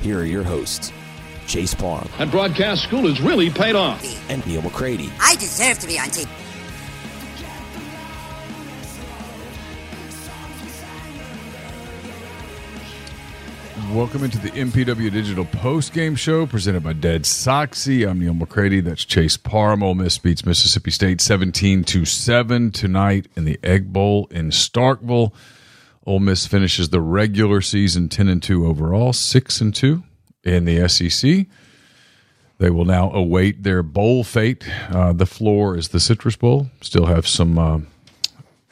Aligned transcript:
here 0.00 0.18
are 0.20 0.24
your 0.24 0.42
hosts, 0.44 0.92
Chase 1.46 1.74
Parham 1.74 2.08
That 2.18 2.30
broadcast 2.30 2.82
school 2.84 3.08
has 3.08 3.20
really 3.20 3.50
paid 3.50 3.74
off. 3.74 4.02
and 4.30 4.44
Neal 4.46 4.62
McCready. 4.62 5.10
I 5.20 5.34
deserve 5.36 5.78
to 5.80 5.86
be 5.86 5.98
on 5.98 6.06
TV. 6.08 6.28
Welcome 13.92 14.22
into 14.24 14.38
the 14.38 14.50
MPW 14.50 15.10
Digital 15.10 15.44
Post 15.46 15.92
Game 15.92 16.14
Show 16.14 16.46
presented 16.46 16.82
by 16.84 16.92
Dead 16.92 17.22
Soxy. 17.22 18.08
I'm 18.08 18.20
Neal 18.20 18.34
McCready. 18.34 18.80
That's 18.80 19.04
Chase 19.04 19.36
Parham. 19.36 19.82
Ole 19.82 19.94
Miss 19.94 20.16
beats 20.18 20.44
Mississippi 20.44 20.90
State 20.92 21.20
17 21.20 21.82
to 21.84 22.04
7 22.04 22.70
tonight 22.70 23.26
in 23.36 23.44
the 23.46 23.58
Egg 23.64 23.92
Bowl 23.92 24.28
in 24.30 24.50
Starkville. 24.50 25.32
Ole 26.06 26.20
Miss 26.20 26.46
finishes 26.46 26.88
the 26.88 27.00
regular 27.00 27.60
season 27.60 28.08
10 28.08 28.28
and 28.28 28.42
2 28.42 28.66
overall, 28.66 29.12
6 29.12 29.60
and 29.60 29.74
2 29.74 30.02
in 30.44 30.64
the 30.64 30.88
SEC. 30.88 31.46
They 32.58 32.70
will 32.70 32.84
now 32.84 33.10
await 33.12 33.62
their 33.62 33.82
bowl 33.82 34.24
fate. 34.24 34.66
Uh, 34.90 35.12
the 35.12 35.26
floor 35.26 35.76
is 35.76 35.88
the 35.88 36.00
Citrus 36.00 36.36
Bowl. 36.36 36.70
Still 36.82 37.06
have 37.06 37.26
some 37.26 37.58
uh, 37.58 37.80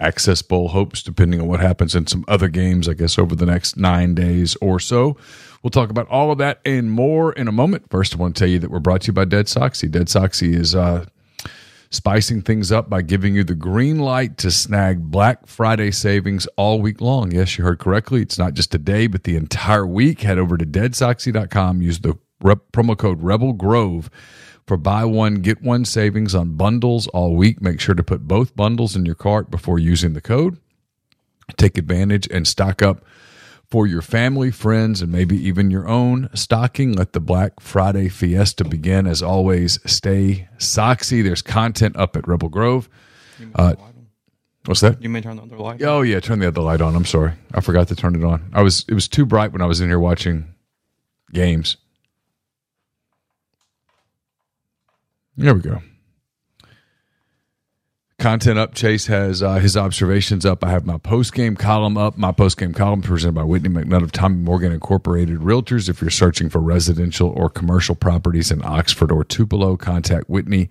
Access 0.00 0.42
Bowl 0.42 0.68
hopes, 0.68 1.02
depending 1.02 1.40
on 1.40 1.48
what 1.48 1.60
happens 1.60 1.94
in 1.94 2.06
some 2.06 2.24
other 2.28 2.48
games, 2.48 2.88
I 2.88 2.94
guess, 2.94 3.18
over 3.18 3.34
the 3.34 3.46
next 3.46 3.76
nine 3.76 4.14
days 4.14 4.56
or 4.60 4.78
so. 4.78 5.16
We'll 5.62 5.70
talk 5.70 5.90
about 5.90 6.06
all 6.08 6.30
of 6.30 6.38
that 6.38 6.60
and 6.64 6.90
more 6.90 7.32
in 7.32 7.48
a 7.48 7.52
moment. 7.52 7.90
First, 7.90 8.14
I 8.14 8.18
want 8.18 8.36
to 8.36 8.40
tell 8.40 8.48
you 8.48 8.58
that 8.60 8.70
we're 8.70 8.78
brought 8.78 9.02
to 9.02 9.06
you 9.08 9.12
by 9.12 9.24
Dead 9.24 9.46
Soxy. 9.46 9.90
Dead 9.90 10.06
Soxy 10.06 10.54
is 10.54 10.74
uh, 10.74 11.06
spicing 11.90 12.42
things 12.42 12.70
up 12.70 12.90
by 12.90 13.02
giving 13.02 13.34
you 13.34 13.44
the 13.44 13.54
green 13.54 13.98
light 13.98 14.36
to 14.38 14.50
snag 14.50 15.10
Black 15.10 15.46
Friday 15.46 15.90
savings 15.90 16.46
all 16.56 16.80
week 16.80 17.00
long. 17.00 17.32
Yes, 17.32 17.56
you 17.56 17.64
heard 17.64 17.78
correctly. 17.78 18.22
It's 18.22 18.38
not 18.38 18.54
just 18.54 18.70
today, 18.70 19.06
but 19.06 19.24
the 19.24 19.36
entire 19.36 19.86
week. 19.86 20.22
Head 20.22 20.38
over 20.38 20.56
to 20.56 20.66
deadsoxy.com. 20.66 21.82
Use 21.82 22.00
the 22.00 22.18
rep- 22.40 22.72
promo 22.72 22.96
code 22.96 23.22
Rebel 23.22 23.52
Grove 23.52 24.10
for 24.66 24.76
buy 24.76 25.04
one 25.04 25.36
get 25.36 25.62
one 25.62 25.84
savings 25.84 26.34
on 26.34 26.56
bundles 26.56 27.06
all 27.08 27.34
week. 27.34 27.60
Make 27.62 27.80
sure 27.80 27.94
to 27.94 28.04
put 28.04 28.28
both 28.28 28.54
bundles 28.54 28.94
in 28.94 29.06
your 29.06 29.14
cart 29.14 29.50
before 29.50 29.78
using 29.78 30.12
the 30.12 30.20
code. 30.20 30.58
Take 31.56 31.78
advantage 31.78 32.28
and 32.30 32.46
stock 32.46 32.82
up 32.82 33.02
for 33.70 33.86
your 33.86 34.00
family, 34.02 34.50
friends, 34.50 35.02
and 35.02 35.12
maybe 35.12 35.36
even 35.36 35.70
your 35.70 35.86
own 35.86 36.30
stocking. 36.34 36.92
Let 36.92 37.12
the 37.12 37.20
Black 37.20 37.60
Friday 37.60 38.08
fiesta 38.08 38.64
begin. 38.64 39.06
As 39.06 39.22
always, 39.22 39.78
stay 39.90 40.48
soxy. 40.58 41.22
There's 41.22 41.42
content 41.42 41.96
up 41.96 42.16
at 42.16 42.26
Rebel 42.26 42.48
Grove. 42.48 42.88
Uh, 43.54 43.74
what's 44.64 44.80
that? 44.80 45.02
You 45.02 45.08
may 45.08 45.20
turn 45.20 45.36
the 45.36 45.42
other 45.42 45.58
light. 45.58 45.82
Oh 45.82 46.02
yeah, 46.02 46.20
turn 46.20 46.38
the 46.38 46.48
other 46.48 46.62
light 46.62 46.80
on. 46.80 46.96
I'm 46.96 47.04
sorry, 47.04 47.32
I 47.52 47.60
forgot 47.60 47.88
to 47.88 47.94
turn 47.94 48.14
it 48.16 48.24
on. 48.24 48.50
I 48.52 48.62
was 48.62 48.84
it 48.88 48.94
was 48.94 49.06
too 49.06 49.26
bright 49.26 49.52
when 49.52 49.62
I 49.62 49.66
was 49.66 49.80
in 49.80 49.88
here 49.88 49.98
watching 49.98 50.46
games. 51.32 51.76
There 55.36 55.54
we 55.54 55.60
go. 55.60 55.82
Content 58.18 58.58
up. 58.58 58.74
Chase 58.74 59.06
has 59.06 59.44
uh, 59.44 59.60
his 59.60 59.76
observations 59.76 60.44
up. 60.44 60.64
I 60.64 60.70
have 60.70 60.84
my 60.84 60.98
post 60.98 61.32
game 61.32 61.54
column 61.54 61.96
up. 61.96 62.18
My 62.18 62.32
post 62.32 62.58
game 62.58 62.72
column 62.74 63.00
presented 63.00 63.36
by 63.36 63.44
Whitney 63.44 63.68
McNutt 63.68 64.02
of 64.02 64.10
Tommy 64.10 64.38
Morgan 64.38 64.72
Incorporated 64.72 65.38
Realtors. 65.38 65.88
If 65.88 66.00
you're 66.00 66.10
searching 66.10 66.48
for 66.48 66.58
residential 66.58 67.28
or 67.28 67.48
commercial 67.48 67.94
properties 67.94 68.50
in 68.50 68.64
Oxford 68.64 69.12
or 69.12 69.22
Tupelo, 69.22 69.76
contact 69.76 70.28
Whitney 70.28 70.68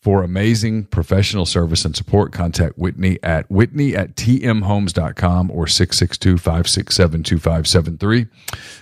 for 0.00 0.22
amazing 0.22 0.84
professional 0.84 1.44
service 1.44 1.84
and 1.84 1.96
support. 1.96 2.32
Contact 2.32 2.78
Whitney 2.78 3.18
at 3.22 3.50
whitney 3.50 3.94
at 3.96 4.14
tmhomes.com 4.14 5.50
or 5.50 5.66
662-567-2573. 5.66 8.28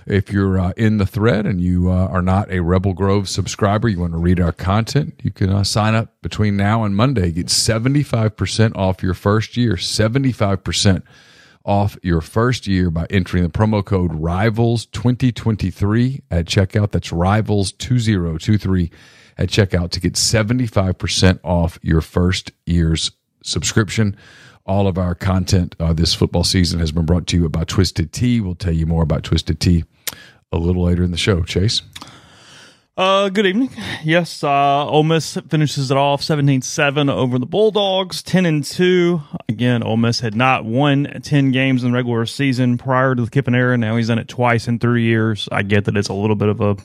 If 0.07 0.31
you're 0.31 0.59
uh, 0.59 0.73
in 0.77 0.99
the 0.99 1.07
thread 1.07 1.47
and 1.47 1.59
you 1.61 1.91
uh, 1.91 2.09
are 2.09 2.21
not 2.23 2.51
a 2.51 2.61
Rebel 2.61 2.93
Grove 2.93 3.29
subscriber, 3.29 3.89
you 3.89 4.01
want 4.01 4.13
to 4.13 4.19
read 4.19 4.41
our 4.41 4.53
content, 4.53 5.19
you 5.23 5.31
can 5.31 5.49
uh, 5.51 5.65
sign 5.65 5.95
up 5.95 6.13
between 6.21 6.55
now 6.57 6.85
and 6.85 6.95
Monday. 6.95 7.33
Get 7.33 7.47
75% 7.47 8.77
off 8.77 9.03
your 9.03 9.15
first 9.15 9.57
year. 9.57 9.73
75% 9.75 11.03
off 11.65 11.97
your 12.03 12.21
first 12.21 12.67
year 12.67 12.91
by 12.91 13.07
entering 13.11 13.43
the 13.43 13.49
promo 13.49 13.83
code 13.85 14.13
RIVALS2023 14.13 16.23
at 16.31 16.45
checkout. 16.47 16.93
That's 16.93 17.11
RIVALS2023 17.11 18.93
at 19.39 19.49
checkout 19.49 19.91
to 19.91 20.01
get 20.01 20.15
75% 20.15 21.41
off 21.43 21.79
your 21.83 22.01
first 22.01 22.53
year's 22.65 23.11
subscription. 23.43 24.17
All 24.65 24.89
of 24.89 24.99
our 24.99 25.15
content 25.15 25.77
uh, 25.79 25.93
this 25.93 26.15
football 26.15 26.45
season 26.45 26.81
has 26.81 26.91
been 26.91 27.07
brought 27.07 27.27
to 27.29 27.37
you 27.37 27.49
by 27.49 27.65
Twisted 27.65 28.13
Tea. 28.13 28.41
We'll 28.41 28.55
tell 28.55 28.73
you 28.73 28.87
more 28.87 29.03
about 29.03 29.23
Twisted 29.23 29.61
Tea 29.61 29.85
a 30.53 30.59
little 30.59 30.85
later 30.85 31.05
in 31.05 31.11
the 31.11 31.17
show. 31.17 31.43
Chase? 31.43 31.83
Uh, 32.97 33.29
good 33.29 33.45
evening. 33.45 33.69
Yes, 34.03 34.43
uh, 34.43 34.87
Ole 34.87 35.03
Miss 35.03 35.37
finishes 35.51 35.91
it 35.91 35.99
off 35.99 36.23
17-7 36.23 37.11
over 37.11 37.39
the 37.39 37.45
Bulldogs, 37.45 38.23
10 38.23 38.47
and 38.47 38.65
2. 38.65 39.21
Again, 39.51 39.83
Ole 39.83 39.99
Miss 39.99 40.21
had 40.21 40.35
not 40.35 40.65
won 40.65 41.21
10 41.23 41.53
games 41.53 41.85
in 41.85 41.91
the 41.91 41.95
regular 41.95 42.25
season 42.25 42.79
prior 42.79 43.15
to 43.15 43.23
the 43.23 43.31
Kiffin 43.31 43.55
era. 43.55 43.77
Now 43.77 43.97
he's 43.97 44.09
done 44.09 44.19
it 44.19 44.29
twice 44.29 44.67
in 44.67 44.79
three 44.79 45.05
years. 45.05 45.47
I 45.53 45.63
get 45.63 45.85
that 45.85 45.97
it's 45.97 46.09
a 46.09 46.15
little 46.15 46.37
bit 46.37 46.49
of 46.49 46.63
a 46.63 46.77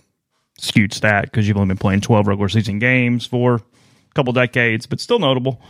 skewed 0.61 0.93
stat 0.93 1.25
because 1.25 1.47
you've 1.47 1.57
only 1.57 1.69
been 1.69 1.77
playing 1.77 2.01
12 2.01 2.27
regular 2.27 2.49
season 2.49 2.79
games 2.79 3.25
for 3.25 3.55
a 3.55 3.61
couple 4.13 4.33
decades, 4.33 4.85
but 4.85 4.99
still 4.99 5.19
notable. 5.19 5.61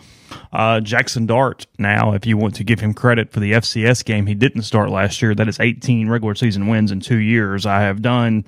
Uh, 0.54 0.80
Jackson 0.80 1.26
Dart, 1.26 1.66
now, 1.78 2.14
if 2.14 2.26
you 2.26 2.38
want 2.38 2.56
to 2.56 2.64
give 2.64 2.80
him 2.80 2.94
credit 2.94 3.32
for 3.32 3.40
the 3.40 3.52
FCS 3.54 4.04
game 4.06 4.28
he 4.28 4.34
didn't 4.34 4.64
start 4.64 4.90
last 4.90 5.22
year, 5.22 5.36
that 5.36 5.48
is 5.48 5.60
18 5.60 6.10
regular 6.10 6.36
season 6.36 6.68
wins 6.68 6.92
in 6.92 7.00
two 7.00 7.18
years. 7.18 7.66
I 7.66 7.82
have 7.82 8.02
done 8.02 8.46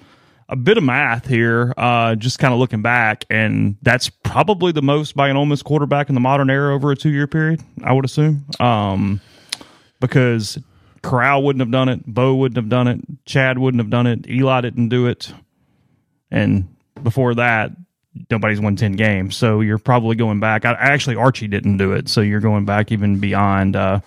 a 0.50 0.56
bit 0.56 0.78
of 0.78 0.84
math 0.84 1.28
here, 1.28 1.74
uh, 1.78 2.16
just 2.16 2.40
kind 2.40 2.54
of 2.54 2.60
looking 2.60 2.82
back, 2.82 3.26
and 3.30 3.78
that's 3.82 4.10
probably 4.10 4.72
the 4.72 4.82
most 4.82 5.16
by 5.16 5.30
an 5.30 5.38
Ole 5.38 5.46
Miss 5.46 5.62
quarterback 5.64 6.10
in 6.10 6.16
the 6.16 6.22
modern 6.22 6.50
era 6.50 6.74
over 6.74 6.92
a 6.92 6.96
two 6.96 7.10
year 7.10 7.28
period, 7.28 7.62
I 7.84 7.94
would 7.94 8.06
assume. 8.06 8.46
Um, 8.60 9.22
because 10.00 10.60
Corral 11.02 11.44
wouldn't 11.44 11.62
have 11.62 11.72
done 11.72 11.90
it, 11.90 12.06
Bo 12.06 12.36
wouldn't 12.36 12.58
have 12.58 12.70
done 12.70 12.88
it, 12.88 13.00
Chad 13.26 13.58
wouldn't 13.58 13.82
have 13.82 13.90
done 13.90 14.08
it, 14.08 14.30
Eli 14.30 14.62
didn't 14.62 14.90
do 14.90 15.08
it. 15.08 15.34
And 16.34 16.68
before 17.02 17.36
that, 17.36 17.72
nobody's 18.30 18.60
won 18.60 18.76
10 18.76 18.94
games. 18.94 19.38
So 19.38 19.62
you're 19.62 19.78
probably 19.78 20.16
going 20.16 20.40
back. 20.40 20.66
I, 20.66 20.74
actually, 20.74 21.16
Archie 21.16 21.48
didn't 21.48 21.78
do 21.78 21.94
it. 21.94 22.10
So 22.10 22.22
you're 22.22 22.40
going 22.42 22.66
back 22.66 22.92
even 22.92 23.20
beyond, 23.20 23.76
uh, 23.76 24.02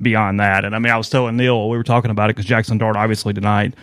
beyond 0.00 0.40
that. 0.40 0.64
And 0.64 0.74
I 0.74 0.78
mean, 0.78 0.92
I 0.92 0.96
was 0.96 1.08
telling 1.08 1.36
Neal, 1.36 1.68
we 1.68 1.76
were 1.76 1.84
talking 1.84 2.10
about 2.10 2.30
it 2.30 2.36
because 2.36 2.46
Jackson 2.48 2.78
Dart 2.78 2.96
obviously 2.96 3.32
tonight, 3.34 3.74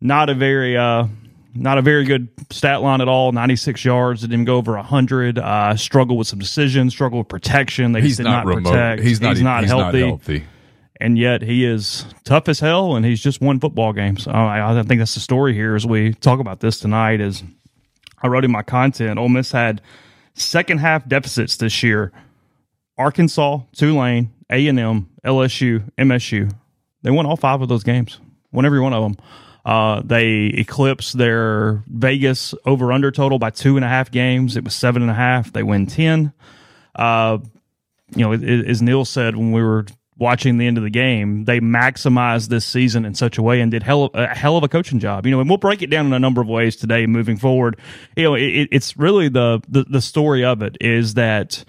not 0.00 0.28
a 0.28 0.34
very, 0.34 0.76
uh, 0.76 1.06
not 1.54 1.78
a 1.78 1.82
very 1.82 2.04
good 2.04 2.28
stat 2.50 2.82
line 2.82 3.00
at 3.00 3.08
all. 3.08 3.32
96 3.32 3.84
yards, 3.84 4.20
didn't 4.20 4.34
even 4.34 4.44
go 4.44 4.56
over 4.56 4.72
100. 4.72 5.38
Uh, 5.38 5.76
struggled 5.76 6.18
with 6.18 6.28
some 6.28 6.38
decisions, 6.38 6.92
struggled 6.92 7.20
with 7.20 7.28
protection. 7.28 7.92
They 7.92 8.02
He's 8.02 8.18
did 8.18 8.24
not, 8.24 8.44
not, 8.44 8.54
remote. 8.56 8.70
protect. 8.70 9.02
He's 9.02 9.20
not. 9.20 9.36
he's 9.36 9.42
not 9.42 9.62
he's 9.62 9.70
healthy. 9.70 10.00
Not 10.00 10.06
healthy. 10.08 10.44
And 11.00 11.18
yet 11.18 11.42
he 11.42 11.64
is 11.64 12.06
tough 12.24 12.48
as 12.48 12.60
hell, 12.60 12.96
and 12.96 13.04
he's 13.04 13.22
just 13.22 13.40
won 13.40 13.60
football 13.60 13.92
games. 13.92 14.26
I, 14.26 14.78
I 14.78 14.82
think 14.82 15.00
that's 15.00 15.14
the 15.14 15.20
story 15.20 15.52
here 15.52 15.74
as 15.74 15.86
we 15.86 16.14
talk 16.14 16.40
about 16.40 16.60
this 16.60 16.80
tonight. 16.80 17.20
Is 17.20 17.42
I 18.22 18.28
wrote 18.28 18.44
in 18.44 18.50
my 18.50 18.62
content, 18.62 19.18
Ole 19.18 19.28
Miss 19.28 19.52
had 19.52 19.82
second 20.34 20.78
half 20.78 21.06
deficits 21.06 21.56
this 21.56 21.82
year. 21.82 22.12
Arkansas, 22.98 23.60
Tulane, 23.74 24.32
A 24.50 24.66
and 24.68 24.78
M, 24.78 25.10
LSU, 25.24 25.90
MSU. 25.98 26.50
They 27.02 27.10
won 27.10 27.26
all 27.26 27.36
five 27.36 27.60
of 27.60 27.68
those 27.68 27.84
games. 27.84 28.18
Won 28.52 28.64
every 28.64 28.80
one 28.80 28.94
of 28.94 29.02
them. 29.02 29.16
Uh, 29.66 30.00
they 30.04 30.46
eclipsed 30.46 31.18
their 31.18 31.82
Vegas 31.88 32.54
over 32.64 32.92
under 32.92 33.10
total 33.10 33.38
by 33.38 33.50
two 33.50 33.76
and 33.76 33.84
a 33.84 33.88
half 33.88 34.10
games. 34.10 34.56
It 34.56 34.64
was 34.64 34.74
seven 34.74 35.02
and 35.02 35.10
a 35.10 35.14
half. 35.14 35.52
They 35.52 35.62
win 35.62 35.86
ten. 35.86 36.32
Uh, 36.94 37.38
you 38.14 38.24
know, 38.24 38.32
as 38.32 38.80
Neal 38.80 39.04
said 39.04 39.36
when 39.36 39.52
we 39.52 39.60
were 39.62 39.84
watching 40.18 40.56
the 40.58 40.66
end 40.66 40.78
of 40.78 40.84
the 40.84 40.90
game, 40.90 41.44
they 41.44 41.60
maximized 41.60 42.48
this 42.48 42.64
season 42.64 43.04
in 43.04 43.14
such 43.14 43.36
a 43.38 43.42
way 43.42 43.60
and 43.60 43.70
did 43.70 43.82
hell, 43.82 44.10
a 44.14 44.34
hell 44.34 44.56
of 44.56 44.64
a 44.64 44.68
coaching 44.68 44.98
job. 44.98 45.26
You 45.26 45.32
know, 45.32 45.40
and 45.40 45.48
we'll 45.48 45.58
break 45.58 45.82
it 45.82 45.90
down 45.90 46.06
in 46.06 46.12
a 46.12 46.18
number 46.18 46.40
of 46.40 46.48
ways 46.48 46.76
today 46.76 47.06
moving 47.06 47.36
forward. 47.36 47.78
You 48.16 48.24
know, 48.24 48.34
it, 48.34 48.68
it's 48.72 48.96
really 48.96 49.28
the, 49.28 49.60
the 49.68 49.84
the 49.84 50.00
story 50.00 50.44
of 50.44 50.62
it 50.62 50.76
is 50.80 51.14
that 51.14 51.64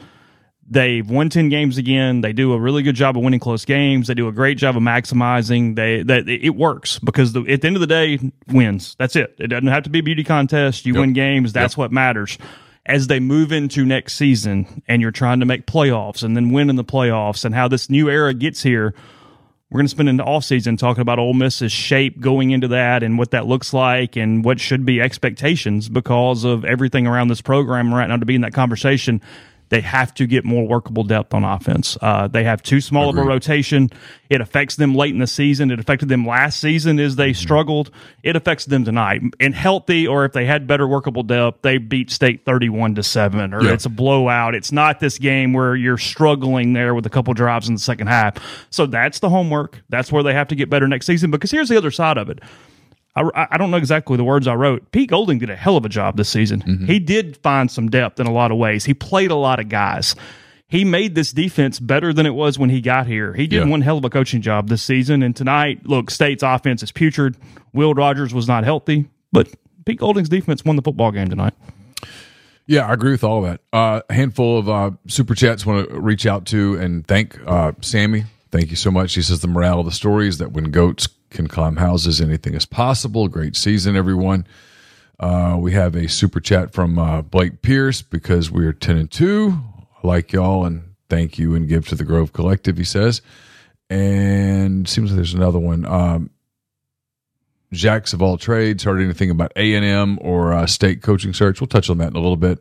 they've 0.70 1.10
won 1.10 1.30
10 1.30 1.48
games 1.48 1.78
again 1.78 2.20
they 2.20 2.34
do 2.34 2.52
a 2.52 2.60
really 2.60 2.84
good 2.84 2.94
job 2.96 3.16
of 3.16 3.24
winning 3.24 3.40
close 3.40 3.64
games 3.64 4.08
they 4.08 4.14
do 4.14 4.28
a 4.28 4.34
great 4.34 4.58
job 4.58 4.76
of 4.76 4.84
maximizing 4.84 5.78
they 5.78 6.04
that 6.04 6.28
it 6.28 6.50
works 6.58 7.00
because 7.00 7.32
the, 7.32 7.42
at 7.48 7.62
the 7.62 7.68
end 7.68 7.78
of 7.78 7.80
the 7.80 7.88
day 7.88 8.20
wins 8.50 8.94
that's 9.00 9.16
it 9.16 9.34
it 9.40 9.48
doesn't 9.48 9.68
have 9.70 9.84
to 9.84 9.90
be 9.90 10.00
a 10.00 10.04
beauty 10.04 10.26
contest 10.26 10.86
you 10.86 10.94
Yep. 10.94 11.00
win 11.00 11.14
games 11.14 11.54
that's 11.54 11.76
Yep. 11.76 11.78
what 11.78 11.92
matters 11.94 12.38
as 12.88 13.08
they 13.08 13.20
move 13.20 13.52
into 13.52 13.86
next 13.86 14.14
season 14.14 14.82
and 14.88 15.02
you're 15.02 15.12
trying 15.12 15.40
to 15.40 15.46
make 15.46 15.68
playoffs 15.68 16.24
and 16.24 16.36
then 16.36 16.52
win 16.52 16.70
in 16.70 16.76
the 16.76 16.84
playoffs 16.84 17.46
and 17.46 17.54
how 17.54 17.68
this 17.68 17.90
new 17.90 18.10
era 18.10 18.34
gets 18.34 18.64
here 18.64 18.94
we're 19.70 19.80
going 19.80 19.86
to 19.86 19.92
spend 19.92 20.08
an 20.08 20.22
off 20.22 20.46
season 20.46 20.78
talking 20.78 21.02
about 21.02 21.20
Ole 21.20 21.34
Miss's 21.34 21.74
shape 21.74 22.22
going 22.22 22.52
into 22.52 22.70
that 22.70 23.04
and 23.04 23.18
what 23.18 23.32
that 23.32 23.48
looks 23.48 23.74
like 23.74 24.16
and 24.16 24.46
what 24.46 24.62
should 24.62 24.86
be 24.86 25.02
expectations 25.02 25.90
because 25.90 26.46
of 26.46 26.64
everything 26.64 27.06
around 27.06 27.28
this 27.28 27.42
program 27.42 27.94
right 27.94 28.08
now 28.08 28.16
to 28.16 28.26
be 28.26 28.36
in 28.36 28.42
that 28.42 28.54
conversation. 28.54 29.22
They 29.70 29.82
have 29.82 30.14
to 30.16 30.26
get 30.26 30.46
more 30.46 30.66
workable 30.68 31.04
depth 31.04 31.34
on 31.34 31.44
offense. 31.44 31.98
Uh, 32.02 32.28
they 32.28 32.44
have 32.46 32.64
too 32.64 32.80
small 32.80 33.10
of 33.10 33.18
a 33.18 33.24
rotation. 33.24 33.90
It 34.30 34.40
affects 34.42 34.78
them 34.78 34.96
late 34.96 35.14
in 35.14 35.20
the 35.20 35.28
season. 35.28 35.72
It 35.72 35.80
affected 35.80 36.08
them 36.10 36.26
last 36.26 36.60
season 36.62 37.00
as 37.00 37.18
they 37.18 37.34
struggled. 37.34 37.92
It 38.24 38.36
affects 38.36 38.66
them 38.66 38.86
tonight. 38.86 39.22
And 39.40 39.54
healthy, 39.54 40.08
or 40.08 40.24
if 40.26 40.32
they 40.34 40.46
had 40.46 40.68
better 40.68 40.88
workable 40.88 41.24
depth, 41.24 41.62
they 41.64 41.78
beat 41.78 42.12
State 42.12 42.46
thirty-one 42.46 42.96
to 42.96 43.04
seven, 43.04 43.54
or 43.54 43.62
Yeah. 43.64 43.74
it's 43.74 43.86
a 43.86 43.90
blowout. 43.90 44.56
It's 44.56 44.72
not 44.72 45.00
this 45.00 45.18
game 45.18 45.52
where 45.54 45.76
you're 45.76 45.98
struggling 45.98 46.74
there 46.74 46.94
with 46.96 47.06
a 47.06 47.10
couple 47.10 47.34
drives 47.34 47.68
in 47.68 47.76
the 47.76 47.82
second 47.82 48.08
half. 48.08 48.36
So 48.70 48.86
that's 48.86 49.20
the 49.20 49.30
homework. 49.30 49.82
That's 49.90 50.12
where 50.12 50.24
they 50.24 50.34
have 50.34 50.48
to 50.50 50.56
get 50.56 50.70
better 50.70 50.88
next 50.88 51.06
season. 51.06 51.30
Because 51.32 51.52
here's 51.52 51.70
the 51.70 51.78
other 51.78 51.92
side 51.92 52.18
of 52.18 52.30
it. 52.30 52.40
I, 53.36 53.48
I 53.52 53.58
don't 53.58 53.72
know 53.72 53.78
exactly 53.78 54.18
the 54.18 54.24
words 54.24 54.48
I 54.48 54.56
wrote. 54.56 54.92
Pete 54.92 55.10
Golding 55.10 55.40
did 55.40 55.50
a 55.50 55.56
hell 55.56 55.78
of 55.78 55.86
a 55.86 55.90
job 55.90 56.18
this 56.18 56.30
season. 56.30 56.62
Mm-hmm. 56.62 56.86
He 56.86 57.00
did 57.00 57.38
find 57.38 57.70
some 57.72 57.90
depth 57.90 58.20
in 58.20 58.28
a 58.28 58.32
lot 58.32 58.52
of 58.52 58.58
ways. 58.58 58.86
He 58.86 58.94
played 58.94 59.32
a 59.32 59.36
lot 59.36 59.60
of 59.60 59.70
guys. 59.70 60.16
He 60.70 60.84
made 60.84 61.16
this 61.16 61.32
defense 61.32 61.80
better 61.80 62.12
than 62.12 62.26
it 62.26 62.34
was 62.34 62.60
when 62.60 62.70
he 62.70 62.82
got 62.82 63.08
here. 63.08 63.34
He 63.34 63.48
did 63.48 63.64
Yeah. 63.64 63.70
one 63.72 63.82
hell 63.82 63.98
of 63.98 64.04
a 64.06 64.10
coaching 64.10 64.42
job 64.42 64.68
this 64.68 64.82
season. 64.82 65.24
And 65.24 65.34
tonight, 65.36 65.86
look, 65.88 66.12
State's 66.12 66.44
offense 66.44 66.84
is 66.84 66.92
putrid. 66.92 67.38
Will 67.74 67.94
Rogers 67.94 68.34
was 68.34 68.48
not 68.48 68.64
healthy, 68.66 69.06
but 69.32 69.48
Pete 69.86 70.00
Golding's 70.00 70.28
defense 70.30 70.66
won 70.66 70.76
the 70.76 70.82
football 70.82 71.12
game 71.12 71.30
tonight. 71.30 71.54
Yeah, 72.66 72.86
I 72.86 72.94
agree 72.94 73.12
with 73.12 73.24
all 73.24 73.46
of 73.46 73.50
that. 73.52 73.62
Uh, 73.72 74.02
a 74.10 74.14
handful 74.14 74.60
of 74.60 74.68
uh, 74.68 74.92
super 75.08 75.34
chats 75.36 75.66
want 75.66 75.88
to 75.90 76.00
reach 76.02 76.26
out 76.26 76.46
to 76.48 76.76
and 76.76 77.08
thank 77.08 77.40
uh, 77.48 77.72
Sammy. 77.80 78.26
Thank 78.52 78.70
you 78.70 78.76
so 78.78 78.92
much. 78.92 79.14
He 79.14 79.22
says 79.22 79.42
the 79.42 79.48
morale 79.48 79.82
of 79.82 79.86
the 79.86 79.92
story 79.92 80.28
is 80.28 80.38
that 80.38 80.54
when 80.54 80.72
goats 80.72 81.08
can 81.30 81.48
climb 81.48 81.76
houses, 81.76 82.22
anything 82.22 82.54
is 82.54 82.66
possible. 82.66 83.28
Great 83.28 83.56
season, 83.56 83.96
everyone. 83.96 84.48
Uh, 85.20 85.58
we 85.60 85.74
have 85.74 85.96
a 85.96 86.08
super 86.08 86.40
chat 86.40 86.72
from 86.72 86.98
uh, 86.98 87.22
Blake 87.22 87.62
Pierce 87.62 88.02
because 88.02 88.50
we 88.52 88.66
are 88.66 88.74
ten 88.74 88.98
and 88.98 89.12
two. 89.12 89.58
I 90.04 90.08
like 90.08 90.32
y'all 90.32 90.66
and 90.66 90.94
thank 91.10 91.38
you 91.38 91.56
and 91.56 91.68
give 91.68 91.88
to 91.90 91.96
the 91.96 92.06
Grove 92.06 92.34
Collective. 92.34 92.78
He 92.78 92.84
says, 92.84 93.22
and 93.90 94.88
seems 94.88 95.12
like 95.12 95.16
there's 95.18 95.34
another 95.34 95.60
one. 95.60 95.86
Um, 95.86 96.30
Jacks 97.74 98.14
of 98.14 98.22
all 98.22 98.38
trades 98.38 98.86
heard 98.86 99.02
anything 99.02 99.30
about 99.30 99.52
A 99.58 99.74
and 99.74 99.84
M 99.84 100.18
or 100.22 100.54
uh, 100.54 100.66
state 100.68 101.02
coaching 101.02 101.34
search? 101.34 101.60
We'll 101.60 101.68
touch 101.68 101.90
on 101.90 101.98
that 101.98 102.12
in 102.12 102.16
a 102.16 102.20
little 102.20 102.38
bit. 102.38 102.60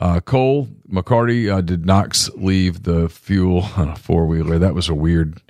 Uh, 0.00 0.20
Cole 0.20 0.68
McCarty 0.90 1.52
uh, 1.52 1.60
did 1.60 1.84
Knox 1.84 2.30
leave 2.34 2.84
the 2.84 3.08
fuel 3.08 3.68
on 3.76 3.88
a 3.88 3.96
four 3.96 4.26
wheeler? 4.26 4.58
That 4.58 4.74
was 4.74 4.88
a 4.88 4.94
weird 4.94 5.40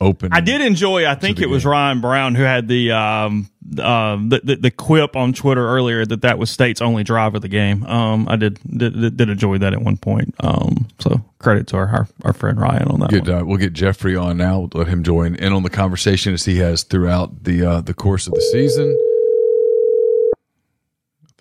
open. 0.00 0.32
I 0.32 0.40
did 0.40 0.60
enjoy. 0.60 1.06
I 1.06 1.14
think 1.14 1.40
it 1.40 1.48
was. 1.48 1.64
Ryan 1.64 2.00
Brown 2.00 2.34
who 2.34 2.42
had 2.42 2.68
the 2.68 2.92
um 2.92 3.48
um 3.78 4.28
the, 4.28 4.40
the 4.44 4.56
the 4.56 4.70
quip 4.70 5.16
on 5.16 5.32
Twitter 5.32 5.66
earlier 5.66 6.04
that 6.04 6.22
that 6.22 6.38
was 6.38 6.50
State's 6.50 6.82
only 6.82 7.04
drive 7.04 7.34
of 7.34 7.42
the 7.42 7.48
game. 7.48 7.84
Um, 7.84 8.28
I 8.28 8.36
did 8.36 8.58
did, 8.64 9.16
did 9.16 9.28
enjoy 9.28 9.58
that 9.58 9.72
at 9.72 9.80
one 9.80 9.96
point. 9.96 10.34
Um, 10.40 10.88
so 10.98 11.24
credit 11.38 11.66
to 11.68 11.76
our 11.76 11.88
our, 11.88 12.08
our 12.24 12.32
friend 12.32 12.60
Ryan 12.60 12.88
on 12.88 13.00
that. 13.00 13.10
Good. 13.10 13.28
one. 13.28 13.38
uh, 13.38 13.44
we'll 13.44 13.58
get 13.58 13.72
Jeffrey 13.72 14.16
on 14.16 14.36
now. 14.36 14.68
Let 14.74 14.88
him 14.88 15.02
join 15.02 15.36
in 15.36 15.52
on 15.52 15.62
the 15.62 15.70
conversation 15.70 16.34
as 16.34 16.44
he 16.44 16.58
has 16.58 16.82
throughout 16.82 17.44
the 17.44 17.64
uh, 17.64 17.80
the 17.80 17.94
course 17.94 18.26
of 18.26 18.34
the 18.34 18.42
season. 18.42 18.94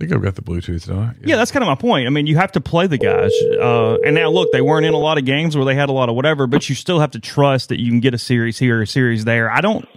I 0.04 0.06
think 0.06 0.18
I've 0.18 0.24
got 0.24 0.36
the 0.36 0.42
Bluetooth 0.42 0.94
on. 0.94 1.16
Yeah, 1.24 1.38
that's 1.38 1.52
kind 1.52 1.64
of 1.64 1.68
my 1.68 1.76
point. 1.76 2.08
I 2.08 2.10
mean, 2.10 2.28
you 2.28 2.36
have 2.36 2.52
to 2.54 2.62
play 2.62 2.88
the 2.88 2.98
guys. 2.98 3.32
Uh, 3.58 3.96
and 4.06 4.16
now, 4.16 4.30
look, 4.30 4.52
they 4.52 4.60
weren't 4.60 4.86
in 4.86 4.94
a 4.94 4.98
lot 4.98 5.18
of 5.18 5.24
games 5.24 5.56
where 5.56 5.64
they 5.64 5.76
had 5.76 5.88
a 5.88 5.94
lot 5.94 6.10
of 6.10 6.16
whatever, 6.16 6.46
but 6.46 6.68
you 6.68 6.76
still 6.76 7.00
have 7.00 7.12
to 7.12 7.20
trust 7.20 7.70
that 7.70 7.80
you 7.80 7.90
can 7.90 8.02
get 8.02 8.14
a 8.14 8.18
series 8.18 8.60
here, 8.60 8.82
a 8.82 8.88
series 8.88 9.24
there. 9.24 9.50
I 9.50 9.62
don't. 9.62 9.88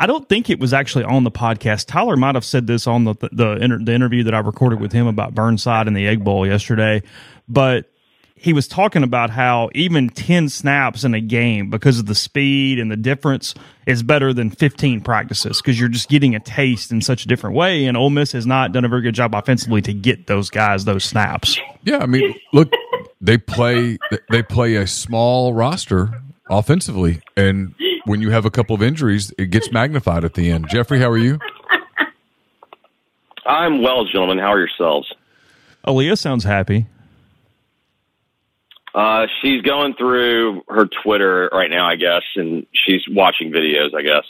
I 0.00 0.06
don't 0.06 0.28
think 0.28 0.48
it 0.48 0.58
was 0.58 0.72
actually 0.72 1.04
on 1.04 1.24
the 1.24 1.30
podcast. 1.30 1.86
Tyler 1.86 2.16
might 2.16 2.36
have 2.36 2.44
said 2.44 2.66
this 2.66 2.86
on 2.86 3.04
the 3.04 3.14
the, 3.30 3.52
inter, 3.56 3.78
the 3.78 3.92
interview 3.92 4.24
that 4.24 4.34
I 4.34 4.38
recorded 4.38 4.80
with 4.80 4.92
him 4.92 5.06
about 5.06 5.34
Burnside 5.34 5.86
and 5.86 5.96
the 5.96 6.06
Egg 6.06 6.24
Bowl 6.24 6.46
yesterday, 6.46 7.02
but 7.48 7.90
he 8.40 8.52
was 8.52 8.68
talking 8.68 9.02
about 9.02 9.30
how 9.30 9.70
even 9.74 10.08
10 10.08 10.48
snaps 10.48 11.04
in 11.04 11.14
a 11.14 11.20
game 11.20 11.70
because 11.70 11.98
of 11.98 12.06
the 12.06 12.14
speed 12.14 12.78
and 12.78 12.90
the 12.90 12.96
difference 12.96 13.54
is 13.86 14.02
better 14.02 14.32
than 14.32 14.50
15 14.50 15.00
practices 15.00 15.60
because 15.60 15.78
you're 15.78 15.88
just 15.88 16.08
getting 16.08 16.34
a 16.34 16.40
taste 16.40 16.92
in 16.92 17.00
such 17.00 17.24
a 17.24 17.28
different 17.28 17.56
way. 17.56 17.86
And 17.86 17.96
Ole 17.96 18.10
Miss 18.10 18.32
has 18.32 18.46
not 18.46 18.72
done 18.72 18.84
a 18.84 18.88
very 18.88 19.02
good 19.02 19.14
job 19.14 19.34
offensively 19.34 19.82
to 19.82 19.92
get 19.92 20.26
those 20.26 20.50
guys 20.50 20.84
those 20.84 21.04
snaps. 21.04 21.58
Yeah, 21.84 21.98
I 21.98 22.06
mean, 22.06 22.34
look, 22.52 22.70
they 23.20 23.38
play 23.38 23.98
they 24.30 24.42
play 24.42 24.76
a 24.76 24.86
small 24.86 25.52
roster 25.54 26.22
offensively, 26.50 27.20
and 27.36 27.74
when 28.04 28.20
you 28.20 28.30
have 28.30 28.44
a 28.44 28.50
couple 28.50 28.74
of 28.74 28.82
injuries, 28.82 29.32
it 29.38 29.46
gets 29.46 29.70
magnified 29.72 30.24
at 30.24 30.34
the 30.34 30.50
end. 30.50 30.68
Jeffrey, 30.68 30.98
how 30.98 31.08
are 31.08 31.18
you? 31.18 31.38
I'm 33.46 33.82
well, 33.82 34.04
gentlemen. 34.04 34.38
How 34.38 34.52
are 34.52 34.58
yourselves? 34.58 35.12
Aaliyah 35.86 36.18
sounds 36.18 36.44
happy. 36.44 36.86
Uh, 38.98 39.28
she's 39.40 39.62
going 39.62 39.94
through 39.94 40.64
her 40.68 40.88
Twitter 41.04 41.48
right 41.52 41.70
now, 41.70 41.86
I 41.86 41.94
guess, 41.94 42.24
and 42.34 42.66
she's 42.72 43.08
watching 43.08 43.52
videos, 43.52 43.94
I 43.94 44.02
guess. 44.02 44.24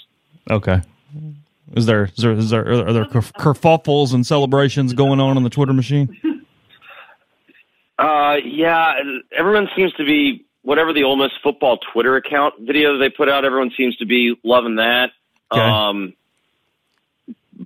Okay. 0.51 0.83
Is 1.75 1.87
there 1.87 2.05
is 2.05 2.17
there 2.17 2.33
is 2.33 2.51
there 2.51 2.87
are 2.87 2.93
there 2.93 3.07
kerfuffles 3.07 4.13
and 4.13 4.27
celebrations 4.27 4.93
going 4.93 5.21
on 5.21 5.39
on 5.39 5.43
the 5.43 5.49
Twitter 5.49 5.73
machine? 5.73 6.45
Uh, 7.99 8.37
yeah, 8.45 9.01
everyone 9.35 9.71
seems 9.75 9.95
to 9.95 10.05
be 10.05 10.45
whatever 10.61 10.93
the 10.93 11.05
Ole 11.05 11.17
Miss 11.17 11.33
football 11.43 11.79
Twitter 11.79 12.17
account 12.17 12.55
video 12.61 12.99
they 12.99 13.09
put 13.09 13.31
out. 13.31 13.47
Everyone 13.47 13.71
seems 13.75 13.97
to 13.97 14.05
be 14.05 14.39
loving 14.45 14.77
that. 14.77 15.13
Okay. 15.51 15.63
Um, 15.63 16.13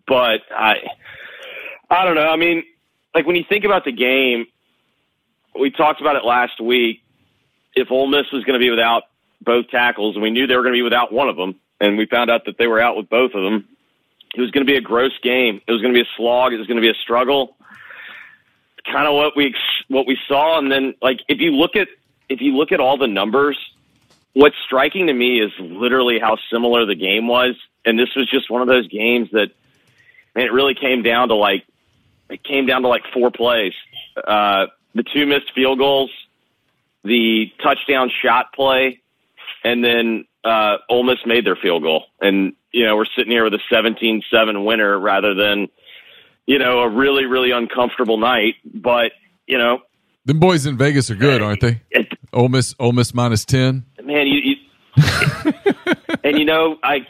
but 0.06 0.42
I, 0.56 0.76
I 1.90 2.04
don't 2.04 2.14
know. 2.14 2.28
I 2.28 2.36
mean, 2.36 2.62
like 3.12 3.26
when 3.26 3.34
you 3.34 3.44
think 3.48 3.64
about 3.64 3.84
the 3.84 3.92
game, 3.92 4.46
we 5.58 5.70
talked 5.70 6.00
about 6.00 6.16
it 6.16 6.24
last 6.24 6.60
week. 6.60 7.02
If 7.74 7.90
Ole 7.90 8.06
Miss 8.06 8.30
was 8.32 8.44
going 8.44 8.58
to 8.58 8.64
be 8.64 8.70
without 8.70 9.04
both 9.40 9.68
tackles, 9.68 10.14
and 10.14 10.22
we 10.22 10.30
knew 10.30 10.46
they 10.46 10.56
were 10.56 10.62
going 10.62 10.74
to 10.74 10.78
be 10.78 10.82
without 10.82 11.12
one 11.12 11.28
of 11.28 11.36
them, 11.36 11.58
and 11.80 11.96
we 11.96 12.06
found 12.06 12.30
out 12.30 12.44
that 12.46 12.58
they 12.58 12.66
were 12.66 12.80
out 12.80 12.96
with 12.96 13.08
both 13.08 13.34
of 13.34 13.42
them, 13.42 13.68
it 14.34 14.40
was 14.40 14.50
going 14.50 14.64
to 14.66 14.70
be 14.70 14.76
a 14.76 14.80
gross 14.80 15.12
game. 15.22 15.60
It 15.66 15.72
was 15.72 15.82
going 15.82 15.92
to 15.92 15.98
be 15.98 16.02
a 16.02 16.10
slog. 16.16 16.52
It 16.52 16.58
was 16.58 16.66
going 16.66 16.76
to 16.76 16.82
be 16.82 16.90
a 16.90 16.94
struggle. 16.94 17.56
Kind 18.90 19.06
of 19.06 19.14
what 19.14 19.36
we 19.36 19.54
what 19.88 20.06
we 20.06 20.18
saw, 20.26 20.58
and 20.58 20.70
then 20.70 20.94
like 21.00 21.20
if 21.28 21.38
you 21.38 21.52
look 21.52 21.76
at 21.76 21.86
if 22.28 22.40
you 22.40 22.56
look 22.56 22.72
at 22.72 22.80
all 22.80 22.96
the 22.96 23.06
numbers, 23.06 23.56
what's 24.32 24.56
striking 24.64 25.06
to 25.06 25.12
me 25.12 25.40
is 25.40 25.52
literally 25.60 26.18
how 26.18 26.36
similar 26.50 26.84
the 26.84 26.96
game 26.96 27.28
was, 27.28 27.54
and 27.84 27.96
this 27.96 28.08
was 28.16 28.28
just 28.28 28.50
one 28.50 28.60
of 28.60 28.66
those 28.66 28.88
games 28.88 29.28
that, 29.32 29.50
man, 30.34 30.46
it 30.46 30.52
really 30.52 30.74
came 30.74 31.02
down 31.02 31.28
to 31.28 31.34
like 31.34 31.64
it 32.28 32.42
came 32.42 32.66
down 32.66 32.82
to 32.82 32.88
like 32.88 33.02
four 33.12 33.30
plays. 33.30 33.74
Uh, 34.16 34.66
the 34.94 35.02
two 35.02 35.26
missed 35.26 35.52
field 35.54 35.78
goals, 35.78 36.10
the 37.04 37.46
touchdown 37.62 38.10
shot 38.22 38.52
play, 38.52 39.00
and 39.64 39.84
then 39.84 40.26
uh, 40.44 40.76
Ole 40.88 41.04
Miss 41.04 41.18
made 41.26 41.44
their 41.46 41.56
field 41.56 41.82
goal. 41.82 42.04
And, 42.20 42.54
you 42.72 42.84
know, 42.84 42.96
we're 42.96 43.06
sitting 43.16 43.30
here 43.32 43.44
with 43.44 43.54
a 43.54 43.60
17 43.70 44.22
7 44.30 44.64
winner 44.64 44.98
rather 44.98 45.34
than 45.34 45.68
you 46.46 46.58
know, 46.58 46.80
a 46.80 46.88
really, 46.88 47.24
really 47.24 47.52
uncomfortable 47.52 48.18
night. 48.18 48.56
But, 48.64 49.12
you 49.46 49.58
know, 49.58 49.78
Them 50.24 50.40
boys 50.40 50.66
in 50.66 50.76
Vegas 50.76 51.10
are 51.10 51.14
good, 51.14 51.40
aren't 51.40 51.60
they? 51.60 51.80
it, 51.90 52.12
Ole 52.32 52.48
Miss, 52.48 52.74
Ole 52.80 52.92
Miss 52.92 53.14
minus 53.14 53.44
ten. 53.44 53.84
man, 54.02 54.26
you, 54.26 54.40
you 54.40 54.56
and 56.24 56.38
you 56.38 56.44
know, 56.44 56.78
I 56.82 57.06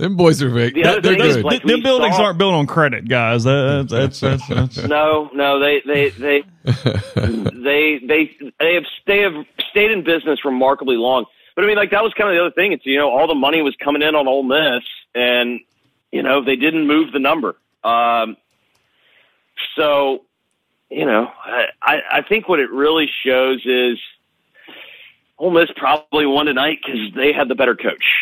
Them 0.00 0.16
boys 0.16 0.42
are 0.42 0.48
Vegas. 0.50 0.82
The 0.82 0.88
other 0.90 1.00
They're 1.00 1.16
thing 1.16 1.26
is, 1.26 1.36
good. 1.36 1.44
like, 1.44 1.62
Them 1.62 1.82
buildings 1.82 2.16
saw- 2.16 2.24
aren't 2.24 2.38
built 2.38 2.54
on 2.54 2.66
credit, 2.66 3.08
guys. 3.08 3.44
That- 3.44 3.86
That's 3.88 4.18
that's 4.20 4.48
that's, 4.48 4.76
that's 4.76 4.88
no, 4.88 5.30
no, 5.34 5.58
they 5.60 5.82
they 5.86 6.08
they 6.10 6.42
they 7.14 7.98
they 7.98 8.36
they 8.58 8.74
have 8.74 8.84
they 9.06 9.20
have 9.22 9.34
stayed 9.70 9.90
in 9.90 10.02
business 10.02 10.44
remarkably 10.44 10.96
long. 10.96 11.26
But 11.54 11.64
I 11.64 11.66
mean, 11.66 11.76
like 11.76 11.90
that 11.90 12.02
was 12.02 12.14
kind 12.14 12.30
of 12.30 12.34
the 12.34 12.40
other 12.40 12.54
thing. 12.54 12.72
It's 12.72 12.86
you 12.86 12.96
know 12.98 13.10
all 13.10 13.26
the 13.26 13.34
money 13.34 13.60
was 13.62 13.76
coming 13.76 14.02
in 14.02 14.14
on 14.14 14.26
Ole 14.26 14.42
Miss, 14.42 14.84
and 15.14 15.60
you 16.10 16.22
know 16.22 16.42
they 16.42 16.56
didn't 16.56 16.86
move 16.86 17.12
the 17.12 17.18
number. 17.18 17.56
Um, 17.84 18.36
so 19.76 20.24
you 20.88 21.04
know, 21.06 21.30
I 21.44 21.64
I 21.82 22.00
I 22.18 22.22
think 22.22 22.48
what 22.48 22.60
it 22.60 22.70
really 22.70 23.08
shows 23.24 23.60
is 23.66 23.98
Ole 25.38 25.50
Miss 25.50 25.70
probably 25.76 26.26
won 26.26 26.46
tonight 26.46 26.78
because 26.84 27.12
they 27.14 27.32
had 27.32 27.48
the 27.48 27.54
better 27.54 27.74
coach. 27.76 28.19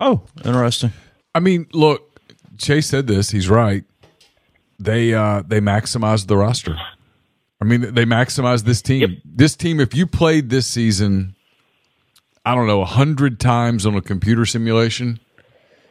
Oh, 0.00 0.22
interesting. 0.44 0.92
I 1.34 1.40
mean, 1.40 1.66
look, 1.72 2.20
Chase 2.58 2.86
said 2.86 3.06
this. 3.06 3.30
He's 3.30 3.48
right. 3.48 3.84
They 4.78 5.14
uh 5.14 5.42
they 5.46 5.60
maximized 5.60 6.26
the 6.26 6.36
roster. 6.36 6.76
I 7.60 7.64
mean, 7.64 7.94
they 7.94 8.04
maximized 8.04 8.64
this 8.64 8.82
team. 8.82 9.20
This 9.24 9.56
team, 9.56 9.80
if 9.80 9.94
you 9.94 10.06
played 10.06 10.50
this 10.50 10.66
season, 10.66 11.34
I 12.44 12.54
don't 12.54 12.66
know, 12.66 12.82
a 12.82 12.86
hundred 12.86 13.40
times 13.40 13.86
on 13.86 13.94
a 13.94 14.02
computer 14.02 14.44
simulation, 14.44 15.18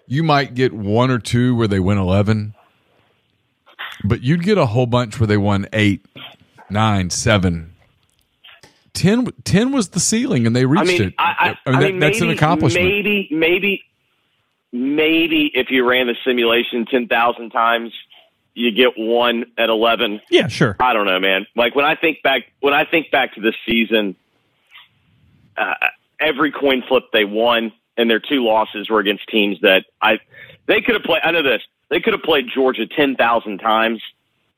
you 0.07 0.21
might 0.21 0.53
get 0.53 0.74
one 0.74 1.09
or 1.09 1.17
two 1.17 1.55
where 1.55 1.67
they 1.67 1.79
win 1.79 1.97
eleven, 1.97 2.53
but 4.03 4.21
you'd 4.21 4.43
get 4.43 4.57
a 4.59 4.67
whole 4.67 4.85
bunch 4.85 5.19
where 5.19 5.27
they 5.27 5.38
won 5.38 5.67
eight, 5.74 6.05
nine, 6.69 7.09
seven. 7.09 7.71
10, 8.93 9.27
10 9.43 9.74
was 9.74 9.89
the 9.89 10.00
ceiling, 10.00 10.47
and 10.47 10.55
they 10.55 10.62
I 10.62 10.63
reached 10.63 10.88
mean, 10.88 11.01
it. 11.09 11.13
I, 11.19 11.24
I, 11.24 11.33
I 11.33 11.50
mean, 11.50 11.57
I 11.65 11.71
that, 11.81 11.91
mean, 11.91 12.00
that's 12.00 12.21
an 12.21 12.29
accomplishment. 12.29 12.85
Maybe, 12.85 13.27
maybe, 13.29 13.83
maybe 14.75 15.50
if 15.53 15.67
you 15.72 15.88
ran 15.88 16.08
the 16.08 16.15
simulation 16.25 16.86
ten 16.86 17.08
thousand 17.08 17.51
times, 17.51 17.94
you 18.53 18.72
get 18.72 18.94
one 18.98 19.46
at 19.58 19.70
eleven. 19.70 20.22
Yeah, 20.29 20.48
sure. 20.48 20.75
I 20.79 20.94
don't 20.94 21.05
know, 21.05 21.20
man. 21.20 21.46
Like 21.55 21.75
when 21.75 21.86
I 21.86 21.96
think 21.96 22.22
back, 22.24 22.44
when 22.60 22.74
I 22.74 22.86
think 22.86 23.12
back 23.12 23.36
to 23.36 23.41
this 23.41 23.55
season, 23.65 24.15
uh, 25.58 25.74
every 26.20 26.51
coin 26.51 26.84
flip 26.88 27.03
they 27.13 27.25
won, 27.25 27.72
and 27.98 28.10
their 28.10 28.20
two 28.20 28.44
losses 28.44 28.89
were 28.89 29.00
against 29.00 29.27
teams 29.29 29.60
that 29.62 29.86
I 30.01 30.20
they 30.67 30.82
could 30.82 30.96
have 30.96 31.03
played. 31.03 31.22
I 31.24 31.32
know 31.32 31.44
this. 31.44 31.62
They 31.89 32.00
could 32.00 32.13
have 32.13 32.24
played 32.24 32.46
Georgia 32.53 32.88
ten 32.88 33.15
thousand 33.15 33.60
times 33.60 34.01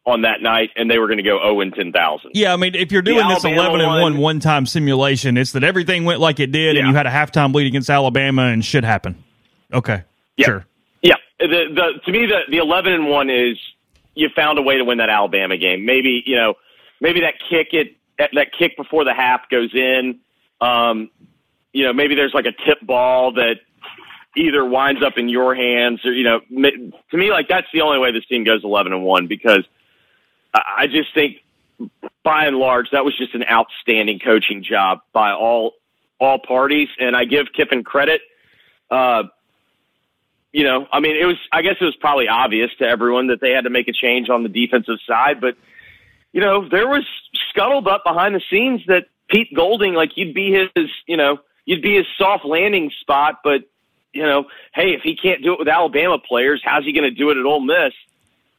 on 0.05 0.21
that 0.21 0.41
night, 0.41 0.69
and 0.77 0.89
they 0.89 0.97
were 0.99 1.07
going 1.07 1.17
to 1.17 1.23
go 1.23 1.37
zero 1.37 1.59
and 1.59 1.73
ten 1.73 1.91
thousand. 1.91 2.31
Yeah, 2.33 2.53
I 2.53 2.55
mean, 2.55 2.75
if 2.75 2.91
you're 2.91 3.01
doing 3.01 3.27
this 3.27 3.43
Alabama 3.43 3.75
11 3.75 3.81
and 3.81 3.89
one- 3.89 4.01
1 4.13 4.17
one 4.17 4.39
time 4.39 4.65
simulation, 4.65 5.37
it's 5.37 5.51
that 5.51 5.63
everything 5.65 6.05
went 6.05 6.19
like 6.21 6.39
it 6.39 6.51
did 6.51 6.77
and 6.77 6.87
you 6.87 6.93
had 6.93 7.05
a 7.05 7.09
halftime 7.11 7.53
lead 7.53 7.67
against 7.67 7.89
Alabama 7.89 8.43
and 8.43 8.63
shit 8.63 8.83
happened. 8.85 9.21
Okay. 9.73 10.03
Yeah. 10.37 10.45
Sure. 10.45 10.65
Yeah, 11.01 11.15
the, 11.39 11.45
the 11.47 12.01
to 12.05 12.11
me 12.11 12.25
the 12.25 12.41
the 12.49 12.57
eleven 12.57 12.93
and 12.93 13.07
one 13.07 13.29
is 13.29 13.57
you 14.15 14.29
found 14.35 14.57
a 14.57 14.61
way 14.61 14.77
to 14.77 14.85
win 14.85 14.97
that 14.97 15.09
Alabama 15.09 15.57
game. 15.57 15.85
Maybe 15.85 16.23
you 16.25 16.35
know 16.35 16.55
maybe 16.99 17.21
that 17.21 17.35
kick 17.49 17.73
it 17.73 17.97
that, 18.17 18.31
that 18.33 18.47
kick 18.57 18.75
before 18.77 19.03
the 19.03 19.13
half 19.13 19.49
goes 19.49 19.73
in. 19.73 20.19
Um, 20.59 21.09
you 21.71 21.83
know 21.83 21.93
maybe 21.93 22.15
there's 22.15 22.33
like 22.33 22.45
a 22.45 22.51
tip 22.51 22.79
ball 22.81 23.33
that 23.33 23.57
either 24.35 24.65
winds 24.65 25.03
up 25.03 25.17
in 25.17 25.29
your 25.29 25.55
hands 25.55 26.03
or 26.05 26.11
you 26.11 26.23
know 26.23 26.39
to 26.49 27.17
me 27.17 27.31
like 27.31 27.47
that's 27.47 27.67
the 27.73 27.81
only 27.81 27.99
way 27.99 28.11
this 28.11 28.25
team 28.25 28.43
goes 28.43 28.63
eleven 28.63 28.93
and 28.93 29.03
one 29.03 29.27
because 29.27 29.63
I, 30.53 30.61
I 30.79 30.87
just 30.87 31.13
think 31.13 31.37
by 32.23 32.45
and 32.45 32.57
large 32.57 32.89
that 32.91 33.05
was 33.05 33.15
just 33.15 33.35
an 33.35 33.43
outstanding 33.49 34.19
coaching 34.19 34.63
job 34.63 35.01
by 35.13 35.31
all 35.31 35.73
all 36.19 36.39
parties 36.39 36.89
and 36.99 37.15
I 37.15 37.25
give 37.25 37.47
Kiffin 37.55 37.83
credit. 37.83 38.21
Uh, 38.89 39.23
you 40.57 40.63
know, 40.63 40.87
I 40.91 41.01
mean, 41.01 41.15
it 41.15 41.25
was, 41.25 41.37
I 41.51 41.61
guess 41.61 41.75
it 41.79 41.85
was 41.85 41.95
probably 41.95 42.27
obvious 42.27 42.71
to 42.79 42.83
everyone 42.83 43.27
that 43.27 43.39
they 43.39 43.51
had 43.51 43.65
to 43.65 43.69
make 43.69 43.87
a 43.87 43.93
change 43.93 44.27
on 44.27 44.41
the 44.41 44.49
defensive 44.49 44.97
side, 45.05 45.39
but, 45.39 45.55
you 46.33 46.41
know, 46.41 46.67
there 46.67 46.87
was 46.87 47.05
scuttled 47.51 47.87
up 47.87 48.03
behind 48.03 48.33
the 48.33 48.41
scenes 48.49 48.81
that 48.87 49.05
Pete 49.29 49.53
Golding, 49.55 49.93
like, 49.93 50.17
you'd 50.17 50.33
be 50.33 50.67
his, 50.73 50.89
you 51.05 51.15
know, 51.15 51.37
you'd 51.65 51.83
be 51.83 51.97
his 51.97 52.07
soft 52.17 52.43
landing 52.43 52.89
spot, 53.01 53.41
but, 53.43 53.65
you 54.13 54.23
know, 54.23 54.45
hey, 54.73 54.95
if 54.95 55.01
he 55.03 55.15
can't 55.15 55.43
do 55.43 55.53
it 55.53 55.59
with 55.59 55.67
Alabama 55.67 56.17
players, 56.17 56.59
how's 56.65 56.85
he 56.85 56.91
going 56.91 57.03
to 57.03 57.11
do 57.11 57.29
it 57.29 57.37
at 57.37 57.45
Ole 57.45 57.59
Miss? 57.59 57.93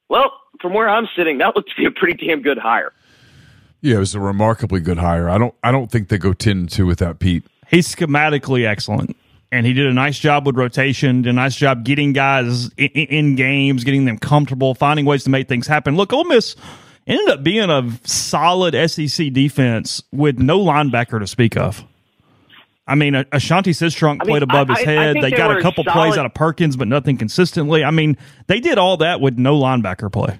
Well, 0.08 0.32
from 0.60 0.74
where 0.74 0.88
I'm 0.88 1.08
sitting, 1.16 1.38
that 1.38 1.56
looks 1.56 1.74
to 1.74 1.80
be 1.80 1.86
a 1.86 1.90
pretty 1.90 2.24
damn 2.24 2.42
good 2.42 2.58
hire. 2.58 2.92
Yeah, 3.80 3.96
it 3.96 3.98
was 3.98 4.14
a 4.14 4.20
remarkably 4.20 4.78
good 4.78 4.98
hire. 4.98 5.28
I 5.28 5.36
don't 5.38 5.54
I 5.64 5.72
don't 5.72 5.90
think 5.90 6.08
they 6.08 6.18
go 6.18 6.32
ten 6.32 6.58
and 6.58 6.70
two 6.70 6.86
without 6.86 7.18
Pete. 7.18 7.44
He's 7.68 7.92
schematically 7.92 8.66
excellent. 8.66 9.16
And 9.50 9.64
he 9.64 9.72
did 9.72 9.86
a 9.86 9.94
nice 9.94 10.18
job 10.18 10.44
with 10.46 10.56
rotation, 10.56 11.22
did 11.22 11.30
a 11.30 11.32
nice 11.32 11.56
job 11.56 11.82
getting 11.84 12.12
guys 12.12 12.68
in, 12.76 12.88
in 12.88 13.34
games, 13.34 13.82
getting 13.82 14.04
them 14.04 14.18
comfortable, 14.18 14.74
finding 14.74 15.06
ways 15.06 15.24
to 15.24 15.30
make 15.30 15.48
things 15.48 15.66
happen. 15.66 15.96
Look, 15.96 16.12
Ole 16.12 16.24
Miss 16.24 16.54
ended 17.06 17.30
up 17.30 17.42
being 17.42 17.70
a 17.70 17.90
solid 18.04 18.74
SEC 18.90 19.32
defense 19.32 20.02
with 20.12 20.38
no 20.38 20.58
linebacker 20.58 21.18
to 21.18 21.26
speak 21.26 21.56
of. 21.56 21.82
I 22.86 22.94
mean, 22.94 23.14
Ashanti 23.32 23.70
Sistrunk 23.72 24.18
I 24.20 24.24
mean, 24.24 24.28
played 24.28 24.42
above 24.42 24.70
I- 24.70 24.74
his 24.78 24.86
I- 24.86 24.90
I 24.90 24.94
head. 24.94 25.16
they 25.16 25.20
they 25.22 25.30
got 25.30 25.56
a 25.56 25.62
couple 25.62 25.84
solid- 25.84 25.94
plays 25.94 26.18
out 26.18 26.26
of 26.26 26.34
Perkins, 26.34 26.76
but 26.76 26.86
nothing 26.88 27.16
consistently. 27.16 27.84
I 27.84 27.90
mean, 27.90 28.18
they 28.48 28.60
did 28.60 28.76
all 28.76 28.98
that 28.98 29.20
with 29.22 29.38
no 29.38 29.58
linebacker 29.58 30.12
play. 30.12 30.38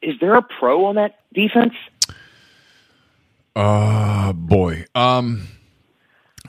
Is 0.00 0.14
there 0.20 0.34
a 0.34 0.42
pro 0.42 0.84
on 0.86 0.94
that 0.96 1.20
defense? 1.32 1.74
Uh 3.54 4.32
boy. 4.32 4.86
Um 4.94 5.46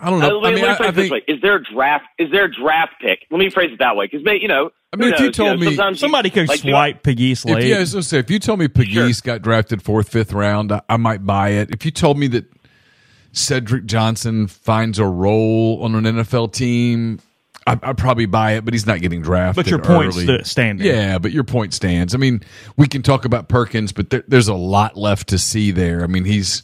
I 0.03 0.10
don't 0.10 0.22
Uh, 0.22 0.27
know. 0.29 0.39
let, 0.39 0.51
I 0.51 0.55
mean, 0.55 0.63
let 0.63 0.69
me 0.69 0.74
I, 0.74 0.77
phrase 0.77 0.86
I 0.88 0.89
it 0.89 0.95
this 0.95 1.12
way: 1.12 1.22
Is 1.27 1.41
there 1.41 1.55
a 1.55 1.63
draft? 1.63 2.05
Is 2.19 2.29
there 2.31 2.45
a 2.45 2.51
draft 2.51 2.93
pick? 3.01 3.25
Let 3.31 3.38
me 3.39 3.50
phrase 3.50 3.72
it 3.72 3.79
that 3.79 3.95
way, 3.95 4.07
because 4.12 4.22
you 4.41 4.48
know. 4.48 4.69
I 4.91 4.95
mean, 4.98 5.07
who 5.10 5.13
if 5.15 5.19
you 5.22 5.25
knows? 5.27 5.36
told 5.36 5.60
know, 5.62 5.89
me- 5.91 5.95
Somebody 5.95 6.29
could 6.29 6.48
like, 6.50 6.60
swipe 6.60 7.01
Pegues 7.03 7.43
if 7.43 7.45
late. 7.45 7.65
yeah, 7.67 7.77
I 7.77 7.79
was 7.79 7.93
gonna 7.93 8.03
say 8.03 8.19
if 8.19 8.29
you 8.29 8.38
told 8.38 8.60
me 8.60 8.67
Pegues 8.67 9.22
got 9.24 9.41
drafted 9.41 9.81
fourth, 9.81 10.10
fifth 10.10 10.33
round, 10.33 10.72
I, 10.72 10.81
I 10.89 10.98
might 10.98 11.25
buy 11.25 11.50
it. 11.50 11.72
If 11.72 11.83
you 11.86 11.89
told 11.91 12.19
me 12.19 12.27
that 12.27 12.45
Cedric 13.31 13.86
Johnson 13.86 14.48
finds 14.48 15.00
a 15.00 15.05
role 15.05 15.79
on 15.81 15.95
an 15.95 16.03
NFL 16.03 16.53
team, 16.53 17.19
I, 17.65 17.79
I'd 17.81 17.98
probably 17.98 18.27
buy 18.27 18.51
it. 18.51 18.65
But 18.65 18.74
he's 18.75 18.86
not 18.86 19.01
getting 19.01 19.22
drafted. 19.24 19.63
But 19.65 19.69
your 19.72 19.79
point 19.79 20.13
early. 20.13 20.25
st- 20.27 20.45
standing. 20.45 20.86
Yeah, 20.86 21.17
but 21.17 21.31
your 21.31 21.43
point 21.43 21.74
stands. 21.74 22.13
I 22.13 22.17
mean, 22.19 22.41
we 22.77 22.88
can 22.88 23.01
talk 23.01 23.25
about 23.25 23.48
Perkins, 23.50 23.91
but 23.93 24.10
there, 24.12 24.24
there's 24.27 24.48
a 24.50 24.53
lot 24.53 24.95
left 24.98 25.29
to 25.29 25.39
see 25.39 25.72
there. 25.72 26.03
I 26.03 26.07
mean, 26.07 26.25
he's 26.25 26.62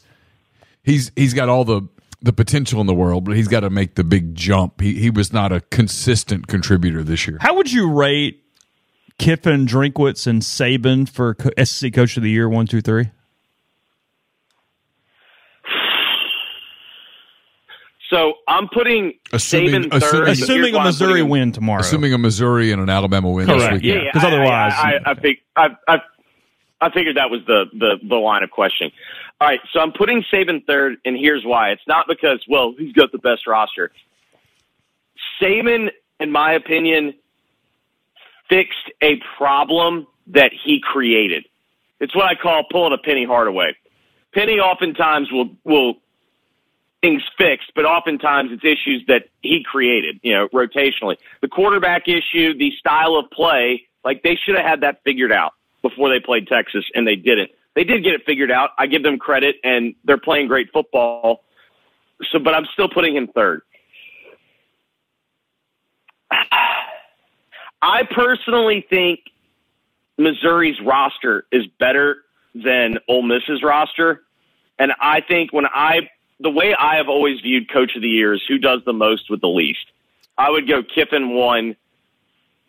he's 0.84 1.12
he's 1.16 1.34
got 1.34 1.50
all 1.50 1.66
the 1.66 1.82
the 2.22 2.34
potential 2.34 2.82
in 2.82 2.88
the 2.88 2.94
world, 2.94 3.24
but 3.26 3.36
he's 3.36 3.48
got 3.48 3.62
to 3.62 3.70
make 3.70 3.96
the 3.96 4.04
big 4.04 4.36
jump. 4.36 4.82
He 4.82 4.96
he 4.96 5.10
was 5.10 5.32
not 5.32 5.52
a 5.52 5.62
consistent 5.62 6.48
contributor 6.48 7.04
this 7.04 7.28
year. 7.28 7.38
How 7.42 7.56
would 7.56 7.72
you 7.72 7.92
rate 7.92 8.44
Kiffin, 9.18 9.66
Drinkwitz, 9.68 10.28
and 10.28 10.42
Saban 10.42 11.08
for 11.10 11.36
co- 11.36 11.50
SEC 11.64 11.94
Coach 11.94 12.18
of 12.18 12.24
the 12.24 12.30
Year? 12.30 12.50
One, 12.50 12.68
two, 12.68 12.82
three. 12.82 13.10
So 18.10 18.34
I'm 18.48 18.68
putting 18.70 19.14
Assuming- 19.34 19.84
Saban 19.84 19.92
third. 19.92 20.04
assuming- 20.04 20.30
Assuming 20.32 20.76
a 20.76 20.84
Missouri 20.84 21.12
putting 21.14 21.30
win 21.30 21.52
tomorrow. 21.52 21.82
Assuming 21.82 22.14
a 22.14 22.18
Missouri 22.18 22.72
and 22.72 22.82
an 22.82 22.90
Alabama 22.90 23.30
win 23.30 23.46
this 23.48 23.56
Correct. 23.58 23.74
weekend. 23.84 23.86
Yeah, 24.02 24.04
yeah. 24.06 24.12
'Cause 24.14 24.24
I- 24.24 24.28
otherwise- 24.28 24.74
I, 24.76 24.94
I, 25.06 25.12
I, 25.12 25.14
think 25.14 25.38
I, 25.56 25.70
I, 25.88 26.02
I 26.82 26.92
figured 26.92 27.18
that 27.18 27.30
was 27.30 27.42
the, 27.46 27.66
the 27.74 27.98
the 28.08 28.16
line 28.16 28.44
of 28.44 28.52
questioning. 28.52 28.92
All 29.42 29.48
right, 29.48 29.60
so 29.72 29.80
I'm 29.80 29.92
putting 29.92 30.24
Saban 30.32 30.66
third, 30.66 30.98
and 31.06 31.18
here's 31.18 31.44
why. 31.46 31.72
It's 31.72 31.88
not 31.88 32.08
because 32.08 32.44
well, 32.48 32.74
he's 32.78 32.94
got 32.94 33.12
the 33.12 33.18
best 33.18 33.48
roster. 33.48 33.92
Saban, 35.42 35.90
in 36.20 36.32
my 36.32 36.54
opinion, 36.54 37.14
fixed 38.50 38.92
a 39.02 39.22
problem 39.38 40.08
that 40.28 40.52
he 40.54 40.82
created. 40.82 41.46
It's 42.00 42.16
what 42.16 42.26
I 42.26 42.36
call 42.36 42.64
pulling 42.70 42.94
a 42.94 42.98
Penny 42.98 43.26
Hardaway. 43.26 43.76
Penny 44.34 44.60
oftentimes 44.60 45.32
will 45.32 45.50
will 45.66 45.96
things 47.02 47.24
fixed, 47.38 47.72
but 47.76 47.86
oftentimes 47.86 48.52
it's 48.52 48.64
issues 48.64 49.06
that 49.08 49.30
he 49.42 49.64
created, 49.64 50.20
you 50.22 50.34
know, 50.34 50.48
rotationally. 50.50 51.18
The 51.42 51.48
quarterback 51.48 52.08
issue, 52.08 52.58
the 52.58 52.72
style 52.78 53.16
of 53.16 53.32
play, 53.32 53.88
like 54.04 54.22
they 54.24 54.36
should 54.36 54.56
have 54.56 54.66
had 54.66 54.82
that 54.82 55.02
figured 55.04 55.32
out 55.32 55.54
before 55.82 56.10
they 56.10 56.20
played 56.20 56.48
Texas, 56.48 56.86
and 56.94 57.08
they 57.08 57.16
didn't. 57.16 57.52
They 57.76 57.84
did 57.84 58.04
get 58.04 58.14
it 58.14 58.22
figured 58.26 58.52
out. 58.52 58.72
I 58.78 58.88
give 58.88 59.04
them 59.04 59.18
credit, 59.18 59.56
and 59.64 59.96
they're 60.04 60.18
playing 60.18 60.48
great 60.48 60.72
football. 60.74 61.44
So, 62.32 62.40
but 62.40 62.54
I'm 62.54 62.66
still 62.74 62.90
putting 62.90 63.16
him 63.16 63.28
third. 63.28 63.62
I 67.82 68.04
personally 68.12 68.86
think 68.90 69.22
Missouri's 70.18 70.80
roster 70.82 71.46
is 71.52 71.66
better 71.80 72.18
than 72.54 73.00
Ole 73.08 73.24
Miss's 73.24 73.64
roster. 73.64 74.22
And 74.78 74.92
I 75.00 75.22
think 75.22 75.54
when 75.54 75.66
I, 75.66 76.10
the 76.40 76.50
way 76.50 76.76
I 76.78 76.98
have 76.98 77.08
always 77.08 77.40
viewed 77.42 77.72
coach 77.72 77.96
of 77.96 78.02
the 78.02 78.10
year 78.10 78.34
is 78.34 78.42
who 78.48 78.58
does 78.58 78.82
the 78.86 78.94
most 78.94 79.30
with 79.30 79.42
the 79.42 79.48
least. 79.48 79.86
I 80.38 80.50
would 80.50 80.68
go 80.68 80.84
Kiffin 80.84 81.36
one, 81.36 81.76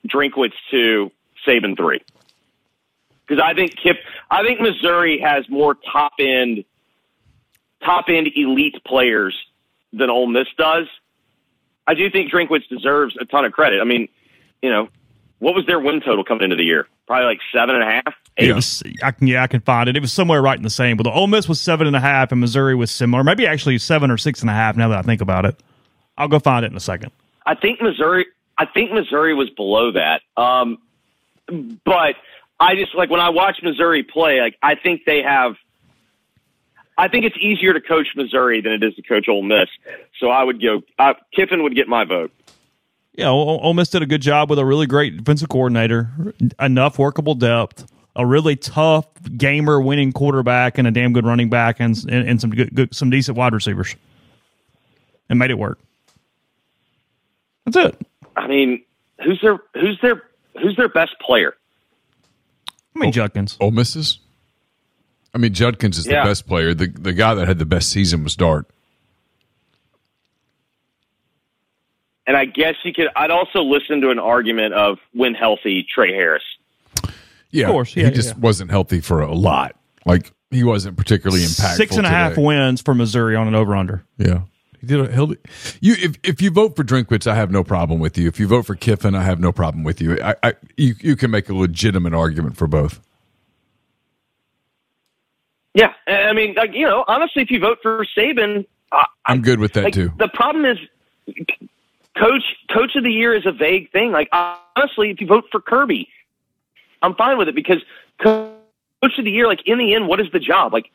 Drinkwitz 0.06 0.54
two, 0.70 1.10
Saban 1.46 1.76
three. 1.76 2.00
Because 3.30 3.44
I 3.46 3.54
think 3.54 3.76
Kip, 3.76 3.96
I 4.28 4.42
think 4.42 4.60
Missouri 4.60 5.20
has 5.20 5.48
more 5.48 5.76
top 5.92 6.14
end, 6.18 6.64
top 7.84 8.06
end 8.08 8.28
elite 8.34 8.82
players 8.84 9.36
than 9.92 10.10
Ole 10.10 10.26
Miss 10.26 10.48
does. 10.58 10.88
I 11.86 11.94
do 11.94 12.10
think 12.10 12.32
Drinkwitz 12.32 12.68
deserves 12.68 13.16
a 13.20 13.24
ton 13.24 13.44
of 13.44 13.52
credit. 13.52 13.80
I 13.80 13.84
mean, 13.84 14.08
you 14.62 14.68
know, 14.68 14.88
what 15.38 15.54
was 15.54 15.64
their 15.66 15.78
win 15.78 16.00
total 16.00 16.24
coming 16.24 16.42
into 16.42 16.56
the 16.56 16.64
year? 16.64 16.88
Probably 17.06 17.26
like 17.26 17.38
seven 17.54 17.76
and 17.76 17.84
a 17.84 17.86
half. 17.86 18.14
Eight. 18.36 18.50
It 18.50 19.04
I 19.04 19.12
can, 19.12 19.28
yeah, 19.28 19.44
I 19.44 19.46
can 19.46 19.60
find 19.60 19.88
it. 19.88 19.96
It 19.96 20.00
was 20.00 20.12
somewhere 20.12 20.42
right 20.42 20.56
in 20.56 20.64
the 20.64 20.68
same. 20.68 20.96
But 20.96 21.04
the 21.04 21.12
Ole 21.12 21.28
Miss 21.28 21.48
was 21.48 21.60
seven 21.60 21.86
and 21.86 21.94
a 21.94 22.00
half, 22.00 22.32
and 22.32 22.40
Missouri 22.40 22.74
was 22.74 22.90
similar. 22.90 23.22
Maybe 23.22 23.46
actually 23.46 23.78
seven 23.78 24.10
or 24.10 24.18
six 24.18 24.40
and 24.40 24.50
a 24.50 24.54
half. 24.54 24.76
Now 24.76 24.88
that 24.88 24.98
I 24.98 25.02
think 25.02 25.20
about 25.20 25.44
it, 25.44 25.62
I'll 26.18 26.28
go 26.28 26.40
find 26.40 26.64
it 26.64 26.72
in 26.72 26.76
a 26.76 26.80
second. 26.80 27.12
I 27.46 27.54
think 27.54 27.80
Missouri. 27.80 28.26
I 28.58 28.66
think 28.66 28.92
Missouri 28.92 29.34
was 29.34 29.50
below 29.50 29.92
that. 29.92 30.22
Um, 30.36 30.78
but 31.84 32.16
I 32.60 32.74
just 32.76 32.94
like 32.94 33.08
when 33.08 33.20
I 33.20 33.30
watch 33.30 33.60
Missouri 33.62 34.02
play. 34.02 34.40
Like 34.40 34.56
I 34.62 34.74
think 34.74 35.04
they 35.06 35.22
have. 35.22 35.56
I 36.98 37.08
think 37.08 37.24
it's 37.24 37.36
easier 37.40 37.72
to 37.72 37.80
coach 37.80 38.08
Missouri 38.14 38.60
than 38.60 38.72
it 38.72 38.82
is 38.82 38.94
to 38.96 39.02
coach 39.02 39.26
Ole 39.26 39.42
Miss. 39.42 39.68
So 40.18 40.28
I 40.28 40.44
would 40.44 40.60
go. 40.60 40.82
Uh, 40.98 41.14
Kiffin 41.34 41.62
would 41.62 41.74
get 41.74 41.88
my 41.88 42.04
vote. 42.04 42.30
Yeah, 43.14 43.28
Ole, 43.28 43.58
Ole 43.62 43.74
Miss 43.74 43.88
did 43.88 44.02
a 44.02 44.06
good 44.06 44.20
job 44.20 44.50
with 44.50 44.58
a 44.58 44.64
really 44.66 44.86
great 44.86 45.16
defensive 45.16 45.48
coordinator, 45.48 46.34
enough 46.60 46.98
workable 46.98 47.34
depth, 47.34 47.90
a 48.14 48.26
really 48.26 48.54
tough 48.54 49.06
gamer, 49.36 49.80
winning 49.80 50.12
quarterback, 50.12 50.76
and 50.76 50.86
a 50.86 50.90
damn 50.90 51.14
good 51.14 51.24
running 51.24 51.48
back, 51.48 51.80
and 51.80 51.96
and, 52.04 52.28
and 52.28 52.40
some 52.40 52.50
good, 52.50 52.74
good, 52.74 52.94
some 52.94 53.08
decent 53.08 53.36
wide 53.38 53.54
receivers, 53.54 53.96
and 55.30 55.38
made 55.38 55.50
it 55.50 55.58
work. 55.58 55.78
That's 57.64 57.76
it. 57.94 58.06
I 58.36 58.46
mean, 58.46 58.84
who's 59.24 59.40
their 59.40 59.58
who's 59.74 59.98
their 60.02 60.22
who's 60.60 60.76
their 60.76 60.88
best 60.88 61.18
player? 61.20 61.54
I 62.94 62.98
mean, 62.98 63.08
oh, 63.08 63.12
Judkins. 63.12 63.56
Ole 63.60 63.70
Misses. 63.70 64.18
I 65.34 65.38
mean, 65.38 65.54
Judkins 65.54 65.96
is 65.98 66.06
Yeah. 66.06 66.24
the 66.24 66.30
best 66.30 66.46
player. 66.46 66.74
The 66.74 66.88
the 66.88 67.12
guy 67.12 67.34
that 67.34 67.46
had 67.48 67.58
the 67.58 67.64
best 67.66 67.90
season 67.90 68.24
was 68.24 68.34
Dart. 68.36 68.66
And 72.26 72.36
I 72.36 72.44
guess 72.44 72.74
you 72.84 72.92
could. 72.92 73.08
I'd 73.16 73.30
also 73.30 73.62
listen 73.62 74.00
to 74.02 74.10
an 74.10 74.18
argument 74.18 74.74
of 74.74 74.98
when 75.12 75.34
healthy 75.34 75.82
Trey 75.92 76.12
Harris. 76.12 76.42
Yeah, 77.50 77.66
Of 77.66 77.72
course, 77.72 77.96
yeah, 77.96 78.04
he 78.04 78.08
yeah, 78.10 78.14
just 78.14 78.28
yeah. 78.34 78.40
wasn't 78.40 78.70
healthy 78.70 79.00
for 79.00 79.20
a 79.22 79.34
lot. 79.34 79.74
Like 80.06 80.30
he 80.50 80.62
wasn't 80.62 80.96
particularly 80.96 81.42
impactful. 81.42 81.76
Six 81.76 81.96
and 81.96 82.06
a 82.06 82.10
half 82.10 82.32
today. 82.34 82.44
wins 82.44 82.80
for 82.82 82.94
Missouri 82.94 83.34
on 83.34 83.48
an 83.48 83.54
over 83.56 83.74
under. 83.74 84.04
Yeah, 84.18 84.42
he 84.80 84.86
did. 84.86 85.00
A, 85.00 85.12
he'll, 85.12 85.30
you 85.80 85.94
if 85.98 86.18
if 86.22 86.42
you 86.42 86.50
vote 86.50 86.76
for 86.76 86.84
Drinkwitz, 86.84 87.26
I 87.26 87.34
have 87.34 87.50
no 87.50 87.62
problem 87.62 88.00
with 88.00 88.16
you. 88.16 88.28
If 88.28 88.40
you 88.40 88.46
vote 88.46 88.66
for 88.66 88.74
Kiffin, 88.74 89.14
I 89.14 89.22
have 89.22 89.40
no 89.40 89.52
problem 89.52 89.84
with 89.84 90.00
you. 90.00 90.18
I, 90.22 90.34
I 90.42 90.54
you 90.76 90.94
you 91.00 91.16
can 91.16 91.30
make 91.30 91.48
a 91.48 91.54
legitimate 91.54 92.14
argument 92.14 92.56
for 92.56 92.66
both. 92.66 93.00
Yeah, 95.74 95.92
I 96.06 96.32
mean, 96.32 96.54
like 96.54 96.72
you 96.72 96.86
know, 96.86 97.04
honestly, 97.06 97.42
if 97.42 97.50
you 97.50 97.60
vote 97.60 97.78
for 97.82 98.04
Saban, 98.16 98.66
uh, 98.90 99.04
I'm 99.26 99.42
good 99.42 99.60
with 99.60 99.74
that 99.74 99.84
like, 99.84 99.94
too. 99.94 100.12
The 100.18 100.28
problem 100.28 100.64
is, 100.64 100.78
coach 102.16 102.42
coach 102.72 102.96
of 102.96 103.04
the 103.04 103.12
year 103.12 103.34
is 103.34 103.46
a 103.46 103.52
vague 103.52 103.90
thing. 103.92 104.12
Like 104.12 104.28
honestly, 104.32 105.10
if 105.10 105.20
you 105.20 105.26
vote 105.26 105.44
for 105.52 105.60
Kirby, 105.60 106.08
I'm 107.02 107.14
fine 107.14 107.38
with 107.38 107.48
it 107.48 107.54
because 107.54 107.82
co- 108.22 108.54
coach 109.02 109.18
of 109.18 109.24
the 109.24 109.30
year, 109.30 109.46
like 109.46 109.60
in 109.66 109.78
the 109.78 109.94
end, 109.94 110.08
what 110.08 110.20
is 110.20 110.26
the 110.32 110.40
job? 110.40 110.72
Like 110.72 110.90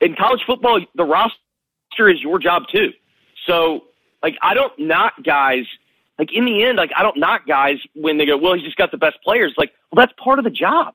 in 0.00 0.14
college 0.14 0.40
football, 0.46 0.80
the 0.94 1.04
roster 1.04 2.08
is 2.08 2.20
your 2.22 2.38
job 2.38 2.64
too. 2.68 2.92
So 3.46 3.84
like 4.22 4.36
I 4.42 4.54
don't 4.54 4.76
knock 4.78 5.14
guys. 5.24 5.64
Like 6.18 6.32
in 6.32 6.46
the 6.46 6.64
end, 6.64 6.78
like 6.78 6.90
I 6.96 7.02
don't 7.02 7.18
knock 7.18 7.46
guys 7.46 7.78
when 7.94 8.16
they 8.18 8.26
go, 8.26 8.36
well, 8.36 8.54
he's 8.54 8.64
just 8.64 8.76
got 8.76 8.90
the 8.90 8.96
best 8.96 9.18
players. 9.22 9.54
Like, 9.58 9.72
well, 9.92 10.04
that's 10.04 10.18
part 10.18 10.38
of 10.38 10.44
the 10.44 10.50
job. 10.50 10.94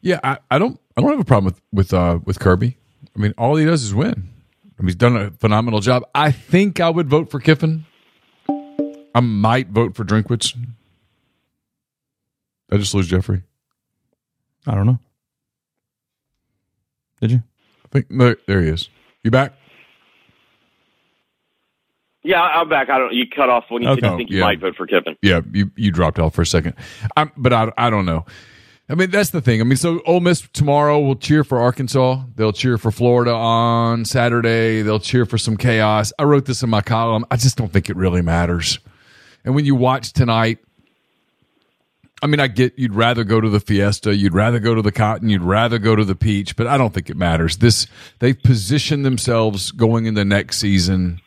Yeah, 0.00 0.20
I, 0.24 0.38
I 0.50 0.58
don't 0.58 0.80
I 0.96 1.02
don't 1.02 1.10
have 1.10 1.20
a 1.20 1.24
problem 1.24 1.44
with 1.44 1.60
with 1.72 1.92
uh, 1.92 2.18
with 2.24 2.40
Kirby. 2.40 2.76
I 3.14 3.18
mean, 3.18 3.34
all 3.36 3.56
he 3.56 3.64
does 3.66 3.82
is 3.82 3.94
win. 3.94 4.28
I 4.78 4.82
mean, 4.82 4.88
he's 4.88 4.94
done 4.94 5.16
a 5.16 5.30
phenomenal 5.32 5.80
job. 5.80 6.04
I 6.14 6.32
think 6.32 6.80
I 6.80 6.88
would 6.88 7.08
vote 7.08 7.30
for 7.30 7.38
Kiffin. 7.38 7.84
I 9.14 9.20
might 9.20 9.68
vote 9.68 9.94
for 9.94 10.04
Drinkwitz. 10.04 10.56
I 12.72 12.76
just 12.76 12.94
lose 12.94 13.08
Jeffrey. 13.08 13.42
I 14.66 14.74
don't 14.74 14.86
know. 14.86 14.98
Did 17.20 17.32
you? 17.32 17.42
I 17.84 17.88
think 17.88 18.06
there, 18.08 18.36
there 18.46 18.62
he 18.62 18.68
is. 18.68 18.88
You 19.22 19.30
back? 19.30 19.52
Yeah, 22.22 22.42
I'm 22.42 22.68
back. 22.68 22.90
I 22.90 22.98
don't. 22.98 23.12
You 23.14 23.24
cut 23.28 23.48
off 23.48 23.64
when 23.70 23.82
you 23.82 23.88
Okay. 23.90 24.10
you 24.10 24.16
think 24.16 24.30
you 24.30 24.38
Yeah. 24.38 24.44
might 24.44 24.60
vote 24.60 24.76
for 24.76 24.86
Kiffin. 24.86 25.16
Yeah, 25.22 25.40
you 25.52 25.70
you 25.76 25.90
dropped 25.90 26.18
off 26.18 26.34
for 26.34 26.42
a 26.42 26.46
second. 26.46 26.74
I'm, 27.16 27.30
but 27.36 27.52
I 27.52 27.72
I 27.78 27.88
don't 27.90 28.04
know. 28.04 28.26
I 28.90 28.94
mean, 28.96 29.10
that's 29.10 29.30
the 29.30 29.40
thing. 29.40 29.60
I 29.60 29.64
mean, 29.64 29.76
so 29.76 30.00
Ole 30.04 30.18
Miss 30.20 30.40
tomorrow 30.52 30.98
will 30.98 31.14
cheer 31.14 31.44
for 31.44 31.60
Arkansas. 31.60 32.22
They'll 32.34 32.52
cheer 32.52 32.76
for 32.76 32.90
Florida 32.90 33.32
on 33.32 34.04
Saturday. 34.04 34.82
They'll 34.82 34.98
cheer 34.98 35.24
for 35.24 35.38
some 35.38 35.56
chaos. 35.56 36.12
I 36.18 36.24
wrote 36.24 36.44
this 36.46 36.62
in 36.64 36.70
my 36.70 36.80
column. 36.80 37.24
I 37.30 37.36
just 37.36 37.56
don't 37.56 37.72
think 37.72 37.88
it 37.88 37.96
really 37.96 38.20
matters. 38.20 38.80
And 39.44 39.54
when 39.54 39.64
you 39.64 39.76
watch 39.76 40.12
tonight, 40.12 40.58
I 42.22 42.26
mean, 42.26 42.40
I 42.40 42.48
get 42.48 42.74
you'd 42.78 42.94
rather 42.94 43.24
go 43.24 43.40
to 43.40 43.48
the 43.48 43.60
Fiesta, 43.60 44.14
you'd 44.14 44.34
rather 44.34 44.58
go 44.58 44.74
to 44.74 44.82
the 44.82 44.92
Cotton, 44.92 45.30
you'd 45.30 45.42
rather 45.42 45.78
go 45.78 45.96
to 45.96 46.04
the 46.04 46.14
Peach, 46.16 46.54
but 46.56 46.66
I 46.66 46.76
don't 46.76 46.92
think 46.92 47.08
it 47.08 47.16
matters. 47.16 47.58
This 47.58 47.86
they've 48.18 48.40
positioned 48.42 49.06
themselves 49.06 49.70
going 49.70 50.04
into 50.04 50.24
next 50.24 50.58
season, 50.58 51.20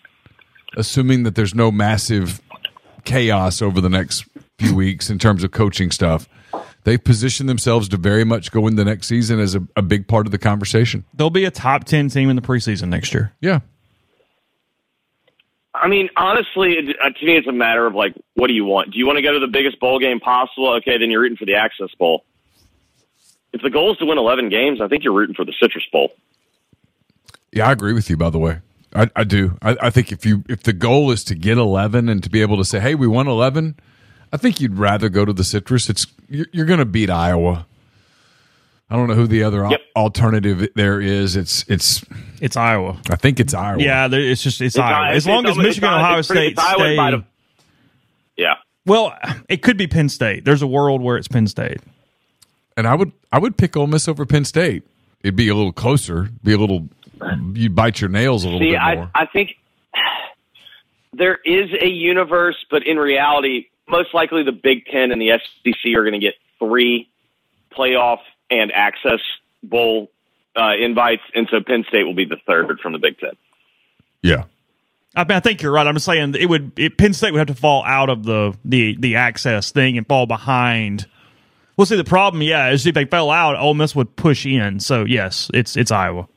assuming 0.75 1.23
that 1.23 1.35
there's 1.35 1.55
no 1.55 1.71
massive 1.71 2.41
chaos 3.05 3.61
over 3.61 3.81
the 3.81 3.89
next 3.89 4.25
few 4.57 4.75
weeks 4.75 5.09
in 5.09 5.19
terms 5.19 5.43
of 5.43 5.51
coaching 5.51 5.91
stuff. 5.91 6.27
They've 6.83 7.01
positioned 7.01 7.47
themselves 7.47 7.87
to 7.89 7.97
very 7.97 8.23
much 8.23 8.51
go 8.51 8.67
into 8.67 8.83
the 8.83 8.89
next 8.89 9.07
season 9.07 9.39
as 9.39 9.55
a, 9.55 9.65
a 9.75 9.81
big 9.81 10.07
part 10.07 10.25
of 10.25 10.31
the 10.31 10.37
conversation. 10.37 11.05
They'll 11.13 11.29
be 11.29 11.45
a 11.45 11.51
top 11.51 11.85
ten 11.85 12.09
team 12.09 12.29
in 12.29 12.35
the 12.35 12.41
preseason 12.41 12.89
next 12.89 13.13
year. 13.13 13.33
Yeah. 13.39 13.59
I 15.73 15.87
mean, 15.87 16.09
honestly, 16.15 16.73
it, 16.73 16.95
uh, 17.01 17.09
to 17.09 17.25
me, 17.25 17.35
it's 17.35 17.47
a 17.47 17.51
matter 17.51 17.87
of 17.87 17.95
like, 17.95 18.13
what 18.35 18.47
do 18.47 18.53
you 18.53 18.65
want? 18.65 18.91
Do 18.91 18.99
you 18.99 19.07
want 19.07 19.17
to 19.17 19.23
go 19.23 19.33
to 19.33 19.39
the 19.39 19.47
biggest 19.47 19.79
bowl 19.79 19.99
game 19.99 20.19
possible? 20.19 20.75
Okay, 20.75 20.97
then 20.97 21.09
you're 21.09 21.21
rooting 21.21 21.37
for 21.37 21.45
the 21.45 21.55
Access 21.55 21.89
Bowl. 21.97 22.25
If 23.53 23.61
the 23.61 23.69
goal 23.69 23.91
is 23.91 23.97
to 23.99 24.05
win 24.05 24.17
11 24.17 24.49
games, 24.49 24.81
I 24.81 24.87
think 24.87 25.03
you're 25.03 25.13
rooting 25.13 25.35
for 25.35 25.45
the 25.45 25.53
Citrus 25.59 25.85
Bowl. 25.91 26.11
Yeah, 27.51 27.69
I 27.69 27.71
agree 27.71 27.93
with 27.93 28.09
you. 28.09 28.17
By 28.17 28.29
the 28.29 28.39
way, 28.39 28.59
I, 28.95 29.09
I 29.15 29.23
do. 29.23 29.57
I, 29.61 29.75
I 29.81 29.89
think 29.89 30.11
if 30.11 30.25
you 30.25 30.43
if 30.49 30.63
the 30.63 30.73
goal 30.73 31.11
is 31.11 31.23
to 31.25 31.35
get 31.35 31.57
eleven 31.57 32.09
and 32.09 32.21
to 32.23 32.29
be 32.29 32.41
able 32.41 32.57
to 32.57 32.65
say, 32.65 32.79
"Hey, 32.79 32.95
we 32.95 33.07
won 33.07 33.27
11, 33.27 33.75
I 34.31 34.37
think 34.37 34.59
you'd 34.61 34.77
rather 34.77 35.09
go 35.09 35.25
to 35.25 35.33
the 35.33 35.43
Citrus. 35.43 35.89
It's 35.89 36.05
you're, 36.29 36.47
you're 36.51 36.65
going 36.65 36.79
to 36.79 36.85
beat 36.85 37.09
Iowa. 37.09 37.65
I 38.89 38.95
don't 38.95 39.07
know 39.07 39.15
who 39.15 39.25
the 39.25 39.41
other 39.43 39.65
al- 39.65 39.77
alternative 39.95 40.67
there 40.75 41.01
is. 41.01 41.35
It's 41.35 41.65
it's. 41.67 42.05
It's 42.41 42.55
Iowa. 42.57 42.97
I 43.09 43.15
think 43.15 43.39
it's 43.39 43.53
Iowa. 43.53 43.81
Yeah, 43.81 44.07
there- 44.07 44.21
it's 44.21 44.43
just 44.43 44.61
it's, 44.61 44.75
It's 44.75 44.79
Iowa. 44.81 45.07
I- 45.07 45.13
As 45.13 45.25
long 45.25 45.45
as 45.47 45.57
Michigan, 45.57 45.89
it's- 45.89 45.99
Ohio 46.03 46.19
it's 46.19 46.27
pretty- 46.27 46.41
State 46.41 46.51
it's 46.51 46.61
Iowa 46.61 46.79
stay. 46.79 46.95
by 46.97 47.11
the- 47.11 47.23
Yeah. 48.37 48.53
Well, 48.85 49.17
it 49.49 49.61
could 49.63 49.77
be 49.77 49.87
Penn 49.87 50.09
State. 50.09 50.43
There's 50.45 50.61
a 50.61 50.67
world 50.67 51.01
where 51.01 51.15
it's 51.17 51.27
Penn 51.27 51.47
State. 51.47 51.79
and 52.75 52.87
I 52.87 52.95
would 52.95 53.11
I 53.31 53.39
would 53.39 53.55
pick 53.57 53.75
Ole 53.77 53.87
Miss 53.87 54.07
over 54.07 54.25
Penn 54.25 54.45
State. 54.45 54.83
It'd 55.23 55.35
be 55.35 55.47
a 55.47 55.55
little 55.55 55.71
closer. 55.71 56.29
Be 56.43 56.53
a 56.53 56.57
little. 56.57 56.89
You'd 57.53 57.75
bite 57.75 58.01
your 58.01 58.09
nails 58.09 58.43
a 58.43 58.47
little 58.47 58.59
See, 58.59 58.71
bit 58.71 58.79
I, 58.79 58.95
more. 58.95 59.11
I 59.13 59.25
think 59.25 59.55
there 61.13 61.37
is 61.43 61.69
a 61.81 61.87
universe, 61.87 62.57
but 62.69 62.85
in 62.85 62.97
reality, 62.97 63.67
most 63.87 64.13
likely 64.13 64.43
the 64.43 64.51
Big 64.51 64.85
Ten 64.85 65.11
and 65.11 65.21
the 65.21 65.39
SEC 65.63 65.93
are 65.95 66.03
going 66.03 66.13
to 66.13 66.19
get 66.19 66.35
three 66.59 67.09
playoff 67.77 68.19
and 68.49 68.71
access 68.71 69.19
bowl 69.61 70.09
uh, 70.55 70.73
invites, 70.79 71.23
and 71.33 71.47
so 71.49 71.61
Penn 71.65 71.85
State 71.87 72.03
will 72.03 72.13
be 72.13 72.25
the 72.25 72.37
third 72.45 72.79
from 72.79 72.93
the 72.93 72.99
Big 72.99 73.17
Ten. 73.19 73.31
yeah. 74.21 74.43
I 75.15 75.25
mean, 75.25 75.37
I 75.37 75.41
think 75.41 75.61
you're 75.61 75.71
right. 75.71 75.85
I'm 75.85 75.93
just 75.93 76.07
saying 76.07 76.33
it 76.39 76.47
would. 76.47 76.71
It, 76.75 76.97
Penn 76.97 77.13
State 77.13 77.33
would 77.33 77.37
have 77.37 77.55
to 77.55 77.61
fall 77.61 77.83
out 77.85 78.09
of 78.09 78.23
the 78.23 78.57
the 78.65 78.97
the 78.99 79.15
access 79.17 79.69
thing 79.71 79.95
and 79.95 80.07
fall 80.07 80.25
behind. 80.25 81.05
Well, 81.77 81.85
see, 81.85 81.95
the 81.95 82.03
problem, 82.03 82.41
yeah, 82.41 82.71
is 82.71 82.87
if 82.87 82.95
they 82.95 83.05
fell 83.05 83.29
out, 83.29 83.55
Ole 83.55 83.75
Miss 83.75 83.95
would 83.95 84.15
push 84.15 84.43
in. 84.43 84.79
So 84.79 85.03
yes, 85.05 85.51
it's 85.53 85.77
it's 85.77 85.91
Iowa. 85.91 86.27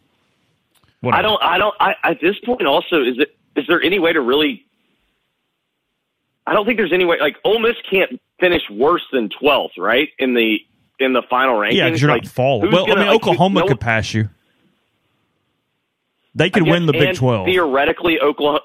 I 1.04 1.22
don't. 1.22 1.42
I 1.42 1.59
don't. 1.59 1.74
I, 1.78 1.94
at 2.02 2.20
this 2.20 2.37
point, 2.44 2.66
also, 2.66 3.02
is 3.02 3.18
it? 3.18 3.37
Is 3.54 3.66
there 3.68 3.80
any 3.82 3.98
way 3.98 4.12
to 4.12 4.20
really? 4.20 4.64
I 6.46 6.52
don't 6.52 6.64
think 6.66 6.78
there's 6.78 6.92
any 6.92 7.04
way. 7.04 7.18
Like 7.20 7.37
Ole 7.44 7.59
Miss 7.59 7.76
can't 7.90 8.20
finish 8.40 8.62
worse 8.70 9.02
than 9.12 9.28
12th, 9.28 9.78
right? 9.78 10.09
In 10.18 10.35
the 10.35 10.59
in 10.98 11.12
the 11.12 11.22
final 11.28 11.56
rankings. 11.56 11.74
Yeah, 11.74 11.87
because 11.88 12.00
you're 12.02 12.11
like, 12.11 12.24
not 12.24 12.32
falling. 12.32 12.72
Well, 12.72 12.85
I 12.85 12.88
gonna- 12.88 13.00
mean, 13.00 13.09
like, 13.09 13.22
who- 13.22 13.30
Oklahoma 13.30 13.61
no- 13.61 13.66
could 13.66 13.80
pass 13.80 14.14
you. 14.14 14.28
They 16.35 16.50
could 16.50 16.68
I 16.68 16.70
win 16.70 16.87
the 16.87 16.92
Big 16.92 17.02
and 17.09 17.16
Twelve. 17.16 17.46
Theoretically, 17.46 18.20
Oklahoma. 18.20 18.61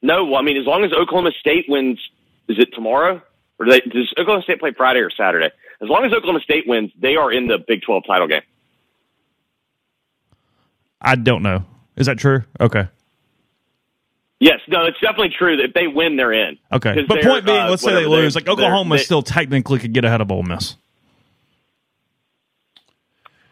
No, 0.00 0.24
well, 0.24 0.36
I 0.36 0.42
mean, 0.42 0.56
as 0.56 0.66
long 0.66 0.84
as 0.84 0.92
Oklahoma 0.92 1.30
State 1.38 1.66
wins, 1.68 1.98
is 2.48 2.58
it 2.58 2.70
tomorrow? 2.74 3.22
Or 3.58 3.66
do 3.66 3.70
they, 3.70 3.80
does 3.80 4.12
Oklahoma 4.18 4.42
State 4.42 4.58
play 4.58 4.72
Friday 4.72 5.00
or 5.00 5.10
Saturday? 5.10 5.50
As 5.80 5.88
long 5.88 6.04
as 6.04 6.12
Oklahoma 6.12 6.40
State 6.40 6.66
wins, 6.66 6.90
they 6.98 7.16
are 7.16 7.30
in 7.30 7.46
the 7.46 7.58
Big 7.58 7.82
12 7.82 8.04
title 8.06 8.26
game. 8.26 8.42
I 11.02 11.16
don't 11.16 11.42
know. 11.42 11.64
Is 11.96 12.06
that 12.06 12.18
true? 12.18 12.44
Okay. 12.60 12.88
Yes, 14.40 14.60
no, 14.68 14.86
it's 14.86 14.98
definitely 15.00 15.34
true 15.38 15.56
that 15.58 15.64
if 15.66 15.74
they 15.74 15.86
win, 15.86 16.16
they're 16.16 16.32
in. 16.32 16.58
Okay, 16.72 16.94
'Cause 16.94 17.04
but 17.06 17.22
point 17.22 17.44
being, 17.44 17.58
uh, 17.60 17.70
let's 17.70 17.82
say 17.82 17.90
they 17.90 18.06
whatever, 18.06 18.22
lose. 18.22 18.34
Like 18.34 18.48
Oklahoma 18.48 18.96
they're- 18.96 19.04
still 19.04 19.22
technically 19.22 19.78
could 19.78 19.92
get 19.92 20.04
ahead 20.04 20.20
of 20.20 20.32
Ole 20.32 20.42
Miss. 20.42 20.76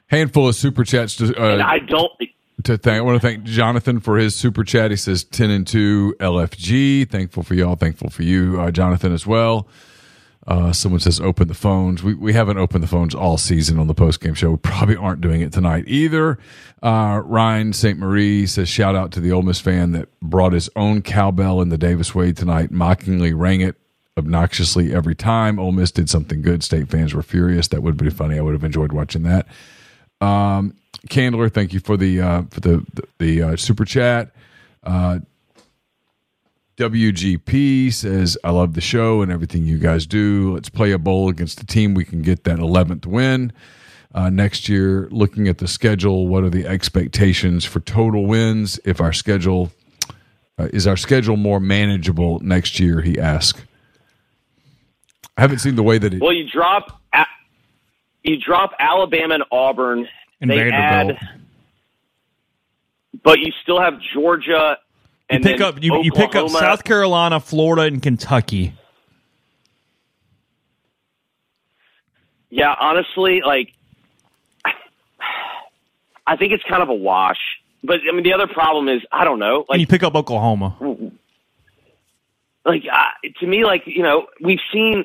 Handful 0.08 0.48
of 0.48 0.56
super 0.56 0.84
chats 0.84 1.14
to 1.16 1.26
And 1.40 1.62
uh, 1.62 1.64
I 1.64 1.78
don't. 1.78 2.10
to 2.64 2.76
thank. 2.76 2.98
I 2.98 3.00
want 3.02 3.20
to 3.20 3.26
thank 3.26 3.44
Jonathan 3.44 4.00
for 4.00 4.16
his 4.18 4.34
super 4.34 4.64
chat. 4.64 4.90
He 4.90 4.96
says 4.96 5.22
ten 5.22 5.50
and 5.50 5.64
two 5.66 6.16
LFG. 6.18 7.08
Thankful 7.08 7.44
for 7.44 7.54
y'all. 7.54 7.76
Thankful 7.76 8.10
for 8.10 8.24
you, 8.24 8.60
uh, 8.60 8.70
Jonathan, 8.72 9.12
as 9.12 9.24
well. 9.26 9.68
Uh, 10.46 10.72
someone 10.72 11.00
says 11.00 11.20
open 11.20 11.48
the 11.48 11.54
phones. 11.54 12.02
We 12.02 12.14
we 12.14 12.32
haven't 12.32 12.56
opened 12.56 12.82
the 12.82 12.88
phones 12.88 13.14
all 13.14 13.36
season 13.36 13.78
on 13.78 13.86
the 13.88 13.94
post 13.94 14.20
game 14.20 14.34
show. 14.34 14.52
We 14.52 14.56
probably 14.56 14.96
aren't 14.96 15.20
doing 15.20 15.42
it 15.42 15.52
tonight 15.52 15.84
either. 15.86 16.38
Uh, 16.82 17.20
Ryan 17.24 17.72
St. 17.74 17.98
Marie 17.98 18.46
says 18.46 18.68
shout 18.68 18.96
out 18.96 19.12
to 19.12 19.20
the 19.20 19.32
Ole 19.32 19.42
Miss 19.42 19.60
fan 19.60 19.92
that 19.92 20.08
brought 20.20 20.54
his 20.54 20.70
own 20.76 21.02
cowbell 21.02 21.60
in 21.60 21.68
the 21.68 21.76
Davis 21.76 22.14
Wade 22.14 22.36
tonight, 22.38 22.70
mockingly 22.70 23.34
rang 23.34 23.60
it 23.60 23.76
obnoxiously 24.16 24.94
every 24.94 25.14
time. 25.14 25.58
Ole 25.58 25.72
Miss 25.72 25.90
did 25.90 26.08
something 26.08 26.40
good. 26.42 26.62
State 26.62 26.88
fans 26.88 27.14
were 27.14 27.22
furious. 27.22 27.68
That 27.68 27.82
would 27.82 27.96
be 27.96 28.10
funny. 28.10 28.38
I 28.38 28.42
would 28.42 28.54
have 28.54 28.64
enjoyed 28.64 28.92
watching 28.92 29.24
that. 29.24 29.46
Um, 30.20 30.74
Candler, 31.08 31.48
thank 31.48 31.72
you 31.72 31.80
for 31.80 31.96
the 31.96 32.20
uh, 32.20 32.42
for 32.50 32.60
the 32.60 32.86
the, 32.94 33.02
the 33.18 33.42
uh, 33.42 33.56
super 33.56 33.84
chat. 33.84 34.32
Uh, 34.82 35.20
WGP 36.80 37.92
says, 37.92 38.38
"I 38.42 38.50
love 38.50 38.74
the 38.74 38.80
show 38.80 39.22
and 39.22 39.30
everything 39.30 39.64
you 39.64 39.78
guys 39.78 40.06
do. 40.06 40.54
Let's 40.54 40.68
play 40.68 40.92
a 40.92 40.98
bowl 40.98 41.28
against 41.28 41.58
the 41.58 41.66
team 41.66 41.94
we 41.94 42.04
can 42.04 42.22
get 42.22 42.44
that 42.44 42.58
11th 42.58 43.06
win 43.06 43.52
uh, 44.14 44.30
next 44.30 44.68
year. 44.68 45.06
Looking 45.10 45.46
at 45.46 45.58
the 45.58 45.68
schedule, 45.68 46.26
what 46.26 46.42
are 46.42 46.50
the 46.50 46.66
expectations 46.66 47.64
for 47.64 47.80
total 47.80 48.26
wins? 48.26 48.80
If 48.84 49.00
our 49.00 49.12
schedule 49.12 49.70
uh, 50.58 50.68
is 50.72 50.86
our 50.86 50.96
schedule 50.96 51.36
more 51.36 51.60
manageable 51.60 52.40
next 52.40 52.80
year?" 52.80 53.02
He 53.02 53.18
asked. 53.18 53.64
I 55.36 55.42
haven't 55.42 55.58
seen 55.58 55.76
the 55.76 55.82
way 55.82 55.98
that 55.98 56.12
it. 56.12 56.20
Well, 56.20 56.32
you 56.32 56.48
drop 56.50 57.00
you 58.22 58.38
drop 58.38 58.72
Alabama 58.78 59.34
and 59.34 59.44
Auburn. 59.50 60.08
And 60.40 60.50
they 60.50 60.56
Vanderbilt. 60.56 61.18
add, 61.20 61.40
but 63.22 63.38
you 63.40 63.52
still 63.62 63.80
have 63.80 64.00
Georgia. 64.14 64.78
You 65.30 65.40
pick 65.40 65.60
up 65.60 65.82
you, 65.82 66.02
you 66.02 66.12
pick 66.12 66.34
up 66.34 66.48
South 66.50 66.82
Carolina, 66.82 67.38
Florida, 67.38 67.82
and 67.82 68.02
Kentucky. 68.02 68.74
Yeah, 72.50 72.74
honestly, 72.80 73.40
like 73.46 73.72
I 76.26 76.36
think 76.36 76.52
it's 76.52 76.64
kind 76.64 76.82
of 76.82 76.88
a 76.88 76.94
wash. 76.94 77.38
But 77.84 78.00
I 78.08 78.12
mean, 78.12 78.24
the 78.24 78.32
other 78.32 78.48
problem 78.48 78.88
is 78.88 79.02
I 79.12 79.24
don't 79.24 79.38
know. 79.38 79.64
and 79.68 79.80
you 79.80 79.86
pick 79.86 80.02
up 80.02 80.16
Oklahoma. 80.16 80.76
like 82.64 82.82
uh, 82.92 83.28
to 83.38 83.46
me, 83.46 83.64
like 83.64 83.82
you 83.86 84.02
know, 84.02 84.26
we've 84.40 84.60
seen. 84.72 85.04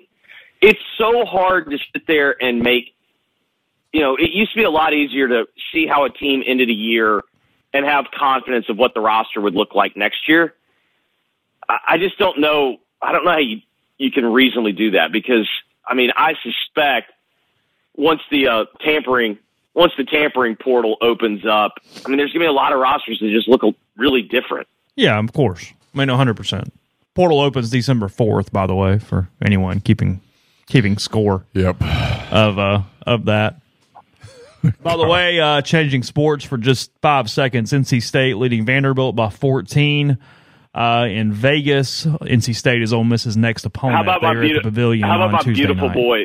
It's 0.61 0.79
so 0.97 1.25
hard 1.25 1.69
to 1.69 1.77
sit 1.93 2.07
there 2.07 2.35
and 2.41 2.61
make. 2.61 2.95
You 3.93 4.01
know, 4.01 4.15
it 4.15 4.31
used 4.31 4.51
to 4.53 4.57
be 4.57 4.63
a 4.63 4.71
lot 4.71 4.93
easier 4.93 5.27
to 5.27 5.45
see 5.71 5.85
how 5.85 6.05
a 6.05 6.09
team 6.09 6.43
ended 6.45 6.69
a 6.69 6.73
year 6.73 7.21
and 7.75 7.85
have 7.85 8.05
confidence 8.11 8.67
of 8.69 8.77
what 8.77 8.93
the 8.93 9.01
roster 9.01 9.41
would 9.41 9.53
look 9.53 9.75
like 9.75 9.97
next 9.97 10.27
year. 10.29 10.53
I, 11.67 11.77
I 11.89 11.97
just 11.97 12.17
don't 12.17 12.39
know. 12.39 12.77
I 13.01 13.11
don't 13.11 13.25
know 13.25 13.31
how 13.31 13.37
you 13.39 13.61
you 13.97 14.11
can 14.11 14.25
reasonably 14.25 14.71
do 14.71 14.91
that 14.91 15.11
because 15.11 15.49
I 15.85 15.93
mean, 15.93 16.11
I 16.15 16.33
suspect 16.41 17.11
once 17.95 18.21
the 18.31 18.47
uh, 18.47 18.65
tampering 18.81 19.37
once 19.73 19.91
the 19.97 20.05
tampering 20.05 20.55
portal 20.55 20.95
opens 21.01 21.45
up, 21.45 21.73
I 22.05 22.09
mean, 22.09 22.17
there's 22.17 22.31
going 22.31 22.41
to 22.41 22.45
be 22.45 22.49
a 22.49 22.51
lot 22.53 22.71
of 22.71 22.79
rosters 22.79 23.19
that 23.19 23.29
just 23.29 23.47
look 23.49 23.61
really 23.97 24.21
different. 24.21 24.67
Yeah, 24.95 25.19
of 25.19 25.33
course. 25.33 25.73
I 25.93 25.97
mean, 25.97 26.07
100%. 26.07 26.69
Portal 27.13 27.41
opens 27.41 27.69
December 27.69 28.07
4th, 28.07 28.51
by 28.53 28.67
the 28.67 28.75
way, 28.75 28.99
for 28.99 29.27
anyone 29.41 29.81
keeping 29.81 30.21
keeping 30.67 30.97
score 30.97 31.45
Yep. 31.53 31.81
of 32.31 32.57
uh 32.57 32.81
of 33.05 33.25
that. 33.25 33.59
By 34.81 34.97
the 34.97 35.07
way, 35.07 35.39
uh 35.39 35.61
changing 35.61 36.03
sports 36.03 36.43
for 36.45 36.57
just 36.57 36.91
five 37.01 37.29
seconds. 37.29 37.71
NC 37.71 38.01
State 38.01 38.37
leading 38.37 38.65
Vanderbilt 38.65 39.15
by 39.15 39.29
14. 39.29 40.17
Uh, 40.73 41.07
in 41.09 41.31
Vegas, 41.31 42.05
NC 42.05 42.53
State 42.53 42.81
is 42.81 42.91
Ole 42.91 43.05
Miss's 43.05 43.37
next 43.37 43.65
opponent 43.65 43.95
How 43.95 44.01
about 44.03 44.21
my 44.21 44.33
there 44.33 44.39
at 44.39 44.41
the 44.41 44.47
beautiful? 44.47 44.71
Pavilion 44.71 45.07
How 45.07 45.15
about 45.15 45.31
my 45.31 45.39
Tuesday 45.39 45.63
beautiful 45.63 45.87
night. 45.87 45.93
boy? 45.95 46.19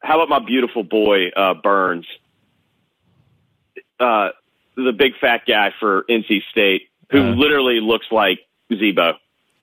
How 0.00 0.22
about 0.22 0.28
my 0.40 0.46
beautiful 0.46 0.84
boy 0.84 1.30
uh, 1.34 1.54
Burns, 1.54 2.06
uh, 3.98 4.28
the 4.76 4.92
big 4.92 5.12
fat 5.20 5.42
guy 5.46 5.72
for 5.80 6.04
NC 6.08 6.42
State, 6.50 6.82
who 7.10 7.20
Uh. 7.20 7.34
literally 7.34 7.80
looks 7.80 8.06
like 8.10 8.40
Zebo. 8.70 9.14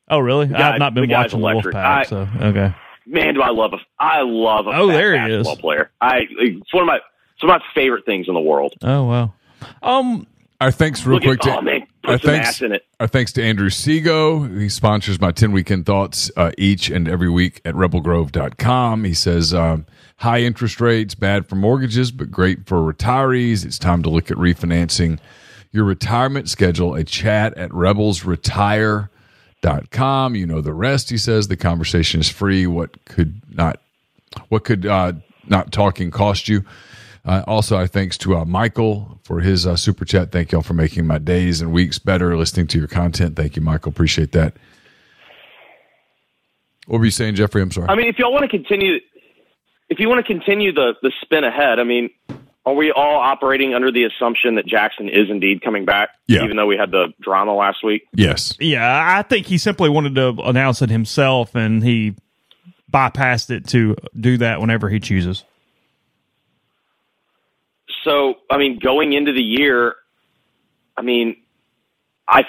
Oh, 0.09 0.19
really? 0.19 0.47
guy- 0.47 0.73
I've 0.73 0.79
not 0.79 0.93
been 0.93 1.07
the 1.07 1.13
watching 1.15 1.39
electric. 1.39 1.75
Wolfpack, 1.75 1.85
I- 1.85 2.03
so 2.03 2.27
okay. 2.41 2.73
Man, 3.05 3.33
do 3.33 3.41
I 3.41 3.49
love 3.49 3.73
a 3.73 3.77
I 3.99 4.21
love 4.21 4.67
a 4.67 4.71
Oh, 4.75 4.87
there 4.87 5.17
he 5.27 5.33
is. 5.33 5.47
player. 5.55 5.89
I 5.99 6.27
it's 6.29 6.73
one 6.73 6.83
of 6.83 6.87
my 6.87 6.99
it's 7.41 7.47
one 7.47 7.55
of 7.55 7.61
my 7.61 7.67
favorite 7.73 8.05
things 8.05 8.27
in 8.27 8.35
the 8.35 8.39
world. 8.39 8.75
Oh 8.83 9.05
wow. 9.05 9.33
Um, 9.81 10.27
Our 10.59 10.71
thanks, 10.71 11.03
real 11.05 11.19
quick, 11.19 11.39
at 11.39 11.45
to 11.45 11.57
oh 11.57 11.61
man, 11.61 11.87
our 12.03 12.13
put 12.13 12.21
some 12.21 12.29
thanks, 12.31 12.49
ass 12.49 12.61
in 12.61 12.71
it. 12.71 12.85
Our 12.99 13.07
thanks 13.07 13.33
to 13.33 13.43
Andrew 13.43 13.71
Sego. 13.71 14.43
He 14.43 14.69
sponsors 14.69 15.19
my 15.19 15.31
10 15.31 15.51
weekend 15.51 15.87
thoughts 15.87 16.29
uh, 16.37 16.51
each 16.57 16.91
and 16.91 17.07
every 17.07 17.29
week 17.29 17.61
at 17.65 17.73
rebelgrove.com. 17.73 19.03
He 19.05 19.15
says, 19.15 19.55
um, 19.55 19.87
high 20.17 20.41
interest 20.41 20.79
rates, 20.79 21.15
bad 21.15 21.47
for 21.47 21.55
mortgages, 21.55 22.11
but 22.11 22.29
great 22.29 22.67
for 22.67 22.77
retirees. 22.77 23.65
It's 23.65 23.79
time 23.79 24.03
to 24.03 24.09
look 24.09 24.29
at 24.29 24.37
refinancing 24.37 25.17
your 25.71 25.85
retirement 25.85 26.47
schedule. 26.47 26.93
A 26.93 27.03
chat 27.03 27.57
at 27.57 27.71
rebelsretire.com. 27.71 30.35
You 30.35 30.45
know 30.45 30.61
the 30.61 30.73
rest, 30.73 31.09
he 31.09 31.17
says. 31.17 31.47
The 31.47 31.57
conversation 31.57 32.19
is 32.19 32.29
free. 32.29 32.67
What 32.67 33.03
could 33.05 33.41
not, 33.49 33.79
what 34.49 34.63
could 34.63 34.85
uh, 34.85 35.13
not 35.47 35.71
talking 35.71 36.11
cost 36.11 36.47
you? 36.47 36.63
Uh, 37.23 37.43
also, 37.45 37.75
our 37.75 37.87
thanks 37.87 38.17
to 38.17 38.35
uh, 38.35 38.45
Michael 38.45 39.19
for 39.23 39.41
his 39.41 39.67
uh, 39.67 39.75
super 39.75 40.05
chat. 40.05 40.31
Thank 40.31 40.51
y'all 40.51 40.63
for 40.63 40.73
making 40.73 41.05
my 41.05 41.19
days 41.19 41.61
and 41.61 41.71
weeks 41.71 41.99
better 41.99 42.35
listening 42.35 42.67
to 42.67 42.79
your 42.79 42.87
content. 42.87 43.35
Thank 43.35 43.55
you, 43.55 43.61
Michael. 43.61 43.91
Appreciate 43.91 44.31
that. 44.31 44.55
What 46.87 46.97
were 46.97 47.05
you 47.05 47.11
saying, 47.11 47.35
Jeffrey? 47.35 47.61
I'm 47.61 47.71
sorry. 47.71 47.87
I 47.89 47.95
mean, 47.95 48.07
if 48.07 48.17
y'all 48.17 48.33
want 48.33 48.43
to 48.43 48.49
continue, 48.49 48.97
if 49.89 49.99
you 49.99 50.09
want 50.09 50.25
to 50.25 50.33
continue 50.33 50.73
the 50.73 50.93
the 51.03 51.11
spin 51.21 51.43
ahead, 51.43 51.79
I 51.79 51.83
mean, 51.83 52.09
are 52.65 52.73
we 52.73 52.91
all 52.91 53.19
operating 53.19 53.73
under 53.75 53.91
the 53.91 54.03
assumption 54.03 54.55
that 54.55 54.65
Jackson 54.65 55.07
is 55.07 55.29
indeed 55.29 55.61
coming 55.61 55.85
back? 55.85 56.09
Yeah. 56.27 56.43
Even 56.43 56.57
though 56.57 56.65
we 56.65 56.77
had 56.77 56.89
the 56.89 57.13
drama 57.21 57.53
last 57.53 57.83
week. 57.83 58.07
yes. 58.13 58.55
yeah, 58.59 59.15
I 59.17 59.21
think 59.21 59.45
he 59.45 59.57
simply 59.57 59.89
wanted 59.89 60.15
to 60.15 60.29
announce 60.43 60.81
it 60.81 60.89
himself, 60.89 61.55
and 61.55 61.83
he 61.83 62.15
bypassed 62.91 63.51
it 63.51 63.67
to 63.67 63.95
do 64.19 64.37
that 64.37 64.59
whenever 64.59 64.89
he 64.89 64.99
chooses. 64.99 65.43
So, 68.03 68.35
I 68.49 68.57
mean, 68.57 68.79
going 68.79 69.13
into 69.13 69.31
the 69.31 69.43
year, 69.43 69.95
I 70.97 71.01
mean, 71.01 71.37
I 72.27 72.43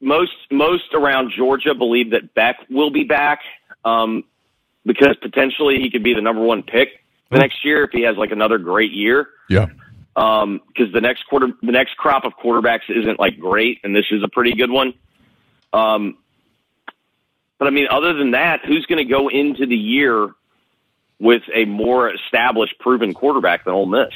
most 0.00 0.32
most 0.50 0.94
around 0.94 1.32
Georgia 1.36 1.74
believe 1.74 2.10
that 2.10 2.34
Beck 2.34 2.56
will 2.68 2.90
be 2.90 3.04
back 3.04 3.40
um, 3.84 4.24
because 4.84 5.16
potentially 5.20 5.78
he 5.80 5.90
could 5.90 6.02
be 6.02 6.14
the 6.14 6.20
number 6.20 6.42
one 6.42 6.62
pick 6.62 7.00
the 7.30 7.38
next 7.38 7.64
year 7.64 7.84
if 7.84 7.90
he 7.92 8.02
has 8.02 8.16
like 8.16 8.30
another 8.30 8.58
great 8.58 8.92
year. 8.92 9.28
Yeah. 9.48 9.66
Um, 10.16 10.60
because 10.68 10.92
the 10.92 11.00
next 11.00 11.26
quarter, 11.26 11.48
the 11.62 11.72
next 11.72 11.96
crop 11.96 12.24
of 12.24 12.34
quarterbacks 12.34 12.88
isn't 12.88 13.18
like 13.18 13.38
great, 13.38 13.80
and 13.82 13.94
this 13.94 14.06
is 14.10 14.22
a 14.22 14.28
pretty 14.28 14.54
good 14.54 14.70
one. 14.70 14.94
Um, 15.72 16.18
but 17.58 17.66
I 17.66 17.70
mean, 17.70 17.88
other 17.90 18.12
than 18.12 18.32
that, 18.32 18.60
who's 18.64 18.86
going 18.86 19.04
to 19.04 19.10
go 19.10 19.28
into 19.28 19.66
the 19.66 19.76
year 19.76 20.30
with 21.18 21.42
a 21.52 21.64
more 21.64 22.12
established, 22.12 22.78
proven 22.78 23.12
quarterback 23.14 23.64
than 23.64 23.74
Ole 23.74 23.86
Miss? 23.86 24.12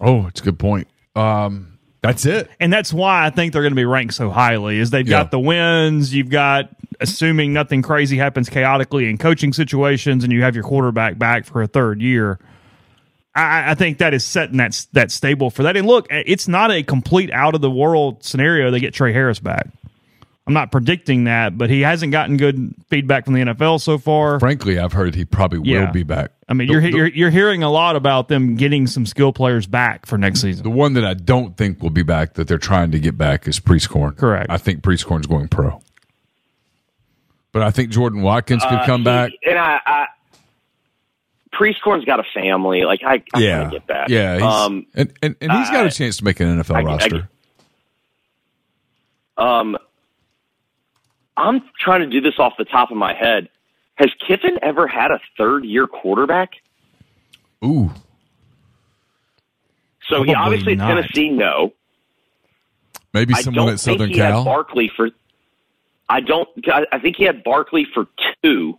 Oh, 0.00 0.26
it's 0.26 0.40
a 0.40 0.44
good 0.44 0.58
point. 0.58 0.88
Um, 1.14 1.78
that's 2.02 2.24
it. 2.26 2.48
and 2.60 2.72
that's 2.72 2.92
why 2.92 3.26
I 3.26 3.30
think 3.30 3.52
they're 3.52 3.62
going 3.62 3.72
to 3.72 3.76
be 3.76 3.84
ranked 3.84 4.14
so 4.14 4.30
highly. 4.30 4.78
Is 4.78 4.90
they've 4.90 5.06
Yeah. 5.06 5.22
got 5.22 5.30
the 5.30 5.40
wins, 5.40 6.14
you've 6.14 6.30
got 6.30 6.68
assuming 7.00 7.52
nothing 7.52 7.82
crazy 7.82 8.16
happens 8.16 8.48
chaotically 8.48 9.08
in 9.08 9.18
coaching 9.18 9.52
situations, 9.52 10.22
and 10.24 10.32
you 10.32 10.42
have 10.42 10.54
your 10.54 10.64
quarterback 10.64 11.18
back 11.18 11.44
for 11.46 11.62
a 11.62 11.66
third 11.66 12.00
year. 12.00 12.38
I, 13.34 13.72
I 13.72 13.74
think 13.74 13.98
that 13.98 14.14
is 14.14 14.24
setting 14.24 14.58
that 14.58 14.86
that 14.92 15.10
stable 15.10 15.50
for 15.50 15.62
that. 15.64 15.76
And 15.76 15.86
look, 15.86 16.06
it's 16.10 16.46
not 16.48 16.70
a 16.70 16.82
complete 16.82 17.30
out 17.32 17.54
of 17.54 17.60
the 17.60 17.70
world 17.70 18.22
scenario. 18.24 18.70
They 18.70 18.80
get 18.80 18.94
Trey 18.94 19.12
Harris 19.12 19.40
back. 19.40 19.66
I'm 20.46 20.54
not 20.54 20.70
predicting 20.70 21.24
that, 21.24 21.58
but 21.58 21.70
he 21.70 21.80
hasn't 21.80 22.12
gotten 22.12 22.36
good 22.36 22.72
feedback 22.88 23.24
from 23.24 23.34
the 23.34 23.40
NFL 23.40 23.80
so 23.80 23.98
far. 23.98 24.38
Frankly, 24.38 24.78
I've 24.78 24.92
heard 24.92 25.16
he 25.16 25.24
probably 25.24 25.60
Yeah. 25.68 25.86
will 25.86 25.92
be 25.92 26.04
back. 26.04 26.30
I 26.48 26.54
mean, 26.54 26.68
The- 26.68 26.72
you're, 26.74 26.80
the, 26.82 26.90
you're 26.90 27.06
you're 27.08 27.30
hearing 27.30 27.64
a 27.64 27.70
lot 27.70 27.96
about 27.96 28.28
them 28.28 28.54
getting 28.54 28.86
some 28.86 29.06
skill 29.06 29.32
players 29.32 29.66
back 29.66 30.06
for 30.06 30.16
next 30.16 30.42
season. 30.42 30.62
the 30.62 30.70
one 30.70 30.92
that 30.92 31.04
I 31.04 31.14
don't 31.14 31.56
think 31.56 31.82
will 31.82 31.90
be 31.90 32.04
back 32.04 32.34
that 32.34 32.46
they're 32.46 32.58
trying 32.58 32.92
to 32.92 33.00
get 33.00 33.18
back 33.18 33.48
is 33.48 33.58
Prieskorn. 33.58 34.16
Correct. 34.16 34.46
I 34.48 34.56
think 34.56 34.82
Prieskorn's 34.82 35.26
going 35.26 35.48
pro. 35.48 35.80
But 37.50 37.62
I 37.62 37.70
think 37.72 37.90
Jordan 37.90 38.22
Watkins 38.22 38.62
could 38.62 38.78
Uh, 38.78 38.86
come 38.86 39.00
he- 39.00 39.04
back. 39.06 39.32
And 39.44 39.58
I, 39.58 39.80
I 39.84 40.06
Prieskorn's 41.52 42.04
got 42.04 42.20
a 42.20 42.24
family. 42.34 42.84
Like 42.84 43.00
I, 43.04 43.22
I 43.34 43.40
Yeah. 43.40 43.58
kind 43.62 43.70
get 43.72 43.86
that. 43.88 44.10
Yeah. 44.10 44.34
He's, 44.34 44.42
Um, 44.44 44.86
and, 44.94 45.12
and, 45.22 45.34
and 45.40 45.50
he's 45.52 45.70
got 45.70 45.86
a 45.86 45.90
chance 45.90 46.18
to 46.18 46.24
make 46.24 46.38
an 46.38 46.46
NFL 46.62 46.76
I- 46.76 46.80
I- 46.80 46.82
roster. 46.84 47.28
Um, 49.38 49.76
I'm 51.36 51.62
trying 51.78 52.00
to 52.00 52.06
do 52.06 52.20
this 52.20 52.34
off 52.38 52.54
the 52.58 52.64
top 52.64 52.90
of 52.90 52.96
my 52.96 53.14
head. 53.14 53.48
Has 53.96 54.10
Kiffin 54.26 54.58
ever 54.62 54.86
had 54.86 55.10
a 55.10 55.20
third 55.38 55.64
year 55.64 55.86
quarterback? 55.86 56.50
Ooh, 57.64 57.90
So 60.08 60.22
he 60.22 60.32
Probably 60.32 60.34
obviously 60.58 60.72
at 60.72 60.78
not. 60.78 60.88
Tennessee, 60.94 61.30
no. 61.30 61.72
maybe 63.14 63.34
I 63.34 63.40
someone 63.40 63.66
don't 63.66 63.72
at 63.74 63.80
Southern 63.80 63.98
think 64.08 64.12
he 64.12 64.18
Cal. 64.20 64.38
had 64.38 64.44
Barkley 64.44 64.90
for. 64.94 65.10
I 66.08 66.20
don't. 66.20 66.48
I 66.68 66.84
I 66.92 66.98
think 67.00 67.16
he 67.16 67.24
had 67.24 67.42
Barkley 67.42 67.86
for 67.92 68.06
two, 68.42 68.78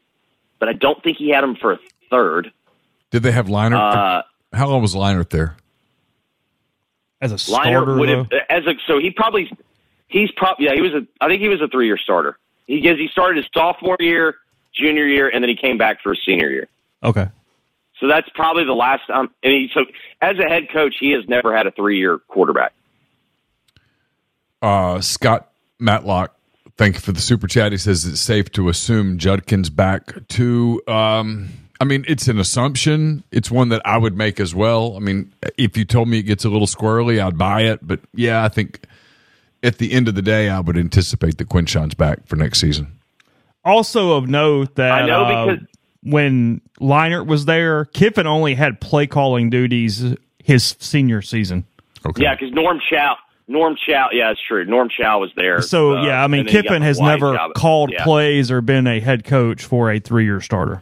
but 0.60 0.70
I 0.70 0.74
don't 0.74 1.02
think 1.04 1.18
he 1.18 1.30
had 1.30 1.44
him 1.44 1.56
for 1.56 1.74
a 1.74 1.80
third. 2.10 2.52
Did 3.12 3.24
they 3.24 3.32
have 3.32 3.48
Leinart? 3.48 4.20
Uh, 4.20 4.24
How 4.56 4.68
long 4.68 4.82
was 4.82 4.94
Leinart 4.96 5.30
there? 5.30 5.58
As 7.20 7.32
a 7.32 7.36
Leinart 7.36 7.40
starter, 7.72 7.98
would 7.98 8.10
have 8.10 8.30
though? 8.30 8.40
as 8.50 8.66
a 8.68 8.76
so 8.86 9.00
he 9.00 9.10
probably 9.12 9.52
he's 10.08 10.32
probably 10.38 10.68
yeah 10.68 10.76
he 10.76 10.82
was 10.82 10.94
a 10.94 11.06
I 11.20 11.28
think 11.28 11.42
he 11.42 11.50
was 11.50 11.62
a 11.62 11.68
three 11.68 11.88
year 11.88 11.98
starter. 11.98 12.38
He 12.68 12.82
gives 12.82 13.00
he 13.00 13.08
started 13.08 13.38
his 13.38 13.50
sophomore 13.54 13.98
year, 14.00 14.36
junior 14.74 15.06
year, 15.06 15.30
and 15.30 15.44
then 15.44 15.50
he 15.50 15.56
came 15.56 15.78
back 15.78 16.02
for 16.02 16.14
his 16.14 16.24
senior 16.24 16.50
year. 16.50 16.68
okay. 17.04 17.30
So 18.00 18.08
that's 18.08 18.30
probably 18.36 18.64
the 18.64 18.76
last 18.76 19.08
time. 19.08 19.32
And 19.42 19.54
he, 19.54 19.72
so 19.74 19.86
as 20.22 20.38
a 20.38 20.48
head 20.48 20.70
coach, 20.72 20.98
he 21.00 21.14
has 21.14 21.28
never 21.28 21.56
had 21.56 21.66
a 21.66 21.72
three 21.72 21.98
year 21.98 22.20
quarterback. 22.20 22.74
Uh, 24.62 25.02
Scott 25.02 25.50
Matlock, 25.80 26.36
thank 26.78 26.96
you 26.96 27.02
for 27.02 27.12
the 27.12 27.22
super 27.22 27.48
chat. 27.48 27.72
He 27.72 27.78
says 27.80 28.06
it's 28.06 28.22
safe 28.22 28.52
to 28.52 28.70
assume 28.70 29.18
Judkins 29.18 29.72
back 29.72 30.28
to. 30.28 30.82
Um, 30.88 31.50
I 31.80 31.86
mean, 31.86 32.06
it's 32.08 32.28
an 32.28 32.40
assumption. 32.40 33.24
It's 33.32 33.52
one 33.52 33.70
that 33.70 33.82
I 33.86 33.98
would 33.98 34.16
make 34.16 34.40
as 34.40 34.54
well. 34.54 34.96
I 34.96 35.00
mean, 35.00 35.34
if 35.58 35.78
you 35.78 35.86
told 35.86 36.08
me 36.08 36.20
it 36.20 36.24
gets 36.24 36.46
a 36.46 36.50
little 36.50 36.68
squirrely, 36.68 37.20
I'd 37.24 37.38
buy 37.38 37.62
it. 37.62 37.80
But 37.86 38.00
yeah, 38.14 38.44
I 38.44 38.50
think 38.50 38.82
at 39.64 39.78
the 39.78 39.92
end 39.92 40.08
of 40.08 40.16
the 40.16 40.22
day, 40.22 40.50
I 40.50 40.60
would 40.60 40.78
anticipate 40.78 41.38
that 41.38 41.50
Quinshon's 41.50 41.94
back 41.96 42.26
for 42.28 42.36
next 42.36 42.60
season. 42.60 43.00
Also 43.66 44.14
of 44.14 44.28
note 44.30 44.76
that 44.76 44.92
I 44.92 45.06
know 45.06 45.24
uh, 45.24 45.46
because- 45.56 45.68
when 46.04 46.62
Leinart 46.80 47.26
was 47.28 47.46
there, 47.46 47.86
Kiffin 47.86 48.28
only 48.28 48.54
had 48.56 48.80
play 48.80 49.08
calling 49.08 49.50
duties 49.50 50.16
his 50.42 50.76
senior 50.80 51.22
season. 51.22 51.66
Okay. 52.06 52.24
Yeah, 52.24 52.34
because 52.34 52.54
Norm 52.54 52.80
Chow, 52.90 53.18
Norm 53.50 53.76
Chow, 53.76 54.10
yeah, 54.14 54.32
it's 54.32 54.40
true. 54.48 54.64
Norm 54.64 54.88
Chow 54.90 55.20
was 55.20 55.32
there. 55.36 55.62
So 55.62 55.98
uh, 55.98 56.06
yeah, 56.06 56.24
I 56.24 56.28
mean 56.28 56.42
and 56.42 56.48
then 56.50 56.56
he 56.56 56.62
got 56.62 56.70
Kiffin 56.70 56.82
has 56.84 57.00
never 57.02 57.34
job. 57.34 57.54
called 57.56 57.92
Yeah. 57.92 58.04
plays 58.06 58.52
or 58.52 58.62
been 58.62 58.88
a 58.88 59.02
head 59.02 59.26
coach 59.26 59.66
for 59.66 59.92
a 59.92 60.00
three 60.00 60.24
year 60.24 60.40
starter. 60.40 60.82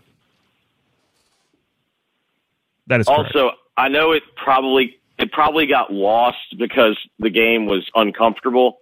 That 2.87 2.99
is 2.99 3.07
correct. 3.07 3.35
Also, 3.35 3.51
I 3.77 3.87
know 3.89 4.11
it 4.11 4.23
probably 4.35 4.97
it 5.17 5.31
probably 5.31 5.65
got 5.67 5.91
lost 5.93 6.57
because 6.57 6.97
the 7.19 7.29
game 7.29 7.65
was 7.65 7.89
uncomfortable. 7.95 8.79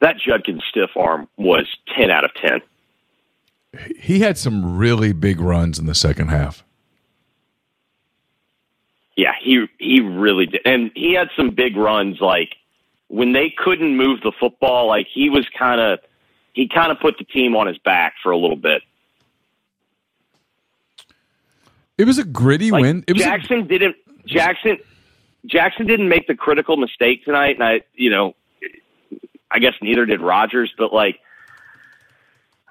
That 0.00 0.16
Judkins 0.18 0.62
stiff 0.68 0.90
arm 0.96 1.28
was 1.36 1.66
ten 1.94 2.10
out 2.10 2.24
of 2.24 2.32
ten. 2.34 2.60
He 3.98 4.20
had 4.20 4.36
some 4.38 4.76
really 4.78 5.12
big 5.12 5.40
runs 5.40 5.78
in 5.78 5.86
the 5.86 5.94
second 5.94 6.28
half. 6.28 6.64
Yeah, 9.16 9.32
he 9.40 9.66
he 9.78 10.00
really 10.00 10.46
did, 10.46 10.62
and 10.64 10.90
he 10.94 11.12
had 11.14 11.28
some 11.36 11.50
big 11.50 11.76
runs. 11.76 12.20
Like 12.20 12.54
when 13.08 13.32
they 13.32 13.50
couldn't 13.50 13.96
move 13.96 14.20
the 14.22 14.32
football, 14.40 14.86
like 14.86 15.06
he 15.12 15.28
was 15.28 15.46
kind 15.58 15.80
of 15.80 15.98
he 16.54 16.66
kind 16.68 16.90
of 16.90 16.98
put 17.00 17.18
the 17.18 17.24
team 17.24 17.54
on 17.54 17.66
his 17.66 17.76
back 17.78 18.14
for 18.22 18.32
a 18.32 18.36
little 18.38 18.56
bit. 18.56 18.82
It 21.98 22.04
was 22.06 22.18
a 22.18 22.24
gritty 22.24 22.70
Like, 22.70 22.82
win. 22.82 23.04
It 23.06 23.12
was 23.14 23.22
a- 23.22 23.24
Jackson 23.26 23.66
didn't 23.66 23.96
Jackson 24.26 24.78
Jackson 25.46 25.86
didn't 25.86 26.08
make 26.08 26.26
the 26.26 26.34
critical 26.34 26.76
mistake 26.76 27.24
tonight, 27.24 27.56
and 27.56 27.64
I 27.64 27.80
you 27.94 28.10
know 28.10 28.34
I 29.50 29.58
guess 29.58 29.74
neither 29.82 30.06
did 30.06 30.20
Rogers, 30.20 30.72
but 30.76 30.92
like 30.92 31.20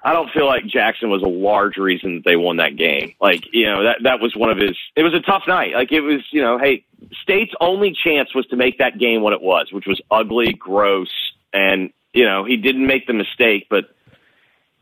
I 0.02 0.14
don't 0.14 0.30
feel 0.30 0.46
like 0.46 0.64
Jackson 0.64 1.10
was 1.10 1.22
a 1.22 1.28
large 1.28 1.76
reason 1.76 2.16
that 2.16 2.24
they 2.24 2.36
won 2.36 2.56
that 2.56 2.76
game. 2.76 3.14
Like 3.20 3.44
you 3.52 3.66
know 3.66 3.84
that 3.84 3.98
that 4.04 4.20
was 4.20 4.34
one 4.34 4.50
of 4.50 4.58
his. 4.58 4.76
It 4.96 5.02
was 5.02 5.14
a 5.14 5.20
tough 5.20 5.44
night. 5.46 5.74
Like 5.74 5.92
it 5.92 6.00
was 6.00 6.22
you 6.30 6.42
know 6.42 6.58
hey 6.58 6.84
State's 7.22 7.52
only 7.60 7.92
chance 7.92 8.34
was 8.34 8.46
to 8.46 8.56
make 8.56 8.78
that 8.78 8.98
game 8.98 9.22
what 9.22 9.32
it 9.32 9.42
was, 9.42 9.72
which 9.72 9.86
was 9.86 10.00
ugly, 10.10 10.52
gross, 10.52 11.10
and 11.52 11.92
you 12.14 12.24
know 12.24 12.44
he 12.44 12.56
didn't 12.56 12.86
make 12.86 13.06
the 13.06 13.12
mistake, 13.12 13.66
but 13.68 13.94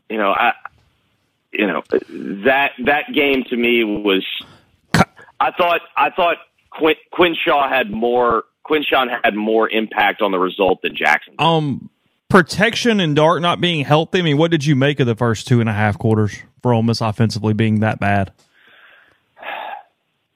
you 0.09 0.17
know 0.17 0.31
I 0.31 0.53
you 1.51 1.67
know 1.67 1.83
that 2.45 2.71
that 2.85 3.11
game 3.13 3.43
to 3.45 3.57
me 3.57 3.83
was 3.83 4.25
I 5.39 5.51
thought 5.51 5.81
I 5.97 6.11
thought 6.11 6.37
Quin, 6.71 6.95
Quinshon 7.13 7.69
had 7.69 7.91
more 7.91 8.43
Quinshon 8.65 9.07
had 9.23 9.35
more 9.35 9.69
impact 9.69 10.21
on 10.21 10.31
the 10.31 10.39
result 10.39 10.81
than 10.81 10.95
Jackson. 10.95 11.33
um, 11.39 11.89
protection 12.29 12.99
and 12.99 13.15
Dart 13.15 13.41
not 13.41 13.59
being 13.59 13.83
healthy. 13.83 14.19
I 14.19 14.21
mean, 14.21 14.37
what 14.37 14.51
did 14.51 14.65
you 14.65 14.75
make 14.75 14.99
of 14.99 15.07
the 15.07 15.15
first 15.15 15.47
two 15.47 15.59
and 15.59 15.69
a 15.69 15.73
half 15.73 15.97
quarters 15.97 16.37
for 16.61 16.73
Ole 16.73 16.83
Miss 16.83 17.01
offensively 17.01 17.53
being 17.53 17.79
that 17.79 17.99
bad? 17.99 18.31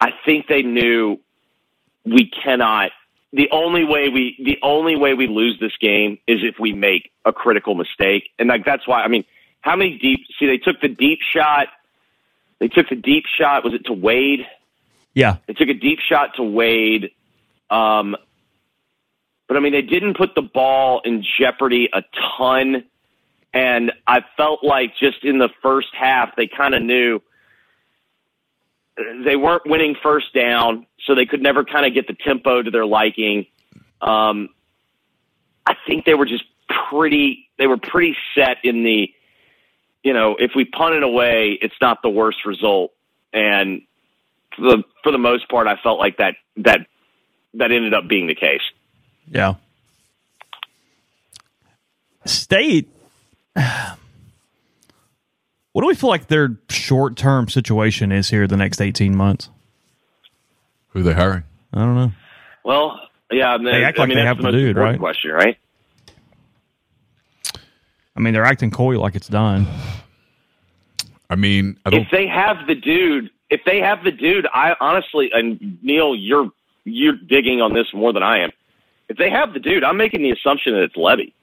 I 0.02 0.12
think 0.26 0.48
they 0.48 0.64
knew 0.64 1.20
we 2.04 2.30
cannot. 2.44 2.92
The 3.32 3.50
only 3.52 3.84
way 3.84 4.10
we 4.10 4.36
the 4.44 4.60
only 4.62 4.96
way 4.96 5.14
we 5.14 5.28
lose 5.28 5.58
this 5.60 5.76
game 5.80 6.20
is 6.28 6.40
if 6.44 6.60
we 6.60 6.74
make 6.74 7.12
a 7.26 7.32
critical 7.34 7.74
mistake, 7.74 8.30
and 8.38 8.50
like 8.50 8.66
that's 8.66 8.88
why 8.88 9.04
I 9.04 9.08
mean, 9.08 9.24
how 9.62 9.76
many 9.76 9.98
deep? 9.98 10.26
See, 10.38 10.46
they 10.46 10.58
took 10.58 10.82
the 10.82 10.90
deep 10.90 11.20
shot. 11.22 11.68
They 12.60 12.68
took 12.68 12.90
the 12.90 12.96
deep 12.96 13.26
shot. 13.26 13.64
Was 13.64 13.74
it 13.74 13.86
to 13.86 13.94
Wade? 13.94 14.46
Yeah, 15.14 15.38
They 15.48 15.54
took 15.54 15.70
a 15.70 15.74
deep 15.74 16.00
shot 16.00 16.36
to 16.36 16.44
Wade. 16.44 17.12
Um, 17.70 18.16
but 19.48 19.58
I 19.58 19.60
mean, 19.60 19.74
they 19.74 19.82
didn't 19.82 20.18
put 20.18 20.36
the 20.36 20.42
ball 20.42 21.02
in 21.06 21.24
jeopardy 21.38 21.90
a 21.94 22.04
ton. 22.38 22.86
And 23.54 23.92
I 24.08 24.22
felt 24.36 24.64
like 24.64 24.96
just 25.00 25.24
in 25.24 25.38
the 25.38 25.50
first 25.62 25.90
half, 25.94 26.36
they 26.36 26.48
kind 26.48 26.74
of 26.74 26.82
knew 26.82 27.22
they 29.24 29.36
weren't 29.36 29.64
winning 29.66 29.96
first 30.02 30.34
down, 30.34 30.86
so 31.06 31.16
they 31.16 31.26
could 31.26 31.42
never 31.42 31.64
kind 31.64 31.86
of 31.86 31.94
get 31.94 32.08
the 32.08 32.14
tempo 32.14 32.62
to 32.62 32.72
their 32.72 32.86
liking. 32.86 33.46
Um, 34.02 34.50
I 35.66 35.76
think 35.88 36.06
they 36.06 36.14
were 36.14 36.26
just 36.26 36.44
pretty, 36.90 37.50
they 37.58 37.68
were 37.68 37.78
pretty 37.78 38.16
set 38.36 38.58
in 38.64 38.84
the, 38.84 39.12
you 40.04 40.14
know, 40.14 40.36
if 40.38 40.52
we 40.56 40.66
punt 40.66 40.96
it 40.96 41.04
away, 41.04 41.58
it's 41.62 41.76
not 41.82 42.02
the 42.02 42.10
worst 42.10 42.46
result. 42.46 42.92
And 43.32 43.84
for 44.56 44.62
the 44.62 44.84
for 45.04 45.12
the 45.12 45.18
most 45.18 45.50
part, 45.50 45.68
I 45.68 45.76
felt 45.82 46.00
like 46.00 46.18
that 46.18 46.36
that 46.58 46.82
that 47.56 47.72
ended 47.72 47.94
up 47.94 48.08
being 48.08 48.28
the 48.28 48.36
case. 48.36 48.62
yeah. 49.30 49.56
State. 52.26 52.90
What 55.74 55.82
do 55.82 55.88
we 55.88 55.96
feel 55.96 56.12
like 56.12 56.28
their 56.28 56.56
short 56.70 57.18
term 57.18 57.50
situation 57.50 58.12
is 58.12 58.30
here 58.30 58.46
the 58.46 58.56
next 58.58 58.80
eighteen 58.80 59.16
months? 59.16 59.50
who 60.90 61.02
they 61.02 61.14
hiring? 61.14 61.42
I 61.74 61.80
don't 61.80 61.96
know. 61.96 62.12
Well, 62.64 63.00
yeah, 63.32 63.54
I 63.54 63.58
mean, 63.58 63.74
They 63.74 63.84
act 63.84 63.98
I 63.98 64.04
like 64.04 64.10
mean 64.10 64.20
they 64.20 64.24
have 64.24 64.38
the 64.38 64.44
the 64.44 64.52
most 64.52 64.54
dude, 64.62 64.78
right? 64.78 65.00
Question, 65.00 65.32
right? 65.32 65.58
I 68.16 68.20
mean, 68.20 68.36
they're 68.36 68.46
acting 68.46 68.70
coy 68.70 69.00
like 69.00 69.16
it's 69.16 69.28
done. 69.28 69.66
I 71.28 71.36
mean, 71.36 71.80
I 71.84 71.90
don't. 71.90 72.02
If 72.02 72.12
they 72.12 72.28
have 72.28 72.68
the 72.68 72.76
dude, 72.76 73.32
if 73.54 73.62
they 73.66 73.80
have 73.82 74.04
the 74.04 74.12
dude, 74.12 74.48
I 74.52 74.76
honestly, 74.80 75.30
and 75.32 75.78
Neal, 75.84 76.16
you're 76.16 76.50
you're 76.86 77.16
digging 77.16 77.62
on 77.62 77.74
this 77.74 77.86
more 77.94 78.12
than 78.12 78.24
I 78.24 78.40
am. 78.40 78.50
If 79.10 79.18
they 79.18 79.30
have 79.30 79.54
the 79.54 79.60
dude, 79.60 79.84
I'm 79.84 79.96
making 79.96 80.24
the 80.24 80.32
assumption 80.32 80.74
that 80.74 80.82
it's 80.82 80.96
Lebby. 80.96 81.34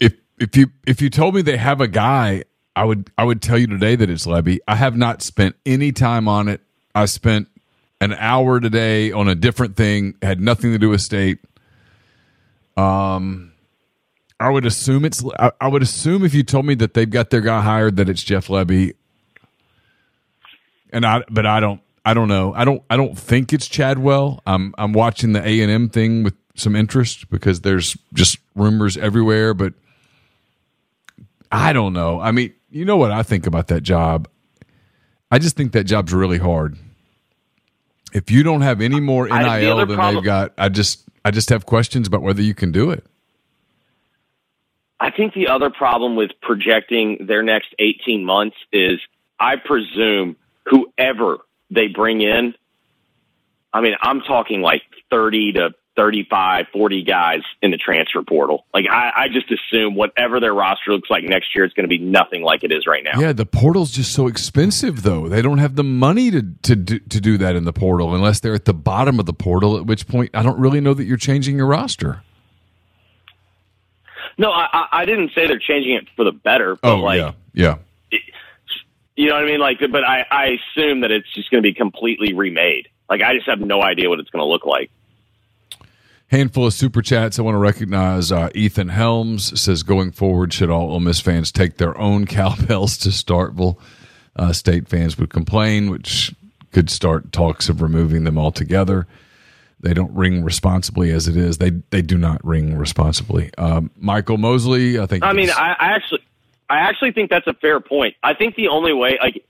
if 0.00 0.14
if 0.40 0.56
you 0.56 0.66
if 0.84 1.00
you 1.00 1.08
told 1.08 1.36
me 1.36 1.42
they 1.42 1.56
have 1.56 1.80
a 1.80 1.86
guy, 1.86 2.42
I 2.74 2.84
would 2.84 3.08
I 3.16 3.24
would 3.24 3.40
tell 3.40 3.56
you 3.56 3.68
today 3.68 3.94
that 3.94 4.10
it's 4.10 4.26
Lebby. 4.26 4.58
I 4.66 4.74
have 4.74 4.96
not 4.96 5.22
spent 5.22 5.54
any 5.64 5.92
time 5.92 6.26
on 6.26 6.48
it. 6.48 6.60
I 6.92 7.04
spent 7.04 7.46
an 8.00 8.14
hour 8.14 8.58
today 8.58 9.12
on 9.12 9.28
a 9.28 9.36
different 9.36 9.76
thing, 9.76 10.16
had 10.22 10.40
nothing 10.40 10.72
to 10.72 10.78
do 10.78 10.88
with 10.88 11.00
state. 11.00 11.38
Um, 12.76 13.52
I 14.40 14.50
would 14.50 14.66
assume 14.66 15.04
it's. 15.04 15.24
I, 15.38 15.52
I 15.60 15.68
would 15.68 15.82
assume 15.82 16.24
if 16.24 16.34
you 16.34 16.42
told 16.42 16.66
me 16.66 16.74
that 16.74 16.94
they've 16.94 17.08
got 17.08 17.30
their 17.30 17.42
guy 17.42 17.60
hired, 17.60 17.96
that 17.98 18.08
it's 18.08 18.24
Jeff 18.24 18.48
Lebby. 18.48 18.94
And 20.92 21.06
I, 21.06 21.24
but 21.30 21.46
I 21.46 21.60
don't. 21.60 21.80
I 22.04 22.14
don't 22.14 22.28
know. 22.28 22.52
I 22.54 22.64
don't. 22.64 22.82
I 22.90 22.96
don't 22.96 23.18
think 23.18 23.52
it's 23.52 23.66
Chadwell. 23.68 24.42
I'm. 24.46 24.74
I'm 24.76 24.92
watching 24.92 25.32
the 25.32 25.46
A 25.46 25.60
and 25.62 25.70
M 25.70 25.88
thing 25.88 26.22
with 26.22 26.34
some 26.54 26.76
interest 26.76 27.30
because 27.30 27.62
there's 27.62 27.96
just 28.12 28.38
rumors 28.54 28.96
everywhere. 28.96 29.54
But 29.54 29.74
I 31.50 31.72
don't 31.72 31.92
know. 31.92 32.20
I 32.20 32.30
mean, 32.32 32.52
you 32.70 32.84
know 32.84 32.96
what 32.96 33.10
I 33.12 33.22
think 33.22 33.46
about 33.46 33.68
that 33.68 33.82
job. 33.82 34.28
I 35.30 35.38
just 35.38 35.56
think 35.56 35.72
that 35.72 35.84
job's 35.84 36.12
really 36.12 36.38
hard. 36.38 36.76
If 38.12 38.30
you 38.30 38.42
don't 38.42 38.60
have 38.60 38.82
any 38.82 39.00
more 39.00 39.32
I- 39.32 39.60
the 39.60 39.66
NIL 39.66 39.86
than 39.86 39.96
problem- 39.96 40.16
they've 40.16 40.24
got, 40.24 40.52
I 40.58 40.68
just 40.68 41.04
I 41.24 41.30
just 41.30 41.48
have 41.48 41.64
questions 41.64 42.06
about 42.06 42.22
whether 42.22 42.42
you 42.42 42.54
can 42.54 42.72
do 42.72 42.90
it. 42.90 43.06
I 45.00 45.10
think 45.10 45.34
the 45.34 45.48
other 45.48 45.70
problem 45.70 46.14
with 46.16 46.30
projecting 46.42 47.26
their 47.26 47.42
next 47.42 47.74
18 47.78 48.24
months 48.24 48.56
is 48.72 49.00
I 49.40 49.56
presume 49.56 50.36
whoever 50.66 51.38
they 51.70 51.88
bring 51.88 52.20
in, 52.20 52.54
I 53.72 53.80
mean, 53.80 53.94
I'm 54.00 54.20
talking 54.20 54.60
like 54.60 54.82
30 55.10 55.52
to 55.54 55.70
35, 55.94 56.66
40 56.72 57.02
guys 57.04 57.40
in 57.60 57.70
the 57.70 57.76
transfer 57.76 58.22
portal. 58.22 58.64
Like 58.72 58.86
I, 58.90 59.12
I 59.14 59.28
just 59.28 59.50
assume 59.50 59.94
whatever 59.94 60.40
their 60.40 60.54
roster 60.54 60.92
looks 60.92 61.10
like 61.10 61.24
next 61.24 61.54
year, 61.54 61.64
it's 61.64 61.74
going 61.74 61.84
to 61.84 61.88
be 61.88 61.98
nothing 61.98 62.42
like 62.42 62.64
it 62.64 62.72
is 62.72 62.86
right 62.86 63.04
now. 63.04 63.20
Yeah, 63.20 63.32
the 63.32 63.44
portal's 63.44 63.90
just 63.90 64.12
so 64.12 64.26
expensive, 64.26 65.02
though. 65.02 65.28
They 65.28 65.42
don't 65.42 65.58
have 65.58 65.76
the 65.76 65.84
money 65.84 66.30
to 66.30 66.42
to 66.62 66.76
do, 66.76 66.98
to 66.98 67.20
do 67.20 67.36
that 67.38 67.56
in 67.56 67.64
the 67.64 67.74
portal 67.74 68.14
unless 68.14 68.40
they're 68.40 68.54
at 68.54 68.64
the 68.64 68.74
bottom 68.74 69.20
of 69.20 69.26
the 69.26 69.34
portal. 69.34 69.76
At 69.76 69.84
which 69.86 70.06
point, 70.06 70.30
I 70.32 70.42
don't 70.42 70.58
really 70.58 70.80
know 70.80 70.94
that 70.94 71.04
you're 71.04 71.18
changing 71.18 71.56
your 71.58 71.66
roster. 71.66 72.22
No, 74.38 74.50
I, 74.50 74.86
I- 74.90 75.04
didn't 75.04 75.32
say 75.34 75.46
they're 75.46 75.58
changing 75.58 75.94
it 75.94 76.04
for 76.16 76.24
the 76.24 76.32
better. 76.32 76.76
But 76.76 76.90
Oh 76.90 77.00
like, 77.00 77.18
yeah, 77.18 77.32
yeah. 77.52 78.18
You 79.16 79.28
know 79.28 79.34
what 79.34 79.44
I 79.44 79.46
mean? 79.46 79.60
Like, 79.60 79.78
but 79.90 80.04
I, 80.04 80.26
I 80.30 80.46
assume 80.46 81.00
that 81.02 81.10
it's 81.10 81.30
just 81.34 81.50
going 81.50 81.62
to 81.62 81.68
be 81.68 81.74
completely 81.74 82.32
remade. 82.32 82.88
Like, 83.10 83.20
I 83.22 83.34
just 83.34 83.46
have 83.46 83.60
no 83.60 83.82
idea 83.82 84.08
what 84.08 84.20
it's 84.20 84.30
going 84.30 84.40
to 84.40 84.46
look 84.46 84.64
like. 84.64 84.90
Handful 86.28 86.66
of 86.66 86.72
super 86.72 87.02
chats. 87.02 87.38
I 87.38 87.42
want 87.42 87.56
to 87.56 87.58
recognize 87.58 88.32
uh, 88.32 88.48
Ethan 88.54 88.88
Helms 88.88 89.60
says 89.60 89.82
going 89.82 90.12
forward, 90.12 90.54
should 90.54 90.70
all 90.70 90.92
Ole 90.92 91.00
Miss 91.00 91.20
fans 91.20 91.52
take 91.52 91.76
their 91.76 91.96
own 91.98 92.24
cowbells 92.26 92.96
to 92.98 93.10
Starkville? 93.10 93.76
Uh, 94.34 94.54
state 94.54 94.88
fans 94.88 95.18
would 95.18 95.28
complain, 95.28 95.90
which 95.90 96.34
could 96.72 96.88
start 96.88 97.32
talks 97.32 97.68
of 97.68 97.82
removing 97.82 98.24
them 98.24 98.38
altogether. 98.38 99.06
They 99.80 99.92
don't 99.92 100.14
ring 100.14 100.42
responsibly 100.42 101.10
as 101.10 101.28
it 101.28 101.36
is. 101.36 101.58
They 101.58 101.70
they 101.90 102.02
do 102.02 102.16
not 102.16 102.42
ring 102.44 102.78
responsibly. 102.78 103.50
Um, 103.58 103.90
Michael 103.98 104.38
Mosley, 104.38 104.98
I 104.98 105.06
think. 105.06 105.24
I 105.24 105.32
mean, 105.32 105.50
I, 105.50 105.76
I 105.78 105.86
actually, 105.96 106.22
I 106.68 106.78
actually 106.78 107.12
think 107.12 107.30
that's 107.30 107.46
a 107.46 107.54
fair 107.54 107.80
point. 107.80 108.16
I 108.22 108.34
think 108.34 108.56
the 108.56 108.68
only 108.68 108.92
way, 108.92 109.18
like, 109.20 109.44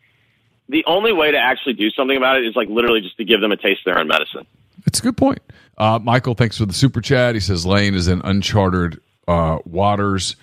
the 0.68 0.84
only 0.86 1.12
way 1.12 1.30
to 1.30 1.38
actually 1.38 1.74
do 1.74 1.90
something 1.90 2.16
about 2.16 2.38
it 2.38 2.46
is 2.46 2.56
like 2.56 2.68
literally 2.68 3.00
just 3.00 3.16
to 3.18 3.24
give 3.24 3.40
them 3.40 3.52
a 3.52 3.56
taste 3.56 3.80
of 3.80 3.84
their 3.86 3.98
own 3.98 4.08
medicine. 4.08 4.46
It's 4.86 4.98
a 4.98 5.02
good 5.02 5.16
point. 5.16 5.40
Uh, 5.78 5.98
Michael, 6.02 6.34
thanks 6.34 6.58
for 6.58 6.66
the 6.66 6.72
super 6.72 7.00
chat. 7.00 7.34
He 7.34 7.40
says 7.40 7.66
Lane 7.66 7.94
is 7.94 8.08
in 8.08 8.20
uncharted 8.24 9.00
uh, 9.28 9.58
waters 9.64 10.36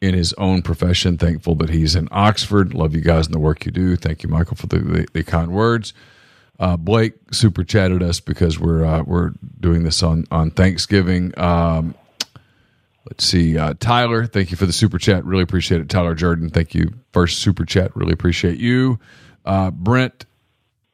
in 0.00 0.14
his 0.14 0.32
own 0.34 0.62
profession. 0.62 1.18
Thankful 1.18 1.54
that 1.56 1.70
he's 1.70 1.94
in 1.94 2.08
Oxford. 2.10 2.74
Love 2.74 2.94
you 2.94 3.00
guys 3.00 3.26
and 3.26 3.34
the 3.34 3.38
work 3.38 3.66
you 3.66 3.72
do. 3.72 3.96
Thank 3.96 4.22
you, 4.22 4.28
Michael, 4.28 4.56
for 4.56 4.66
the, 4.66 4.78
the, 4.78 5.06
the 5.12 5.22
kind 5.24 5.52
words. 5.52 5.92
Uh, 6.60 6.76
Blake 6.76 7.14
super 7.30 7.62
chatted 7.62 8.02
us 8.02 8.20
because 8.20 8.58
we're 8.58 8.84
uh, 8.84 9.02
we're 9.02 9.32
doing 9.60 9.84
this 9.84 10.02
on 10.02 10.26
on 10.30 10.50
Thanksgiving. 10.50 11.32
Um, 11.38 11.94
let's 13.08 13.24
see, 13.24 13.56
uh, 13.58 13.74
Tyler, 13.80 14.26
thank 14.26 14.50
you 14.50 14.56
for 14.56 14.66
the 14.66 14.72
super 14.72 14.98
chat. 14.98 15.24
Really 15.24 15.42
appreciate 15.42 15.80
it. 15.80 15.88
Tyler 15.88 16.14
Jordan, 16.14 16.50
thank 16.50 16.74
you. 16.74 16.92
First 17.12 17.38
super 17.38 17.64
chat, 17.64 17.94
really 17.96 18.12
appreciate 18.12 18.58
you. 18.58 18.98
Uh, 19.44 19.70
Brent 19.70 20.24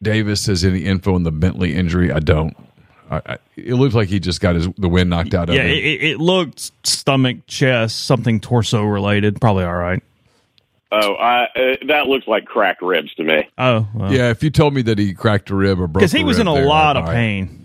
Davis 0.03 0.40
says 0.42 0.64
any 0.64 0.85
info 0.85 1.14
on 1.14 1.22
the 1.22 1.33
Bentley 1.33 1.74
injury? 1.74 2.12
I 2.12 2.20
don't. 2.20 2.57
I, 3.11 3.16
I, 3.27 3.38
it 3.57 3.74
looks 3.74 3.94
like 3.94 4.09
he 4.09 4.18
just 4.20 4.40
got 4.40 4.55
his 4.55 4.68
the 4.79 4.88
wind 4.88 5.11
knocked 5.11 5.35
out 5.35 5.48
of 5.50 5.55
Yeah, 5.57 5.62
him. 5.64 5.70
it, 5.77 6.03
it 6.03 6.18
looked 6.20 6.72
stomach, 6.87 7.46
chest, 7.46 8.05
something 8.05 8.40
torso 8.40 8.83
related. 8.83 9.40
Probably 9.40 9.64
all 9.64 9.74
right. 9.74 10.03
Oh, 10.92 11.14
I, 11.14 11.44
uh, 11.44 11.77
that 11.88 12.07
looks 12.07 12.27
like 12.29 12.44
cracked 12.44 12.81
ribs 12.81 13.12
to 13.14 13.24
me. 13.24 13.48
Oh, 13.59 13.87
well. 13.94 14.12
yeah, 14.12 14.31
if 14.31 14.42
you 14.44 14.50
told 14.50 14.74
me 14.74 14.83
that 14.83 14.96
he 14.98 15.12
cracked 15.12 15.50
a 15.50 15.55
rib 15.55 15.81
or 15.81 15.88
broke, 15.88 16.00
because 16.03 16.12
he 16.12 16.22
a 16.22 16.24
was 16.24 16.38
rib 16.38 16.46
in 16.46 16.53
a 16.53 16.55
there, 16.55 16.66
lot 16.66 16.96
of 16.96 17.05
buy 17.07 17.12
it. 17.12 17.14
pain. 17.16 17.63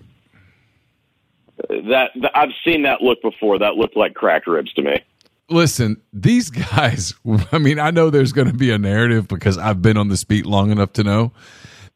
That, 1.69 2.11
I've 2.33 2.49
seen 2.65 2.81
that 2.83 3.01
look 3.01 3.21
before. 3.21 3.59
That 3.59 3.75
looked 3.75 3.95
like 3.95 4.15
cracked 4.15 4.47
ribs 4.47 4.73
to 4.73 4.81
me. 4.81 5.03
Listen, 5.49 6.01
these 6.11 6.49
guys. 6.75 7.13
I 7.51 7.57
mean, 7.59 7.79
I 7.79 7.91
know 7.91 8.09
there's 8.09 8.31
going 8.33 8.47
to 8.47 8.53
be 8.53 8.71
a 8.71 8.77
narrative 8.77 9.27
because 9.27 9.57
I've 9.57 9.81
been 9.81 9.97
on 9.97 10.07
this 10.09 10.23
beat 10.23 10.45
long 10.45 10.71
enough 10.71 10.93
to 10.93 11.03
know 11.03 11.31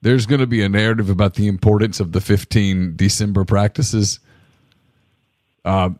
there's 0.01 0.25
going 0.25 0.41
to 0.41 0.47
be 0.47 0.61
a 0.61 0.69
narrative 0.69 1.09
about 1.09 1.35
the 1.35 1.47
importance 1.47 1.99
of 1.99 2.11
the 2.11 2.21
15 2.21 2.95
December 2.95 3.45
practices. 3.45 4.19
Uh, 5.65 5.91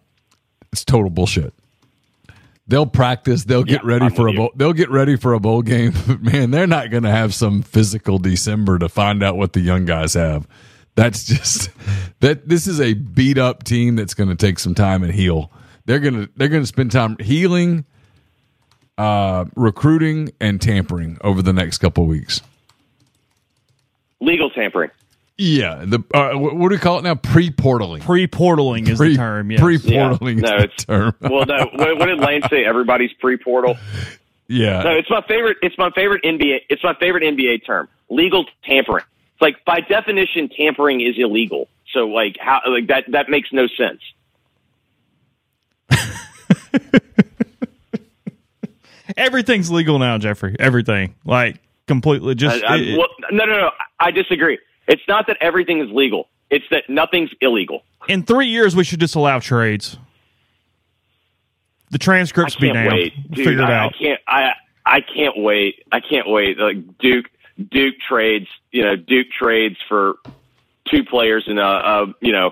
it's 0.71 0.83
total 0.85 1.09
bullshit. 1.09 1.53
They'll 2.67 2.85
practice. 2.85 3.43
They'll 3.43 3.63
get 3.63 3.81
Yeah, 3.83 3.89
ready 3.89 4.05
I'm 4.05 4.13
for 4.13 4.27
a 4.27 4.31
you. 4.31 4.37
bowl. 4.37 4.51
They'll 4.55 4.73
get 4.73 4.89
ready 4.89 5.15
for 5.17 5.33
a 5.33 5.39
bowl 5.39 5.61
game. 5.61 5.93
But 6.07 6.21
man, 6.33 6.51
they're 6.51 6.67
not 6.67 6.91
going 6.91 7.03
to 7.03 7.11
have 7.11 7.33
some 7.33 7.61
physical 7.61 8.19
December 8.19 8.79
to 8.79 8.87
find 8.89 9.21
out 9.23 9.35
what 9.37 9.53
the 9.53 9.59
young 9.61 9.85
guys 9.85 10.13
have. 10.13 10.47
That's 10.95 11.23
just 11.25 11.69
that. 12.19 12.47
This 12.47 12.67
is 12.67 12.79
a 12.79 12.93
beat 12.93 13.37
up 13.37 13.63
team 13.63 13.95
that's 13.95 14.13
going 14.13 14.29
to 14.29 14.35
take 14.35 14.59
some 14.59 14.75
time 14.75 15.03
and 15.03 15.11
heal. 15.13 15.51
They're 15.85 15.99
gonna 15.99 16.29
they're 16.35 16.47
gonna 16.49 16.65
spend 16.65 16.91
time 16.91 17.17
healing, 17.19 17.85
uh, 18.97 19.45
recruiting, 19.55 20.31
and 20.39 20.61
tampering 20.61 21.17
over 21.21 21.41
the 21.41 21.51
next 21.53 21.79
couple 21.79 22.05
weeks. 22.05 22.41
Legal 24.21 24.49
tampering. 24.51 24.91
Yeah, 25.37 25.83
the 25.85 25.97
uh, 26.13 26.37
what 26.37 26.55
what 26.55 26.69
do 26.69 26.75
we 26.75 26.79
call 26.79 26.99
it 26.99 27.03
now? 27.03 27.15
Pre 27.15 27.49
portaling. 27.49 28.01
Pre-portaling 28.01 28.87
is 28.87 28.99
the 28.99 29.15
term. 29.15 29.49
Yes. 29.51 29.59
Pre 29.59 29.77
Yeah. 29.77 30.09
portaling 30.11 30.37
No, 30.41 30.57
the 30.57 30.63
it's 30.65 30.85
term. 30.85 31.15
well. 31.19 31.45
No, 31.47 31.69
what, 31.73 31.97
what 31.99 32.05
did 32.05 32.19
Lane 32.19 32.43
say? 32.49 32.63
Everybody's 32.65 33.11
pre-portal. 33.13 33.75
yeah, 34.47 34.83
No, 34.83 34.91
it's 34.91 35.09
my 35.09 35.21
favorite. 35.27 35.57
It's 35.63 35.77
my 35.77 35.89
favorite 35.89 36.23
NBA. 36.23 36.59
It's 36.69 36.83
my 36.83 36.93
favorite 36.99 37.23
NBA 37.23 37.65
term. 37.65 37.89
Legal 38.09 38.45
tampering. 38.63 39.03
Like 39.43 39.65
by 39.65 39.81
definition, 39.81 40.47
tampering 40.47 41.01
is 41.01 41.15
illegal. 41.17 41.67
So 41.91 42.07
like 42.07 42.37
how 42.39 42.61
like 42.65 42.87
that 42.87 43.03
that 43.09 43.27
makes 43.27 43.49
no 43.51 43.67
sense. 43.67 43.99
Everything's 49.17 49.69
legal 49.69 49.99
now, 49.99 50.17
Jeffrey. 50.17 50.55
Everything, 50.57 51.15
like 51.25 51.57
completely. 51.89 52.35
Just 52.35 52.63
I, 52.63 52.75
I, 52.75 52.77
it- 52.77 52.97
well, 52.97 53.09
no, 53.33 53.43
no, 53.43 53.59
no. 53.59 53.71
I 53.99 54.11
disagree. 54.11 54.59
It's 54.87 55.01
not 55.09 55.27
that 55.27 55.35
everything 55.41 55.81
is 55.81 55.89
legal. 55.91 56.29
It's 56.49 56.63
that 56.71 56.89
nothing's 56.89 57.31
illegal. 57.41 57.83
in 58.07 58.23
three 58.23 58.47
years, 58.47 58.77
we 58.77 58.85
should 58.85 59.01
disallow 59.01 59.41
trades. 59.41 59.97
The 61.91 61.97
transcripts 61.97 62.55
be 62.55 62.71
down. 62.71 62.93
wait, 62.93 63.13
dude. 63.29 63.45
Figure 63.45 63.63
it 63.63 63.69
I, 63.69 63.75
out. 63.75 63.93
I 63.93 63.97
can't. 63.97 64.21
I 64.25 64.51
I 64.85 65.01
can't 65.01 65.37
wait. 65.37 65.83
I 65.91 65.99
can't 65.99 66.29
wait. 66.29 66.57
Like 66.57 66.97
Duke, 66.99 67.25
Duke 67.57 67.95
trades. 68.07 68.47
You 68.71 68.83
know, 68.83 68.95
Duke 68.95 69.27
trades 69.31 69.77
for 69.87 70.15
two 70.89 71.03
players 71.03 71.45
and 71.47 71.59
uh, 71.59 71.63
uh 71.63 72.05
you 72.21 72.31
know, 72.31 72.51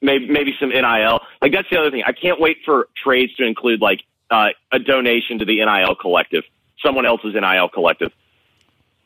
maybe 0.00 0.28
maybe 0.28 0.54
some 0.60 0.70
NIL. 0.70 1.20
Like 1.42 1.52
that's 1.52 1.68
the 1.70 1.78
other 1.78 1.90
thing. 1.90 2.02
I 2.06 2.12
can't 2.12 2.40
wait 2.40 2.58
for 2.64 2.88
trades 3.02 3.34
to 3.36 3.44
include 3.44 3.80
like 3.80 4.02
uh, 4.30 4.48
a 4.72 4.78
donation 4.78 5.38
to 5.38 5.44
the 5.44 5.64
NIL 5.64 5.94
collective, 5.94 6.44
someone 6.82 7.06
else's 7.06 7.34
NIL 7.34 7.68
collective. 7.68 8.12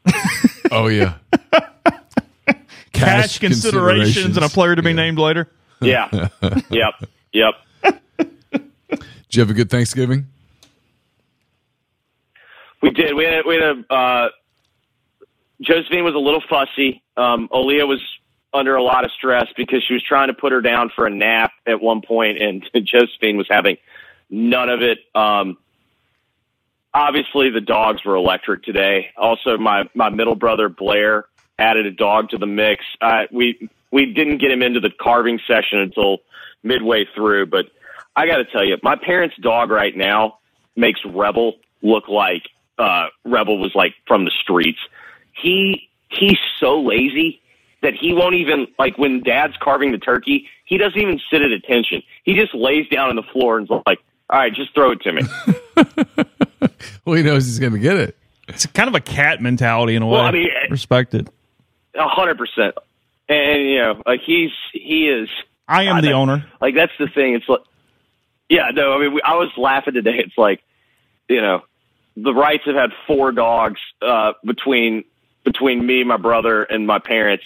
oh 0.70 0.88
yeah. 0.88 1.14
Cash 2.92 3.38
considerations 3.38 4.36
and 4.36 4.44
a 4.44 4.48
player 4.48 4.76
to 4.76 4.82
be 4.82 4.90
Yeah. 4.90 4.96
named 4.96 5.18
later. 5.18 5.48
Yeah. 5.82 6.28
yep. 6.70 6.94
Yep. 7.32 7.54
Did 7.82 9.00
you 9.30 9.40
have 9.40 9.50
a 9.50 9.54
good 9.54 9.68
Thanksgiving? 9.68 10.28
We 12.80 12.90
did. 12.90 13.14
We 13.14 13.24
had, 13.24 13.44
we 13.44 13.54
had 13.56 13.84
a 13.90 13.92
uh, 13.92 14.28
Josephine 15.62 16.04
was 16.04 16.14
a 16.14 16.18
little 16.18 16.42
fussy. 16.48 17.02
Um, 17.16 17.48
was 17.50 18.00
under 18.54 18.76
a 18.76 18.82
lot 18.82 19.04
of 19.04 19.10
stress 19.12 19.46
because 19.56 19.82
she 19.86 19.94
was 19.94 20.02
trying 20.02 20.28
to 20.28 20.34
put 20.34 20.52
her 20.52 20.60
down 20.60 20.90
for 20.94 21.06
a 21.06 21.10
nap 21.10 21.52
at 21.66 21.80
one 21.80 22.02
point, 22.02 22.40
and 22.40 22.68
Josephine 22.84 23.36
was 23.36 23.46
having 23.48 23.76
none 24.28 24.68
of 24.68 24.82
it. 24.82 24.98
Um, 25.14 25.56
obviously, 26.92 27.50
the 27.50 27.60
dogs 27.60 28.04
were 28.04 28.16
electric 28.16 28.62
today. 28.64 29.10
Also, 29.16 29.56
my 29.56 29.88
my 29.94 30.10
middle 30.10 30.34
brother 30.34 30.68
Blair 30.68 31.26
added 31.58 31.86
a 31.86 31.92
dog 31.92 32.30
to 32.30 32.38
the 32.38 32.46
mix. 32.46 32.84
Uh, 33.00 33.24
we 33.30 33.68
we 33.90 34.12
didn't 34.12 34.38
get 34.38 34.50
him 34.50 34.62
into 34.62 34.80
the 34.80 34.90
carving 34.90 35.38
session 35.46 35.78
until 35.78 36.18
midway 36.62 37.06
through, 37.14 37.46
but 37.46 37.66
I 38.14 38.26
got 38.26 38.38
to 38.38 38.44
tell 38.44 38.64
you, 38.64 38.76
my 38.82 38.96
parents' 38.96 39.36
dog 39.40 39.70
right 39.70 39.96
now 39.96 40.38
makes 40.76 41.00
Rebel 41.04 41.54
look 41.82 42.08
like 42.08 42.42
uh, 42.78 43.06
Rebel 43.24 43.58
was 43.58 43.74
like 43.74 43.94
from 44.06 44.24
the 44.24 44.32
streets. 44.42 44.78
He 45.32 45.88
he's 46.08 46.38
so 46.60 46.80
lazy 46.80 47.40
that 47.82 47.94
he 47.94 48.12
won't 48.12 48.34
even 48.34 48.66
like 48.78 48.98
when 48.98 49.22
Dad's 49.22 49.56
carving 49.60 49.92
the 49.92 49.98
turkey. 49.98 50.48
He 50.64 50.78
doesn't 50.78 50.98
even 51.00 51.20
sit 51.30 51.42
at 51.42 51.50
attention. 51.50 52.02
He 52.24 52.34
just 52.34 52.54
lays 52.54 52.88
down 52.88 53.10
on 53.10 53.16
the 53.16 53.22
floor 53.22 53.58
and's 53.58 53.70
like, 53.86 53.98
"All 54.30 54.38
right, 54.38 54.52
just 54.54 54.74
throw 54.74 54.92
it 54.92 55.00
to 55.02 55.12
me." 55.12 55.22
Well, 57.04 57.16
he 57.16 57.22
knows 57.22 57.46
he's 57.46 57.58
going 57.58 57.72
to 57.72 57.78
get 57.78 57.96
it. 57.96 58.16
It's 58.48 58.66
kind 58.66 58.88
of 58.88 58.94
a 58.94 59.00
cat 59.00 59.40
mentality 59.42 59.94
in 59.96 60.02
a 60.02 60.06
way. 60.06 60.12
Well, 60.12 60.22
I 60.22 60.30
mean, 60.30 60.48
respect 60.70 61.14
it. 61.14 61.28
A 61.94 62.06
hundred 62.08 62.38
percent. 62.38 62.74
And 63.28 63.62
you 63.62 63.78
know, 63.78 64.02
like 64.06 64.20
he's 64.24 64.50
he 64.72 65.08
is. 65.08 65.28
I 65.68 65.84
am 65.84 65.96
God, 65.96 66.04
the 66.04 66.08
that- 66.08 66.14
owner. 66.14 66.46
Like 66.60 66.74
that's 66.74 66.92
the 66.98 67.08
thing. 67.08 67.34
It's 67.34 67.48
like, 67.48 67.60
yeah, 68.48 68.70
no. 68.72 68.92
I 68.92 68.98
mean, 69.00 69.14
we, 69.14 69.22
I 69.22 69.34
was 69.34 69.50
laughing 69.56 69.94
today. 69.94 70.18
It's 70.18 70.36
like, 70.36 70.60
you 71.28 71.40
know, 71.40 71.62
the 72.16 72.32
Wrights 72.34 72.64
have 72.66 72.74
had 72.76 72.90
four 73.06 73.32
dogs 73.32 73.80
uh, 74.00 74.32
between 74.44 75.04
between 75.44 75.84
me, 75.86 76.04
my 76.04 76.16
brother, 76.16 76.62
and 76.62 76.86
my 76.86 76.98
parents, 76.98 77.44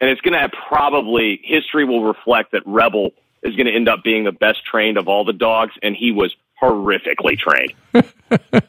and 0.00 0.10
it's 0.10 0.20
going 0.20 0.32
to 0.34 0.38
have 0.40 0.52
probably 0.68 1.40
history 1.44 1.84
will 1.84 2.04
reflect 2.04 2.52
that 2.52 2.62
Rebel 2.66 3.10
is 3.42 3.54
going 3.56 3.66
to 3.66 3.72
end 3.72 3.88
up 3.88 4.02
being 4.04 4.24
the 4.24 4.32
best 4.32 4.64
trained 4.64 4.96
of 4.98 5.08
all 5.08 5.24
the 5.24 5.32
dogs, 5.32 5.72
and 5.82 5.94
he 5.96 6.12
was 6.12 6.34
horrifically 6.62 7.38
trained. 7.38 7.74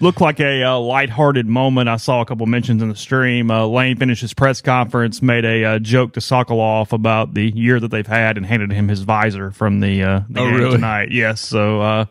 looked 0.00 0.20
like 0.20 0.38
a 0.40 0.62
uh, 0.62 0.78
lighthearted 0.78 1.46
moment. 1.46 1.88
I 1.88 1.96
saw 1.96 2.20
a 2.20 2.24
couple 2.24 2.46
mentions 2.46 2.82
in 2.82 2.88
the 2.88 2.94
stream. 2.96 3.50
Uh, 3.50 3.66
Lane 3.66 3.96
finished 3.96 4.20
his 4.22 4.32
press 4.32 4.60
conference, 4.60 5.20
made 5.20 5.44
a 5.44 5.64
uh, 5.64 5.78
joke 5.80 6.12
to 6.14 6.20
Sokolov 6.20 6.92
about 6.92 7.34
the 7.34 7.50
year 7.50 7.80
that 7.80 7.90
they've 7.90 8.06
had, 8.06 8.36
and 8.36 8.46
handed 8.46 8.70
him 8.70 8.88
his 8.88 9.02
visor 9.02 9.50
from 9.50 9.80
the, 9.80 10.02
uh, 10.02 10.20
the 10.30 10.40
Oh, 10.40 10.44
game 10.46 10.54
really? 10.54 10.70
tonight. 10.76 11.10
Yes, 11.10 11.40
so 11.40 11.80
uh, 11.80 12.04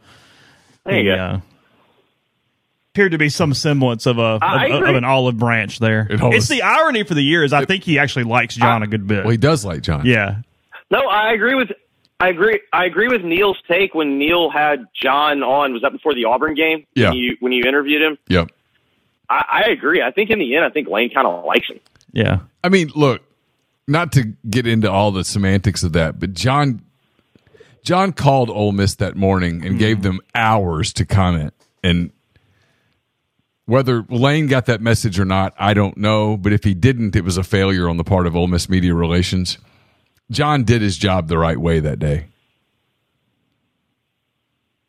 There 0.86 1.00
you 1.00 1.10
he, 1.12 1.16
go. 1.16 1.42
Appeared 2.98 3.12
to 3.12 3.20
be 3.20 3.30
some 3.30 3.54
semblance 3.54 4.08
of 4.08 4.18
a 4.18 4.40
I 4.42 4.66
of, 4.66 4.78
agree. 4.78 4.90
of 4.90 4.96
an 4.96 5.04
olive 5.04 5.38
branch 5.38 5.78
there. 5.78 6.08
It 6.10 6.20
always- 6.20 6.40
it's 6.40 6.48
the 6.48 6.64
irony 6.64 7.04
for 7.04 7.14
the 7.14 7.22
year 7.22 7.44
is 7.44 7.54
I 7.54 7.64
think 7.64 7.84
he 7.84 8.00
actually 8.00 8.24
likes 8.24 8.56
John 8.56 8.82
a 8.82 8.88
good 8.88 9.06
bit. 9.06 9.24
Well, 9.24 9.30
he 9.30 9.38
does 9.38 9.64
like 9.64 9.84
John. 9.84 10.04
yeah, 10.04 10.38
No, 10.90 11.02
I 11.08 11.32
agree 11.32 11.54
with 11.54 11.72
I 12.20 12.30
agree 12.30 12.60
I 12.74 12.86
agree 12.86 13.08
with 13.08 13.22
Neal's 13.24 13.62
take 13.68 13.94
when 13.94 14.18
Neal 14.18 14.50
had 14.50 14.88
John 15.00 15.44
on. 15.44 15.74
Was 15.74 15.84
that 15.84 15.92
before 15.92 16.16
the 16.16 16.26
Auburn 16.26 16.56
game? 16.56 16.88
Yeah. 16.96 17.10
When 17.10 17.20
you 17.20 17.38
when 17.40 17.52
you 17.52 17.66
interviewed 17.66 18.02
him, 18.02 18.18
Yep. 18.30 18.50
I, 19.30 19.46
I 19.68 19.70
agree. 19.70 20.02
I 20.02 20.10
think 20.10 20.32
in 20.32 20.40
the 20.40 20.56
end, 20.56 20.66
I 20.66 20.72
think 20.72 20.88
Lane 20.88 21.12
kind 21.14 21.28
of 21.28 21.46
likes 21.46 21.70
him. 21.70 21.80
yeah. 22.14 22.40
I 22.64 22.70
mean, 22.70 22.90
look, 22.96 23.22
not 23.88 24.12
to 24.14 24.34
get 24.50 24.66
into 24.66 24.92
all 24.92 25.12
the 25.12 25.24
semantics 25.24 25.84
of 25.84 25.94
that, 25.94 26.20
but 26.20 26.34
John 26.34 26.82
John 27.84 28.12
called 28.12 28.50
Ole 28.50 28.72
Miss 28.72 28.96
that 28.96 29.16
morning 29.16 29.64
and 29.64 29.78
gave 29.78 29.98
mm. 29.98 30.02
them 30.02 30.20
hours 30.34 30.94
to 30.94 31.06
comment. 31.06 31.54
And 31.84 32.12
whether 33.68 34.04
Lane 34.10 34.48
got 34.48 34.66
that 34.66 34.82
message 34.82 35.20
or 35.20 35.26
not, 35.26 35.54
I 35.60 35.74
don't 35.76 35.98
know. 35.98 36.36
But 36.36 36.54
if 36.54 36.64
he 36.64 36.74
didn't, 36.74 37.16
it 37.16 37.24
was 37.24 37.38
a 37.38 37.44
failure 37.44 37.88
on 37.88 37.98
the 37.98 38.04
part 38.04 38.26
of 38.26 38.36
Ole 38.36 38.48
Miss 38.48 38.68
media 38.68 38.96
relations. 38.96 39.60
John 40.32 40.64
did 40.64 40.82
his 40.82 40.98
job 40.98 41.28
the 41.28 41.38
right 41.38 41.58
way 41.58 41.80
that 41.80 42.00
day. 42.00 42.26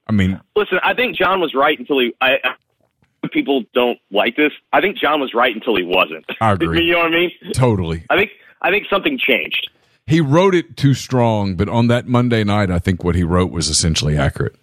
I 0.07 0.13
mean, 0.13 0.41
Listen, 0.57 0.79
I 0.83 0.95
think 0.95 1.17
John 1.17 1.41
was 1.41 1.55
right 1.55 1.79
until 1.79 1.99
he. 1.99 2.15
I, 2.21 2.39
I 2.43 3.29
people 3.31 3.65
don't 3.75 3.99
like 4.11 4.37
this. 4.37 4.53
I 4.73 4.81
think 4.81 4.97
John 4.97 5.21
was 5.21 5.35
right 5.35 5.55
until 5.55 5.77
he 5.77 5.83
wasn't. 5.83 6.25
I 6.41 6.53
agree. 6.53 6.85
you 6.87 6.93
know 6.93 7.01
what 7.01 7.09
I 7.09 7.17
mean? 7.17 7.31
totally. 7.53 8.05
I 8.09 8.17
think 8.17 8.31
I 8.63 8.71
think 8.71 8.87
something 8.89 9.19
changed. 9.19 9.71
He 10.07 10.23
wrote 10.23 10.55
it 10.55 10.77
too 10.77 10.95
strong, 10.95 11.55
but 11.57 11.69
on 11.69 11.89
that 11.89 12.07
Monday 12.07 12.43
night, 12.43 12.71
I 12.71 12.79
think 12.79 13.05
what 13.05 13.15
he 13.15 13.25
wrote 13.25 13.51
was 13.51 13.69
essentially 13.69 14.17
accurate. 14.17 14.57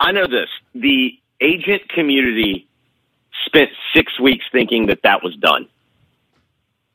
I 0.00 0.12
know 0.12 0.26
this. 0.26 0.48
The 0.74 1.18
agent 1.40 1.88
community 1.88 2.66
spent 3.46 3.70
six 3.94 4.18
weeks 4.20 4.44
thinking 4.52 4.86
that 4.86 5.02
that 5.02 5.22
was 5.22 5.34
done. 5.36 5.68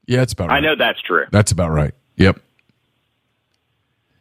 Yeah, 0.05 0.21
it's 0.21 0.33
about 0.33 0.49
right. 0.49 0.57
I 0.57 0.59
know 0.59 0.75
that's 0.75 1.01
true. 1.01 1.25
That's 1.31 1.51
about 1.51 1.71
right. 1.71 1.93
Yep. 2.17 2.39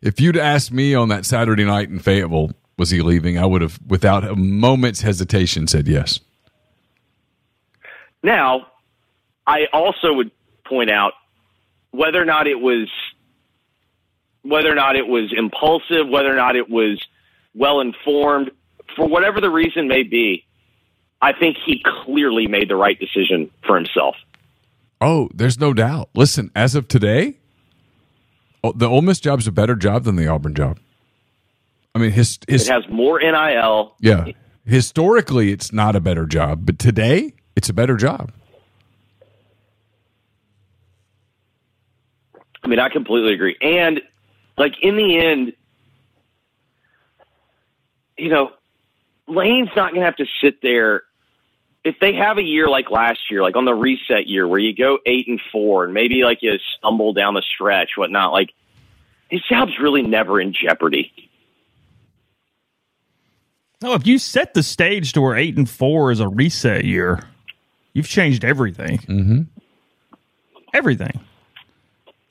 If 0.00 0.20
you'd 0.20 0.36
asked 0.36 0.72
me 0.72 0.94
on 0.94 1.08
that 1.08 1.24
Saturday 1.24 1.64
night 1.64 1.88
in 1.88 1.98
Fayetteville, 1.98 2.52
was 2.76 2.90
he 2.90 3.00
leaving? 3.00 3.38
I 3.38 3.46
would 3.46 3.62
have, 3.62 3.80
without 3.86 4.24
a 4.24 4.36
moment's 4.36 5.00
hesitation, 5.00 5.66
said 5.66 5.88
yes. 5.88 6.20
Now, 8.22 8.68
I 9.46 9.66
also 9.72 10.12
would 10.12 10.30
point 10.64 10.90
out 10.90 11.14
whether 11.90 12.20
or 12.20 12.26
not 12.26 12.46
it 12.46 12.60
was 12.60 12.88
whether 14.42 14.70
or 14.70 14.74
not 14.74 14.96
it 14.96 15.06
was 15.06 15.32
impulsive, 15.36 16.08
whether 16.08 16.32
or 16.32 16.36
not 16.36 16.56
it 16.56 16.70
was 16.70 17.02
well 17.54 17.80
informed, 17.80 18.50
for 18.96 19.06
whatever 19.06 19.40
the 19.40 19.50
reason 19.50 19.88
may 19.88 20.02
be, 20.02 20.44
I 21.20 21.32
think 21.32 21.56
he 21.64 21.82
clearly 22.04 22.46
made 22.46 22.68
the 22.68 22.76
right 22.76 22.98
decision 22.98 23.50
for 23.66 23.76
himself. 23.76 24.16
Oh, 25.00 25.28
there's 25.34 25.58
no 25.58 25.72
doubt. 25.72 26.10
Listen, 26.14 26.50
as 26.54 26.74
of 26.74 26.88
today, 26.88 27.36
oh, 28.64 28.72
the 28.72 28.88
Ole 28.88 29.02
Miss 29.02 29.20
job's 29.20 29.46
a 29.46 29.52
better 29.52 29.74
job 29.76 30.04
than 30.04 30.16
the 30.16 30.26
Auburn 30.26 30.54
job. 30.54 30.78
I 31.94 31.98
mean, 32.00 32.10
his, 32.12 32.38
his 32.48 32.68
It 32.68 32.72
has 32.72 32.88
more 32.88 33.18
NIL. 33.20 33.94
yeah. 34.00 34.26
Historically, 34.64 35.50
it's 35.50 35.72
not 35.72 35.96
a 35.96 36.00
better 36.00 36.26
job, 36.26 36.66
but 36.66 36.78
today, 36.78 37.32
it's 37.56 37.68
a 37.70 37.72
better 37.72 37.96
job. 37.96 38.30
I 42.62 42.68
mean, 42.68 42.78
I 42.78 42.88
completely 42.90 43.32
agree. 43.32 43.56
And 43.62 44.02
like 44.58 44.74
in 44.82 44.96
the 44.96 45.16
end, 45.24 45.52
you 48.18 48.28
know, 48.28 48.50
Lane's 49.28 49.70
not 49.76 49.90
going 49.90 50.00
to 50.00 50.06
have 50.06 50.16
to 50.16 50.26
sit 50.40 50.62
there. 50.62 51.02
If 51.84 51.96
they 52.00 52.14
have 52.14 52.38
a 52.38 52.42
year 52.42 52.68
like 52.68 52.90
last 52.90 53.30
year, 53.30 53.42
like 53.42 53.56
on 53.56 53.64
the 53.64 53.74
reset 53.74 54.26
year 54.26 54.46
where 54.46 54.58
you 54.58 54.74
go 54.74 54.98
eight 55.06 55.28
and 55.28 55.40
four 55.52 55.84
and 55.84 55.94
maybe 55.94 56.24
like 56.24 56.38
you 56.42 56.58
stumble 56.76 57.12
down 57.12 57.34
the 57.34 57.42
stretch, 57.42 57.90
whatnot, 57.96 58.32
like 58.32 58.50
his 59.30 59.42
job's 59.48 59.78
really 59.78 60.02
never 60.02 60.40
in 60.40 60.52
jeopardy. 60.52 61.12
No, 63.80 63.94
if 63.94 64.06
you 64.06 64.18
set 64.18 64.54
the 64.54 64.62
stage 64.62 65.12
to 65.12 65.20
where 65.20 65.36
eight 65.36 65.56
and 65.56 65.70
four 65.70 66.10
is 66.10 66.18
a 66.18 66.28
reset 66.28 66.84
year, 66.84 67.22
you've 67.92 68.08
changed 68.08 68.44
everything. 68.44 68.98
Mm-hmm. 68.98 69.42
Everything. 70.74 71.20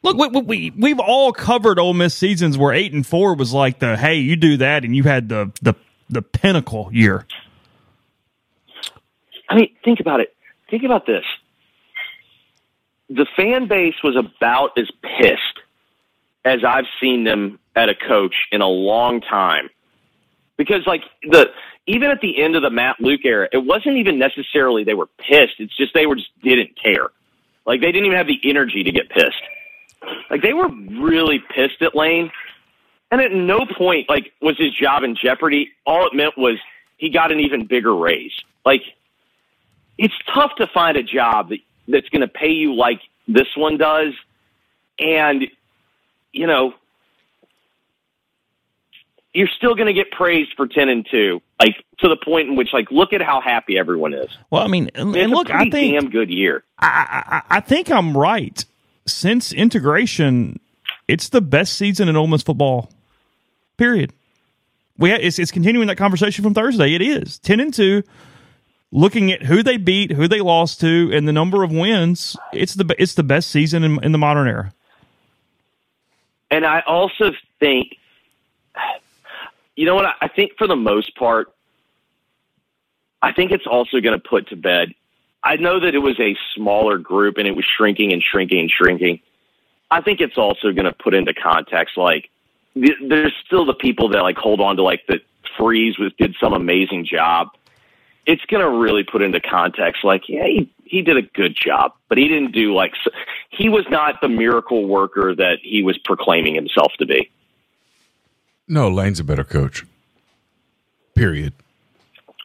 Look, 0.04 0.18
we, 0.18 0.42
we 0.42 0.72
we've 0.78 1.00
all 1.00 1.34
covered 1.34 1.80
Ole 1.80 1.94
Miss 1.94 2.16
seasons 2.16 2.58
where 2.58 2.74
eight 2.74 2.94
and 2.94 3.06
four 3.06 3.36
was 3.36 3.54
like 3.54 3.80
the 3.80 3.98
hey, 3.98 4.16
you 4.16 4.36
do 4.36 4.58
that, 4.58 4.84
and 4.86 4.96
you 4.96 5.04
had 5.04 5.30
the 5.30 5.52
the 5.62 5.74
the 6.10 6.22
pinnacle 6.22 6.90
year. 6.92 7.26
I 9.50 9.56
mean, 9.56 9.76
think 9.84 10.00
about 10.00 10.20
it. 10.20 10.36
Think 10.70 10.84
about 10.84 11.06
this. 11.06 11.24
The 13.10 13.26
fan 13.36 13.68
base 13.68 13.96
was 14.04 14.16
about 14.18 14.78
as 14.78 14.90
pissed 15.02 15.42
as 16.44 16.64
I've 16.66 16.86
seen 17.02 17.24
them 17.24 17.60
at 17.76 17.90
a 17.90 17.96
coach 17.96 18.36
in 18.52 18.62
a 18.62 18.68
long 18.68 19.22
time. 19.22 19.70
Because 20.58 20.86
like 20.86 21.04
the 21.24 21.52
even 21.86 22.10
at 22.12 22.20
the 22.20 22.42
end 22.42 22.56
of 22.56 22.64
the 22.64 22.70
Matt 22.70 23.00
Luke 23.00 23.22
era, 23.24 23.48
it 23.52 23.60
wasn't 23.60 23.98
even 23.98 24.20
necessarily 24.20 24.84
they 24.84 24.94
were 24.94 25.08
pissed. 25.18 25.56
It's 25.60 25.76
just 25.76 25.94
they 25.94 26.06
were 26.06 26.16
just 26.16 26.30
didn't 26.44 26.78
care. 26.82 27.08
Like 27.66 27.80
they 27.80 27.92
didn't 27.92 28.06
even 28.06 28.18
have 28.18 28.28
the 28.28 28.40
energy 28.44 28.84
to 28.84 28.92
get 28.92 29.10
pissed. 29.10 29.42
Like 30.30 30.42
they 30.42 30.54
were 30.54 30.70
really 30.70 31.40
pissed 31.40 31.82
at 31.82 31.96
Lane. 31.96 32.32
And 33.10 33.22
at 33.22 33.32
no 33.32 33.66
point 33.66 34.10
like 34.10 34.34
was 34.42 34.58
his 34.58 34.74
job 34.74 35.04
in 35.04 35.16
jeopardy. 35.16 35.72
All 35.86 36.06
it 36.08 36.14
meant 36.14 36.38
was 36.38 36.58
he 36.98 37.10
got 37.10 37.32
an 37.32 37.40
even 37.40 37.66
bigger 37.66 37.96
raise. 37.96 38.34
Like 38.66 38.82
it's 39.98 40.14
tough 40.34 40.56
to 40.56 40.68
find 40.68 40.98
a 40.98 41.04
job 41.04 41.50
that 41.50 41.60
that's 41.88 42.10
going 42.10 42.22
to 42.22 42.28
pay 42.28 42.52
you 42.52 42.76
like 42.76 43.00
this 43.28 43.48
one 43.56 43.78
does, 43.78 44.14
and 45.00 45.48
you 46.34 46.48
know 46.48 46.74
you're 49.34 49.48
still 49.48 49.76
going 49.76 49.88
to 49.88 49.94
get 49.94 50.12
praised 50.12 50.54
for 50.56 50.68
ten 50.68 50.90
and 50.90 51.08
two, 51.10 51.42
like 51.60 51.76
to 52.00 52.10
the 52.10 52.18
point 52.18 52.50
in 52.50 52.56
which 52.56 52.74
like 52.74 52.92
look 52.92 53.14
at 53.14 53.22
how 53.22 53.40
happy 53.40 53.78
everyone 53.78 54.14
is. 54.14 54.30
Well, 54.50 54.64
I 54.64 54.68
mean, 54.68 54.90
and, 54.96 55.16
It's 55.16 55.24
and 55.24 55.32
look, 55.32 55.50
I 55.50 55.70
think 55.70 56.00
damn 56.00 56.10
good 56.10 56.30
year. 56.30 56.64
I, 56.80 57.42
I, 57.50 57.58
I 57.58 57.60
think 57.60 57.90
I'm 57.92 58.18
right. 58.18 58.64
Since 59.06 59.54
integration, 59.54 60.60
it's 61.08 61.30
the 61.30 61.40
best 61.40 61.74
season 61.78 62.10
in 62.10 62.16
Ole 62.16 62.28
Miss 62.28 62.42
football. 62.42 62.90
Period. 63.78 64.14
We 64.98 65.12
it's, 65.12 65.38
it's 65.40 65.52
continuing 65.52 65.88
that 65.88 65.98
conversation 65.98 66.44
from 66.44 66.54
Thursday. 66.54 66.94
It 66.94 67.02
is 67.02 67.40
ten 67.40 67.60
and 67.60 67.74
two. 67.74 68.04
Looking 68.92 69.32
at 69.32 69.44
who 69.44 69.64
they 69.64 69.76
beat, 69.76 70.12
who 70.12 70.30
they 70.30 70.40
lost 70.40 70.80
to, 70.80 71.12
and 71.14 71.28
the 71.28 71.34
number 71.34 71.64
of 71.64 71.72
wins, 71.72 72.38
it's 72.54 72.74
the 72.74 72.96
it's 72.98 73.16
the 73.16 73.24
best 73.24 73.50
season 73.50 73.84
in, 73.84 74.04
in 74.04 74.12
the 74.14 74.18
modern 74.18 74.48
era. 74.48 74.74
And 76.50 76.66
I 76.66 76.80
also 76.88 77.34
think, 77.60 77.98
you 79.76 79.86
know 79.86 79.96
what? 79.96 80.06
I 80.06 80.14
I 80.22 80.28
think 80.30 80.54
for 80.58 80.68
the 80.68 80.78
most 80.78 81.16
part, 81.16 81.54
I 83.22 83.34
think 83.34 83.52
it's 83.52 83.68
also 83.68 84.00
going 84.00 84.18
to 84.20 84.26
put 84.26 84.48
to 84.50 84.56
bed. 84.56 84.94
I 85.44 85.58
know 85.58 85.80
that 85.80 85.94
it 85.94 86.00
was 86.00 86.20
a 86.20 86.36
smaller 86.56 86.98
group 86.98 87.38
and 87.38 87.48
it 87.48 87.56
was 87.56 87.66
shrinking 87.66 88.14
and 88.14 88.24
shrinking 88.24 88.60
and 88.60 88.72
shrinking. 88.72 89.20
I 89.92 90.02
think 90.02 90.22
it's 90.22 90.38
also 90.38 90.72
going 90.72 90.86
to 90.86 90.94
put 90.94 91.14
into 91.14 91.34
context 91.34 91.98
like 91.98 92.30
th- 92.82 92.98
there's 93.08 93.34
still 93.46 93.66
the 93.66 93.74
people 93.74 94.10
that 94.10 94.22
like 94.22 94.38
hold 94.38 94.60
on 94.62 94.76
to 94.78 94.84
like 94.84 95.06
the 95.08 95.20
freeze 95.58 95.98
was 95.98 96.12
did 96.18 96.36
some 96.40 96.54
amazing 96.54 97.06
job. 97.06 97.50
It's 98.26 98.44
going 98.46 98.64
to 98.64 98.70
really 98.70 99.04
put 99.04 99.22
into 99.22 99.40
context 99.40 100.04
like 100.04 100.28
yeah 100.28 100.46
he, 100.46 100.70
he 100.86 101.02
did 101.02 101.18
a 101.18 101.22
good 101.22 101.56
job, 101.56 101.94
but 102.10 102.18
he 102.18 102.28
didn't 102.28 102.52
do 102.52 102.74
like 102.74 102.94
s- 103.06 103.14
he 103.50 103.70
was 103.70 103.86
not 103.90 104.22
the 104.22 104.30
miracle 104.30 104.86
worker 104.88 105.34
that 105.36 105.58
he 105.62 105.84
was 105.84 105.98
proclaiming 105.98 106.54
himself 106.56 106.92
to 107.00 107.06
be. 107.06 107.30
No, 108.68 108.90
Lane's 108.90 109.20
a 109.20 109.24
better 109.24 109.46
coach. 109.46 109.86
Period. 111.16 111.54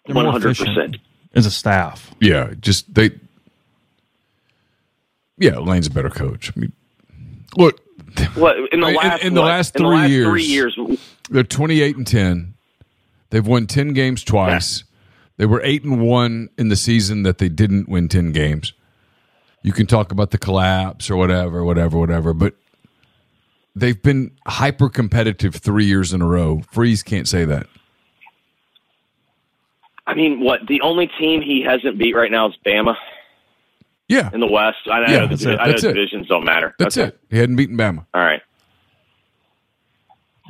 One 0.07 0.25
hundred 0.27 0.57
percent 0.57 0.97
as 1.35 1.47
a 1.47 1.51
staff. 1.51 2.13
Yeah, 2.21 2.55
just 2.61 2.93
they. 2.95 3.11
Yeah, 5.39 5.59
Lane's 5.59 5.89
a 5.89 5.91
better 5.91 6.11
coach. 6.11 6.53
I 6.57 6.61
mean, 6.61 6.73
look, 7.57 7.81
What 8.35 8.57
in 8.73 8.81
the 8.81 8.89
last 8.89 9.23
in 9.23 9.35
the 9.35 9.41
what? 9.41 9.47
last 9.49 9.77
In 9.77 9.83
the 9.83 9.89
last 9.89 10.11
years- 10.11 10.27
three 10.29 10.45
years 10.45 10.79
they're 11.31 11.43
twenty-eight 11.43 11.97
and 11.97 12.07
ten. 12.07 12.55
They've 13.31 13.47
won 13.47 13.67
ten 13.67 13.93
games 13.93 14.23
twice. 14.25 14.85
They 15.39 15.47
were 15.47 15.61
eight 15.65 15.85
and 15.85 16.01
one 16.03 16.49
in 16.59 16.69
the 16.69 16.77
season 16.77 17.23
that 17.25 17.39
they 17.39 17.49
didn't 17.49 17.89
win 17.89 18.09
ten 18.09 18.33
games. 18.33 18.73
You 19.63 19.73
can 19.73 19.87
talk 19.87 20.13
about 20.13 20.31
the 20.31 20.39
collapse 20.39 21.09
or 21.11 21.17
whatever, 21.17 21.65
whatever, 21.65 21.99
whatever, 21.99 22.35
but 22.35 22.55
they've 23.77 24.01
been 24.03 24.33
hyper 24.47 24.89
competitive 24.89 25.55
three 25.57 25.85
years 25.87 26.13
in 26.13 26.21
a 26.21 26.27
row. 26.27 26.63
Freeze 26.71 27.03
can't 27.03 27.29
say 27.29 27.45
that. 27.45 27.67
I 30.07 30.15
mean, 30.15 30.41
what 30.41 30.67
the 30.67 30.81
only 30.81 31.07
team 31.19 31.43
he 31.43 31.63
hasn't 31.63 31.97
beat 31.99 32.15
right 32.15 32.31
now 32.31 32.49
is 32.49 32.55
Bama 32.67 32.97
Yeah, 34.13 34.31
in 34.33 34.41
the 34.41 34.47
West. 34.47 34.79
I 34.91 35.01
know, 35.01 35.13
Yeah, 35.13 35.21
the, 35.23 35.27
that's 35.29 35.45
it. 35.45 35.59
I 35.61 35.67
know 35.71 35.77
divisions 35.79 36.29
don't 36.29 36.45
matter. 36.45 36.75
that's 36.79 36.97
it. 36.97 37.19
He 37.31 37.39
hadn't 37.39 37.57
beaten 37.57 37.77
Bama. 37.77 38.05
All 38.15 38.21
right. 38.23 38.43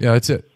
Yeah, 0.01 0.13
that's 0.13 0.31
it. 0.31 0.49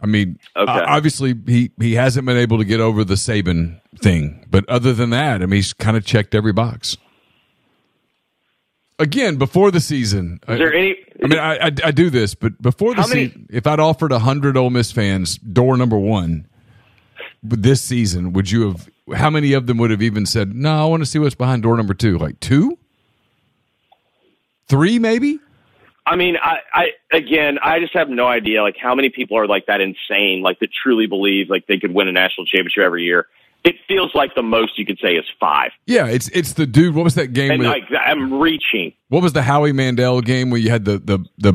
I 0.00 0.06
mean, 0.06 0.38
Okay. 0.56 0.70
uh, 0.70 0.84
obviously 0.86 1.34
he 1.46 1.70
he 1.80 1.94
hasn't 1.94 2.26
been 2.26 2.36
able 2.36 2.58
to 2.58 2.64
get 2.64 2.80
over 2.80 3.04
the 3.04 3.14
Saban 3.14 3.80
thing, 4.00 4.44
but 4.50 4.68
other 4.68 4.92
than 4.92 5.10
that, 5.10 5.42
I 5.42 5.46
mean, 5.46 5.56
he's 5.58 5.72
kind 5.72 5.96
of 5.96 6.04
checked 6.04 6.34
every 6.34 6.52
box. 6.52 6.96
Again, 8.98 9.36
before 9.36 9.70
the 9.70 9.80
season, 9.80 10.38
Is 10.48 10.58
there 10.58 10.72
any? 10.72 10.96
I 11.24 11.26
mean, 11.26 11.38
I, 11.38 11.54
I, 11.56 11.70
I 11.84 11.90
do 11.90 12.10
this, 12.10 12.34
but 12.34 12.60
before 12.60 12.94
the 12.94 13.02
many- 13.08 13.28
season, 13.28 13.46
if 13.50 13.66
I'd 13.66 13.80
offered 13.80 14.12
hundred 14.12 14.56
Ole 14.56 14.70
Miss 14.70 14.92
fans 14.92 15.36
door 15.38 15.76
number 15.76 15.98
one 15.98 16.46
this 17.42 17.82
season, 17.82 18.32
would 18.32 18.50
you 18.50 18.68
have? 18.68 18.88
How 19.18 19.30
many 19.30 19.52
of 19.52 19.66
them 19.66 19.78
would 19.78 19.90
have 19.90 20.02
even 20.02 20.26
said, 20.26 20.54
"No, 20.54 20.82
I 20.82 20.86
want 20.86 21.02
to 21.02 21.06
see 21.06 21.18
what's 21.18 21.34
behind 21.34 21.62
door 21.64 21.76
number 21.76 21.94
two? 21.94 22.18
Like 22.18 22.38
two, 22.40 22.78
three, 24.68 24.98
maybe? 24.98 25.38
I 26.06 26.16
mean, 26.16 26.36
I, 26.42 26.58
I 26.72 26.90
again, 27.12 27.58
I 27.62 27.78
just 27.80 27.94
have 27.94 28.08
no 28.08 28.26
idea 28.26 28.62
like 28.62 28.76
how 28.76 28.94
many 28.94 29.08
people 29.08 29.38
are 29.38 29.46
like 29.46 29.66
that 29.66 29.80
insane, 29.80 30.42
like 30.42 30.58
that 30.60 30.70
truly 30.72 31.06
believe 31.06 31.48
like 31.48 31.66
they 31.66 31.78
could 31.78 31.94
win 31.94 32.08
a 32.08 32.12
national 32.12 32.46
championship 32.46 32.82
every 32.82 33.04
year. 33.04 33.26
It 33.64 33.76
feels 33.86 34.12
like 34.12 34.34
the 34.34 34.42
most 34.42 34.76
you 34.76 34.84
could 34.84 34.98
say 35.00 35.14
is 35.14 35.24
five, 35.38 35.70
Yeah, 35.86 36.06
it's 36.06 36.28
it's 36.30 36.54
the 36.54 36.66
dude. 36.66 36.96
What 36.96 37.04
was 37.04 37.14
that 37.14 37.28
game? 37.32 37.52
and 37.52 37.62
like 37.62 37.84
I'm 37.92 38.34
reaching. 38.40 38.92
what 39.08 39.22
was 39.22 39.32
the 39.34 39.42
Howie 39.42 39.72
Mandel 39.72 40.20
game 40.20 40.50
where 40.50 40.60
you 40.60 40.70
had 40.70 40.84
the 40.84 40.98
the 40.98 41.18
the 41.38 41.52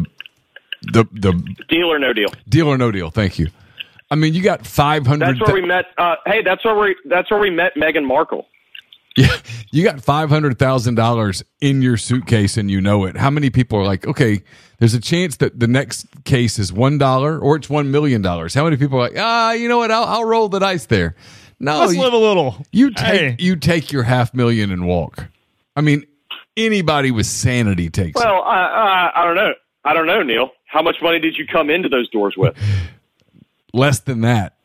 the, 0.84 1.04
the 1.12 1.56
Deal 1.68 1.92
or 1.92 2.00
no 2.00 2.14
deal. 2.14 2.30
deal 2.48 2.68
or 2.70 2.78
no 2.78 2.92
deal? 2.92 3.10
Thank 3.10 3.40
you. 3.40 3.48
I 4.10 4.16
mean, 4.16 4.34
you 4.34 4.42
got 4.42 4.66
five 4.66 5.06
hundred. 5.06 5.38
That's 5.38 5.42
where 5.48 5.54
we 5.62 5.66
met. 5.68 5.86
Uh, 5.98 6.16
hey, 6.26 6.42
that's 6.42 6.64
where 6.64 6.76
we. 6.76 6.96
That's 7.06 7.30
where 7.30 7.40
we 7.40 7.50
met 7.50 7.76
Meghan 7.76 8.06
Markle. 8.06 8.48
Yeah, 9.20 9.36
you 9.72 9.84
got 9.84 10.00
five 10.00 10.30
hundred 10.30 10.60
thousand 10.60 10.94
dollars 10.94 11.44
in 11.60 11.82
your 11.82 11.98
suitcase 11.98 12.56
and 12.56 12.70
you 12.70 12.80
know 12.80 13.06
it. 13.06 13.18
How 13.18 13.32
many 13.32 13.50
people 13.50 13.80
are 13.80 13.84
like, 13.84 14.06
okay, 14.06 14.44
there's 14.78 14.94
a 14.94 15.00
chance 15.02 15.38
that 15.38 15.60
the 15.60 15.66
next 15.66 16.06
case 16.24 16.60
is 16.60 16.72
one 16.72 17.00
dollar 17.00 17.40
or 17.40 17.56
it's 17.56 17.68
one 17.68 17.90
million 17.90 18.22
dollars. 18.22 18.54
How 18.54 18.64
many 18.64 18.78
people 18.78 19.00
are 19.00 19.10
like, 19.10 19.18
ah, 19.18 19.54
you 19.54 19.70
know 19.70 19.80
what? 19.80 19.90
I'll, 19.90 20.04
I'll 20.04 20.24
roll 20.24 20.50
the 20.50 20.60
dice 20.60 20.86
there. 20.86 21.16
No, 21.60 21.80
Let's 21.80 21.96
you, 21.96 22.02
live 22.02 22.14
a 22.14 22.18
little. 22.18 22.64
you 22.72 22.94
take 22.94 23.08
Hey. 23.22 23.36
you 23.40 23.56
take 23.56 23.92
your 23.92 24.04
half 24.04 24.36
million 24.36 24.72
and 24.72 24.86
walk. 24.86 25.26
I 25.76 25.82
mean, 25.82 26.06
anybody 26.56 27.10
with 27.10 27.26
sanity 27.26 27.90
takes. 27.90 28.22
it. 28.22 28.24
Well, 28.24 28.44
I, 28.44 29.12
I, 29.16 29.22
I 29.22 29.26
don't 29.26 29.36
know. 29.36 29.54
I 29.84 29.94
don't 29.96 30.06
know, 30.06 30.22
Neal. 30.22 30.52
How 30.68 30.84
much 30.84 30.98
money 31.02 31.18
did 31.20 31.38
you 31.38 31.48
come 31.48 31.72
into 31.72 31.90
those 31.90 32.08
doors 32.12 32.36
with? 32.38 32.56
less 33.74 34.00
than 34.02 34.22
that. 34.22 34.56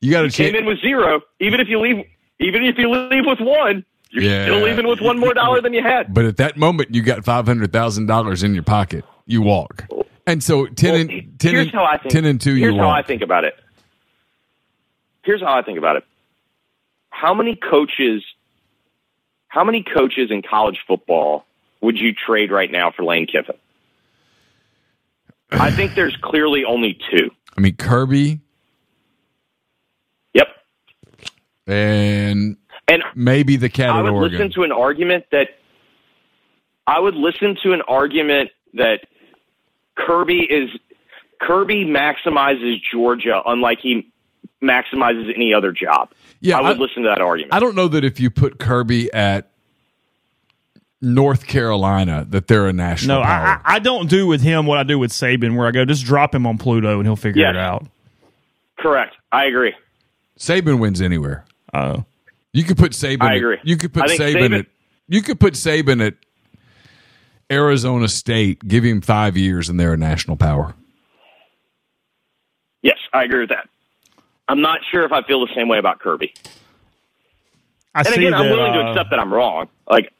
You 0.00 0.10
got 0.10 0.22
to 0.22 0.30
Came 0.30 0.54
in 0.54 0.64
with 0.66 0.80
zero. 0.80 1.20
Even 1.40 1.60
if 1.60 1.68
you 1.68 1.78
leave, 1.80 2.04
even 2.40 2.64
if 2.64 2.76
you 2.76 2.90
leave 2.90 3.24
with 3.24 3.40
one, 3.40 3.84
you're 4.10 4.24
Yeah. 4.24 4.44
still 4.46 4.60
leaving 4.64 4.86
with 4.86 5.00
one 5.00 5.18
more 5.18 5.32
dollar 5.32 5.60
than 5.60 5.72
you 5.72 5.82
had. 5.82 6.12
But 6.12 6.24
at 6.24 6.36
that 6.38 6.56
moment, 6.56 6.94
you 6.94 7.02
got 7.02 7.24
five 7.24 7.46
hundred 7.46 7.72
thousand 7.72 8.06
dollars 8.06 8.42
in 8.42 8.52
your 8.54 8.64
pocket. 8.64 9.04
You 9.26 9.42
walk, 9.42 9.84
and 10.26 10.42
so 10.42 10.66
ten 10.66 10.92
Well, 10.92 11.00
and 11.02 11.38
ten 11.38 11.52
here's 11.54 11.66
and, 11.66 11.74
how 11.74 11.84
I 11.84 11.98
think. 11.98 12.12
ten 12.12 12.24
and 12.24 12.40
two. 12.40 12.54
Here's 12.54 12.74
you 12.74 12.80
how 12.80 12.90
I 12.90 13.02
think 13.02 13.22
about 13.22 13.44
it. 13.44 13.54
Here's 15.22 15.40
how 15.40 15.56
I 15.56 15.62
think 15.62 15.78
about 15.78 15.96
it. 15.96 16.04
How 17.10 17.32
many 17.34 17.54
coaches? 17.54 18.24
How 19.46 19.62
many 19.64 19.82
coaches 19.84 20.30
in 20.30 20.42
college 20.42 20.80
football 20.88 21.44
would 21.80 21.98
you 22.00 22.12
trade 22.12 22.50
right 22.50 22.70
now 22.72 22.90
for 22.90 23.04
Lane 23.04 23.26
Kiffin? 23.26 23.54
I 25.52 25.70
think 25.70 25.94
there's 25.94 26.16
clearly 26.22 26.64
only 26.64 26.98
two. 27.10 27.30
I 27.56 27.60
mean, 27.60 27.76
Kirby 27.76 28.40
Yep. 30.34 30.48
and 31.66 32.56
And 32.88 33.02
maybe 33.14 33.56
the 33.56 33.68
cat 33.68 33.90
I 33.90 34.02
would 34.02 34.12
Oregon. 34.12 34.38
listen 34.38 34.52
to 34.54 34.62
an 34.64 34.72
argument 34.72 35.24
that 35.32 35.48
I 36.86 36.98
would 36.98 37.14
listen 37.14 37.56
to 37.62 37.72
an 37.72 37.82
argument 37.82 38.50
that 38.74 39.00
Kirby 39.94 40.40
is 40.40 40.70
Kirby 41.40 41.84
maximizes 41.84 42.80
Georgia 42.90 43.42
unlike 43.46 43.78
he 43.80 44.10
maximizes 44.62 45.32
any 45.34 45.52
other 45.54 45.72
job. 45.72 46.10
yeah, 46.40 46.58
I 46.58 46.62
would 46.62 46.76
I, 46.76 46.80
listen 46.80 47.02
to 47.04 47.08
that 47.08 47.20
argument. 47.20 47.52
I 47.54 47.60
don't 47.60 47.74
know 47.76 47.88
that 47.88 48.04
if 48.04 48.18
you 48.20 48.30
put 48.30 48.58
Kirby 48.58 49.12
at 49.12 49.51
North 51.04 51.46
Carolina, 51.48 52.24
that 52.30 52.46
they're 52.46 52.68
a 52.68 52.72
national 52.72 53.16
No, 53.18 53.22
I, 53.22 53.26
power. 53.26 53.46
I 53.64 53.74
I 53.74 53.78
don't 53.80 54.08
do 54.08 54.26
with 54.26 54.40
him 54.40 54.66
what 54.66 54.78
I 54.78 54.84
do 54.84 54.98
with 54.98 55.10
Saban, 55.10 55.56
where 55.56 55.66
I 55.66 55.72
go 55.72 55.84
just 55.84 56.04
drop 56.04 56.32
him 56.34 56.46
on 56.46 56.58
Pluto 56.58 56.98
and 56.98 57.06
he'll 57.06 57.16
figure 57.16 57.42
Yes. 57.42 57.50
it 57.50 57.56
out. 57.56 57.86
Correct. 58.78 59.16
I 59.32 59.46
agree. 59.46 59.74
Saban 60.38 60.78
wins 60.78 61.00
anywhere. 61.00 61.44
Oh, 61.74 62.04
You 62.52 62.62
could 62.64 62.76
put 62.78 62.92
Saban. 62.92 63.22
I 63.22 63.32
at- 63.32 63.36
agree. 63.38 63.58
you 63.64 63.76
could 63.76 63.92
put 63.92 64.04
Saban, 64.04 64.34
Saban- 64.34 64.58
at. 64.60 64.66
You 65.08 65.22
could 65.22 65.40
put 65.40 65.54
Saban 65.54 66.06
at 66.06 66.14
Arizona 67.50 68.08
State. 68.08 68.66
Give 68.66 68.84
him 68.84 69.00
five 69.00 69.36
years, 69.36 69.68
and 69.68 69.78
they're 69.80 69.92
a 69.92 69.96
national 69.98 70.36
power. 70.36 70.74
Yes, 72.82 72.98
I 73.12 73.24
agree 73.24 73.40
with 73.40 73.50
that. 73.50 73.68
I'm 74.48 74.60
not 74.60 74.80
sure 74.90 75.04
if 75.04 75.12
I 75.12 75.22
feel 75.22 75.44
the 75.46 75.52
same 75.54 75.68
way 75.68 75.78
about 75.78 75.98
Kirby. 76.00 76.32
I 77.94 78.00
And 78.00 78.08
see 78.08 78.14
again, 78.26 78.34
I'm 78.34 78.46
that, 78.46 78.50
willing 78.56 78.72
to 78.72 78.78
uh, 78.80 78.90
accept 78.90 79.10
that 79.10 79.18
I'm 79.20 79.32
wrong. 79.32 79.68
Like 79.88 80.12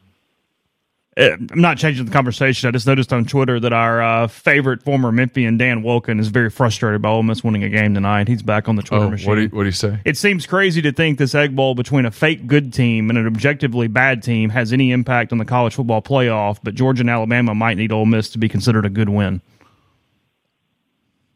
I'm 1.15 1.47
not 1.61 1.77
changing 1.77 2.07
the 2.07 2.11
conversation. 2.11 2.69
I 2.69 2.73
just 2.73 2.87
noticed 2.87 3.13
on 3.13 3.27
Twitter 3.27 3.61
that 3.61 3.73
our 3.75 4.01
uh, 4.03 4.29
favorite 4.29 4.83
former 4.83 5.13
Memphian 5.13 5.59
Dan 5.59 5.83
Wolken 5.83 6.19
is 6.19 6.29
very 6.29 6.49
frustrated 6.49 7.03
by 7.03 7.11
Ole 7.11 7.23
Miss 7.23 7.45
winning 7.45 7.63
a 7.65 7.69
game 7.69 7.93
tonight. 7.95 8.29
He's 8.29 8.43
back 8.43 8.67
on 8.67 8.77
the 8.77 8.83
Twitter 8.83 9.05
Oh, 9.05 9.11
machine. 9.11 9.29
what 9.29 9.35
do 9.35 9.43
you, 9.43 9.49
what 9.49 9.63
do 9.65 9.67
you 9.67 9.73
say? 9.73 10.01
It 10.07 10.17
seems 10.17 10.47
crazy 10.47 10.81
to 10.81 10.91
think 10.91 11.19
this 11.19 11.35
egg 11.35 11.55
bowl 11.55 11.75
between 11.75 12.07
a 12.07 12.11
fake 12.11 12.47
good 12.47 12.73
team 12.73 13.11
and 13.11 13.19
an 13.19 13.27
objectively 13.27 13.89
bad 13.89 14.23
team 14.23 14.49
has 14.51 14.73
any 14.73 14.91
impact 14.91 15.33
on 15.33 15.39
the 15.39 15.45
college 15.45 15.75
football 15.75 16.01
playoff, 16.01 16.61
but 16.63 16.75
Georgia 16.75 17.03
and 17.03 17.11
Alabama 17.11 17.55
might 17.55 17.77
need 17.77 17.93
Ole 17.93 18.07
Miss 18.07 18.31
to 18.31 18.39
be 18.39 18.49
considered 18.49 18.87
a 18.87 18.91
good 18.91 19.11
win. 19.11 19.43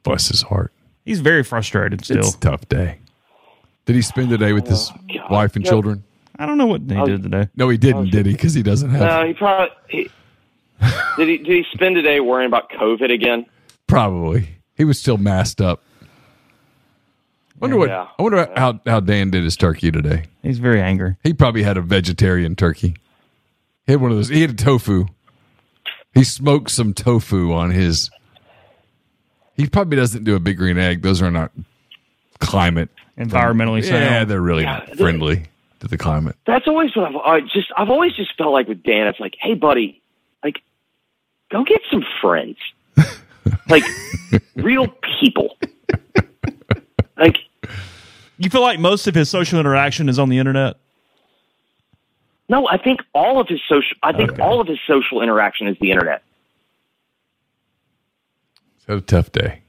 Bless 0.04 0.28
his 0.28 0.40
heart. 0.40 0.72
He's 1.04 1.20
very 1.20 1.42
frustrated 1.42 2.02
still. 2.02 2.18
It's 2.20 2.34
a 2.34 2.40
tough 2.40 2.66
day. 2.70 2.98
Did 3.84 3.94
he 3.94 4.02
spend 4.02 4.30
the 4.30 4.38
day 4.38 4.52
with 4.54 4.66
his 4.66 4.90
God. 5.14 5.30
wife 5.30 5.54
and 5.54 5.64
Yeah. 5.64 5.70
children? 5.70 6.02
I 6.38 6.46
don't 6.46 6.58
know 6.58 6.66
what 6.66 6.82
he 6.82 6.96
oh, 6.96 7.06
did 7.06 7.22
today. 7.22 7.48
No, 7.56 7.68
he 7.68 7.78
didn't. 7.78 8.08
Oh, 8.08 8.10
did 8.10 8.26
he? 8.26 8.32
Because 8.32 8.54
he 8.54 8.62
doesn't 8.62 8.90
have. 8.90 9.00
no, 9.00 9.26
he 9.26 9.32
probably 9.34 9.70
he, 9.88 10.10
did. 11.16 11.28
He 11.28 11.38
did 11.38 11.46
he 11.46 11.64
spend 11.72 11.96
today 11.96 12.20
worrying 12.20 12.48
about 12.48 12.70
COVID 12.70 13.12
again? 13.12 13.46
Probably. 13.86 14.58
He 14.74 14.84
was 14.84 14.98
still 14.98 15.16
masked 15.16 15.60
up. 15.60 15.82
Wonder 17.58 17.78
what. 17.78 17.88
Yeah. 17.88 18.08
I 18.18 18.22
wonder 18.22 18.50
how 18.56 18.80
how 18.86 19.00
Dan 19.00 19.30
did 19.30 19.44
his 19.44 19.56
turkey 19.56 19.90
today. 19.90 20.24
He's 20.42 20.58
very 20.58 20.80
angry. 20.82 21.16
He 21.22 21.32
probably 21.32 21.62
had 21.62 21.78
a 21.78 21.82
vegetarian 21.82 22.54
turkey. 22.54 22.96
He 23.86 23.92
had 23.92 24.00
one 24.00 24.10
of 24.10 24.18
those. 24.18 24.28
He 24.28 24.42
had 24.42 24.50
a 24.50 24.54
tofu. 24.54 25.06
He 26.12 26.24
smoked 26.24 26.70
some 26.70 26.92
tofu 26.92 27.52
on 27.52 27.70
his. 27.70 28.10
He 29.56 29.66
probably 29.66 29.96
doesn't 29.96 30.24
do 30.24 30.34
a 30.34 30.40
big 30.40 30.58
green 30.58 30.76
egg. 30.76 31.00
Those 31.00 31.22
are 31.22 31.30
not 31.30 31.50
climate 32.40 32.90
Environmentally 33.18 33.82
Yeah, 33.82 34.18
sound. 34.18 34.30
they're 34.30 34.40
really 34.40 34.64
Yeah, 34.64 34.72
not 34.72 34.86
they're- 34.88 34.96
friendly 34.96 35.46
to 35.80 35.88
the 35.88 35.98
climate. 35.98 36.36
That's 36.46 36.66
always 36.66 36.94
what 36.96 37.06
I've 37.10 37.16
I 37.16 37.40
just 37.40 37.68
I've 37.76 37.90
always 37.90 38.14
just 38.14 38.36
felt 38.36 38.52
like 38.52 38.68
with 38.68 38.82
Dan. 38.82 39.06
It's 39.06 39.20
like, 39.20 39.34
hey, 39.40 39.54
buddy, 39.54 40.00
like, 40.44 40.60
go 41.50 41.64
get 41.64 41.80
some 41.90 42.04
friends, 42.20 42.56
like 43.68 43.84
real 44.56 44.88
people. 45.20 45.56
Like, 47.18 47.36
You 48.38 48.50
feel 48.50 48.60
like 48.60 48.78
most 48.78 49.06
of 49.06 49.14
his 49.14 49.28
social 49.30 49.58
interaction 49.58 50.08
is 50.08 50.18
on 50.18 50.28
the 50.28 50.38
internet? 50.38 50.76
no, 52.48 52.68
I 52.68 52.76
think 52.78 53.00
all 53.14 53.40
of 53.40 53.48
his 53.48 53.60
social. 53.68 53.96
I 54.02 54.12
think 54.12 54.32
Okay. 54.32 54.42
all 54.42 54.60
of 54.60 54.68
his 54.68 54.78
social 54.86 55.20
interaction 55.22 55.66
is 55.66 55.76
the 55.80 55.90
internet. 55.90 56.22
It's 58.76 58.88
a 58.88 59.00
tough 59.00 59.32
day. 59.32 59.62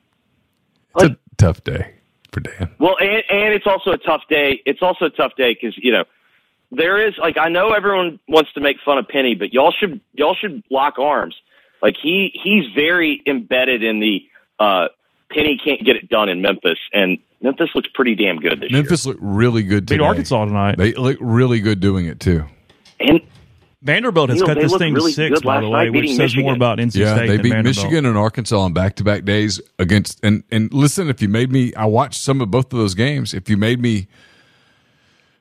It's 0.96 1.04
Like- 1.04 1.12
a 1.14 1.18
tough 1.38 1.64
day 1.64 1.94
for 2.38 2.50
Dan. 2.58 2.74
Well, 2.80 2.96
and 3.00 3.24
and 3.30 3.54
it's 3.54 3.68
also 3.68 3.92
a 3.92 3.98
tough 3.98 4.24
day. 4.30 4.62
It's 4.66 4.82
also 4.82 5.06
a 5.06 5.10
tough 5.10 5.36
day 5.36 5.54
because 5.54 5.78
you 5.78 5.92
know 5.92 6.06
there 6.72 7.06
is 7.06 7.18
like 7.18 7.38
I 7.38 7.50
know 7.50 7.72
everyone 7.72 8.20
wants 8.28 8.54
to 8.54 8.62
make 8.62 8.78
fun 8.84 8.98
of 8.98 9.08
Penny, 9.08 9.36
but 9.36 9.54
y'all 9.54 9.72
should 9.78 10.02
y'all 10.14 10.36
should 10.36 10.64
lock 10.70 11.00
arms. 11.00 11.36
Like 11.82 11.96
he 12.02 12.32
he's 12.44 12.66
very 12.74 13.22
embedded 13.26 13.84
in 13.84 14.00
the 14.00 14.26
uh, 14.60 14.88
Penny 15.32 15.60
can't 15.64 15.84
get 15.84 15.96
it 15.96 16.10
done 16.10 16.30
in 16.30 16.42
Memphis, 16.42 16.80
and 16.94 17.18
Memphis 17.42 17.70
looks 17.76 17.90
pretty 17.94 18.16
damn 18.16 18.38
good 18.38 18.60
this 18.60 18.72
Memphis 18.72 19.06
looked 19.06 19.22
really 19.22 19.64
good 19.64 19.86
Beat 19.86 19.96
today. 19.96 20.08
Arkansas 20.08 20.46
tonight. 20.46 20.78
They 20.78 20.94
look 20.94 21.18
really 21.20 21.60
good 21.60 21.80
doing 21.80 22.06
it 22.08 22.20
too. 22.20 22.46
And 23.00 23.22
Vanderbilt 23.82 24.30
has 24.30 24.40
You 24.40 24.48
know, 24.48 24.54
cut 24.54 24.62
this 24.62 24.76
thing 24.78 24.94
really 24.94 25.12
to 25.12 25.16
six, 25.16 25.36
good 25.36 25.44
by 25.44 25.62
the 25.62 25.70
way, 25.70 25.90
which 25.90 26.02
beating 26.02 26.18
says 26.18 26.36
more 26.36 26.54
about 26.54 26.80
NC 26.80 26.96
Yeah, 26.96 27.16
State 27.16 27.28
they 27.28 27.38
beat 27.38 27.50
Vanderbilt. 27.54 27.78
Michigan 27.78 28.06
and 28.06 28.18
Arkansas 28.18 28.60
on 28.60 28.74
back 28.74 28.96
to 28.96 29.04
back 29.04 29.24
days 29.24 29.62
against 29.78 30.20
and 30.24 30.44
and 30.52 30.74
listen, 30.74 31.10
if 31.10 31.22
you 31.22 31.30
made 31.30 31.52
me 31.52 31.74
I 31.76 31.86
watched 31.86 32.22
some 32.22 32.42
of 32.42 32.50
both 32.50 32.74
of 32.74 32.80
those 32.80 32.96
games. 32.96 33.34
If 33.34 33.50
you 33.50 33.58
made 33.58 33.80
me 33.80 34.08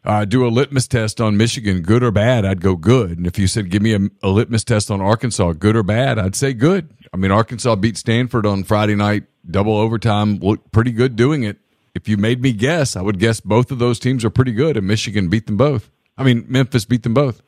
uh, 0.05 0.24
do 0.24 0.47
a 0.47 0.51
litmus 0.51 0.87
test 0.87 1.20
on 1.20 1.37
Michigan, 1.37 1.80
good 1.80 2.03
or 2.03 2.11
bad, 2.11 2.45
I'd 2.45 2.61
go 2.61 2.76
good. 2.76 3.16
And 3.16 3.26
if 3.26 3.39
you 3.39 3.47
said 3.47 3.70
give 3.70 3.82
me 3.82 3.95
a, 3.95 4.01
a 4.22 4.28
litmus 4.28 4.64
test 4.64 4.91
on 4.91 5.01
Arkansas, 5.01 5.55
good 5.55 5.74
or 5.74 5.82
bad, 5.82 6.18
I'd 6.18 6.37
say 6.37 6.53
good. 6.53 6.91
I 7.12 7.16
mean, 7.16 7.30
Arkansas 7.30 7.74
beat 7.76 7.97
Stanford 7.97 8.45
on 8.45 8.64
Friday 8.64 8.95
night, 8.95 9.24
double 9.51 9.76
overtime, 9.76 10.39
looked 10.41 10.72
pretty 10.72 10.93
good 10.93 11.16
doing 11.16 11.43
it 11.43 11.59
if 11.97 12.09
you 12.09 12.18
made 12.18 12.43
me 12.43 12.53
guess, 12.53 12.95
I 12.95 13.01
would 13.01 13.18
guess 13.18 13.41
both 13.41 13.70
of 13.70 13.78
those 13.78 13.99
teams 13.99 14.22
are 14.22 14.28
pretty 14.28 14.53
good, 14.53 14.76
and 14.76 14.87
Michigan 14.87 15.28
beat 15.28 15.47
them 15.47 15.57
both. 15.57 15.91
I 16.18 16.24
mean, 16.24 16.45
Memphis 16.47 16.84
beat 16.84 17.03
them 17.03 17.14
both. 17.14 17.41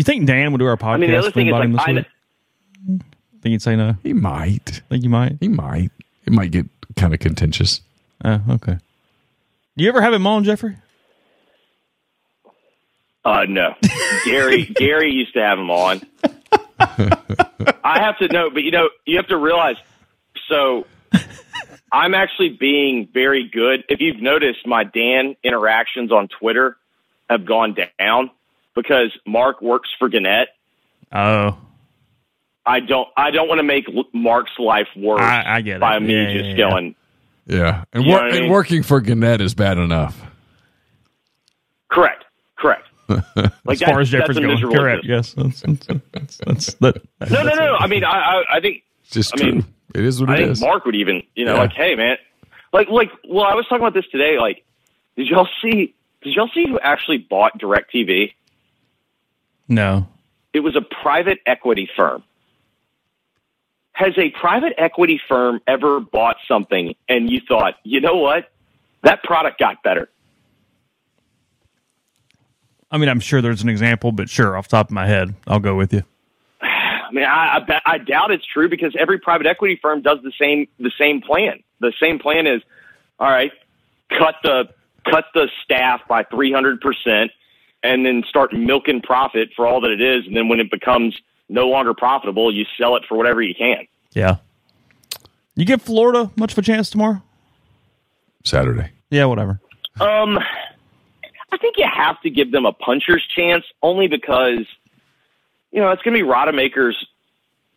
You, 0.00 0.02
you 0.02 0.04
think 0.04 0.26
Dan 0.26 0.50
would 0.52 0.58
do 0.58 0.66
our 0.66 0.78
podcast? 0.78 0.94
I 0.94 0.96
mean, 0.96 1.10
the 1.10 1.18
other 1.18 1.30
thing 1.30 1.46
is 1.46 1.52
him 1.54 1.72
like, 1.74 1.94
this 1.94 2.06
I. 2.06 2.96
Think 3.42 3.52
he'd 3.52 3.60
say 3.60 3.76
no? 3.76 3.96
He 4.02 4.14
might. 4.14 4.80
Think 4.88 5.04
you 5.04 5.10
might? 5.10 5.36
He 5.40 5.48
might. 5.48 5.90
It 6.24 6.32
might 6.32 6.50
get 6.50 6.66
kind 6.96 7.12
of 7.12 7.20
contentious. 7.20 7.82
Oh, 8.24 8.40
okay. 8.48 8.78
Do 9.76 9.84
you 9.84 9.90
ever 9.90 10.00
have 10.00 10.14
him 10.14 10.26
on, 10.26 10.44
Jeffrey? 10.44 10.76
Uh, 13.26 13.44
no, 13.46 13.74
Gary. 14.24 14.64
Gary 14.74 15.12
used 15.12 15.34
to 15.34 15.40
have 15.42 15.58
him 15.58 15.70
on. 15.70 16.00
I 17.84 18.00
have 18.00 18.16
to 18.20 18.28
know, 18.28 18.48
but 18.48 18.62
you 18.62 18.70
know, 18.70 18.88
you 19.04 19.18
have 19.18 19.28
to 19.28 19.36
realize. 19.36 19.76
So, 20.48 20.86
I'm 21.92 22.14
actually 22.14 22.56
being 22.58 23.06
very 23.12 23.46
good. 23.46 23.84
If 23.90 24.00
you've 24.00 24.22
noticed, 24.22 24.66
my 24.66 24.84
Dan 24.84 25.36
interactions 25.44 26.10
on 26.10 26.28
Twitter 26.28 26.78
have 27.28 27.44
gone 27.44 27.76
down 27.98 28.30
because 28.74 29.16
Mark 29.26 29.60
works 29.62 29.88
for 29.98 30.08
Gannett. 30.08 30.48
Oh, 31.12 31.58
I 32.66 32.80
don't. 32.80 33.08
I 33.16 33.30
don't 33.30 33.48
want 33.48 33.58
to 33.58 33.64
make 33.64 33.86
Mark's 34.12 34.52
life 34.58 34.88
worse 34.96 35.20
I- 35.20 35.56
I 35.56 35.60
get 35.62 35.76
it. 35.76 35.80
by 35.80 35.98
me 35.98 36.14
Yeah, 36.14 36.32
just 36.32 36.44
yeah, 36.44 36.50
yeah. 36.50 36.56
going. 36.70 36.94
Yeah, 37.46 37.84
and, 37.92 38.06
wor- 38.06 38.16
what 38.16 38.24
I 38.24 38.28
and 38.28 38.40
mean? 38.42 38.50
working 38.50 38.82
for 38.84 39.00
Gannett 39.00 39.40
is 39.40 39.54
bad 39.54 39.76
enough. 39.78 40.20
Correct. 41.90 42.24
Correct. 42.56 42.86
Like 43.64 43.80
as 43.80 43.82
far 43.82 43.94
that- 43.94 44.00
as 44.02 44.10
Jeffrey's 44.10 44.38
going, 44.38 44.60
correct? 44.72 45.04
Yes, 45.04 45.32
that's, 45.34 45.62
that's, 45.62 46.36
that's, 46.38 46.74
that, 46.74 47.02
that- 47.18 47.30
No, 47.30 47.42
no, 47.42 47.54
no. 47.54 47.76
I 47.76 47.86
mean, 47.88 48.04
I, 48.04 48.10
I, 48.10 48.42
I 48.56 48.60
think 48.60 48.82
just 49.10 49.34
I 49.34 49.38
true. 49.38 49.52
mean, 49.52 49.64
it 49.94 50.04
is 50.04 50.20
what 50.20 50.30
I 50.30 50.34
it 50.34 50.36
think 50.38 50.50
is. 50.52 50.60
Mark 50.60 50.84
would 50.84 50.94
even, 50.94 51.22
you 51.34 51.44
know, 51.44 51.54
Yeah. 51.54 51.60
like, 51.62 51.72
hey, 51.72 51.94
man, 51.96 52.16
like, 52.72 52.88
like, 52.88 53.10
well, 53.28 53.44
I 53.44 53.54
was 53.54 53.64
talking 53.66 53.82
about 53.84 53.94
this 53.94 54.06
today. 54.12 54.38
Like, 54.38 54.64
did 55.16 55.26
y'all 55.26 55.48
see? 55.62 55.94
Did 56.22 56.34
y'all 56.34 56.50
see 56.54 56.66
who 56.68 56.78
actually 56.78 57.18
bought 57.18 57.58
Directv? 57.58 58.32
No. 59.70 60.06
It 60.52 60.60
was 60.60 60.76
a 60.76 60.82
private 60.82 61.38
equity 61.46 61.88
firm. 61.96 62.22
Has 63.92 64.12
a 64.18 64.30
private 64.30 64.74
equity 64.76 65.20
firm 65.28 65.60
ever 65.66 66.00
bought 66.00 66.36
something 66.48 66.94
and 67.08 67.30
you 67.30 67.40
thought, 67.46 67.74
you 67.84 68.00
know 68.00 68.16
what, 68.16 68.50
that 69.02 69.22
product 69.22 69.58
got 69.58 69.82
better? 69.82 70.08
I 72.90 72.98
mean, 72.98 73.08
I'm 73.08 73.20
sure 73.20 73.40
there's 73.40 73.62
an 73.62 73.68
example, 73.68 74.10
but 74.10 74.28
sure, 74.28 74.56
off 74.56 74.68
the 74.68 74.76
top 74.76 74.88
of 74.88 74.92
my 74.92 75.06
head, 75.06 75.34
I'll 75.46 75.60
go 75.60 75.76
with 75.76 75.92
you. 75.92 76.02
I 76.62 77.12
mean, 77.12 77.24
I, 77.24 77.58
I, 77.58 77.80
I 77.86 77.98
doubt 77.98 78.32
it's 78.32 78.44
true 78.44 78.68
because 78.68 78.94
every 78.98 79.18
private 79.18 79.46
equity 79.46 79.78
firm 79.80 80.02
does 80.02 80.18
the 80.22 80.32
same 80.40 80.66
the 80.78 80.90
same 80.98 81.20
plan. 81.20 81.62
The 81.78 81.92
same 82.00 82.18
plan 82.18 82.46
is, 82.46 82.62
all 83.18 83.30
right, 83.30 83.52
cut 84.08 84.36
the 84.42 84.70
cut 85.08 85.26
the 85.34 85.48
staff 85.64 86.00
by 86.08 86.24
three 86.24 86.52
hundred 86.52 86.80
percent, 86.80 87.30
and 87.82 88.04
then 88.04 88.22
start 88.28 88.52
milking 88.52 89.00
profit 89.00 89.50
for 89.56 89.66
all 89.66 89.80
that 89.80 89.90
it 89.90 90.00
is. 90.00 90.26
And 90.26 90.36
then 90.36 90.48
when 90.48 90.60
it 90.60 90.70
becomes 90.70 91.18
no 91.48 91.68
longer 91.68 91.94
profitable, 91.94 92.54
you 92.54 92.64
sell 92.78 92.96
it 92.96 93.04
for 93.08 93.16
whatever 93.16 93.42
you 93.42 93.54
can. 93.54 93.86
Yeah. 94.12 94.36
You 95.54 95.64
give 95.64 95.82
Florida 95.82 96.30
much 96.36 96.52
of 96.52 96.58
a 96.58 96.62
chance 96.62 96.90
tomorrow? 96.90 97.22
Saturday. 98.44 98.90
Yeah, 99.10 99.26
whatever. 99.26 99.60
Um, 100.00 100.38
I 101.52 101.56
think 101.58 101.76
you 101.76 101.86
have 101.92 102.20
to 102.22 102.30
give 102.30 102.52
them 102.52 102.64
a 102.64 102.72
puncher's 102.72 103.26
chance 103.26 103.64
only 103.82 104.08
because, 104.08 104.66
you 105.72 105.80
know, 105.80 105.90
it's 105.90 106.02
going 106.02 106.16
to 106.16 106.22
be 106.22 106.28
Rodemaker's. 106.28 107.06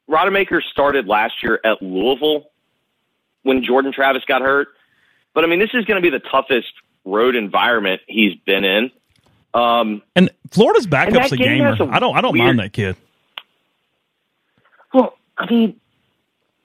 Rodemaker 0.09 0.61
started 0.61 1.07
last 1.07 1.41
year 1.41 1.59
at 1.63 1.81
Louisville 1.81 2.49
when 3.43 3.63
Jordan 3.63 3.91
Travis 3.93 4.23
got 4.25 4.41
hurt. 4.41 4.67
But 5.33 5.43
I 5.43 5.47
mean, 5.47 5.59
this 5.59 5.71
is 5.73 5.85
going 5.85 6.01
to 6.01 6.01
be 6.01 6.15
the 6.15 6.23
toughest 6.23 6.71
road 7.05 7.35
environment 7.35 8.01
he's 8.07 8.35
been 8.45 8.63
in. 8.63 8.91
Um, 9.53 10.01
And 10.15 10.29
Florida's 10.51 10.87
backup's 10.87 11.29
that 11.29 11.31
a 11.31 11.37
gamer. 11.37 11.69
a 11.79 11.85
I 11.87 11.99
don't. 11.99 12.15
I 12.15 12.21
don't 12.21 12.33
weird- 12.33 12.45
mind 12.45 12.59
that 12.59 12.73
kid. 12.73 12.95
well, 14.93 15.17
I 15.37 15.49
mean, 15.49 15.79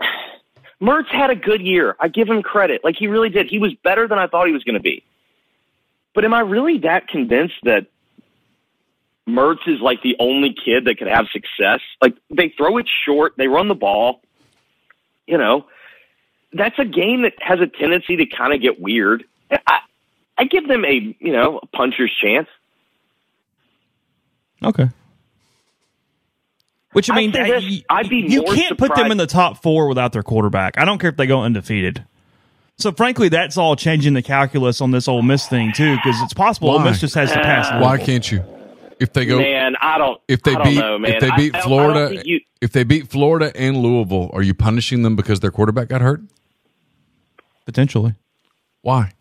Mertz 0.80 1.08
had 1.08 1.30
a 1.30 1.36
good 1.36 1.60
year. 1.60 1.96
I 2.00 2.08
give 2.08 2.28
him 2.28 2.42
credit. 2.42 2.82
Like 2.84 2.96
he 2.96 3.06
really 3.06 3.28
did. 3.30 3.46
He 3.48 3.58
was 3.58 3.74
better 3.74 4.06
than 4.08 4.18
I 4.18 4.26
thought 4.26 4.46
he 4.46 4.52
was 4.52 4.64
going 4.64 4.74
to 4.76 4.80
be. 4.82 5.02
But 6.14 6.24
am 6.24 6.34
I 6.34 6.40
really 6.40 6.78
that 6.78 7.08
convinced 7.08 7.54
that 7.64 7.86
Mertz 9.28 9.66
is 9.68 9.80
like 9.80 10.02
the 10.02 10.16
only 10.18 10.54
kid 10.54 10.86
that 10.86 10.98
could 10.98 11.06
have 11.08 11.26
success? 11.32 11.80
Like 12.00 12.16
they 12.30 12.48
throw 12.56 12.78
it 12.78 12.88
short, 13.04 13.34
they 13.36 13.48
run 13.48 13.68
the 13.68 13.74
ball. 13.74 14.22
You 15.26 15.36
know, 15.36 15.66
that's 16.54 16.78
a 16.78 16.84
game 16.86 17.22
that 17.22 17.34
has 17.40 17.60
a 17.60 17.66
tendency 17.66 18.16
to 18.16 18.26
kind 18.26 18.54
of 18.54 18.62
get 18.62 18.80
weird. 18.80 19.24
I, 19.50 19.80
I 20.38 20.44
give 20.44 20.66
them 20.66 20.84
a 20.84 21.14
you 21.20 21.32
know 21.32 21.58
a 21.62 21.66
puncher's 21.66 22.14
chance. 22.22 22.48
Okay. 24.64 24.88
Which 26.92 27.10
I 27.10 27.16
mean, 27.16 27.32
say 27.32 27.50
this, 27.50 27.64
y- 27.64 27.84
I'd 27.90 28.08
be 28.08 28.24
you 28.28 28.42
more 28.42 28.54
can't 28.54 28.78
put 28.78 28.94
them 28.96 29.10
in 29.12 29.18
the 29.18 29.26
top 29.26 29.62
four 29.62 29.88
without 29.88 30.12
their 30.12 30.22
quarterback. 30.22 30.78
I 30.78 30.84
don't 30.84 30.98
care 30.98 31.10
if 31.10 31.16
they 31.16 31.26
go 31.26 31.42
undefeated. 31.42 32.04
So 32.76 32.92
frankly, 32.92 33.28
that's 33.28 33.56
all 33.58 33.76
changing 33.76 34.14
the 34.14 34.22
calculus 34.22 34.80
on 34.80 34.90
this 34.90 35.06
Ole 35.06 35.22
Miss 35.22 35.46
thing 35.46 35.72
too, 35.72 35.96
because 35.96 36.20
it's 36.22 36.32
possible 36.32 36.70
Ole 36.70 36.78
Miss 36.80 37.00
just 37.00 37.14
has 37.14 37.30
to 37.32 37.40
pass. 37.42 37.70
Why 37.82 37.90
Louisville. 37.90 38.06
can't 38.06 38.32
you? 38.32 38.44
If 39.00 39.12
they 39.12 39.26
go, 39.26 39.38
man, 39.38 39.76
I 39.80 39.98
don't. 39.98 40.20
if 40.26 40.42
they 40.42 40.52
I 40.52 40.54
don't 40.54 40.64
beat, 40.64 40.78
know, 40.78 40.98
man. 40.98 41.12
if 41.14 41.20
they 41.20 41.30
beat 41.36 41.54
I 41.54 41.60
don't- 41.60 41.72
I 41.72 41.76
don't 41.76 41.92
Florida, 41.92 42.22
you- 42.24 42.40
if 42.60 42.72
they 42.72 42.82
beat 42.84 43.08
Florida 43.08 43.52
and 43.54 43.76
Louisville, 43.76 44.30
are 44.32 44.42
you 44.42 44.54
punishing 44.54 45.02
them 45.02 45.14
because 45.14 45.38
their 45.40 45.50
quarterback 45.52 45.88
got 45.88 46.00
hurt? 46.00 46.22
potentially? 47.66 48.14
Why? 48.80 49.12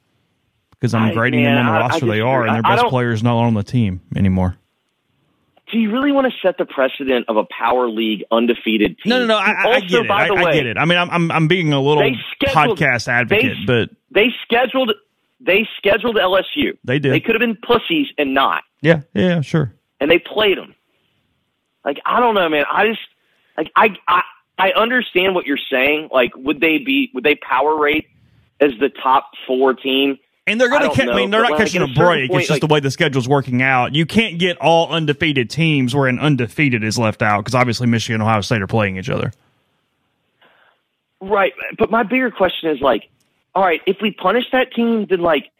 Because 0.71 0.93
I'm 0.93 1.09
I- 1.09 1.13
grading 1.13 1.43
man, 1.43 1.55
them 1.55 1.67
on 1.67 1.73
the 1.73 1.79
I- 1.79 1.83
I 1.83 1.87
roster 1.89 2.05
they 2.05 2.21
are, 2.21 2.45
and 2.47 2.55
their 2.55 2.65
I- 2.65 2.69
I 2.69 2.75
best 2.75 2.83
don't- 2.83 2.89
player's 2.91 3.21
not 3.21 3.35
on 3.37 3.53
the 3.55 3.63
team 3.63 3.99
anymore. 4.15 4.55
Do 5.71 5.77
you 5.79 5.91
really 5.91 6.11
want 6.11 6.31
to 6.31 6.33
set 6.41 6.57
the 6.57 6.65
precedent 6.65 7.25
of 7.27 7.37
a 7.37 7.43
power 7.45 7.89
league 7.89 8.23
undefeated 8.31 8.97
team? 8.99 9.09
No, 9.09 9.19
no, 9.19 9.25
no. 9.25 9.37
I, 9.37 9.51
I, 9.51 9.53
I 9.53 9.73
Also, 9.75 9.87
get 9.87 10.05
it. 10.05 10.07
By 10.07 10.23
I, 10.23 10.27
the 10.27 10.35
way, 10.35 10.43
I 10.43 10.53
get 10.53 10.65
it. 10.65 10.77
I 10.77 10.85
mean, 10.85 10.97
I'm, 10.97 11.09
I'm, 11.09 11.31
I'm 11.31 11.47
being 11.47 11.73
a 11.73 11.81
little 11.81 12.03
podcast 12.43 13.07
advocate, 13.07 13.55
they- 13.65 13.65
but 13.65 13.89
They 14.11 14.27
scheduled. 14.43 14.93
They 15.39 15.67
scheduled 15.77 16.15
LSU. 16.15 16.77
They 16.83 16.97
did. 16.99 17.13
They 17.13 17.19
could 17.19 17.35
have 17.35 17.39
been 17.39 17.57
pussies 17.57 18.07
and 18.17 18.33
not, 18.33 18.63
yeah, 18.81 19.01
yeah, 19.13 19.41
sure. 19.41 19.71
and 19.99 20.09
they 20.09 20.17
played 20.17 20.57
them. 20.57 20.73
Like 21.85 21.99
I 22.05 22.19
don't 22.19 22.33
know, 22.33 22.49
man. 22.49 22.65
I 22.71 22.87
just 22.87 22.99
like 23.55 23.71
I 23.75 23.89
I 24.07 24.21
I 24.57 24.71
understand 24.71 25.35
what 25.35 25.45
you're 25.45 25.59
saying. 25.71 26.09
Like, 26.11 26.31
would 26.35 26.59
they 26.59 26.79
be? 26.79 27.11
Would 27.13 27.23
they 27.23 27.35
power 27.35 27.77
rate 27.79 28.07
as 28.59 28.71
the 28.79 28.89
top 28.89 29.29
four 29.45 29.73
team? 29.75 30.17
And 30.47 30.59
they're 30.61 30.69
going 30.69 30.81
I 30.81 30.83
to 30.83 30.87
don't 30.87 30.95
catch. 30.95 31.03
I 31.09 31.11
know, 31.11 31.15
mean, 31.17 31.29
they're 31.29 31.41
not 31.41 31.51
like 31.51 31.59
catching 31.59 31.81
a 31.81 31.85
a 31.85 31.87
break. 31.87 32.31
point, 32.31 32.41
it's 32.41 32.47
just 32.47 32.49
like- 32.51 32.61
the 32.61 32.73
way 32.73 32.79
the 32.79 32.89
schedule's 32.89 33.27
working 33.27 33.61
out. 33.61 33.93
You 33.93 34.05
can't 34.05 34.39
get 34.39 34.57
all 34.59 34.89
undefeated 34.89 35.49
teams 35.49 35.93
where 35.93 36.07
an 36.07 36.19
undefeated 36.19 36.83
is 36.83 36.97
left 36.97 37.21
out 37.21 37.39
because 37.43 37.53
obviously 37.53 37.85
Michigan 37.87 38.21
and 38.21 38.23
Ohio 38.23 38.39
State 38.41 38.61
are 38.61 38.67
playing 38.67 38.97
each 38.97 39.09
other. 39.09 39.33
Right. 41.19 41.51
But 41.77 41.91
my 41.91 42.03
bigger 42.03 42.31
question 42.31 42.69
is 42.69 42.79
like, 42.79 43.09
all 43.55 43.63
right, 43.63 43.81
if 43.85 43.97
we 44.01 44.11
punish 44.11 44.45
that 44.53 44.71
team, 44.73 45.05
then 45.09 45.19
like, 45.19 45.51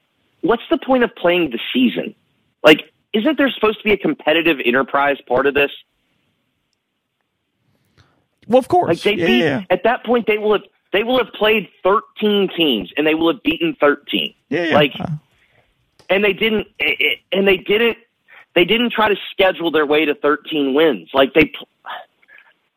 what's 0.42 0.64
the 0.70 0.78
point 0.78 1.04
of 1.04 1.14
playing 1.16 1.50
the 1.52 1.60
season? 1.74 2.16
Like, 2.64 2.92
isn't 3.12 3.38
there 3.38 3.50
supposed 3.52 3.80
to 3.80 3.84
be 3.84 3.92
a 3.92 3.98
competitive 3.98 4.60
enterprise 4.64 5.18
part 5.28 5.48
of 5.48 5.54
this? 5.54 5.72
Well, 8.48 8.60
of 8.60 8.68
course. 8.68 8.90
Like 8.90 9.02
they 9.02 9.16
yeah, 9.22 9.26
beat, 9.28 9.40
yeah, 9.40 9.64
at 9.70 9.84
that 9.84 10.06
point 10.06 10.28
they 10.28 10.38
will 10.38 10.54
have 10.54 10.62
they 10.94 11.04
will 11.04 11.18
have 11.24 11.34
played 11.34 11.70
thirteen 11.84 12.50
teams 12.56 12.92
and 12.98 13.06
they 13.06 13.14
will 13.16 13.32
have 13.34 13.44
beaten 13.44 13.76
thirteen. 13.80 14.34
yeah, 14.50 14.64
yeah. 14.66 14.76
Like, 14.76 14.94
and 16.10 16.24
they 16.24 16.34
didn't, 16.34 16.68
it- 16.80 16.98
it- 17.00 17.20
and 17.32 17.48
they 17.48 17.58
didn't, 17.58 17.98
they 18.56 18.66
didn't 18.66 18.92
try 18.92 19.10
to 19.10 19.16
schedule 19.32 19.72
their 19.72 19.86
way 19.86 20.06
to 20.06 20.16
thirteen 20.16 20.74
wins. 20.74 21.10
Like 21.14 21.34
they, 21.34 21.52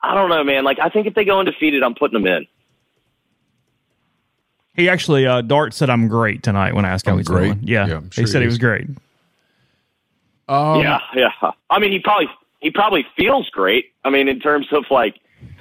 I 0.02 0.14
don't 0.14 0.28
know, 0.28 0.42
man. 0.44 0.64
Like 0.64 0.78
I 0.80 0.88
think 0.88 1.06
if 1.06 1.14
they 1.14 1.24
go 1.24 1.38
undefeated, 1.38 1.82
I'm 1.82 1.94
putting 1.94 2.20
them 2.22 2.26
in. 2.30 2.46
he 4.76 4.88
actually, 4.88 5.26
uh, 5.26 5.40
Dart 5.42 5.74
said 5.74 5.90
I'm 5.90 6.08
great 6.08 6.42
tonight 6.42 6.74
when 6.74 6.84
I 6.84 6.90
asked 6.90 7.06
how 7.06 7.16
he's 7.16 7.26
great? 7.28 7.46
doing. 7.46 7.60
Yeah, 7.62 7.86
Yeah, 7.86 7.96
I'm 7.98 8.10
he 8.14 8.26
said 8.26 8.38
he 8.38 8.42
he 8.42 8.46
was 8.46 8.58
great. 8.58 8.86
Um, 10.48 10.80
yeah, 10.80 10.98
yeah. 11.14 11.30
I 11.68 11.78
mean, 11.78 11.92
he 11.92 12.00
probably 12.00 12.28
he 12.60 12.70
probably 12.70 13.06
feels 13.16 13.48
great. 13.50 13.92
I 14.04 14.10
mean, 14.10 14.26
in 14.28 14.40
terms 14.40 14.66
of 14.72 14.84
like, 14.90 15.16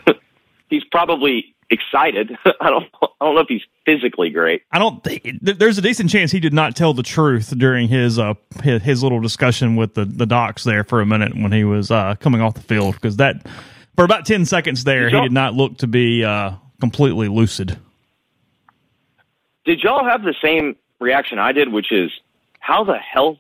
he's 0.70 0.84
probably 0.86 1.54
excited. 1.70 2.38
I 2.62 2.70
don't 2.70 2.86
I 3.02 3.08
don't 3.26 3.36
know 3.36 3.42
if 3.42 3.48
he's 3.48 3.62
physically 3.86 4.30
great. 4.30 4.64
I 4.72 4.80
don't 4.80 5.04
think 5.04 5.28
there's 5.42 5.78
a 5.78 5.82
decent 5.82 6.10
chance 6.10 6.32
he 6.32 6.40
did 6.40 6.54
not 6.54 6.76
tell 6.76 6.94
the 6.94 7.04
truth 7.04 7.54
during 7.58 7.88
his 7.88 8.18
uh 8.20 8.34
his, 8.64 8.82
his 8.82 9.04
little 9.04 9.20
discussion 9.20 9.76
with 9.76 9.94
the 9.94 10.06
the 10.06 10.26
docs 10.26 10.64
there 10.64 10.84
for 10.84 11.02
a 11.02 11.06
minute 11.06 11.36
when 11.36 11.52
he 11.52 11.64
was 11.64 11.92
uh 11.92 12.16
coming 12.20 12.42
off 12.42 12.54
the 12.56 12.62
field 12.62 12.96
because 12.96 13.18
that 13.18 13.46
for 13.96 14.04
about 14.06 14.26
ten 14.26 14.46
seconds 14.46 14.84
there 14.84 15.10
Did 15.10 15.14
he 15.16 15.22
did 15.22 15.32
not 15.32 15.54
look 15.54 15.78
to 15.80 15.88
be 15.88 16.24
uh 16.24 16.52
completely 16.82 17.28
lucid. 17.28 17.78
Did 19.66 19.82
y'all 19.84 20.06
have 20.06 20.24
the 20.24 20.34
same 20.42 20.76
reaction 21.00 21.38
I 21.40 21.52
did, 21.52 21.72
which 21.72 21.92
is, 21.92 22.12
how 22.60 22.84
the 22.84 22.98
hell 22.98 23.38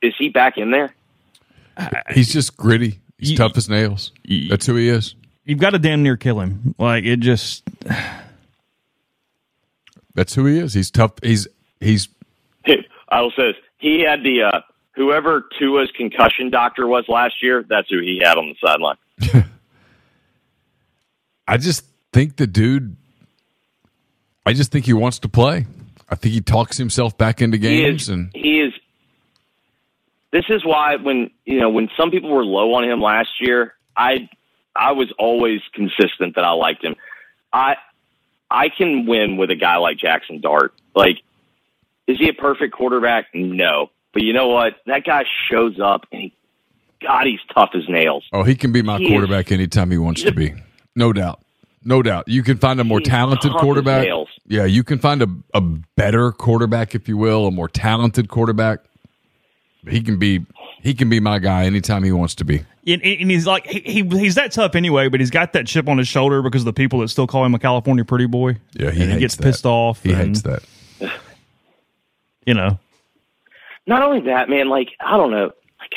is 0.00 0.14
he 0.18 0.28
back 0.28 0.56
in 0.56 0.70
there? 0.70 0.94
He's 2.14 2.32
just 2.32 2.56
gritty. 2.56 3.00
He's 3.18 3.32
You- 3.32 3.36
tough 3.36 3.56
as 3.56 3.68
nails. 3.68 4.12
you- 4.24 4.48
That's 4.48 4.66
who 4.66 4.76
he 4.76 4.88
is. 4.88 5.14
You've 5.44 5.58
got 5.58 5.70
to 5.70 5.78
damn 5.78 6.02
near 6.02 6.16
kill 6.16 6.40
him. 6.40 6.74
Like 6.78 7.04
it 7.04 7.20
just 7.20 7.62
That's 10.14 10.34
who 10.34 10.46
he 10.46 10.58
is. 10.58 10.74
He's 10.74 10.90
tough. 10.90 11.12
He's 11.22 11.46
he's 11.80 12.08
I 13.08 13.20
will 13.20 13.30
say 13.32 13.48
this: 13.48 13.56
he 13.78 14.00
had 14.00 14.22
the 14.22 14.42
uh, 14.44 14.60
whoever 14.92 15.44
Tua's 15.58 15.90
concussion 15.96 16.50
doctor 16.50 16.86
was 16.86 17.04
last 17.08 17.42
year. 17.42 17.64
That's 17.68 17.88
who 17.90 18.00
he 18.00 18.20
had 18.24 18.38
on 18.38 18.48
the 18.48 18.56
sideline. 18.64 19.44
I 21.48 21.56
just 21.58 21.84
think 22.12 22.36
the 22.36 22.46
dude. 22.46 22.96
I 24.46 24.52
just 24.54 24.72
think 24.72 24.86
he 24.86 24.92
wants 24.92 25.18
to 25.20 25.28
play. 25.28 25.66
I 26.08 26.14
think 26.14 26.34
he 26.34 26.40
talks 26.40 26.76
himself 26.76 27.16
back 27.16 27.40
into 27.42 27.56
He 27.56 27.62
games, 27.62 28.02
is. 28.02 28.08
and 28.08 28.30
he 28.34 28.60
is. 28.60 28.72
This 30.32 30.44
is 30.48 30.64
why 30.64 30.96
when 30.96 31.30
you 31.44 31.60
know 31.60 31.70
when 31.70 31.88
some 31.96 32.10
people 32.10 32.30
were 32.30 32.44
low 32.44 32.72
on 32.74 32.84
him 32.84 33.00
last 33.00 33.28
year, 33.40 33.74
I 33.96 34.28
I 34.74 34.92
was 34.92 35.12
always 35.18 35.60
consistent 35.74 36.34
that 36.36 36.44
I 36.44 36.52
liked 36.52 36.84
him. 36.84 36.96
I 37.52 37.76
I 38.50 38.68
can 38.68 39.06
win 39.06 39.36
with 39.36 39.50
a 39.50 39.56
guy 39.56 39.76
like 39.76 39.98
Jackson 39.98 40.40
Dart. 40.40 40.72
Like, 40.94 41.18
is 42.06 42.18
he 42.18 42.28
a 42.28 42.32
perfect 42.34 42.74
quarterback? 42.74 43.26
No, 43.34 43.90
but 44.12 44.22
you 44.22 44.32
know 44.32 44.48
what? 44.48 44.74
That 44.86 45.04
guy 45.04 45.24
shows 45.50 45.78
up 45.80 46.06
and 46.12 46.22
he, 46.22 46.34
God, 47.02 47.26
he's 47.26 47.40
tough 47.54 47.70
as 47.74 47.88
nails. 47.88 48.24
oh, 48.32 48.42
he 48.42 48.54
can 48.54 48.72
be 48.72 48.82
my 48.82 48.98
He 48.98 49.04
is- 49.06 49.10
quarterback 49.10 49.50
anytime 49.52 49.90
he 49.90 49.98
wants 49.98 50.22
to 50.22 50.32
be. 50.32 50.54
No 50.94 51.12
doubt, 51.12 51.40
no 51.84 52.02
doubt. 52.02 52.28
You 52.28 52.42
can 52.42 52.58
find 52.58 52.78
a 52.80 52.84
more 52.84 53.00
talented 53.00 53.52
quarterback. 53.52 54.06
Yeah, 54.46 54.64
you 54.66 54.84
can 54.84 54.98
find 54.98 55.22
a 55.22 55.28
a 55.54 55.60
better 55.62 56.32
quarterback, 56.32 56.94
if 56.94 57.08
you 57.08 57.16
will, 57.16 57.46
a 57.46 57.50
more 57.50 57.68
talented 57.68 58.28
quarterback. 58.28 58.80
He 59.88 60.00
can 60.02 60.18
be 60.18 60.44
he 60.82 60.94
can 60.94 61.08
be 61.08 61.20
my 61.20 61.38
guy 61.38 61.64
anytime 61.64 62.02
he 62.02 62.10
wants 62.10 62.34
to 62.36 62.44
be. 62.44 62.64
And, 62.86 63.00
and 63.02 63.30
he's 63.30 63.46
like 63.46 63.66
he, 63.66 63.80
he 63.80 64.02
he's 64.18 64.34
that 64.34 64.50
tough 64.50 64.74
anyway, 64.74 65.08
but 65.08 65.20
he's 65.20 65.30
got 65.30 65.52
that 65.52 65.68
chip 65.68 65.88
on 65.88 65.98
his 65.98 66.08
shoulder 66.08 66.42
because 66.42 66.62
of 66.62 66.66
the 66.66 66.72
people 66.72 66.98
that 67.00 67.08
still 67.08 67.28
call 67.28 67.44
him 67.44 67.54
a 67.54 67.58
California 67.60 68.04
pretty 68.04 68.26
boy. 68.26 68.58
Yeah, 68.72 68.90
he, 68.90 69.02
and 69.02 69.12
hates 69.12 69.20
gets 69.20 69.36
that. 69.36 69.42
pissed 69.44 69.66
off. 69.66 70.02
He 70.02 70.12
and, 70.12 70.20
hates 70.20 70.42
that. 70.42 70.62
You 72.44 72.54
know, 72.54 72.80
not 73.86 74.02
only 74.02 74.22
that, 74.22 74.48
man, 74.48 74.68
like 74.68 74.88
I 74.98 75.16
don't 75.16 75.30
know, 75.30 75.52
like 75.78 75.92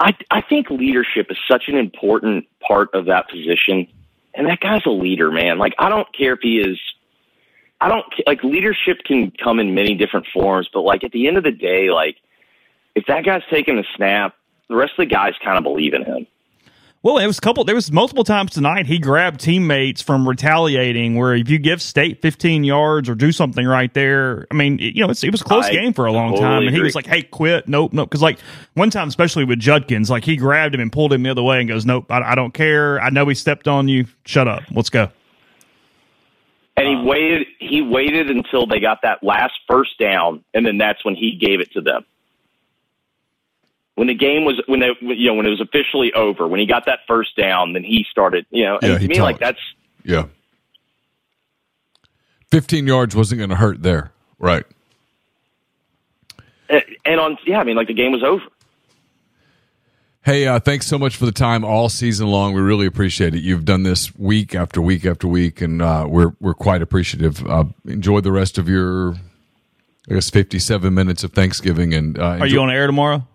I 0.00 0.38
I 0.38 0.40
think 0.40 0.70
leadership 0.70 1.26
is 1.28 1.36
such 1.46 1.64
an 1.68 1.76
important 1.76 2.46
part 2.66 2.94
of 2.94 3.04
that 3.04 3.28
position, 3.28 3.88
and 4.32 4.46
that 4.46 4.60
guy's 4.60 4.86
a 4.86 4.90
leader, 4.90 5.30
man. 5.30 5.58
Like 5.58 5.74
I 5.78 5.90
don't 5.90 6.08
care 6.16 6.32
if 6.32 6.38
he 6.40 6.60
is, 6.60 6.80
I 7.78 7.90
don't 7.90 8.06
like 8.26 8.42
leadership 8.42 9.00
can 9.04 9.32
come 9.32 9.60
in 9.60 9.74
many 9.74 9.94
different 9.94 10.28
forms, 10.32 10.70
but 10.72 10.80
like 10.80 11.04
at 11.04 11.12
the 11.12 11.28
end 11.28 11.36
of 11.36 11.44
the 11.44 11.52
day, 11.52 11.90
like 11.90 12.16
if 12.96 13.06
that 13.06 13.24
guy's 13.24 13.42
taking 13.50 13.78
a 13.78 13.84
snap, 13.94 14.34
the 14.68 14.74
rest 14.74 14.92
of 14.92 14.96
the 14.96 15.06
guys 15.06 15.34
kind 15.44 15.56
of 15.56 15.62
believe 15.62 15.94
in 15.94 16.04
him. 16.04 16.26
Well, 17.02 17.18
it 17.18 17.26
was 17.28 17.38
a 17.38 17.40
couple. 17.40 17.62
There 17.62 17.76
was 17.76 17.92
multiple 17.92 18.24
times 18.24 18.50
tonight 18.50 18.86
he 18.86 18.98
grabbed 18.98 19.38
teammates 19.38 20.02
from 20.02 20.26
retaliating. 20.26 21.14
Where 21.14 21.36
if 21.36 21.48
you 21.48 21.58
give 21.58 21.80
State 21.80 22.20
15 22.20 22.64
yards 22.64 23.08
or 23.08 23.14
do 23.14 23.30
something 23.30 23.64
right 23.64 23.92
there, 23.94 24.48
I 24.50 24.54
mean, 24.54 24.80
it- 24.80 24.96
you 24.96 25.04
know, 25.04 25.10
it's, 25.10 25.22
it 25.22 25.30
was 25.30 25.42
a 25.42 25.44
close 25.44 25.66
I 25.66 25.72
game 25.72 25.92
for 25.92 26.06
a 26.06 26.12
long 26.12 26.30
totally 26.30 26.48
time, 26.48 26.62
and 26.66 26.74
he 26.74 26.82
was 26.82 26.96
like, 26.96 27.06
"Hey, 27.06 27.22
quit! 27.22 27.68
Nope, 27.68 27.92
nope." 27.92 28.08
Because 28.08 28.22
like 28.22 28.40
one 28.74 28.90
time, 28.90 29.06
especially 29.06 29.44
with 29.44 29.60
Judkins, 29.60 30.10
like 30.10 30.24
he 30.24 30.36
grabbed 30.36 30.74
him 30.74 30.80
and 30.80 30.90
pulled 30.90 31.12
him 31.12 31.22
the 31.22 31.30
other 31.30 31.44
way 31.44 31.60
and 31.60 31.68
goes, 31.68 31.86
"Nope, 31.86 32.10
I, 32.10 32.32
I 32.32 32.34
don't 32.34 32.52
care. 32.52 33.00
I 33.00 33.10
know 33.10 33.28
he 33.28 33.36
stepped 33.36 33.68
on 33.68 33.86
you. 33.86 34.06
Shut 34.24 34.48
up. 34.48 34.64
Let's 34.72 34.90
go." 34.90 35.08
And 36.76 36.88
he 36.88 36.94
uh. 36.96 37.04
waited. 37.04 37.46
He 37.60 37.82
waited 37.82 38.30
until 38.30 38.66
they 38.66 38.80
got 38.80 39.02
that 39.02 39.22
last 39.22 39.54
first 39.68 39.96
down, 40.00 40.42
and 40.54 40.66
then 40.66 40.78
that's 40.78 41.04
when 41.04 41.14
he 41.14 41.36
gave 41.36 41.60
it 41.60 41.70
to 41.74 41.80
them. 41.82 42.04
When 43.96 44.08
the 44.08 44.14
game 44.14 44.44
was 44.44 44.62
when 44.66 44.80
they 44.80 44.90
you 45.00 45.28
know 45.28 45.34
when 45.34 45.46
it 45.46 45.50
was 45.50 45.60
officially 45.60 46.12
over, 46.12 46.46
when 46.46 46.60
he 46.60 46.66
got 46.66 46.84
that 46.86 47.00
first 47.08 47.34
down, 47.36 47.72
then 47.72 47.82
he 47.82 48.06
started. 48.10 48.46
You 48.50 48.64
know, 48.64 48.78
Yeah, 48.80 48.92
and 48.92 49.00
he 49.00 49.08
to 49.08 49.14
me, 49.14 49.20
like 49.22 49.38
that's 49.38 49.58
Yeah. 50.04 50.26
15 52.50 52.86
yards 52.86 53.16
wasn't 53.16 53.38
going 53.38 53.50
to 53.50 53.56
hurt 53.56 53.82
there. 53.82 54.12
Right. 54.38 54.64
and 56.68 57.20
on 57.20 57.38
yeah, 57.46 57.58
I 57.58 57.64
mean, 57.64 57.76
like 57.76 57.88
the 57.88 57.94
game 57.94 58.12
was 58.12 58.22
over. 58.22 58.44
Hey, 60.26 60.46
uh, 60.46 60.58
thanks 60.58 60.86
so 60.86 60.98
much 60.98 61.16
for 61.16 61.24
the 61.24 61.32
time 61.32 61.64
all 61.64 61.88
season 61.88 62.26
long. 62.26 62.52
We 62.52 62.60
really 62.60 62.86
appreciate 62.86 63.34
it. 63.34 63.42
You've 63.44 63.64
done 63.64 63.84
this 63.84 64.14
week 64.16 64.56
after 64.56 64.82
week 64.82 65.06
after 65.06 65.28
week, 65.28 65.60
and 65.60 65.80
uh, 65.80 66.04
we're 66.08 66.32
we're 66.40 66.52
quite 66.54 66.82
appreciative. 66.82 67.46
Uh, 67.46 67.64
enjoy 67.86 68.20
the 68.20 68.32
rest 68.32 68.58
of 68.58 68.68
your, 68.68 69.14
I 70.10 70.14
guess, 70.14 70.28
fifty-seven 70.28 70.92
minutes 70.92 71.22
of 71.22 71.32
Thanksgiving. 71.32 71.94
And 71.94 72.18
uh, 72.18 72.38
Are 72.40 72.46
you 72.46 72.60
on 72.60 72.70
air 72.70 72.86
tomorrow? 72.88 73.26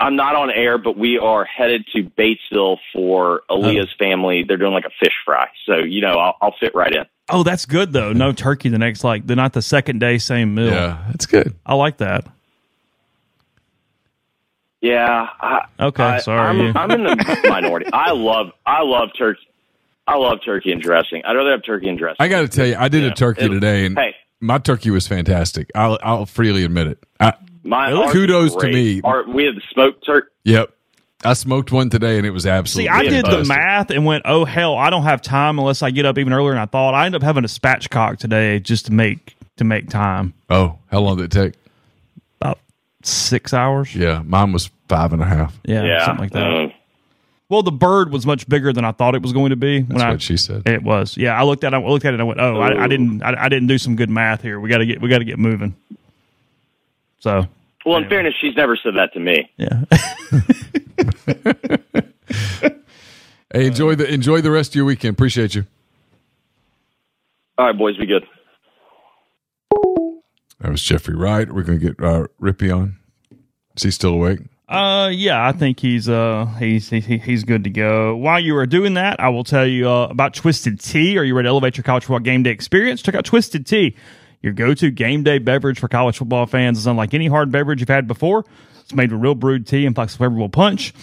I'm 0.00 0.14
not 0.16 0.36
on 0.36 0.50
air, 0.50 0.78
but 0.78 0.96
we 0.96 1.18
are 1.18 1.44
headed 1.44 1.84
to 1.94 2.04
Batesville 2.04 2.78
for 2.92 3.42
Aaliyah's 3.50 3.88
oh. 3.94 3.98
family. 3.98 4.44
They're 4.46 4.56
doing 4.56 4.72
like 4.72 4.84
a 4.84 4.92
fish 5.00 5.14
fry, 5.24 5.48
so 5.66 5.78
you 5.78 6.00
know 6.00 6.18
I'll, 6.18 6.36
I'll 6.40 6.54
fit 6.60 6.74
right 6.74 6.94
in. 6.94 7.04
Oh, 7.28 7.42
that's 7.42 7.66
good 7.66 7.92
though. 7.92 8.12
No 8.12 8.32
turkey 8.32 8.68
the 8.68 8.78
next 8.78 9.02
like 9.04 9.26
the 9.26 9.34
not 9.36 9.52
the 9.52 9.62
second 9.62 9.98
day 9.98 10.18
same 10.18 10.54
meal. 10.54 10.66
Yeah, 10.68 11.04
that's 11.08 11.26
good. 11.26 11.54
I 11.66 11.74
like 11.74 11.98
that. 11.98 12.26
Yeah. 14.80 15.28
I, 15.40 15.64
Okay, 15.80 16.02
I, 16.02 16.18
sorry. 16.18 16.40
I'm, 16.40 16.76
I'm 16.76 16.90
in 16.90 17.04
the 17.04 17.46
minority. 17.48 17.86
I 17.92 18.12
love 18.12 18.52
I 18.64 18.82
love 18.82 19.10
turkey. 19.16 19.40
I 20.06 20.16
love 20.16 20.38
turkey 20.44 20.72
and 20.72 20.80
dressing. 20.80 21.22
I'd 21.24 21.34
rather 21.34 21.50
have 21.50 21.62
turkey 21.64 21.88
and 21.88 21.98
dressing. 21.98 22.16
I 22.18 22.28
got 22.28 22.40
to 22.42 22.48
tell 22.48 22.66
you, 22.66 22.76
I 22.78 22.88
did 22.88 23.02
Yeah. 23.02 23.10
a 23.10 23.14
turkey 23.14 23.44
It- 23.44 23.48
today, 23.48 23.84
and 23.84 23.98
hey. 23.98 24.14
my 24.40 24.58
turkey 24.58 24.90
was 24.90 25.06
fantastic. 25.06 25.70
I'll 25.74 25.98
I'll 26.02 26.26
freely 26.26 26.64
admit 26.64 26.86
it. 26.86 27.04
I, 27.72 27.76
My 27.76 27.88
Really? 27.90 28.02
ours 28.04 28.12
Kudos 28.12 28.50
is 28.50 28.56
to 28.56 28.68
me. 28.68 29.00
Our, 29.04 29.28
we 29.28 29.44
had 29.44 29.56
the 29.56 29.62
smoked 29.72 30.04
turkey. 30.04 30.28
yep, 30.44 30.70
I 31.24 31.32
smoked 31.34 31.72
one 31.72 31.90
today, 31.90 32.16
and 32.18 32.26
it 32.26 32.30
was 32.30 32.46
absolutely. 32.46 32.88
See, 32.88 32.88
I 32.88 33.02
did 33.02 33.24
the 33.26 33.44
math 33.44 33.90
and 33.90 34.04
went, 34.04 34.22
"Oh 34.26 34.44
hell, 34.44 34.76
I 34.76 34.90
don't 34.90 35.02
have 35.02 35.20
time 35.22 35.58
unless 35.58 35.82
I 35.82 35.90
get 35.90 36.06
up 36.06 36.18
even 36.18 36.32
earlier." 36.32 36.52
than 36.52 36.62
I 36.62 36.66
thought 36.66 36.94
I 36.94 37.06
ended 37.06 37.22
up 37.22 37.26
having 37.26 37.44
a 37.44 37.48
spatchcock 37.48 38.18
today 38.18 38.60
just 38.60 38.86
to 38.86 38.92
make 38.92 39.36
to 39.56 39.64
make 39.64 39.88
time. 39.90 40.34
Oh, 40.48 40.78
how 40.90 41.00
long 41.00 41.16
did 41.16 41.24
it 41.24 41.32
take? 41.32 41.54
About 42.40 42.58
six 43.02 43.52
hours. 43.52 43.94
Yeah, 43.94 44.22
mine 44.24 44.52
was 44.52 44.70
five 44.88 45.12
and 45.12 45.20
a 45.20 45.26
half. 45.26 45.58
Yeah, 45.64 45.82
Yeah, 45.84 46.06
something 46.06 46.22
like 46.24 46.32
that. 46.32 46.44
Um, 46.44 46.72
Well, 47.48 47.62
the 47.62 47.72
bird 47.72 48.12
was 48.12 48.24
much 48.24 48.48
bigger 48.48 48.72
than 48.72 48.84
I 48.84 48.92
thought 48.92 49.14
it 49.14 49.22
was 49.22 49.32
going 49.32 49.50
to 49.50 49.56
be. 49.56 49.80
That's 49.80 49.92
when 49.98 50.02
I, 50.02 50.10
what 50.12 50.22
she 50.22 50.36
said. 50.36 50.62
It 50.68 50.82
was. 50.82 51.16
Yeah, 51.16 51.38
I 51.38 51.42
looked 51.44 51.64
at 51.64 51.72
it. 51.72 51.76
I 51.76 51.80
looked 51.80 52.04
at 52.04 52.10
it. 52.10 52.20
and 52.20 52.22
I 52.22 52.24
went, 52.24 52.40
"Oh, 52.40 52.60
I, 52.60 52.84
I 52.84 52.86
didn't. 52.86 53.22
I, 53.22 53.34
I 53.44 53.48
didn't 53.48 53.66
do 53.68 53.78
some 53.78 53.96
good 53.96 54.08
math 54.10 54.40
here. 54.42 54.60
We 54.60 54.68
got 54.68 54.78
to 54.78 54.86
get. 54.86 55.00
We 55.00 55.08
got 55.08 55.18
to 55.18 55.24
get 55.24 55.38
moving." 55.38 55.74
So 57.20 57.46
well, 57.88 57.98
in 57.98 58.08
fairness, 58.08 58.34
she's 58.40 58.56
never 58.56 58.76
said 58.76 58.94
that 58.96 59.12
to 59.14 59.20
me. 59.20 59.50
yeah. 59.56 59.84
Hey, 63.50 63.66
enjoy 63.66 63.94
the 63.94 64.12
enjoy 64.12 64.42
the 64.42 64.50
rest 64.50 64.72
of 64.72 64.74
your 64.74 64.84
weekend. 64.84 65.14
Appreciate 65.14 65.54
you. 65.54 65.64
All 67.56 67.66
right, 67.66 67.76
boys, 67.76 67.96
be 67.96 68.04
good. 68.04 68.24
That 70.60 70.70
was 70.70 70.82
Jeffrey 70.82 71.16
Wright. 71.16 71.50
We're 71.50 71.62
going 71.62 71.80
to 71.80 71.86
get 71.86 72.04
uh, 72.04 72.26
Rippee 72.40 72.74
on. 72.74 72.98
Is 73.76 73.84
he 73.84 73.90
still 73.90 74.14
awake? 74.14 74.40
Uh, 74.68 75.08
yeah, 75.08 75.46
I 75.46 75.52
think 75.52 75.80
he's 75.80 76.10
uh 76.10 76.44
he's 76.58 76.90
he, 76.90 77.00
he's 77.00 77.44
good 77.44 77.64
to 77.64 77.70
go. 77.70 78.14
While 78.16 78.38
you 78.38 78.54
are 78.56 78.66
doing 78.66 78.94
that, 78.94 79.18
I 79.18 79.30
will 79.30 79.44
tell 79.44 79.66
you 79.66 79.88
uh, 79.88 80.08
about 80.08 80.34
Twisted 80.34 80.78
Tea. 80.78 81.16
Are 81.16 81.24
you 81.24 81.34
ready 81.34 81.46
to 81.46 81.50
elevate 81.50 81.78
your 81.78 81.84
college 81.84 82.04
football 82.04 82.20
game 82.20 82.42
day 82.42 82.50
experience? 82.50 83.00
Check 83.00 83.14
out 83.14 83.24
Twisted 83.24 83.66
Tea, 83.66 83.96
your 84.42 84.52
go-to 84.52 84.90
game 84.90 85.22
day 85.22 85.38
beverage 85.38 85.78
for 85.78 85.88
college 85.88 86.18
football 86.18 86.46
fans. 86.46 86.78
It's 86.78 86.86
unlike 86.86 87.14
any 87.14 87.26
hard 87.26 87.50
beverage 87.50 87.80
you've 87.80 87.88
had 87.88 88.06
before. 88.06 88.44
It's 88.80 88.94
made 88.94 89.12
with 89.12 89.20
real 89.20 89.34
brewed 89.34 89.66
tea 89.66 89.84
and 89.84 89.94
flavorful 89.94 90.50
punch. 90.50 90.94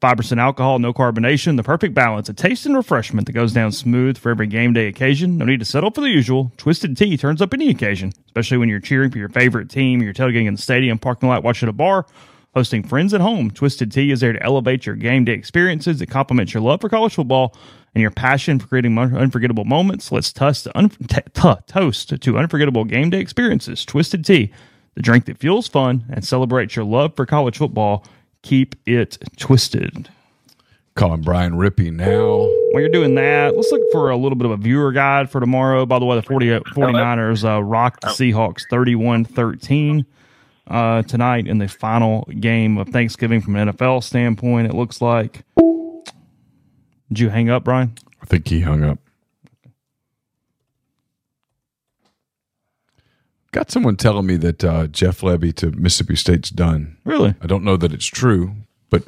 Five 0.00 0.16
percent 0.16 0.40
alcohol, 0.40 0.78
no 0.78 0.92
carbonation, 0.92 1.56
the 1.56 1.62
perfect 1.62 1.94
balance, 1.94 2.28
a 2.28 2.34
taste 2.34 2.66
and 2.66 2.76
refreshment 2.76 3.26
that 3.26 3.32
goes 3.32 3.52
down 3.52 3.72
smooth 3.72 4.16
for 4.18 4.30
every 4.30 4.46
game 4.46 4.72
day 4.72 4.86
occasion. 4.86 5.38
No 5.38 5.44
need 5.44 5.60
to 5.60 5.64
settle 5.64 5.90
for 5.90 6.02
the 6.02 6.10
usual. 6.10 6.52
Twisted 6.56 6.96
Tea 6.96 7.16
turns 7.16 7.42
up 7.42 7.54
any 7.54 7.68
occasion, 7.68 8.12
especially 8.26 8.58
when 8.58 8.68
you're 8.68 8.80
cheering 8.80 9.10
for 9.10 9.18
your 9.18 9.28
favorite 9.28 9.70
team, 9.70 10.02
you're 10.02 10.12
tailgating 10.12 10.46
in 10.46 10.54
the 10.54 10.62
stadium, 10.62 10.98
parking 10.98 11.28
lot, 11.28 11.42
watching 11.42 11.68
a 11.68 11.72
bar 11.72 12.06
hosting 12.54 12.82
friends 12.82 13.14
at 13.14 13.20
home. 13.20 13.50
Twisted 13.50 13.92
Tea 13.92 14.10
is 14.10 14.20
there 14.20 14.32
to 14.32 14.42
elevate 14.42 14.86
your 14.86 14.96
game 14.96 15.24
day 15.24 15.32
experiences. 15.32 16.00
It 16.00 16.06
complements 16.06 16.54
your 16.54 16.62
love 16.62 16.80
for 16.80 16.88
college 16.88 17.14
football 17.14 17.54
and 17.98 18.02
your 18.02 18.12
passion 18.12 18.60
for 18.60 18.68
creating 18.68 18.96
unforgettable 18.96 19.64
moments. 19.64 20.12
Let's 20.12 20.32
toast 20.32 20.64
to, 20.64 20.78
un- 20.78 20.90
t- 20.90 21.20
t- 21.34 21.54
toast 21.66 22.20
to 22.20 22.38
unforgettable 22.38 22.84
game 22.84 23.10
day 23.10 23.18
experiences. 23.18 23.84
Twisted 23.84 24.24
Tea, 24.24 24.52
the 24.94 25.02
drink 25.02 25.24
that 25.24 25.38
fuels 25.38 25.66
fun 25.66 26.04
and 26.08 26.24
celebrates 26.24 26.76
your 26.76 26.84
love 26.84 27.16
for 27.16 27.26
college 27.26 27.58
football. 27.58 28.06
Keep 28.42 28.76
it 28.86 29.18
twisted. 29.36 30.08
Calling 30.94 31.22
Brian 31.22 31.54
Rippee 31.54 31.92
now. 31.92 32.36
While 32.70 32.82
you're 32.82 32.88
doing 32.88 33.16
that, 33.16 33.56
let's 33.56 33.72
look 33.72 33.82
for 33.90 34.10
a 34.10 34.16
little 34.16 34.36
bit 34.36 34.44
of 34.46 34.52
a 34.52 34.56
viewer 34.56 34.92
guide 34.92 35.28
for 35.28 35.40
tomorrow. 35.40 35.84
By 35.84 35.98
the 35.98 36.04
way, 36.04 36.14
the 36.14 36.22
40, 36.22 36.46
49ers 36.46 37.44
uh, 37.44 37.60
rocked 37.64 38.02
the 38.02 38.08
Seahawks 38.08 38.62
31 38.70 39.24
13 39.24 40.06
uh, 40.68 41.02
tonight 41.02 41.48
in 41.48 41.58
the 41.58 41.66
final 41.66 42.28
game 42.38 42.78
of 42.78 42.90
Thanksgiving 42.90 43.40
from 43.40 43.56
an 43.56 43.72
NFL 43.72 44.04
standpoint, 44.04 44.68
it 44.68 44.74
looks 44.74 45.00
like. 45.00 45.44
Did 47.08 47.20
you 47.20 47.28
hang 47.30 47.48
up, 47.50 47.64
Brian? 47.64 47.94
I 48.22 48.26
think 48.26 48.48
he 48.48 48.60
hung 48.60 48.84
up. 48.84 48.98
Got 53.52 53.70
someone 53.70 53.96
telling 53.96 54.26
me 54.26 54.36
that 54.36 54.62
uh, 54.62 54.86
Jeff 54.88 55.22
Lebby 55.22 55.54
to 55.56 55.70
Mississippi 55.70 56.16
State's 56.16 56.50
done. 56.50 56.98
Really? 57.04 57.34
I 57.40 57.46
don't 57.46 57.64
know 57.64 57.76
that 57.78 57.92
it's 57.94 58.06
true, 58.06 58.52
but 58.90 59.04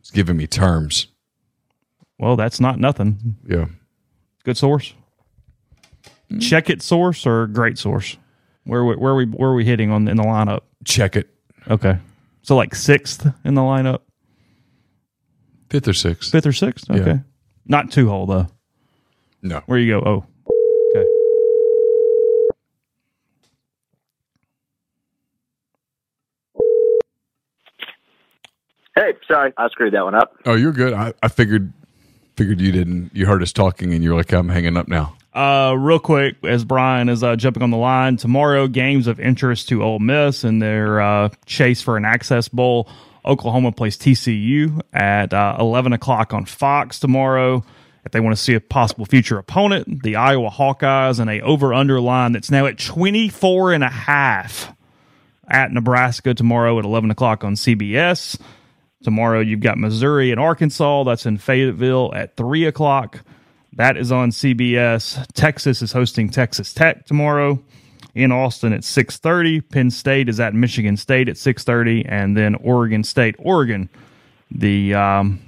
it's 0.00 0.10
giving 0.10 0.36
me 0.36 0.46
terms. 0.46 1.06
Well, 2.18 2.36
that's 2.36 2.60
not 2.60 2.78
nothing. 2.78 3.36
Yeah. 3.46 3.66
Good 4.44 4.58
source. 4.58 4.92
check 6.40 6.68
it 6.68 6.82
source 6.82 7.26
or 7.26 7.46
great 7.46 7.78
source? 7.78 8.18
Where 8.64 8.84
where 8.84 9.12
are 9.12 9.16
we 9.16 9.26
where 9.26 9.50
are 9.50 9.54
we 9.54 9.64
hitting 9.64 9.90
on 9.90 10.08
in 10.08 10.16
the 10.16 10.22
lineup? 10.22 10.60
Check 10.84 11.16
it. 11.16 11.28
Okay, 11.68 11.98
so 12.42 12.56
like 12.56 12.74
sixth 12.74 13.26
in 13.44 13.54
the 13.54 13.60
lineup, 13.60 14.00
Fifth 15.74 15.88
or 15.88 15.92
sixth. 15.92 16.30
fifth 16.30 16.46
or 16.46 16.52
sixth. 16.52 16.88
Okay, 16.88 17.04
Yeah. 17.04 17.18
not 17.66 17.90
two 17.90 18.08
hole 18.08 18.26
though. 18.26 18.46
No. 19.42 19.60
Where 19.66 19.76
you 19.76 19.90
go? 20.00 20.02
Oh, 20.06 20.24
okay. 20.96 21.08
Hey, 28.94 29.14
sorry, 29.26 29.52
I 29.56 29.68
screwed 29.68 29.92
that 29.94 30.04
one 30.04 30.14
up. 30.14 30.36
Oh, 30.46 30.54
you're 30.54 30.72
good. 30.72 30.92
I, 30.92 31.12
I 31.22 31.28
figured 31.28 31.72
figured 32.36 32.60
you 32.60 32.70
didn't. 32.70 33.10
You 33.14 33.26
heard 33.26 33.42
us 33.42 33.52
talking, 33.52 33.92
and 33.92 34.04
you're 34.04 34.14
like, 34.14 34.32
I'm 34.32 34.48
hanging 34.48 34.76
up 34.76 34.86
now. 34.86 35.16
Uh, 35.32 35.74
real 35.76 35.98
quick, 35.98 36.36
as 36.44 36.64
Brian 36.64 37.08
is 37.08 37.24
uh, 37.24 37.34
jumping 37.34 37.64
on 37.64 37.70
the 37.70 37.76
line, 37.76 38.16
tomorrow 38.16 38.68
games 38.68 39.08
of 39.08 39.18
interest 39.18 39.68
to 39.70 39.82
Ole 39.82 39.98
Miss 39.98 40.44
and 40.44 40.62
their 40.62 41.00
uh, 41.00 41.28
chase 41.46 41.82
for 41.82 41.96
an 41.96 42.04
Access 42.04 42.48
Bowl. 42.48 42.88
Oklahoma 43.24 43.72
plays 43.72 43.96
TCU 43.96 44.80
at 44.92 45.32
uh, 45.32 45.56
11 45.58 45.92
o'clock 45.92 46.32
on 46.34 46.44
Fox 46.44 46.98
tomorrow. 47.00 47.64
If 48.04 48.12
they 48.12 48.20
want 48.20 48.36
to 48.36 48.42
see 48.42 48.54
a 48.54 48.60
possible 48.60 49.06
future 49.06 49.38
opponent, 49.38 50.02
the 50.02 50.16
Iowa 50.16 50.50
Hawkeyes 50.50 51.18
and 51.20 51.30
a 51.30 51.40
over-under 51.40 52.00
line 52.00 52.32
that's 52.32 52.50
now 52.50 52.66
at 52.66 52.78
24 52.78 53.72
and 53.72 53.82
a 53.82 53.88
half 53.88 54.74
at 55.48 55.72
Nebraska 55.72 56.34
tomorrow 56.34 56.78
at 56.78 56.84
11 56.84 57.10
o'clock 57.10 57.44
on 57.44 57.54
CBS. 57.54 58.38
Tomorrow 59.02 59.40
you've 59.40 59.60
got 59.60 59.78
Missouri 59.78 60.30
and 60.30 60.40
Arkansas. 60.40 61.04
That's 61.04 61.24
in 61.24 61.38
Fayetteville 61.38 62.12
at 62.14 62.36
3 62.36 62.66
o'clock. 62.66 63.20
That 63.72 63.96
is 63.96 64.12
on 64.12 64.30
CBS. 64.30 65.26
Texas 65.32 65.80
is 65.80 65.92
hosting 65.92 66.28
Texas 66.28 66.74
Tech 66.74 67.06
tomorrow 67.06 67.62
in 68.14 68.32
Austin 68.32 68.72
at 68.72 68.82
6:30. 68.82 69.60
Penn 69.68 69.90
State 69.90 70.28
is 70.28 70.40
at 70.40 70.54
Michigan 70.54 70.96
State 70.96 71.28
at 71.28 71.36
6:30 71.36 72.04
and 72.08 72.36
then 72.36 72.54
Oregon 72.56 73.04
State 73.04 73.34
Oregon 73.38 73.88
the 74.50 74.94
um, 74.94 75.40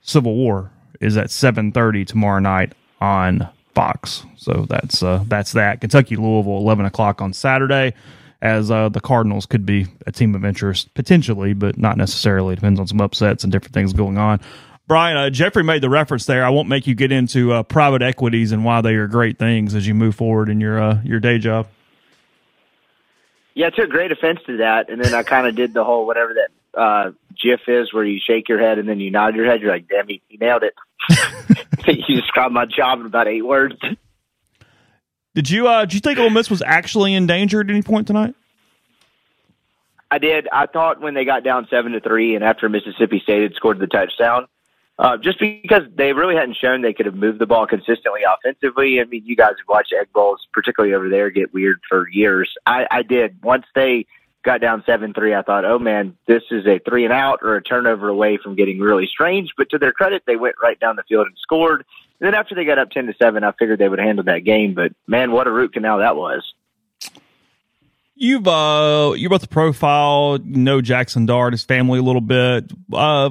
Civil 0.00 0.34
War 0.34 0.70
is 1.00 1.16
at 1.16 1.28
7:30 1.28 2.06
tomorrow 2.06 2.40
night 2.40 2.72
on 3.00 3.48
Fox. 3.74 4.24
So 4.36 4.66
that's 4.68 5.02
uh, 5.02 5.24
that's 5.26 5.52
that. 5.52 5.80
Kentucky 5.80 6.16
Louisville 6.16 6.58
11 6.58 6.86
o'clock 6.86 7.20
on 7.20 7.32
Saturday 7.32 7.94
as 8.40 8.70
uh, 8.70 8.88
the 8.88 9.00
Cardinals 9.00 9.46
could 9.46 9.64
be 9.64 9.86
a 10.06 10.12
team 10.12 10.34
of 10.34 10.44
interest 10.44 10.92
potentially, 10.94 11.52
but 11.52 11.78
not 11.78 11.96
necessarily. 11.96 12.54
Depends 12.54 12.80
on 12.80 12.86
some 12.86 13.00
upsets 13.00 13.44
and 13.44 13.52
different 13.52 13.74
things 13.74 13.92
going 13.92 14.18
on. 14.18 14.40
Brian, 14.88 15.16
uh, 15.16 15.30
Jeffrey 15.30 15.62
made 15.62 15.80
the 15.80 15.88
reference 15.88 16.26
there. 16.26 16.44
I 16.44 16.50
won't 16.50 16.68
make 16.68 16.86
you 16.86 16.94
get 16.94 17.12
into 17.12 17.52
uh, 17.52 17.62
private 17.62 18.02
equities 18.02 18.50
and 18.50 18.64
why 18.64 18.80
they 18.80 18.94
are 18.94 19.06
great 19.06 19.38
things 19.38 19.74
as 19.74 19.86
you 19.86 19.94
move 19.94 20.16
forward 20.16 20.48
in 20.48 20.60
your 20.60 20.80
uh, 20.80 21.00
your 21.04 21.20
day 21.20 21.38
job. 21.38 21.68
Yeah, 23.54 23.66
I 23.66 23.70
took 23.70 23.90
great 23.90 24.12
offense 24.12 24.40
to 24.46 24.58
that, 24.58 24.88
and 24.88 25.02
then 25.02 25.14
I 25.14 25.22
kind 25.22 25.46
of 25.46 25.54
did 25.54 25.74
the 25.74 25.84
whole 25.84 26.06
whatever 26.06 26.34
that 26.34 26.80
uh, 26.80 27.10
GIF 27.40 27.60
is, 27.68 27.92
where 27.92 28.04
you 28.04 28.18
shake 28.24 28.48
your 28.48 28.58
head 28.58 28.78
and 28.78 28.88
then 28.88 29.00
you 29.00 29.10
nod 29.10 29.34
your 29.34 29.44
head. 29.44 29.60
You're 29.60 29.72
like, 29.72 29.88
"Damn, 29.88 30.08
he, 30.08 30.22
he 30.28 30.38
nailed 30.38 30.62
it." 30.62 30.74
you 31.86 32.20
described 32.20 32.54
my 32.54 32.64
job 32.66 33.00
in 33.00 33.06
about 33.06 33.28
eight 33.28 33.42
words. 33.42 33.76
Did 35.34 35.50
you 35.50 35.68
uh, 35.68 35.82
did 35.82 35.94
you 35.94 36.00
think 36.00 36.18
Ole 36.18 36.30
Miss 36.30 36.50
was 36.50 36.62
actually 36.62 37.14
in 37.14 37.26
danger 37.26 37.60
at 37.60 37.70
any 37.70 37.82
point 37.82 38.06
tonight? 38.06 38.34
I 40.10 40.18
did. 40.18 40.46
I 40.52 40.66
thought 40.66 41.00
when 41.00 41.14
they 41.14 41.24
got 41.24 41.42
down 41.42 41.66
seven 41.70 41.92
to 41.92 42.00
three, 42.00 42.34
and 42.34 42.44
after 42.44 42.68
Mississippi 42.68 43.20
State 43.20 43.42
had 43.42 43.54
scored 43.54 43.78
the 43.78 43.86
touchdown, 43.86 44.46
uh, 45.02 45.16
just 45.16 45.40
because 45.40 45.82
they 45.96 46.12
really 46.12 46.36
hadn't 46.36 46.56
shown 46.56 46.80
they 46.80 46.92
could 46.92 47.06
have 47.06 47.16
moved 47.16 47.40
the 47.40 47.46
ball 47.46 47.66
consistently 47.66 48.20
offensively. 48.22 49.00
I 49.00 49.04
mean, 49.04 49.26
you 49.26 49.34
guys 49.34 49.54
have 49.58 49.68
watched 49.68 49.92
Egg 49.92 50.06
Bowls, 50.14 50.46
particularly 50.52 50.94
over 50.94 51.08
there, 51.08 51.28
get 51.28 51.52
weird 51.52 51.80
for 51.88 52.08
years. 52.08 52.54
I, 52.64 52.86
I 52.88 53.02
did. 53.02 53.42
Once 53.42 53.64
they 53.74 54.06
got 54.44 54.60
down 54.60 54.84
seven 54.86 55.12
three, 55.12 55.34
I 55.34 55.42
thought, 55.42 55.64
oh 55.64 55.80
man, 55.80 56.16
this 56.26 56.44
is 56.52 56.68
a 56.68 56.78
three 56.78 57.02
and 57.02 57.12
out 57.12 57.40
or 57.42 57.56
a 57.56 57.62
turnover 57.62 58.08
away 58.08 58.38
from 58.40 58.54
getting 58.54 58.78
really 58.78 59.08
strange. 59.08 59.50
But 59.56 59.70
to 59.70 59.78
their 59.78 59.90
credit, 59.90 60.22
they 60.24 60.36
went 60.36 60.54
right 60.62 60.78
down 60.78 60.94
the 60.94 61.02
field 61.08 61.26
and 61.26 61.36
scored. 61.36 61.84
And 62.20 62.26
then 62.28 62.34
after 62.34 62.54
they 62.54 62.64
got 62.64 62.78
up 62.78 62.92
ten 62.92 63.06
to 63.06 63.14
seven, 63.20 63.42
I 63.42 63.50
figured 63.58 63.80
they 63.80 63.88
would 63.88 63.98
handle 63.98 64.24
that 64.26 64.44
game. 64.44 64.74
But 64.74 64.92
man, 65.08 65.32
what 65.32 65.48
a 65.48 65.50
root 65.50 65.72
canal 65.72 65.98
that 65.98 66.14
was. 66.14 66.54
You've 68.14 68.46
uh 68.46 69.14
you're 69.16 69.26
about 69.26 69.40
the 69.40 69.48
profile, 69.48 70.38
you 70.44 70.58
know 70.58 70.80
Jackson 70.80 71.26
Dart, 71.26 71.54
his 71.54 71.64
family 71.64 71.98
a 71.98 72.02
little 72.02 72.20
bit. 72.20 72.70
Uh 72.92 73.30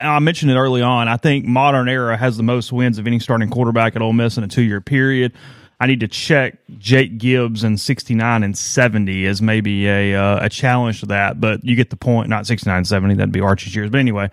I 0.00 0.18
mentioned 0.18 0.50
it 0.50 0.56
early 0.56 0.82
on. 0.82 1.08
I 1.08 1.16
think 1.16 1.44
modern 1.44 1.88
era 1.88 2.16
has 2.16 2.36
the 2.36 2.42
most 2.42 2.72
wins 2.72 2.98
of 2.98 3.06
any 3.06 3.18
starting 3.18 3.50
quarterback 3.50 3.96
at 3.96 4.02
Ole 4.02 4.12
Miss 4.12 4.36
in 4.36 4.44
a 4.44 4.48
two 4.48 4.62
year 4.62 4.80
period. 4.80 5.32
I 5.78 5.86
need 5.86 6.00
to 6.00 6.08
check 6.08 6.58
Jake 6.78 7.18
Gibbs 7.18 7.62
and 7.62 7.78
69 7.78 8.42
and 8.42 8.56
70 8.56 9.26
as 9.26 9.42
maybe 9.42 9.86
a 9.86 10.14
uh, 10.14 10.46
a 10.46 10.48
challenge 10.48 11.00
to 11.00 11.06
that, 11.06 11.40
but 11.40 11.64
you 11.64 11.76
get 11.76 11.90
the 11.90 11.96
point. 11.96 12.28
Not 12.28 12.46
69 12.46 12.78
and 12.78 12.86
70, 12.86 13.14
that'd 13.16 13.32
be 13.32 13.40
Archie's 13.40 13.74
years. 13.74 13.90
But 13.90 14.00
anyway, 14.00 14.30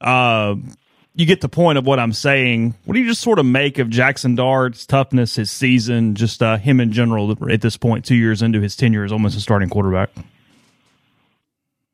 uh, 0.00 0.54
you 1.14 1.26
get 1.26 1.40
the 1.40 1.48
point 1.48 1.78
of 1.78 1.86
what 1.86 1.98
I'm 1.98 2.12
saying. 2.12 2.74
What 2.84 2.94
do 2.94 3.00
you 3.00 3.08
just 3.08 3.22
sort 3.22 3.40
of 3.40 3.46
make 3.46 3.78
of 3.78 3.90
Jackson 3.90 4.36
Dart's 4.36 4.86
toughness, 4.86 5.36
his 5.36 5.50
season, 5.50 6.14
just 6.14 6.42
uh, 6.42 6.58
him 6.58 6.80
in 6.80 6.92
general 6.92 7.36
at 7.50 7.60
this 7.60 7.76
point, 7.76 8.04
two 8.04 8.16
years 8.16 8.42
into 8.42 8.60
his 8.60 8.76
tenure 8.76 9.04
as 9.04 9.12
almost 9.12 9.36
a 9.36 9.40
starting 9.40 9.68
quarterback? 9.68 10.10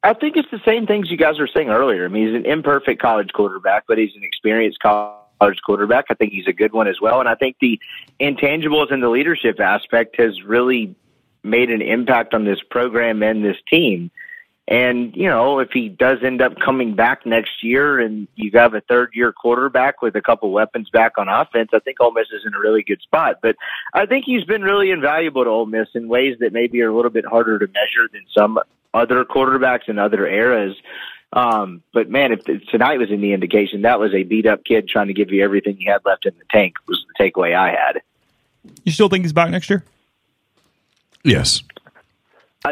I 0.03 0.14
think 0.14 0.36
it's 0.36 0.51
the 0.51 0.61
same 0.64 0.86
things 0.86 1.11
you 1.11 1.16
guys 1.16 1.38
were 1.38 1.48
saying 1.53 1.68
earlier. 1.68 2.07
I 2.07 2.09
mean, 2.09 2.26
he's 2.26 2.36
an 2.36 2.46
imperfect 2.46 3.03
college 3.03 3.32
quarterback, 3.32 3.84
but 3.86 3.98
he's 3.98 4.14
an 4.16 4.22
experienced 4.24 4.80
college 4.80 5.61
quarterback. 5.64 6.07
I 6.09 6.14
think 6.14 6.32
he's 6.32 6.46
a 6.46 6.53
good 6.53 6.72
one 6.72 6.88
as 6.88 7.01
well. 7.01 7.20
And 7.20 7.28
I 7.28 7.34
think 7.34 7.57
the 7.61 7.78
intangibles 8.18 8.90
and 8.92 9.03
the 9.03 9.11
leadership 9.11 9.61
aspect 9.61 10.16
has 10.18 10.42
really 10.42 10.94
made 11.42 11.70
an 11.70 11.82
impact 11.82 12.32
on 12.32 12.44
this 12.44 12.61
program 12.70 13.22
and 13.22 13.44
this 13.44 13.57
team. 13.68 14.11
And, 14.68 15.16
you 15.16 15.28
know, 15.28 15.59
if 15.59 15.70
he 15.72 15.88
does 15.88 16.18
end 16.22 16.40
up 16.40 16.59
coming 16.61 16.94
back 16.94 17.26
next 17.26 17.64
year 17.64 17.98
and 17.98 18.28
you 18.36 18.53
have 18.55 18.72
a 18.72 18.80
third 18.80 19.11
year 19.14 19.32
quarterback 19.32 20.01
with 20.01 20.14
a 20.14 20.22
couple 20.22 20.53
weapons 20.53 20.88
back 20.90 21.18
on 21.18 21.28
offense, 21.28 21.70
I 21.74 21.80
think 21.80 22.01
Ole 22.01 22.12
Miss 22.12 22.28
is 22.32 22.42
in 22.46 22.55
a 22.55 22.59
really 22.59 22.84
good 22.84 23.03
spot. 23.03 23.40
But 23.42 23.57
I 23.92 24.07
think 24.07 24.24
he's 24.24 24.44
been 24.44 24.62
really 24.62 24.92
invaluable 24.92 25.42
to 25.42 25.51
Ole 25.51 25.66
Miss 25.66 25.88
in 25.94 26.09
ways 26.09 26.36
that 26.38 26.53
maybe 26.53 26.80
are 26.82 26.88
a 26.88 26.94
little 26.94 27.11
bit 27.11 27.26
harder 27.26 27.59
to 27.59 27.66
measure 27.66 28.09
than 28.12 28.22
some 28.32 28.61
other 28.93 29.24
quarterbacks 29.24 29.88
in 29.88 29.99
other 29.99 30.26
eras. 30.26 30.76
Um, 31.32 31.82
but 31.93 32.11
man, 32.11 32.32
if 32.32 32.66
tonight 32.66 32.99
was 32.99 33.11
any 33.12 33.32
indication, 33.32 33.82
that 33.82 34.01
was 34.01 34.12
a 34.14 34.24
beat 34.24 34.47
up 34.47 34.64
kid 34.64 34.88
trying 34.88 35.07
to 35.07 35.14
give 35.14 35.30
you 35.30 35.45
everything 35.45 35.76
he 35.76 35.84
had 35.84 36.01
left 36.05 36.26
in 36.26 36.34
the 36.36 36.45
tank 36.51 36.74
was 36.88 37.05
the 37.07 37.24
takeaway 37.24 37.55
I 37.55 37.70
had. 37.70 38.03
You 38.84 38.93
still 38.93 39.09
think 39.09 39.24
he's 39.24 39.32
back 39.32 39.51
next 39.51 39.70
year? 39.70 39.84
Yes. 41.22 41.62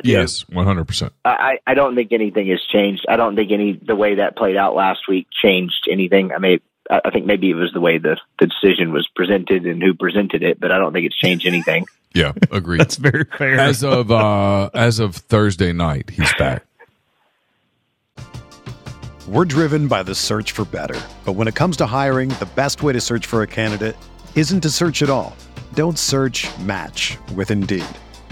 Yes. 0.02 0.46
One 0.48 0.66
hundred 0.66 0.86
percent. 0.86 1.12
I, 1.24 1.58
I 1.66 1.74
don't 1.74 1.94
think 1.94 2.12
anything 2.12 2.48
has 2.48 2.60
changed. 2.62 3.06
I 3.08 3.16
don't 3.16 3.36
think 3.36 3.52
any 3.52 3.72
the 3.72 3.96
way 3.96 4.16
that 4.16 4.36
played 4.36 4.56
out 4.56 4.74
last 4.74 5.08
week 5.08 5.28
changed 5.30 5.88
anything. 5.90 6.32
I 6.32 6.38
mean, 6.38 6.60
I 6.90 7.00
I 7.04 7.10
think 7.10 7.26
maybe 7.26 7.48
it 7.50 7.54
was 7.54 7.72
the 7.72 7.80
way 7.80 7.98
the, 7.98 8.18
the 8.38 8.48
decision 8.48 8.92
was 8.92 9.08
presented 9.14 9.66
and 9.66 9.82
who 9.82 9.94
presented 9.94 10.42
it, 10.42 10.58
but 10.60 10.72
I 10.72 10.78
don't 10.78 10.92
think 10.92 11.06
it's 11.06 11.16
changed 11.16 11.46
anything. 11.46 11.86
Yeah. 12.14 12.32
Agreed. 12.50 12.80
That's 12.80 12.96
very 12.96 13.24
fair. 13.36 13.58
as 13.58 13.84
of 13.84 14.10
uh 14.10 14.70
as 14.74 14.98
of 14.98 15.14
Thursday 15.16 15.72
night, 15.72 16.10
he's 16.10 16.32
back. 16.38 16.64
We're 19.26 19.44
driven 19.44 19.88
by 19.88 20.02
the 20.04 20.14
search 20.14 20.52
for 20.52 20.64
better. 20.64 20.98
But 21.26 21.34
when 21.34 21.48
it 21.48 21.54
comes 21.54 21.76
to 21.78 21.86
hiring, 21.86 22.30
the 22.30 22.48
best 22.54 22.82
way 22.82 22.94
to 22.94 23.00
search 23.00 23.26
for 23.26 23.42
a 23.42 23.46
candidate 23.46 23.94
isn't 24.34 24.62
to 24.62 24.70
search 24.70 25.02
at 25.02 25.10
all. 25.10 25.36
Don't 25.74 25.98
search 25.98 26.48
match 26.60 27.18
with 27.34 27.50
Indeed. 27.50 27.84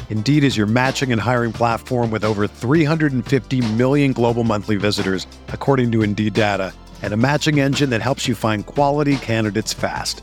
Indeed 0.09 0.43
is 0.43 0.57
your 0.57 0.67
matching 0.67 1.13
and 1.13 1.21
hiring 1.21 1.53
platform 1.53 2.11
with 2.11 2.25
over 2.25 2.47
350 2.49 3.61
million 3.75 4.15
global 4.15 4.43
monthly 4.43 4.77
visitors, 4.77 5.27
according 5.49 5.93
to 5.93 6.03
Indeed 6.03 6.33
data, 6.33 6.73
and 7.03 7.13
a 7.13 7.19
matching 7.19 7.61
engine 7.61 7.91
that 7.91 8.01
helps 8.01 8.27
you 8.27 8.35
find 8.35 8.65
quality 8.65 9.17
candidates 9.19 9.75
fast. 9.75 10.23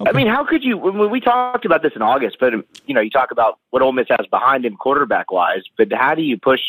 I 0.00 0.12
mean, 0.12 0.26
how 0.26 0.44
could 0.44 0.64
you? 0.64 0.78
When 0.78 1.10
we 1.10 1.20
talked 1.20 1.66
about 1.66 1.82
this 1.82 1.92
in 1.94 2.00
August, 2.00 2.38
but 2.40 2.54
you 2.86 2.94
know, 2.94 3.02
you 3.02 3.10
talk 3.10 3.30
about 3.30 3.58
what 3.70 3.82
Ole 3.82 3.92
Miss 3.92 4.06
has 4.08 4.26
behind 4.28 4.64
him 4.64 4.76
quarterback 4.76 5.30
wise. 5.30 5.62
But 5.76 5.92
how 5.92 6.14
do 6.14 6.22
you 6.22 6.38
push, 6.38 6.60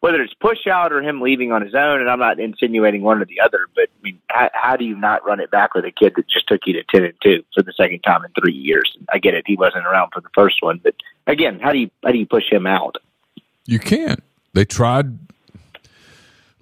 whether 0.00 0.22
it's 0.22 0.32
push 0.32 0.66
out 0.66 0.90
or 0.90 1.02
him 1.02 1.20
leaving 1.20 1.52
on 1.52 1.60
his 1.60 1.74
own? 1.74 2.00
And 2.00 2.08
I'm 2.08 2.18
not 2.18 2.40
insinuating 2.40 3.02
one 3.02 3.20
or 3.20 3.26
the 3.26 3.40
other, 3.40 3.66
but 3.74 3.84
I 3.84 4.02
mean, 4.02 4.18
how, 4.28 4.50
how 4.54 4.76
do 4.76 4.84
you 4.86 4.96
not 4.96 5.26
run 5.26 5.40
it 5.40 5.50
back 5.50 5.74
with 5.74 5.84
a 5.84 5.90
kid 5.90 6.14
that 6.16 6.26
just 6.26 6.48
took 6.48 6.62
you 6.64 6.72
to 6.72 6.84
ten 6.84 7.04
and 7.04 7.14
two 7.22 7.44
for 7.54 7.62
the 7.62 7.72
second 7.74 8.00
time 8.00 8.24
in 8.24 8.30
three 8.32 8.54
years? 8.54 8.96
I 9.12 9.18
get 9.18 9.34
it; 9.34 9.44
he 9.46 9.56
wasn't 9.56 9.86
around 9.86 10.12
for 10.14 10.22
the 10.22 10.30
first 10.34 10.62
one, 10.62 10.80
but 10.82 10.94
again, 11.26 11.60
how 11.60 11.70
do 11.70 11.78
you 11.78 11.90
how 12.02 12.12
do 12.12 12.18
you 12.18 12.26
push 12.26 12.50
him 12.50 12.66
out? 12.66 12.96
You 13.66 13.78
can't. 13.78 14.22
They 14.54 14.64
tried. 14.64 15.18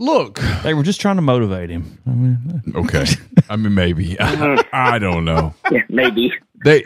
Look, 0.03 0.41
They 0.65 0.75
were 0.75 0.83
just 0.83 1.01
trying 1.01 1.15
to 1.15 1.23
motivate 1.23 1.71
him. 1.71 1.97
I 2.05 2.11
mean, 2.11 2.73
okay. 2.75 3.07
I 3.49 3.55
mean, 3.55 3.73
maybe. 3.73 4.19
I, 4.21 4.99
don't 4.99 5.25
know. 5.25 5.55
Yeah, 5.71 5.83
maybe 5.89 6.33
They. 6.65 6.83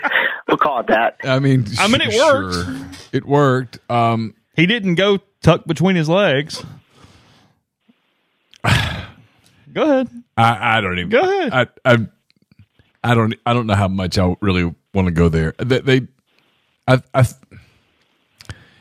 we'll 0.47 0.59
call 0.59 0.81
it 0.81 0.89
that. 0.89 1.17
I 1.25 1.39
mean, 1.39 1.65
I 1.79 1.89
mean, 1.89 2.03
it 2.03 2.13
sure. 2.13 2.43
worked. 2.43 3.09
It 3.13 3.25
worked. 3.25 3.79
Um, 3.91 4.35
he 4.55 4.67
didn't 4.67 4.97
go 4.97 5.21
tucked 5.41 5.67
between 5.67 5.97
his 5.97 6.11
legs. 6.11 6.63
Go 9.73 9.83
ahead. 9.83 10.11
I, 10.37 10.77
I 10.77 10.81
don't 10.83 10.99
even. 10.99 11.09
Go 11.09 11.23
ahead. 11.23 11.53
I, 11.87 11.91
I, 11.91 12.07
I 13.03 13.15
don't. 13.15 13.35
I 13.47 13.55
don't 13.55 13.67
know 13.67 13.77
how 13.77 13.89
much 13.89 14.19
I 14.19 14.37
really 14.43 14.75
want 14.93 15.07
to 15.07 15.13
go 15.13 15.31
there. 15.31 15.55
They, 15.59 15.79
they 15.81 16.01
I, 16.87 17.03
I, 17.15 17.27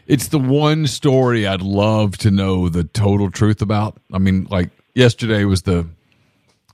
it's 0.08 0.28
the 0.28 0.40
one 0.40 0.88
story 0.88 1.48
I'd 1.48 1.62
love 1.62 2.18
to 2.20 2.32
know 2.32 2.70
the 2.70 2.84
total 2.84 3.32
truth 3.32 3.62
about. 3.62 3.98
I 4.14 4.18
mean, 4.18 4.48
like 4.50 4.70
yesterday 4.94 5.46
was 5.46 5.64
the 5.64 5.88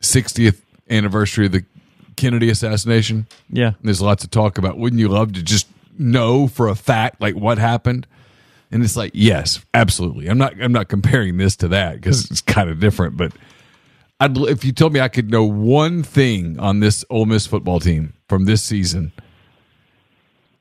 60th 0.02 0.62
anniversary 0.90 1.46
of 1.46 1.52
the 1.54 1.64
Kennedy 2.16 2.50
assassination. 2.50 3.28
Yeah. 3.50 3.74
There's 3.82 4.02
lots 4.02 4.24
of 4.24 4.32
talk 4.32 4.58
about. 4.58 4.78
Wouldn't 4.78 5.00
you 5.00 5.08
love 5.08 5.34
to 5.34 5.44
just 5.44 5.68
know 5.98 6.48
for 6.48 6.68
a 6.68 6.76
fact 6.76 7.22
like 7.22 7.36
what 7.36 7.58
happened? 7.58 8.08
And 8.72 8.84
it's 8.84 8.96
like, 8.96 9.12
yes, 9.14 9.64
absolutely. 9.74 10.28
I'm 10.28 10.38
not. 10.38 10.54
I'm 10.62 10.72
not 10.72 10.88
comparing 10.88 11.38
this 11.38 11.58
to 11.58 11.68
that 11.70 11.96
because 11.96 12.32
it's 12.32 12.40
kind 12.42 12.70
of 12.70 12.80
different. 12.80 13.18
But 13.18 13.34
I'd, 14.22 14.38
if 14.38 14.64
you 14.64 14.72
told 14.72 14.94
me 14.94 15.02
I 15.02 15.10
could 15.10 15.30
know 15.30 15.44
one 15.44 16.04
thing 16.04 16.58
on 16.58 16.80
this 16.80 17.04
Ole 17.10 17.26
Miss 17.26 17.46
football 17.46 17.82
team 17.82 18.14
from 18.30 18.46
this 18.46 18.64
season, 18.64 19.12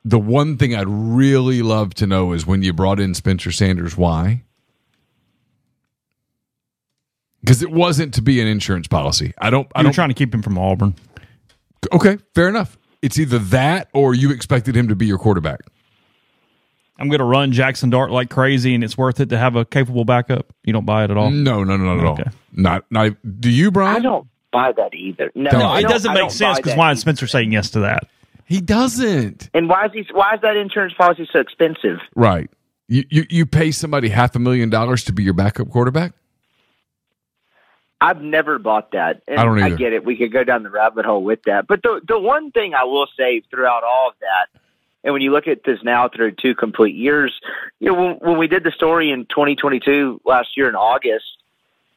the 0.05 0.19
one 0.19 0.57
thing 0.57 0.75
I'd 0.75 0.89
really 0.89 1.63
love 1.63 1.95
to 1.95 2.07
know 2.07 2.33
is 2.33 2.47
when 2.47 2.63
you 2.63 2.73
brought 2.73 3.01
in 3.01 3.15
Spencer 3.15 3.53
Sanders, 3.53 3.97
why? 3.97 4.45
Because 7.41 7.63
it 7.63 7.71
wasn't 7.71 8.15
to 8.15 8.23
be 8.23 8.41
an 8.41 8.47
insurance 8.47 8.87
policy. 8.87 9.33
I 9.39 9.51
don't. 9.51 9.67
I 9.75 9.81
You 9.81 9.85
were 9.85 9.89
don't. 9.89 9.95
trying 9.95 10.09
to 10.09 10.15
keep 10.15 10.35
him 10.35 10.43
from 10.43 10.59
Auburn. 10.59 10.95
Okay, 11.93 12.19
fair 12.35 12.49
enough. 12.49 12.77
It's 13.03 13.19
either 13.19 13.39
that 13.39 13.89
or 13.95 14.15
you 14.15 14.31
expected 14.31 14.77
him 14.77 14.89
to 14.89 14.95
be 14.95 15.07
your 15.07 15.17
quarterback. 15.19 15.61
I'm 16.99 17.09
going 17.09 17.21
to 17.21 17.25
run 17.25 17.51
Jackson 17.53 17.89
Dart 17.89 18.11
like 18.11 18.29
crazy, 18.29 18.75
and 18.75 18.85
it's 18.85 18.99
worth 18.99 19.21
it 19.21 19.31
to 19.31 19.39
have 19.39 19.57
a 19.57 19.65
capable 19.65 20.05
backup. 20.05 20.53
You 20.65 20.75
don't 20.75 20.85
buy 20.85 21.05
it 21.05 21.11
at 21.11 21.17
all. 21.17 21.31
No, 21.31 21.65
no, 21.65 21.79
no, 21.79 21.95
not 21.95 21.99
at 21.99 22.05
all. 22.05 22.13
Okay. 22.21 22.31
Not, 22.53 22.85
not. 22.91 23.13
Do 23.41 23.49
you, 23.49 23.71
Brian? 23.71 23.97
I 23.97 24.01
don't 24.01 24.29
buy 24.51 24.73
that 24.73 24.93
either. 24.93 25.31
No, 25.35 25.51
No, 25.51 25.75
it 25.77 25.85
doesn't 25.89 26.13
make 26.13 26.31
sense 26.31 26.59
because 26.59 26.77
why 26.77 26.91
is 26.91 26.97
either. 26.97 27.01
Spencer 27.01 27.27
saying 27.27 27.53
yes 27.53 27.71
to 27.71 27.81
that? 27.81 28.07
He 28.51 28.61
doesn't. 28.61 29.49
And 29.55 29.69
why 29.69 29.87
is 29.87 29.93
he? 29.95 30.05
Why 30.11 30.35
is 30.35 30.41
that 30.41 30.57
insurance 30.57 30.93
policy 30.95 31.29
so 31.33 31.39
expensive? 31.39 32.01
Right. 32.17 32.51
You, 32.89 33.05
you 33.09 33.25
you 33.31 33.47
pay 33.47 33.71
somebody 33.71 34.09
half 34.09 34.35
a 34.35 34.41
million 34.41 34.71
dollars 34.71 35.05
to 35.05 35.13
be 35.13 35.23
your 35.23 35.35
backup 35.35 35.71
quarterback? 35.71 36.15
I've 38.01 38.21
never 38.21 38.59
bought 38.59 38.91
that. 38.91 39.23
And 39.29 39.39
I 39.39 39.45
don't 39.45 39.63
either. 39.63 39.77
get 39.77 39.93
it. 39.93 40.05
We 40.05 40.17
could 40.17 40.33
go 40.33 40.43
down 40.43 40.65
the 40.65 40.71
rabbit 40.71 41.05
hole 41.05 41.23
with 41.23 41.45
that. 41.45 41.69
But 41.69 41.85
the 41.85 42.01
the 42.07 42.19
one 42.19 42.51
thing 42.51 42.75
I 42.75 42.83
will 42.83 43.07
say 43.17 43.41
throughout 43.53 43.85
all 43.85 44.09
of 44.09 44.15
that, 44.19 44.61
and 45.05 45.13
when 45.13 45.23
you 45.23 45.31
look 45.31 45.47
at 45.47 45.63
this 45.63 45.79
now 45.85 46.09
through 46.09 46.33
two 46.33 46.57
complete 46.57 46.97
years, 46.97 47.33
you 47.79 47.93
know, 47.93 48.03
when, 48.03 48.15
when 48.17 48.39
we 48.39 48.49
did 48.49 48.65
the 48.65 48.73
story 48.73 49.13
in 49.13 49.27
2022 49.27 50.23
last 50.25 50.57
year 50.57 50.69
in 50.69 50.75
August, 50.75 51.27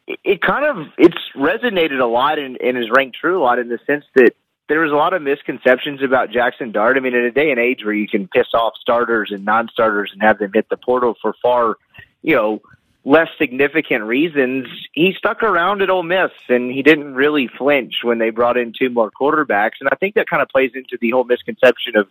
it, 0.05 0.19
it 0.23 0.41
kind 0.43 0.65
of 0.65 0.85
it's 0.99 1.17
resonated 1.35 1.99
a 1.99 2.05
lot 2.05 2.37
and, 2.37 2.61
and 2.61 2.77
has 2.77 2.91
rang 2.95 3.11
true 3.11 3.41
a 3.41 3.43
lot 3.43 3.57
in 3.57 3.69
the 3.69 3.79
sense 3.87 4.05
that 4.13 4.35
there 4.69 4.79
was 4.79 4.91
a 4.91 4.95
lot 4.95 5.13
of 5.13 5.21
misconceptions 5.21 6.01
about 6.01 6.31
Jackson 6.31 6.71
Dart. 6.71 6.97
I 6.97 7.01
mean, 7.01 7.13
in 7.13 7.25
a 7.25 7.31
day 7.31 7.51
and 7.51 7.59
age 7.59 7.83
where 7.83 7.93
you 7.93 8.07
can 8.07 8.27
piss 8.27 8.47
off 8.53 8.73
starters 8.79 9.31
and 9.31 9.43
non-starters 9.43 10.11
and 10.13 10.21
have 10.21 10.39
them 10.39 10.51
hit 10.53 10.69
the 10.69 10.77
portal 10.77 11.15
for 11.21 11.35
far, 11.41 11.75
you 12.21 12.35
know, 12.35 12.61
less 13.05 13.27
significant 13.37 14.05
reasons, 14.05 14.67
he 14.93 15.13
stuck 15.17 15.43
around 15.43 15.81
at 15.81 15.89
Ole 15.89 16.03
Miss 16.03 16.31
and 16.47 16.71
he 16.71 16.81
didn't 16.81 17.13
really 17.15 17.49
flinch 17.57 17.95
when 18.01 18.17
they 18.17 18.29
brought 18.29 18.57
in 18.57 18.71
two 18.77 18.89
more 18.89 19.11
quarterbacks. 19.11 19.73
And 19.81 19.89
I 19.91 19.95
think 19.95 20.15
that 20.15 20.29
kind 20.29 20.41
of 20.41 20.47
plays 20.47 20.71
into 20.73 20.97
the 21.01 21.11
whole 21.11 21.25
misconception 21.25 21.97
of, 21.97 22.07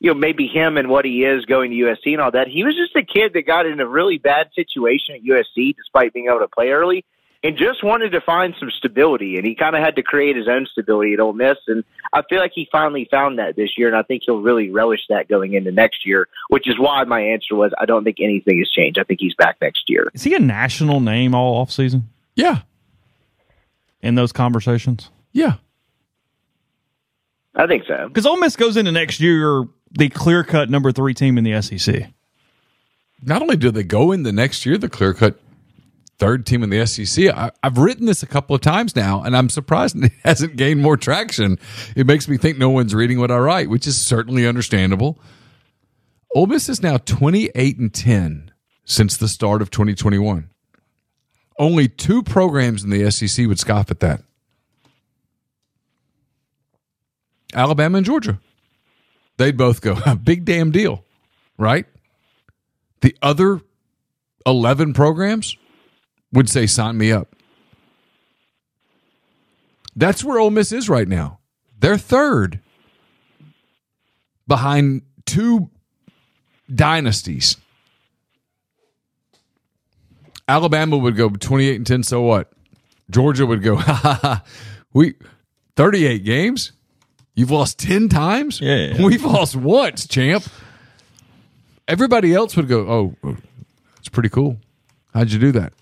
you 0.00 0.10
know, 0.10 0.14
maybe 0.14 0.46
him 0.46 0.76
and 0.76 0.90
what 0.90 1.06
he 1.06 1.24
is 1.24 1.46
going 1.46 1.70
to 1.70 1.76
USC 1.78 2.12
and 2.12 2.20
all 2.20 2.32
that. 2.32 2.48
He 2.48 2.62
was 2.62 2.74
just 2.74 2.94
a 2.94 3.02
kid 3.02 3.32
that 3.32 3.46
got 3.46 3.64
in 3.64 3.80
a 3.80 3.86
really 3.86 4.18
bad 4.18 4.50
situation 4.54 5.14
at 5.14 5.22
USC 5.22 5.74
despite 5.76 6.12
being 6.12 6.26
able 6.28 6.40
to 6.40 6.48
play 6.48 6.70
early 6.70 7.06
and 7.44 7.56
just 7.58 7.84
wanted 7.84 8.10
to 8.12 8.20
find 8.22 8.54
some 8.58 8.70
stability. 8.70 9.36
And 9.36 9.46
he 9.46 9.54
kind 9.54 9.76
of 9.76 9.82
had 9.82 9.96
to 9.96 10.02
create 10.02 10.34
his 10.34 10.48
own 10.48 10.66
stability 10.66 11.12
at 11.12 11.20
Ole 11.20 11.34
Miss. 11.34 11.58
And 11.68 11.84
I 12.12 12.22
feel 12.22 12.38
like 12.40 12.52
he 12.54 12.66
finally 12.72 13.06
found 13.10 13.38
that 13.38 13.54
this 13.54 13.76
year. 13.76 13.86
And 13.86 13.96
I 13.96 14.02
think 14.02 14.22
he'll 14.24 14.40
really 14.40 14.70
relish 14.70 15.02
that 15.10 15.28
going 15.28 15.52
into 15.52 15.70
next 15.70 16.06
year, 16.06 16.26
which 16.48 16.66
is 16.66 16.78
why 16.78 17.04
my 17.04 17.20
answer 17.20 17.54
was 17.54 17.72
I 17.78 17.84
don't 17.84 18.02
think 18.02 18.16
anything 18.20 18.58
has 18.58 18.70
changed. 18.70 18.98
I 18.98 19.04
think 19.04 19.20
he's 19.20 19.34
back 19.34 19.58
next 19.60 19.88
year. 19.90 20.08
Is 20.14 20.22
he 20.24 20.34
a 20.34 20.38
national 20.40 21.00
name 21.00 21.34
all 21.34 21.64
offseason 21.64 22.04
Yeah. 22.34 22.62
in 24.00 24.14
those 24.14 24.32
conversations? 24.32 25.10
Yeah. 25.32 25.54
I 27.54 27.66
think 27.66 27.84
so. 27.86 28.08
Because 28.08 28.26
Ole 28.26 28.38
Miss 28.38 28.56
goes 28.56 28.76
into 28.76 28.90
next 28.90 29.20
year 29.20 29.64
the 29.92 30.08
clear 30.08 30.42
cut 30.42 30.70
number 30.70 30.90
three 30.92 31.14
team 31.14 31.38
in 31.38 31.44
the 31.44 31.60
SEC. 31.62 32.08
Not 33.22 33.42
only 33.42 33.56
do 33.56 33.70
they 33.70 33.84
go 33.84 34.12
in 34.12 34.22
the 34.22 34.32
next 34.32 34.66
year, 34.66 34.76
the 34.76 34.88
clear 34.88 35.14
cut 35.14 35.38
third 36.18 36.46
team 36.46 36.62
in 36.62 36.70
the 36.70 36.86
SEC. 36.86 37.26
I, 37.26 37.50
I've 37.62 37.78
written 37.78 38.06
this 38.06 38.22
a 38.22 38.26
couple 38.26 38.54
of 38.54 38.62
times 38.62 38.94
now, 38.96 39.22
and 39.22 39.36
I'm 39.36 39.48
surprised 39.48 39.96
it 40.02 40.12
hasn't 40.24 40.56
gained 40.56 40.82
more 40.82 40.96
traction. 40.96 41.58
It 41.96 42.06
makes 42.06 42.28
me 42.28 42.36
think 42.36 42.58
no 42.58 42.70
one's 42.70 42.94
reading 42.94 43.18
what 43.18 43.30
I 43.30 43.38
write, 43.38 43.68
which 43.68 43.86
is 43.86 44.00
certainly 44.00 44.46
understandable. 44.46 45.18
Ole 46.34 46.46
Miss 46.46 46.68
is 46.68 46.82
now 46.82 46.96
28 46.96 47.78
and 47.78 47.94
10 47.94 48.50
since 48.84 49.16
the 49.16 49.28
start 49.28 49.62
of 49.62 49.70
2021. 49.70 50.50
Only 51.58 51.88
two 51.88 52.22
programs 52.22 52.82
in 52.82 52.90
the 52.90 53.10
SEC 53.10 53.46
would 53.46 53.60
scoff 53.60 53.90
at 53.90 54.00
that. 54.00 54.22
Alabama 57.54 57.98
and 57.98 58.06
Georgia. 58.06 58.40
They'd 59.36 59.56
both 59.56 59.80
go, 59.80 59.96
big 60.24 60.44
damn 60.44 60.72
deal, 60.72 61.04
right? 61.56 61.86
The 63.00 63.16
other 63.22 63.60
11 64.46 64.94
programs 64.94 65.56
would 66.34 66.48
say, 66.48 66.66
sign 66.66 66.98
me 66.98 67.12
up. 67.12 67.34
That's 69.96 70.22
where 70.24 70.38
Ole 70.38 70.50
Miss 70.50 70.72
is 70.72 70.88
right 70.88 71.08
now. 71.08 71.38
They're 71.78 71.96
third 71.96 72.60
behind 74.46 75.02
two 75.24 75.70
dynasties. 76.72 77.56
Alabama 80.46 80.98
would 80.98 81.16
go 81.16 81.30
28 81.30 81.76
and 81.76 81.86
10, 81.86 82.02
so 82.02 82.22
what? 82.22 82.52
Georgia 83.08 83.46
would 83.46 83.62
go, 83.62 83.76
ha 83.78 83.94
ha 83.94 84.18
ha. 84.20 84.44
We 84.92 85.14
38 85.76 86.24
games? 86.24 86.72
You've 87.34 87.50
lost 87.50 87.78
10 87.78 88.08
times? 88.08 88.60
Yeah. 88.60 89.02
We've 89.02 89.24
lost 89.24 89.56
once, 89.56 90.06
champ. 90.06 90.44
Everybody 91.88 92.34
else 92.34 92.56
would 92.56 92.68
go, 92.68 93.14
oh, 93.24 93.36
it's 93.98 94.08
pretty 94.08 94.28
cool. 94.28 94.58
How'd 95.12 95.30
you 95.30 95.38
do 95.38 95.52
that? 95.52 95.72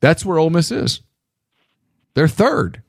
That's 0.00 0.24
where 0.24 0.38
Ole 0.38 0.50
Miss 0.50 0.70
is. 0.70 1.00
They're 2.14 2.28
third. 2.28 2.82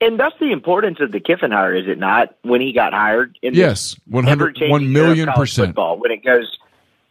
And 0.00 0.18
that's 0.18 0.34
the 0.40 0.50
importance 0.50 0.98
of 1.00 1.12
the 1.12 1.20
Kiffin 1.20 1.52
hire, 1.52 1.74
is 1.74 1.86
it 1.86 1.98
not? 1.98 2.34
When 2.42 2.60
he 2.60 2.72
got 2.72 2.92
hired, 2.92 3.38
in 3.40 3.54
Yes, 3.54 3.96
100 4.08 4.32
ever-changing 4.32 4.70
1 4.70 4.82
era 4.82 4.88
of 4.88 4.92
million 4.92 5.28
percent. 5.32 5.68
Football, 5.68 5.98
when 5.98 6.10
it 6.10 6.24
goes, 6.24 6.58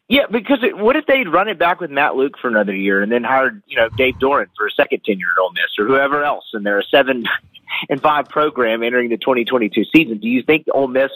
yeah, 0.10 0.26
because 0.30 0.62
it, 0.62 0.78
what 0.78 0.98
if 0.98 1.06
they'd 1.06 1.30
run 1.30 1.48
it 1.48 1.58
back 1.58 1.80
with 1.80 1.90
Matt 1.90 2.18
Luke 2.18 2.38
for 2.38 2.50
another 2.50 2.76
year 2.76 3.02
and 3.02 3.10
then 3.10 3.24
hired, 3.24 3.64
you 3.66 3.78
know, 3.78 3.88
Dave 3.98 4.16
Doeren 4.16 4.48
for 4.58 4.68
a 4.68 4.72
second 4.72 5.06
tenure 5.06 5.28
at 5.38 5.42
Ole 5.42 5.54
Miss 5.54 5.80
or 5.80 5.86
whoever 5.86 6.22
else, 6.26 6.50
and 6.52 6.66
they're 6.66 6.80
a 6.80 6.84
seven 6.84 7.24
and 7.90 8.02
five 8.02 8.28
program 8.28 8.84
entering 8.84 9.10
the 9.10 9.18
2022 9.18 9.86
season? 9.86 10.18
Do 10.18 10.28
you 10.28 10.44
think 10.44 10.66
Ole 10.74 10.88
Miss? 10.88 11.12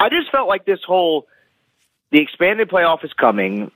I 0.00 0.08
just 0.08 0.32
felt 0.32 0.48
like 0.48 0.64
this 0.64 0.80
whole 0.84 1.28
the 2.10 2.20
expanded 2.20 2.68
playoff 2.68 3.04
is 3.04 3.12
coming. 3.12 3.70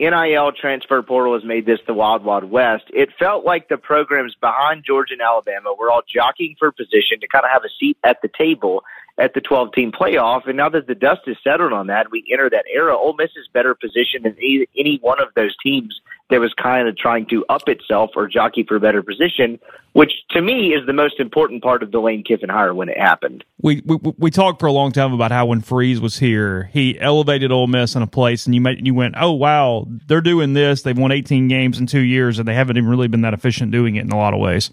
NIL 0.00 0.52
transfer 0.52 1.02
portal 1.02 1.34
has 1.34 1.44
made 1.44 1.66
this 1.66 1.78
the 1.86 1.92
wild, 1.92 2.24
wild 2.24 2.44
west. 2.44 2.84
It 2.88 3.10
felt 3.18 3.44
like 3.44 3.68
the 3.68 3.76
programs 3.76 4.34
behind 4.34 4.82
Georgia 4.82 5.12
and 5.12 5.20
Alabama 5.20 5.74
were 5.78 5.90
all 5.90 6.00
jockeying 6.08 6.56
for 6.58 6.72
position 6.72 7.20
to 7.20 7.28
kind 7.28 7.44
of 7.44 7.50
have 7.50 7.64
a 7.64 7.68
seat 7.78 7.98
at 8.02 8.22
the 8.22 8.28
table 8.28 8.82
at 9.18 9.34
the 9.34 9.42
12 9.42 9.72
team 9.74 9.92
playoff. 9.92 10.48
And 10.48 10.56
now 10.56 10.70
that 10.70 10.86
the 10.86 10.94
dust 10.94 11.22
is 11.26 11.36
settled 11.44 11.74
on 11.74 11.88
that, 11.88 12.10
we 12.10 12.24
enter 12.32 12.48
that 12.48 12.64
era. 12.72 12.96
Ole 12.96 13.12
Miss 13.12 13.32
is 13.36 13.46
better 13.52 13.74
positioned 13.74 14.24
than 14.24 14.36
any, 14.38 14.66
any 14.74 14.98
one 15.02 15.20
of 15.20 15.28
those 15.36 15.54
teams 15.62 16.00
that 16.30 16.40
was 16.40 16.54
kind 16.54 16.88
of 16.88 16.96
trying 16.96 17.26
to 17.26 17.44
up 17.48 17.68
itself 17.68 18.10
or 18.16 18.26
jockey 18.26 18.62
for 18.62 18.76
a 18.76 18.80
better 18.80 19.02
position, 19.02 19.58
which 19.92 20.12
to 20.30 20.40
me 20.40 20.72
is 20.72 20.86
the 20.86 20.92
most 20.92 21.20
important 21.20 21.62
part 21.62 21.82
of 21.82 21.90
the 21.90 22.00
Lane 22.00 22.24
Kiffin 22.24 22.48
hire 22.48 22.74
when 22.74 22.88
it 22.88 22.98
happened. 22.98 23.44
We, 23.60 23.82
we 23.84 23.96
we 24.18 24.30
talked 24.30 24.60
for 24.60 24.66
a 24.66 24.72
long 24.72 24.92
time 24.92 25.12
about 25.12 25.32
how 25.32 25.46
when 25.46 25.60
Freeze 25.60 26.00
was 26.00 26.18
here, 26.18 26.70
he 26.72 26.98
elevated 26.98 27.52
Ole 27.52 27.66
Miss 27.66 27.94
in 27.94 28.02
a 28.02 28.06
place, 28.06 28.46
and 28.46 28.54
you 28.54 28.60
made, 28.60 28.86
you 28.86 28.94
went, 28.94 29.14
oh 29.18 29.32
wow, 29.32 29.86
they're 30.06 30.20
doing 30.20 30.54
this. 30.54 30.82
They've 30.82 30.96
won 30.96 31.12
18 31.12 31.48
games 31.48 31.78
in 31.78 31.86
two 31.86 32.00
years, 32.00 32.38
and 32.38 32.48
they 32.48 32.54
haven't 32.54 32.76
even 32.76 32.88
really 32.88 33.08
been 33.08 33.22
that 33.22 33.34
efficient 33.34 33.72
doing 33.72 33.96
it 33.96 34.04
in 34.04 34.12
a 34.12 34.18
lot 34.18 34.34
of 34.34 34.40
ways. 34.40 34.70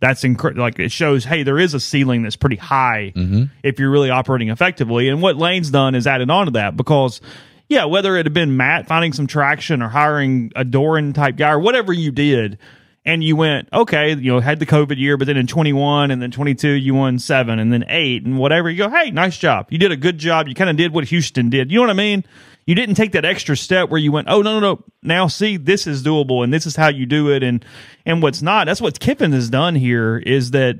That's 0.00 0.24
incredible. 0.24 0.62
Like 0.62 0.78
it 0.78 0.92
shows, 0.92 1.24
hey, 1.24 1.42
there 1.42 1.58
is 1.58 1.72
a 1.72 1.80
ceiling 1.80 2.22
that's 2.22 2.36
pretty 2.36 2.56
high 2.56 3.12
mm-hmm. 3.16 3.44
if 3.62 3.78
you're 3.78 3.90
really 3.90 4.10
operating 4.10 4.50
effectively. 4.50 5.08
And 5.08 5.22
what 5.22 5.36
Lane's 5.36 5.70
done 5.70 5.94
is 5.94 6.06
added 6.06 6.30
on 6.30 6.46
to 6.46 6.52
that 6.52 6.76
because 6.76 7.22
yeah, 7.68 7.84
whether 7.84 8.16
it 8.16 8.26
had 8.26 8.34
been 8.34 8.56
Matt 8.56 8.86
finding 8.86 9.12
some 9.12 9.26
traction 9.26 9.82
or 9.82 9.88
hiring 9.88 10.52
a 10.54 10.64
Doeren 10.64 11.14
type 11.14 11.36
guy 11.36 11.50
or 11.50 11.58
whatever 11.58 11.92
you 11.92 12.10
did, 12.10 12.58
and 13.04 13.22
you 13.22 13.36
went, 13.36 13.68
okay, 13.72 14.10
you 14.10 14.32
know, 14.32 14.40
had 14.40 14.58
the 14.58 14.66
COVID 14.66 14.98
year, 14.98 15.16
but 15.16 15.26
then 15.26 15.36
in 15.36 15.46
21 15.46 16.10
and 16.10 16.20
then 16.20 16.32
22, 16.32 16.68
you 16.68 16.94
won 16.94 17.20
seven 17.20 17.60
and 17.60 17.72
then 17.72 17.84
eight 17.88 18.24
and 18.24 18.36
whatever. 18.36 18.68
You 18.68 18.78
go, 18.78 18.90
hey, 18.90 19.12
nice 19.12 19.38
job. 19.38 19.68
You 19.70 19.78
did 19.78 19.92
a 19.92 19.96
good 19.96 20.18
job. 20.18 20.48
You 20.48 20.54
kind 20.54 20.68
of 20.68 20.76
did 20.76 20.92
what 20.92 21.04
Houston 21.04 21.48
did. 21.48 21.70
You 21.70 21.76
know 21.76 21.82
what 21.82 21.90
I 21.90 21.94
mean? 21.94 22.24
You 22.66 22.74
didn't 22.74 22.96
take 22.96 23.12
that 23.12 23.24
extra 23.24 23.56
step 23.56 23.90
where 23.90 24.00
you 24.00 24.10
went, 24.10 24.26
oh, 24.28 24.42
no, 24.42 24.58
no, 24.58 24.74
no. 24.74 24.84
Now, 25.02 25.28
see, 25.28 25.56
this 25.56 25.86
is 25.86 26.02
doable 26.02 26.42
and 26.42 26.52
this 26.52 26.66
is 26.66 26.74
how 26.74 26.88
you 26.88 27.06
do 27.06 27.30
it. 27.30 27.44
And, 27.44 27.64
and 28.04 28.20
what's 28.20 28.42
not, 28.42 28.66
that's 28.66 28.80
what 28.80 28.98
Kiffin 28.98 29.32
has 29.32 29.48
done 29.48 29.76
here 29.76 30.18
is 30.18 30.50
that 30.50 30.78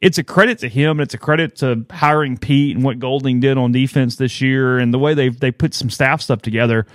it's 0.00 0.18
a 0.18 0.24
credit 0.24 0.58
to 0.60 0.68
him. 0.68 1.00
It's 1.00 1.14
a 1.14 1.18
credit 1.18 1.56
to 1.56 1.84
hiring 1.90 2.36
Pete 2.36 2.76
and 2.76 2.84
what 2.84 2.98
Golding 2.98 3.40
did 3.40 3.58
on 3.58 3.72
defense 3.72 4.16
this 4.16 4.40
year 4.40 4.78
and 4.78 4.94
the 4.94 4.98
way 4.98 5.14
they've 5.14 5.38
they 5.38 5.50
put 5.50 5.74
some 5.74 5.90
staff 5.90 6.22
stuff 6.22 6.42
together. 6.42 6.86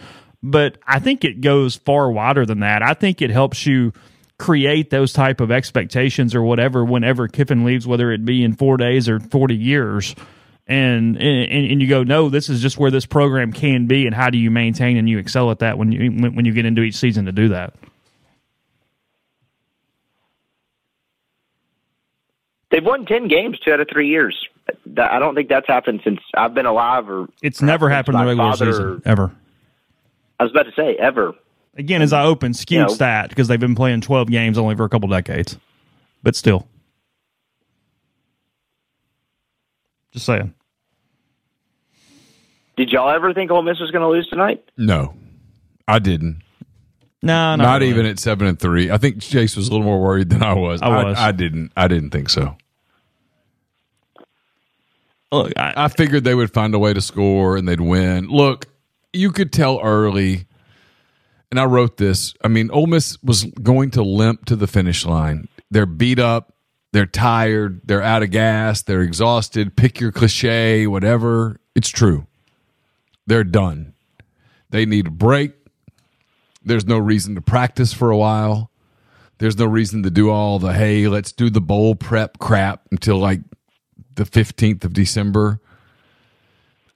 But 0.42 0.78
I 0.86 1.00
think 1.00 1.24
it 1.24 1.42
goes 1.42 1.76
far 1.76 2.12
wider 2.12 2.46
than 2.46 2.62
that. 2.62 2.82
I 2.82 2.94
think 2.94 3.22
it 3.22 3.30
helps 3.30 3.66
you 3.66 3.94
create 4.38 4.90
those 4.90 5.14
type 5.14 5.40
of 5.42 5.52
expectations 5.52 6.36
or 6.36 6.42
whatever 6.42 6.84
whenever 6.84 7.28
Kiffin 7.28 7.64
leaves, 7.66 7.88
whether 7.88 8.12
it 8.12 8.26
be 8.26 8.44
in 8.44 8.54
four 8.54 8.78
days 8.78 9.08
or 9.08 9.20
forty 9.20 9.56
years. 9.56 10.16
And, 10.66 11.18
and 11.18 11.52
and 11.52 11.82
you 11.82 11.90
go, 11.90 12.04
no, 12.04 12.30
this 12.30 12.48
is 12.48 12.62
just 12.62 12.78
where 12.78 12.90
this 12.90 13.06
program 13.06 13.52
can 13.52 13.86
be, 13.86 14.06
and 14.06 14.16
how 14.16 14.30
do 14.30 14.38
you 14.38 14.50
maintain 14.50 14.96
and 14.96 15.10
you 15.10 15.18
excel 15.18 15.52
at 15.52 15.60
that 15.60 15.78
when 15.78 15.92
you 15.92 16.10
when, 16.10 16.36
when 16.36 16.46
you 16.46 16.54
get 16.54 16.66
into 16.66 16.82
each 16.84 16.96
season 16.96 17.26
to 17.26 17.34
do 17.34 17.50
that? 17.50 17.74
They've 22.74 22.84
won 22.84 23.06
10 23.06 23.28
games 23.28 23.60
two 23.60 23.72
out 23.72 23.80
of 23.82 23.88
three 23.88 24.08
years. 24.08 24.36
I 24.98 25.20
don't 25.20 25.36
think 25.36 25.48
that's 25.48 25.68
happened 25.68 26.02
since 26.04 26.20
I've 26.34 26.56
been 26.56 26.66
alive 26.66 27.08
or 27.08 27.28
It's 27.44 27.62
never 27.62 27.88
happened 27.88 28.16
in 28.18 28.22
the 28.22 28.28
regular 28.30 28.54
season 28.54 28.84
or- 28.84 29.02
ever. 29.06 29.32
I 30.40 30.44
was 30.44 30.52
about 30.52 30.64
to 30.64 30.72
say 30.72 30.96
ever. 30.96 31.36
Again, 31.78 32.02
as 32.02 32.14
I 32.14 32.24
open, 32.24 32.56
skewed 32.56 32.78
You 32.80 32.82
know- 32.88 32.94
stat 32.94 33.30
because 33.30 33.48
they've 33.48 33.60
been 33.60 33.76
playing 33.76 34.02
twelve 34.02 34.28
games 34.28 34.58
only 34.58 34.76
for 34.76 34.86
a 34.86 34.90
couple 34.90 35.08
decades, 35.08 35.56
but 36.24 36.36
still, 36.36 36.68
just 40.12 40.26
saying. 40.26 40.56
Did 42.76 42.90
y'all 42.92 43.12
ever 43.12 43.36
think 43.36 43.52
Ole 43.52 43.62
Miss 43.62 43.80
was 43.80 43.92
going 43.92 44.02
to 44.02 44.08
lose 44.10 44.28
tonight? 44.30 44.64
No, 44.78 45.14
I 45.88 46.00
didn't. 46.00 46.42
No, 47.22 47.56
Not, 47.56 47.82
really. 47.82 47.90
even 47.92 48.06
at 48.08 48.18
seven 48.20 48.48
and 48.48 48.60
three. 48.60 48.90
I 48.90 48.98
think 48.98 49.22
Chase 49.22 49.56
was 49.56 49.68
a 49.68 49.72
little 49.72 49.86
more 49.86 50.02
worried 50.02 50.30
than 50.30 50.42
I 50.42 50.54
was. 50.54 50.82
I 50.82 50.90
was. 51.04 51.18
I, 51.20 51.32
didn't. 51.32 51.72
I 51.78 51.88
didn't 51.88 52.10
think 52.10 52.30
so. 52.30 52.58
Look, 55.34 55.54
I, 55.58 55.74
I 55.76 55.88
figured 55.88 56.24
they 56.24 56.36
would 56.36 56.54
find 56.54 56.76
a 56.76 56.80
way 56.80 56.94
to 56.94 57.02
score 57.02 57.58
and 57.58 57.68
they'd 57.68 57.82
win. 57.82 58.28
Look, 58.28 58.68
you 59.12 59.32
could 59.32 59.52
tell 59.52 59.80
early, 59.82 60.46
and 61.50 61.60
I 61.60 61.66
wrote 61.66 61.98
this. 61.98 62.36
I 62.44 62.50
mean, 62.50 62.70
Ole 62.70 62.86
Miss 62.86 63.18
was 63.24 63.46
going 63.46 63.92
to 63.92 64.04
limp 64.04 64.46
to 64.46 64.56
the 64.56 64.68
finish 64.68 65.06
line. 65.06 65.48
They're 65.72 65.88
beat 65.88 66.20
up, 66.20 66.54
they're 66.92 67.08
tired, 67.08 67.82
they're 67.84 68.04
out 68.04 68.22
of 68.22 68.30
gas, 68.30 68.84
they're 68.84 69.02
exhausted. 69.02 69.76
Pick 69.76 70.00
your 70.00 70.12
cliche, 70.12 70.86
whatever. 70.86 71.60
It's 71.74 71.90
true. 71.90 72.28
They're 73.26 73.44
done. 73.44 73.94
They 74.70 74.86
need 74.86 75.08
a 75.08 75.12
break. 75.12 75.54
There's 76.64 76.86
no 76.86 77.00
reason 77.00 77.34
to 77.36 77.42
practice 77.42 77.92
for 77.92 78.12
a 78.12 78.18
while. 78.18 78.70
There's 79.40 79.58
no 79.58 79.66
reason 79.66 80.04
to 80.04 80.12
do 80.12 80.30
all 80.30 80.60
the 80.60 80.74
hey, 80.74 81.08
let's 81.08 81.32
do 81.32 81.50
the 81.50 81.60
bowl 81.60 81.96
prep 81.96 82.38
crap 82.38 82.84
until 82.92 83.18
like 83.18 83.42
the 84.16 84.24
15th 84.24 84.84
of 84.84 84.94
December. 84.94 85.60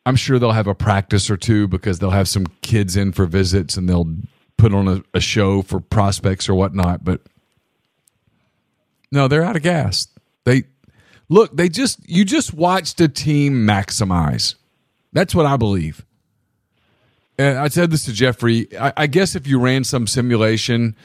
I'm 0.05 0.15
sure 0.15 0.39
they'll 0.39 0.51
have 0.51 0.68
a 0.68 0.76
practice 0.76 1.30
or 1.30 1.38
two 1.38 1.68
because 1.68 1.99
they'll 1.99 2.11
have 2.11 2.28
some 2.30 2.47
kids 2.61 2.95
in 2.95 3.11
for 3.11 3.26
visits 3.26 3.76
and 3.76 3.89
they'll 3.89 4.15
put 4.57 4.74
on 4.74 4.88
a, 4.88 5.03
a 5.13 5.20
show 5.20 5.61
for 5.61 5.80
prospects 5.80 6.47
or 6.47 6.55
whatnot. 6.55 7.03
But 7.03 7.22
no, 9.11 9.28
they're 9.28 9.43
out 9.43 9.55
of 9.55 9.63
gas. 9.63 10.07
They 10.45 10.63
look, 11.30 11.55
they 11.55 11.70
just, 11.70 12.07
you 12.09 12.24
just 12.24 12.53
watched 12.53 13.01
a 13.01 13.07
team 13.07 13.68
maximize. 13.68 14.55
That's 15.11 15.36
what 15.36 15.45
I 15.45 15.57
believe. 15.57 16.05
And 17.38 17.57
I 17.57 17.68
said 17.68 17.91
this 17.91 18.05
to 18.05 18.13
Jeffrey. 18.13 18.68
I, 18.80 18.93
I 18.97 19.07
guess 19.07 19.36
if 19.36 19.45
you 19.45 19.59
ran 19.59 19.84
some 19.84 20.07
simulation, 20.07 20.95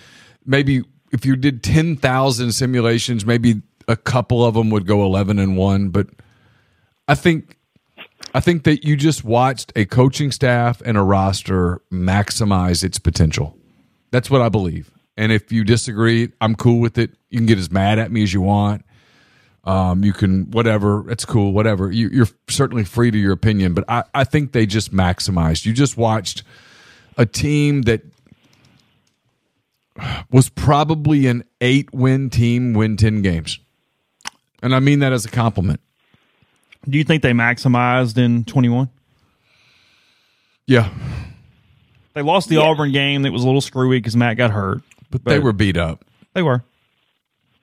maybe 0.46 0.84
if 1.12 1.26
you 1.26 1.36
did 1.36 1.62
10,000 1.62 2.52
simulations, 2.52 3.26
maybe 3.26 3.62
a 3.88 3.96
couple 3.96 4.44
of 4.44 4.54
them 4.54 4.70
would 4.70 4.86
go 4.86 5.04
11 5.04 5.38
and 5.38 5.56
1. 5.56 5.88
But 5.90 6.08
I 7.08 7.14
think. 7.14 7.58
I 8.34 8.40
think 8.40 8.64
that 8.64 8.82
you 8.82 8.96
just 8.96 9.24
watched 9.24 9.72
a 9.76 9.84
coaching 9.84 10.32
staff 10.32 10.80
and 10.86 10.96
a 10.96 11.02
roster 11.02 11.82
maximize 11.92 12.82
its 12.82 12.98
potential. 12.98 13.58
That's 14.10 14.30
what 14.30 14.40
I 14.40 14.48
believe. 14.48 14.90
And 15.16 15.32
if 15.32 15.52
you 15.52 15.64
disagree, 15.64 16.32
I'm 16.40 16.54
cool 16.54 16.80
with 16.80 16.96
it. 16.96 17.10
You 17.28 17.38
can 17.38 17.46
get 17.46 17.58
as 17.58 17.70
mad 17.70 17.98
at 17.98 18.10
me 18.10 18.22
as 18.22 18.32
you 18.32 18.40
want. 18.40 18.84
Um, 19.64 20.02
you 20.02 20.12
can 20.12 20.50
whatever. 20.50 21.08
It's 21.10 21.24
cool. 21.24 21.52
Whatever. 21.52 21.90
You, 21.92 22.08
you're 22.08 22.28
certainly 22.48 22.84
free 22.84 23.10
to 23.10 23.18
your 23.18 23.32
opinion, 23.32 23.74
but 23.74 23.84
I, 23.88 24.04
I 24.14 24.24
think 24.24 24.52
they 24.52 24.66
just 24.66 24.92
maximized. 24.92 25.66
You 25.66 25.72
just 25.72 25.96
watched 25.96 26.42
a 27.16 27.26
team 27.26 27.82
that 27.82 28.02
was 30.30 30.48
probably 30.48 31.26
an 31.26 31.44
eight 31.60 31.92
win 31.92 32.28
team 32.28 32.72
win 32.72 32.96
ten 32.96 33.22
games, 33.22 33.60
and 34.62 34.74
I 34.74 34.80
mean 34.80 35.00
that 35.00 35.12
as 35.12 35.24
a 35.24 35.28
compliment. 35.30 35.80
do 36.88 36.96
you 36.98 37.04
think 37.04 37.22
they 37.22 37.32
maximized 37.32 38.16
in 38.18 38.44
twenty 38.44 38.68
one? 38.68 38.88
Yeah, 40.66 40.90
They 42.14 42.22
lost 42.22 42.48
the 42.48 42.58
Auburn 42.58 42.92
game. 42.92 43.22
That 43.22 43.32
was 43.32 43.42
a 43.42 43.46
little 43.46 43.60
screwy 43.60 43.98
because 43.98 44.14
Matt 44.16 44.36
got 44.36 44.50
hurt. 44.52 44.82
but 45.10 45.24
they 45.24 45.38
were 45.40 45.52
beat 45.52 45.76
up. 45.76 46.04
They 46.34 46.42
were. 46.42 46.62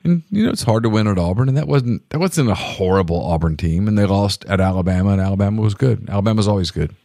And 0.03 0.23
you 0.29 0.45
know 0.45 0.51
it's 0.51 0.63
hard 0.63 0.83
to 0.83 0.89
win 0.89 1.07
at 1.07 1.17
Auburn, 1.17 1.47
and 1.49 1.57
that 1.57 1.67
wasn't 1.67 2.07
that 2.09 2.19
wasn't 2.19 2.49
a 2.49 2.55
horrible 2.55 3.21
Auburn 3.23 3.57
team, 3.57 3.87
and 3.87 3.97
they 3.97 4.05
lost 4.05 4.45
at 4.45 4.59
Alabama, 4.61 5.11
and 5.11 5.21
Alabama 5.21 5.61
was 5.61 5.75
good. 5.75 6.09
Alabama's 6.09 6.47
always 6.47 6.71
good. 6.71 6.95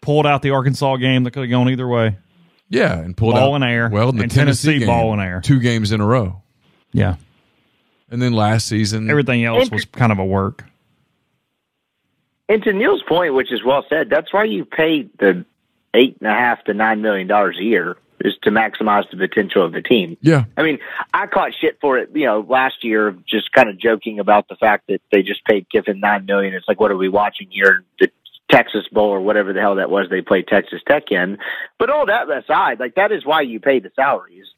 Pulled 0.00 0.26
out 0.26 0.42
the 0.42 0.50
Arkansas 0.50 0.96
game 0.96 1.24
that 1.24 1.32
could 1.32 1.42
have 1.42 1.50
gone 1.50 1.68
either 1.70 1.86
way. 1.88 2.16
Yeah, 2.68 2.98
and 2.98 3.16
pulled 3.16 3.34
Ball 3.34 3.52
out 3.52 3.54
and 3.56 3.64
air. 3.64 3.88
Well, 3.88 4.12
the 4.12 4.22
And 4.22 4.30
Tennessee, 4.30 4.68
Tennessee 4.68 4.78
game, 4.80 4.88
ball 4.88 5.12
and 5.12 5.22
air. 5.22 5.40
two 5.40 5.58
games 5.60 5.90
in 5.92 6.00
a 6.00 6.06
row, 6.06 6.42
Yeah. 6.92 7.16
And 8.10 8.22
then 8.22 8.32
last 8.32 8.68
season, 8.68 9.10
Everything 9.10 9.44
else 9.44 9.70
was 9.70 9.84
kind 9.84 10.12
of 10.12 10.18
a 10.18 10.24
work. 10.24 10.64
And 12.48 12.62
to 12.62 12.72
Neal's 12.72 13.02
point, 13.02 13.34
which 13.34 13.52
is 13.52 13.62
well 13.62 13.84
said, 13.88 14.08
that's 14.08 14.32
why 14.32 14.44
you 14.44 14.64
pay 14.64 15.02
the 15.18 15.44
eight 15.94 16.16
and 16.20 16.30
a 16.30 16.34
half 16.34 16.64
to 16.64 16.74
nine 16.74 17.02
million 17.02 17.26
dollars 17.26 17.58
a 17.58 17.62
year 17.62 17.96
is 18.20 18.34
to 18.42 18.50
maximize 18.50 19.08
the 19.10 19.16
potential 19.16 19.64
of 19.64 19.72
the 19.72 19.82
team. 19.82 20.16
yeah, 20.20 20.44
I 20.56 20.62
mean, 20.62 20.78
I 21.14 21.26
caught 21.26 21.52
shit 21.54 21.78
for 21.80 21.98
it, 21.98 22.10
you 22.14 22.24
know, 22.26 22.40
last 22.40 22.82
year, 22.82 23.16
just 23.28 23.52
kind 23.52 23.68
of 23.68 23.78
joking 23.78 24.18
about 24.18 24.48
the 24.48 24.56
fact 24.56 24.88
that 24.88 25.00
they 25.12 25.22
just 25.22 25.44
paid 25.44 25.68
Kiffin 25.70 26.00
nine 26.00 26.26
million. 26.26 26.54
It's 26.54 26.66
like, 26.66 26.80
what 26.80 26.90
are 26.90 26.96
we 26.96 27.08
watching 27.08 27.48
here? 27.50 27.84
The 28.00 28.10
Texas 28.50 28.88
Bowl 28.90 29.10
or 29.10 29.20
whatever 29.20 29.52
the 29.52 29.60
hell 29.60 29.76
that 29.76 29.90
was 29.90 30.08
they 30.08 30.22
played 30.22 30.48
Texas 30.48 30.80
Tech 30.88 31.12
in. 31.12 31.38
But 31.78 31.90
all 31.90 32.06
that 32.06 32.30
aside, 32.30 32.80
like 32.80 32.94
that 32.94 33.12
is 33.12 33.24
why 33.24 33.42
you 33.42 33.60
pay 33.60 33.78
the 33.78 33.92
salaries 33.94 34.46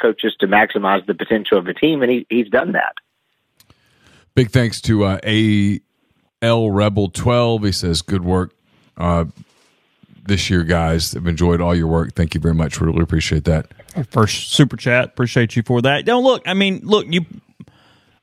coaches 0.00 0.34
to 0.40 0.46
maximize 0.46 1.06
the 1.06 1.14
potential 1.14 1.58
of 1.58 1.64
the 1.64 1.74
team, 1.74 2.02
and 2.02 2.10
he, 2.10 2.26
he's 2.28 2.48
done 2.48 2.72
that. 2.72 2.94
Big 4.34 4.50
thanks 4.50 4.80
to 4.82 5.04
uh, 5.04 5.20
AL 6.42 6.70
Rebel 6.70 7.08
12. 7.08 7.64
He 7.64 7.72
says, 7.72 8.02
Good 8.02 8.24
work 8.24 8.52
uh, 8.96 9.26
this 10.26 10.50
year, 10.50 10.64
guys. 10.64 11.14
I've 11.14 11.26
enjoyed 11.26 11.60
all 11.60 11.74
your 11.74 11.86
work. 11.86 12.14
Thank 12.14 12.34
you 12.34 12.40
very 12.40 12.54
much. 12.54 12.80
Really 12.80 13.02
appreciate 13.02 13.44
that. 13.44 13.68
First 14.10 14.52
super 14.52 14.76
chat. 14.76 15.06
Appreciate 15.06 15.54
you 15.54 15.62
for 15.62 15.82
that. 15.82 16.04
Don't 16.04 16.24
look. 16.24 16.42
I 16.46 16.54
mean, 16.54 16.80
look. 16.82 17.06
You. 17.08 17.24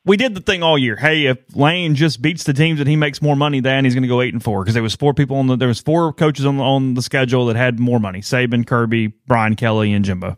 We 0.04 0.18
did 0.18 0.34
the 0.34 0.42
thing 0.42 0.64
all 0.64 0.80
year. 0.80 0.96
Hey, 0.96 1.28
if 1.28 1.38
Lane 1.56 1.94
just 1.94 2.24
beats 2.24 2.44
the 2.44 2.54
teams 2.54 2.80
that 2.80 2.88
he 2.88 2.96
makes 2.96 3.22
more 3.22 3.36
money 3.36 3.60
than, 3.60 3.86
he's 3.86 3.94
going 3.94 4.02
to 4.02 4.10
go 4.10 4.20
eight 4.22 4.34
and 4.34 4.44
four 4.44 4.64
because 4.64 4.74
there 4.74 4.82
was 4.82 4.96
four 4.96 5.14
people 5.14 5.38
on 5.38 5.46
the 5.46 5.56
there 5.56 5.68
was 5.68 5.80
four 5.80 6.12
coaches 6.12 6.46
on 6.46 6.58
the, 6.58 6.64
on 6.64 6.96
the 6.96 7.04
schedule 7.04 7.46
that 7.46 7.56
had 7.56 7.80
more 7.80 8.00
money: 8.00 8.20
Saban, 8.20 8.66
Kirby, 8.66 9.08
Brian 9.28 9.56
Kelly, 9.56 9.94
and 9.94 10.04
Jimbo. 10.04 10.38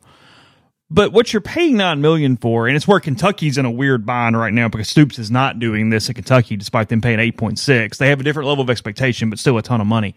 But 0.94 1.12
what 1.12 1.34
you're 1.34 1.42
paying 1.42 1.76
nine 1.76 2.02
million 2.02 2.38
for, 2.38 2.68
and 2.68 2.76
it's 2.78 2.88
where 2.88 3.00
Kentucky's 3.00 3.58
in 3.58 3.66
a 3.66 3.72
weird 3.72 4.06
bind 4.06 4.38
right 4.38 4.54
now 4.54 4.70
because 4.70 4.90
Stoops 4.90 5.18
is 5.18 5.32
not 5.32 5.58
doing 5.58 5.90
this 5.90 6.08
at 6.08 6.16
Kentucky, 6.16 6.56
despite 6.56 6.90
them 6.90 7.02
paying 7.02 7.20
eight 7.20 7.36
point 7.36 7.58
six. 7.58 7.98
They 7.98 8.10
have 8.10 8.20
a 8.20 8.24
different 8.24 8.48
level 8.48 8.62
of 8.62 8.70
expectation, 8.70 9.32
but 9.32 9.40
still 9.40 9.58
a 9.58 9.64
ton 9.64 9.82
of 9.82 9.88
money. 9.88 10.14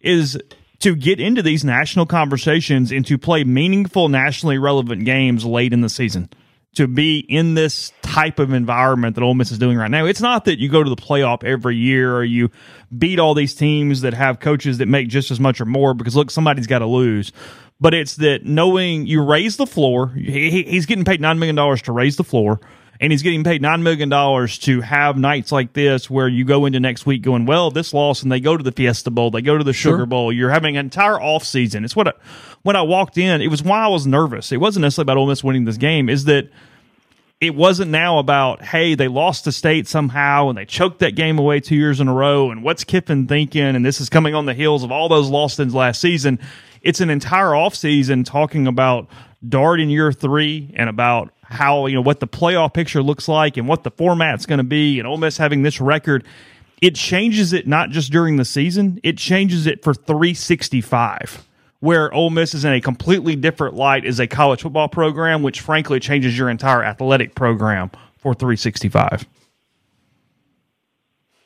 Is 0.00 0.36
to 0.80 0.96
get 0.96 1.20
into 1.20 1.42
these 1.42 1.64
national 1.64 2.06
conversations 2.06 2.90
and 2.90 3.06
to 3.06 3.18
play 3.18 3.44
meaningful, 3.44 4.08
nationally 4.08 4.58
relevant 4.58 5.04
games 5.04 5.44
late 5.44 5.72
in 5.72 5.80
the 5.80 5.88
season. 5.88 6.28
To 6.74 6.86
be 6.86 7.20
in 7.20 7.54
this 7.54 7.92
type 8.02 8.38
of 8.38 8.52
environment 8.52 9.14
that 9.14 9.22
Ole 9.22 9.32
Miss 9.32 9.50
is 9.50 9.58
doing 9.58 9.78
right 9.78 9.90
now, 9.90 10.04
it's 10.04 10.20
not 10.20 10.44
that 10.44 10.58
you 10.58 10.68
go 10.68 10.82
to 10.82 10.90
the 10.90 10.96
playoff 10.96 11.42
every 11.42 11.76
year 11.76 12.14
or 12.14 12.22
you 12.22 12.50
beat 12.98 13.18
all 13.18 13.32
these 13.32 13.54
teams 13.54 14.02
that 14.02 14.12
have 14.12 14.40
coaches 14.40 14.78
that 14.78 14.86
make 14.86 15.08
just 15.08 15.30
as 15.30 15.40
much 15.40 15.58
or 15.58 15.64
more 15.64 15.94
because 15.94 16.14
look, 16.14 16.30
somebody's 16.30 16.66
got 16.66 16.80
to 16.80 16.86
lose. 16.86 17.32
But 17.78 17.92
it's 17.92 18.16
that 18.16 18.44
knowing 18.44 19.06
you 19.06 19.22
raise 19.22 19.56
the 19.56 19.66
floor. 19.66 20.08
He, 20.08 20.62
he's 20.62 20.86
getting 20.86 21.04
paid 21.04 21.20
nine 21.20 21.38
million 21.38 21.56
dollars 21.56 21.82
to 21.82 21.92
raise 21.92 22.16
the 22.16 22.24
floor 22.24 22.60
and 23.00 23.12
he's 23.12 23.22
getting 23.22 23.44
paid 23.44 23.62
nine 23.62 23.82
million 23.82 24.08
dollars 24.08 24.58
to 24.58 24.80
have 24.80 25.16
nights 25.16 25.52
like 25.52 25.72
this 25.72 26.08
where 26.08 26.28
you 26.28 26.44
go 26.44 26.66
into 26.66 26.80
next 26.80 27.06
week 27.06 27.22
going, 27.22 27.46
well, 27.46 27.70
this 27.70 27.92
loss, 27.92 28.22
and 28.22 28.32
they 28.32 28.40
go 28.40 28.56
to 28.56 28.62
the 28.62 28.72
Fiesta 28.72 29.10
Bowl, 29.10 29.30
they 29.30 29.42
go 29.42 29.58
to 29.58 29.64
the 29.64 29.72
Sugar 29.72 29.98
sure. 29.98 30.06
Bowl. 30.06 30.32
You're 30.32 30.50
having 30.50 30.76
an 30.76 30.86
entire 30.86 31.20
off 31.20 31.44
season. 31.44 31.84
It's 31.84 31.96
what 31.96 32.08
I, 32.08 32.12
when 32.62 32.76
I 32.76 32.82
walked 32.82 33.18
in, 33.18 33.40
it 33.40 33.48
was 33.48 33.62
why 33.62 33.80
I 33.84 33.88
was 33.88 34.06
nervous. 34.06 34.52
It 34.52 34.58
wasn't 34.58 34.82
necessarily 34.82 35.06
about 35.06 35.18
Ole 35.18 35.26
Miss 35.26 35.44
winning 35.44 35.64
this 35.64 35.76
game. 35.76 36.08
Is 36.08 36.24
that 36.24 36.50
it 37.38 37.54
wasn't 37.54 37.90
now 37.90 38.18
about 38.18 38.64
hey 38.64 38.94
they 38.94 39.08
lost 39.08 39.44
to 39.44 39.52
state 39.52 39.86
somehow 39.86 40.48
and 40.48 40.56
they 40.56 40.64
choked 40.64 41.00
that 41.00 41.14
game 41.14 41.38
away 41.38 41.60
two 41.60 41.76
years 41.76 42.00
in 42.00 42.08
a 42.08 42.14
row 42.14 42.50
and 42.50 42.62
what's 42.62 42.82
Kiffin 42.82 43.26
thinking 43.26 43.62
and 43.62 43.84
this 43.84 44.00
is 44.00 44.08
coming 44.08 44.34
on 44.34 44.46
the 44.46 44.54
heels 44.54 44.82
of 44.82 44.90
all 44.90 45.10
those 45.10 45.28
losses 45.28 45.74
last 45.74 46.00
season. 46.00 46.38
It's 46.82 47.00
an 47.00 47.10
entire 47.10 47.50
offseason 47.50 48.24
talking 48.24 48.66
about 48.66 49.08
Dart 49.46 49.80
in 49.80 49.90
year 49.90 50.12
three 50.12 50.72
and 50.76 50.88
about 50.88 51.32
how 51.42 51.86
you 51.86 51.94
know 51.94 52.02
what 52.02 52.20
the 52.20 52.26
playoff 52.26 52.74
picture 52.74 53.02
looks 53.02 53.28
like 53.28 53.56
and 53.56 53.68
what 53.68 53.84
the 53.84 53.90
format's 53.90 54.46
going 54.46 54.58
to 54.58 54.64
be, 54.64 54.98
and 54.98 55.06
Ole 55.06 55.16
Miss 55.16 55.36
having 55.36 55.62
this 55.62 55.80
record, 55.80 56.24
it 56.82 56.94
changes 56.94 57.52
it 57.52 57.66
not 57.66 57.90
just 57.90 58.10
during 58.10 58.36
the 58.36 58.44
season; 58.44 59.00
it 59.02 59.18
changes 59.18 59.66
it 59.66 59.82
for 59.82 59.94
365. 59.94 61.44
Where 61.80 62.12
Ole 62.12 62.30
Miss 62.30 62.54
is 62.54 62.64
in 62.64 62.72
a 62.72 62.80
completely 62.80 63.36
different 63.36 63.74
light 63.74 64.06
as 64.06 64.18
a 64.18 64.26
college 64.26 64.62
football 64.62 64.88
program, 64.88 65.42
which 65.42 65.60
frankly 65.60 66.00
changes 66.00 66.36
your 66.36 66.48
entire 66.48 66.82
athletic 66.82 67.34
program 67.34 67.90
for 68.16 68.34
365. 68.34 69.26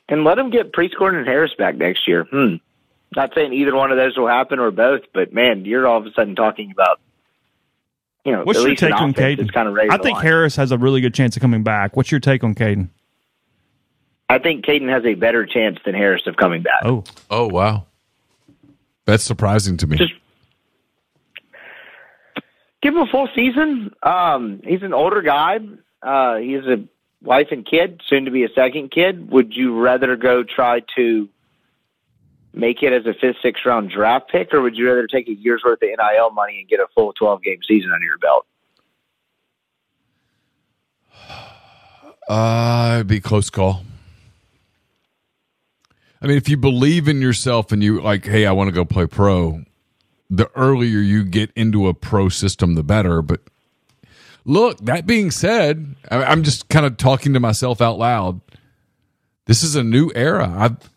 And 0.09 0.23
let 0.23 0.35
them 0.35 0.49
get 0.49 0.73
Prieskorn 0.73 1.15
and 1.15 1.27
Harris 1.27 1.53
back 1.57 1.75
next 1.75 2.07
year. 2.07 2.25
Hmm. 2.31 2.55
Not 3.15 3.33
saying 3.35 3.53
either 3.53 3.75
one 3.75 3.91
of 3.91 3.97
those 3.97 4.17
will 4.17 4.27
happen 4.27 4.59
or 4.59 4.71
both, 4.71 5.01
but 5.13 5.33
man, 5.33 5.65
you're 5.65 5.85
all 5.87 5.97
of 5.97 6.05
a 6.05 6.11
sudden 6.13 6.35
talking 6.35 6.71
about 6.71 6.99
you 8.23 8.31
know, 8.31 8.43
what's 8.43 8.63
your 8.63 8.75
take 8.75 8.93
on 8.93 9.13
Caden? 9.13 9.51
Kind 9.51 9.67
of 9.67 9.75
I 9.75 9.97
think 9.97 10.17
line. 10.17 10.23
Harris 10.23 10.55
has 10.55 10.71
a 10.71 10.77
really 10.77 11.01
good 11.01 11.13
chance 11.13 11.35
of 11.35 11.41
coming 11.41 11.63
back. 11.63 11.97
What's 11.97 12.11
your 12.11 12.19
take 12.19 12.43
on 12.43 12.53
Caden? 12.53 12.89
I 14.29 14.37
think 14.37 14.63
Caden 14.63 14.89
has 14.89 15.03
a 15.05 15.15
better 15.15 15.45
chance 15.45 15.79
than 15.83 15.95
Harris 15.95 16.25
of 16.27 16.37
coming 16.37 16.61
back. 16.61 16.81
Oh, 16.83 17.03
oh 17.29 17.47
wow, 17.47 17.87
that's 19.05 19.23
surprising 19.23 19.77
to 19.77 19.87
me. 19.87 19.97
Just 19.97 20.13
give 22.81 22.95
him 22.95 23.01
a 23.01 23.07
full 23.07 23.27
season. 23.35 23.93
Um, 24.03 24.61
he's 24.63 24.83
an 24.83 24.93
older 24.93 25.21
guy. 25.21 25.59
Uh, 26.01 26.37
he 26.37 26.53
has 26.53 26.65
a 26.65 26.83
wife 27.23 27.47
and 27.51 27.65
kid, 27.65 28.01
soon 28.07 28.25
to 28.25 28.31
be 28.31 28.43
a 28.43 28.49
second 28.49 28.91
kid. 28.91 29.31
Would 29.31 29.55
you 29.55 29.79
rather 29.79 30.15
go 30.15 30.43
try 30.43 30.81
to 30.95 31.27
make 32.53 32.83
it 32.83 32.93
as 32.93 33.05
a 33.05 33.13
fifth, 33.13 33.37
sixth 33.41 33.65
round 33.65 33.89
draft 33.89 34.29
pick, 34.29 34.53
or 34.53 34.61
would 34.61 34.75
you 34.75 34.87
rather 34.87 35.07
take 35.07 35.27
a 35.27 35.33
year's 35.33 35.61
worth 35.65 35.81
of 35.81 35.89
NIL 35.89 36.31
money 36.31 36.59
and 36.59 36.69
get 36.69 36.79
a 36.79 36.87
full 36.93 37.13
12 37.13 37.43
game 37.43 37.59
season 37.67 37.91
under 37.91 38.05
your 38.05 38.17
belt? 38.17 38.45
Uh, 42.29 42.93
it'd 42.95 43.07
be 43.07 43.19
close 43.19 43.49
call. 43.49 43.83
I 46.21 46.27
mean, 46.27 46.37
if 46.37 46.47
you 46.47 46.55
believe 46.55 47.07
in 47.07 47.19
yourself 47.19 47.71
and 47.71 47.83
you 47.83 47.99
like, 47.99 48.25
hey, 48.25 48.45
I 48.45 48.51
want 48.51 48.69
to 48.69 48.71
go 48.71 48.85
play 48.85 49.07
pro, 49.07 49.63
the 50.29 50.49
earlier 50.55 50.99
you 50.99 51.25
get 51.25 51.51
into 51.55 51.87
a 51.87 51.93
pro 51.93 52.29
system, 52.29 52.75
the 52.75 52.83
better. 52.83 53.21
But 53.23 53.41
look, 54.45 54.77
that 54.81 55.07
being 55.07 55.31
said, 55.31 55.95
I'm 56.09 56.43
just 56.43 56.69
kind 56.69 56.85
of 56.85 56.95
talking 56.97 57.33
to 57.33 57.39
myself 57.39 57.81
out 57.81 57.97
loud. 57.97 58.39
This 59.47 59.63
is 59.63 59.75
a 59.75 59.83
new 59.83 60.11
era. 60.13 60.53
I've 60.55 60.90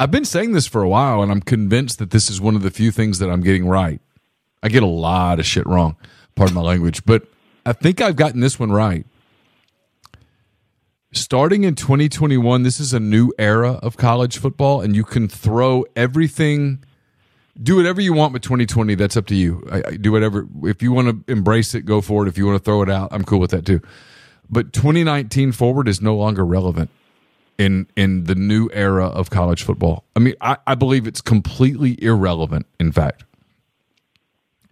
I've 0.00 0.10
been 0.10 0.24
saying 0.24 0.52
this 0.52 0.66
for 0.66 0.82
a 0.82 0.88
while, 0.88 1.22
and 1.22 1.30
I'm 1.30 1.42
convinced 1.42 1.98
that 1.98 2.10
this 2.10 2.30
is 2.30 2.40
one 2.40 2.56
of 2.56 2.62
the 2.62 2.70
few 2.70 2.90
things 2.90 3.18
that 3.18 3.28
I'm 3.28 3.42
getting 3.42 3.68
right. 3.68 4.00
I 4.62 4.70
get 4.70 4.82
a 4.82 4.86
lot 4.86 5.38
of 5.38 5.44
shit 5.44 5.66
wrong, 5.66 5.94
pardon 6.34 6.54
my 6.54 6.62
language, 6.62 7.04
but 7.04 7.24
I 7.66 7.74
think 7.74 8.00
I've 8.00 8.16
gotten 8.16 8.40
this 8.40 8.58
one 8.58 8.72
right. 8.72 9.04
Starting 11.12 11.64
in 11.64 11.74
2021, 11.74 12.62
this 12.62 12.80
is 12.80 12.94
a 12.94 13.00
new 13.00 13.30
era 13.38 13.72
of 13.82 13.98
college 13.98 14.38
football, 14.38 14.80
and 14.80 14.96
you 14.96 15.04
can 15.04 15.28
throw 15.28 15.84
everything, 15.94 16.82
do 17.62 17.76
whatever 17.76 18.00
you 18.00 18.14
want 18.14 18.32
with 18.32 18.40
2020. 18.40 18.94
That's 18.94 19.18
up 19.18 19.26
to 19.26 19.34
you. 19.34 19.68
I, 19.70 19.82
I 19.86 19.96
do 19.98 20.12
whatever. 20.12 20.48
If 20.62 20.80
you 20.80 20.92
want 20.92 21.26
to 21.26 21.30
embrace 21.30 21.74
it, 21.74 21.82
go 21.82 22.00
for 22.00 22.24
it. 22.24 22.28
If 22.28 22.38
you 22.38 22.46
want 22.46 22.56
to 22.56 22.64
throw 22.64 22.80
it 22.80 22.88
out, 22.88 23.10
I'm 23.12 23.22
cool 23.22 23.38
with 23.38 23.50
that 23.50 23.66
too. 23.66 23.82
But 24.48 24.72
2019 24.72 25.52
forward 25.52 25.88
is 25.88 26.00
no 26.00 26.16
longer 26.16 26.46
relevant 26.46 26.90
in 27.60 27.86
in 27.94 28.24
the 28.24 28.34
new 28.34 28.70
era 28.72 29.06
of 29.06 29.28
college 29.28 29.62
football. 29.62 30.04
I 30.16 30.18
mean, 30.18 30.34
I, 30.40 30.56
I 30.66 30.74
believe 30.74 31.06
it's 31.06 31.20
completely 31.20 32.02
irrelevant, 32.02 32.66
in 32.80 32.90
fact. 32.90 33.24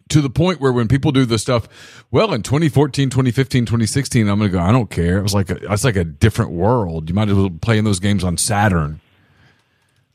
To 0.08 0.22
the 0.22 0.30
point 0.30 0.58
where 0.58 0.72
when 0.72 0.88
people 0.88 1.12
do 1.12 1.26
the 1.26 1.38
stuff, 1.38 1.68
well, 2.10 2.32
in 2.32 2.42
2014, 2.42 3.10
2015, 3.10 3.66
2016, 3.66 4.26
I'm 4.26 4.38
going 4.38 4.50
to 4.50 4.56
go, 4.56 4.62
I 4.62 4.72
don't 4.72 4.88
care. 4.88 5.18
It 5.18 5.22
was 5.22 5.34
like, 5.34 5.50
a, 5.50 5.70
it's 5.70 5.84
like 5.84 5.96
a 5.96 6.04
different 6.04 6.52
world. 6.52 7.10
You 7.10 7.14
might 7.14 7.28
as 7.28 7.34
well 7.34 7.50
play 7.50 7.76
in 7.76 7.84
those 7.84 8.00
games 8.00 8.24
on 8.24 8.38
Saturn. 8.38 9.02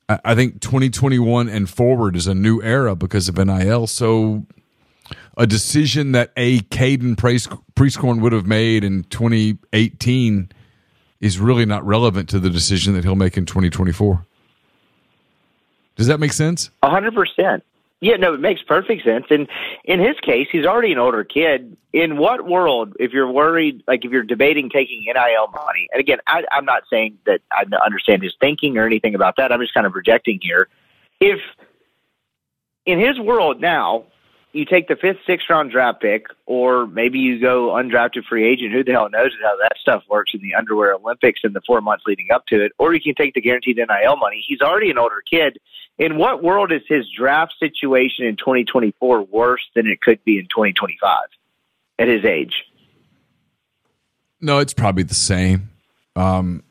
I, 0.10 0.20
I 0.26 0.36
think 0.36 0.62
2021 0.62 1.48
and 1.48 1.70
forward 1.70 2.16
is 2.16 2.26
a 2.26 2.34
new 2.34 2.60
era 2.64 2.96
because 2.96 3.30
of 3.30 3.38
NIL. 3.38 3.86
So 3.86 4.48
a 5.38 5.46
decision 5.46 6.14
that 6.14 6.32
a 6.36 6.62
Caden 6.62 7.16
Prieskorn 7.16 8.20
would 8.20 8.34
have 8.34 8.48
made 8.48 8.84
in 8.84 9.04
2018– 9.04 10.50
is 11.24 11.40
really 11.40 11.66
not 11.66 11.86
relevant 11.86 12.28
to 12.28 12.38
the 12.38 12.50
decision 12.50 12.94
that 12.94 13.06
he'll 13.06 13.16
make 13.16 13.38
in 13.38 13.46
2024. 13.46 14.26
Does 15.96 16.08
that 16.08 16.20
make 16.20 16.34
sense? 16.34 16.70
A 16.82 16.90
hundred 16.90 17.16
percent. 17.16 17.64
Yeah, 18.02 18.18
no, 18.18 18.34
it 18.34 18.42
makes 18.42 18.62
perfect 18.62 19.06
sense. 19.06 19.28
And 19.30 19.48
in 19.86 20.02
his 20.02 20.20
case, 20.20 20.50
he's 20.52 20.66
already 20.66 20.92
an 20.92 20.98
older 20.98 21.24
kid. 21.24 21.78
In 21.94 22.18
what 22.18 22.46
world, 22.46 22.98
if 23.00 23.14
you're 23.14 23.32
worried, 23.32 23.84
like 23.88 24.04
if 24.04 24.12
you're 24.12 24.24
debating 24.24 24.70
taking 24.70 25.06
NIL 25.06 25.48
money, 25.48 25.88
and 25.94 26.02
again, 26.02 26.18
I, 26.28 26.44
I'm 26.52 26.66
not 26.66 26.84
saying 26.90 27.20
that 27.26 27.40
I 27.54 27.64
understand 27.86 28.22
his 28.22 28.34
thinking 28.42 28.78
or 28.78 28.86
anything 28.86 29.16
about 29.16 29.38
that. 29.38 29.54
I'm 29.54 29.62
just 29.62 29.74
kind 29.74 29.86
of 29.86 29.94
projecting 29.94 30.40
here. 30.42 30.68
If 31.22 31.40
in 32.86 33.00
his 33.00 33.18
world 33.18 33.62
now, 33.62 34.08
you 34.54 34.66
take 34.66 34.88
the 34.88 34.96
fifth, 34.96 35.18
sixth 35.26 35.50
round 35.50 35.72
draft 35.72 36.00
pick, 36.00 36.28
or 36.46 36.86
maybe 36.86 37.18
you 37.18 37.40
go 37.40 37.70
undrafted 37.70 38.24
free 38.26 38.48
agent. 38.48 38.72
Who 38.72 38.84
the 38.84 38.92
hell 38.92 39.10
knows 39.10 39.32
how 39.44 39.58
that 39.58 39.74
stuff 39.82 40.04
works 40.08 40.32
in 40.34 40.42
the 40.42 40.54
underwear 40.54 40.94
Olympics 40.94 41.42
in 41.44 41.54
the 41.54 41.62
four 41.66 41.82
months 41.82 42.04
leading 42.06 42.28
up 42.32 42.46
to 42.48 42.64
it? 42.64 42.72
Or 42.78 42.94
you 42.94 43.02
can 43.02 43.16
take 43.16 43.34
the 43.34 43.42
guaranteed 43.42 43.78
NIL 43.78 44.16
money. 44.16 44.44
He's 44.48 44.62
already 44.62 44.92
an 44.92 45.00
older 45.00 45.24
kid. 45.30 45.58
In 45.98 46.18
what 46.18 46.44
world 46.44 46.72
is 46.72 46.82
his 46.88 47.06
draft 47.10 47.56
situation 47.60 48.26
in 48.26 48.36
2024 48.36 49.24
worse 49.24 49.62
than 49.76 49.88
it 49.88 50.02
could 50.02 50.24
be 50.24 50.38
in 50.38 50.46
2025 50.46 51.18
at 52.00 52.08
his 52.08 52.24
age? 52.24 52.54
No, 54.40 54.60
it's 54.60 54.74
probably 54.74 55.04
the 55.04 55.16
same. 55.16 55.70
Um, 56.16 56.64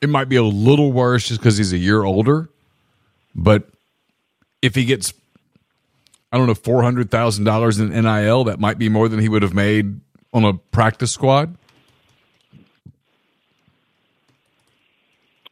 it 0.00 0.08
might 0.08 0.28
be 0.28 0.36
a 0.36 0.42
little 0.42 0.92
worse 0.92 1.28
just 1.28 1.40
because 1.40 1.58
he's 1.58 1.72
a 1.72 1.78
year 1.78 2.02
older, 2.02 2.48
but 3.34 3.68
if 4.62 4.74
he 4.74 4.84
gets 4.84 5.12
I 6.30 6.36
don't 6.36 6.46
know, 6.46 6.54
four 6.54 6.82
hundred 6.82 7.10
thousand 7.10 7.44
dollars 7.44 7.78
in 7.78 7.88
NIL. 7.90 8.44
That 8.44 8.60
might 8.60 8.78
be 8.78 8.88
more 8.88 9.08
than 9.08 9.18
he 9.20 9.28
would 9.28 9.42
have 9.42 9.54
made 9.54 10.00
on 10.32 10.44
a 10.44 10.54
practice 10.54 11.10
squad. 11.10 11.56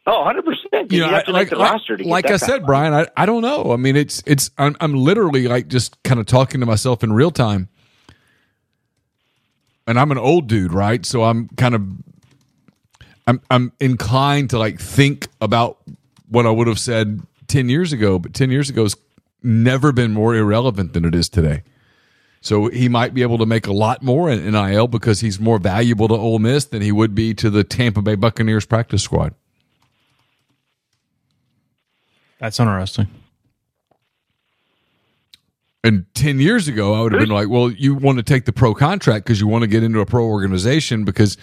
Oh, 0.05 0.19
100 0.23 0.45
percent. 0.45 0.91
You 0.91 1.01
know, 1.01 1.07
I, 1.07 1.29
like, 1.29 1.51
like, 1.51 1.99
like 1.99 2.25
I 2.31 2.37
said, 2.37 2.65
Brian, 2.65 2.93
I, 2.93 3.07
I 3.17 3.25
don't 3.25 3.41
know. 3.41 3.73
I 3.73 3.75
mean, 3.75 3.97
it's 3.97 4.23
it's 4.25 4.51
I'm, 4.57 4.77
I'm 4.79 4.93
literally 4.93 5.49
like 5.49 5.67
just 5.67 6.01
kind 6.03 6.19
of 6.19 6.25
talking 6.25 6.61
to 6.61 6.65
myself 6.65 7.03
in 7.03 7.11
real 7.11 7.31
time, 7.31 7.67
and 9.85 9.99
I'm 9.99 10.11
an 10.11 10.17
old 10.17 10.47
dude, 10.47 10.71
right? 10.71 11.05
So 11.05 11.23
I'm 11.23 11.49
kind 11.49 11.75
of 11.75 11.81
I'm 13.27 13.41
I'm 13.51 13.73
inclined 13.81 14.51
to 14.51 14.59
like 14.59 14.79
think 14.79 15.27
about 15.41 15.79
what 16.29 16.45
I 16.45 16.51
would 16.51 16.67
have 16.67 16.79
said 16.79 17.21
ten 17.47 17.67
years 17.67 17.91
ago, 17.91 18.17
but 18.17 18.33
ten 18.33 18.49
years 18.49 18.69
ago 18.69 18.85
is 18.85 18.95
never 19.43 19.91
been 19.91 20.13
more 20.13 20.35
irrelevant 20.35 20.93
than 20.93 21.05
it 21.05 21.15
is 21.15 21.29
today. 21.29 21.63
So 22.41 22.67
he 22.67 22.87
might 22.87 23.13
be 23.13 23.23
able 23.23 23.37
to 23.39 23.45
make 23.45 23.67
a 23.67 23.73
lot 23.73 24.03
more 24.03 24.29
in 24.29 24.51
NIL 24.51 24.87
because 24.87 25.21
he's 25.21 25.39
more 25.39 25.57
valuable 25.59 26.07
to 26.07 26.13
Ole 26.13 26.39
Miss 26.39 26.65
than 26.65 26.81
he 26.81 26.91
would 26.91 27.15
be 27.15 27.33
to 27.35 27.49
the 27.49 27.63
Tampa 27.63 28.01
Bay 28.01 28.15
Buccaneers 28.15 28.65
practice 28.65 29.03
squad. 29.03 29.33
That's 32.39 32.59
interesting. 32.59 33.07
And 35.83 36.05
10 36.15 36.39
years 36.39 36.67
ago, 36.67 36.93
I 36.93 37.01
would 37.01 37.13
have 37.13 37.21
been 37.21 37.29
like, 37.29 37.49
well, 37.49 37.71
you 37.71 37.95
want 37.95 38.17
to 38.17 38.23
take 38.23 38.45
the 38.45 38.51
pro 38.51 38.73
contract 38.73 39.25
because 39.25 39.39
you 39.39 39.47
want 39.47 39.61
to 39.63 39.67
get 39.67 39.83
into 39.83 39.99
a 39.99 40.05
pro 40.05 40.25
organization 40.25 41.05
because 41.05 41.37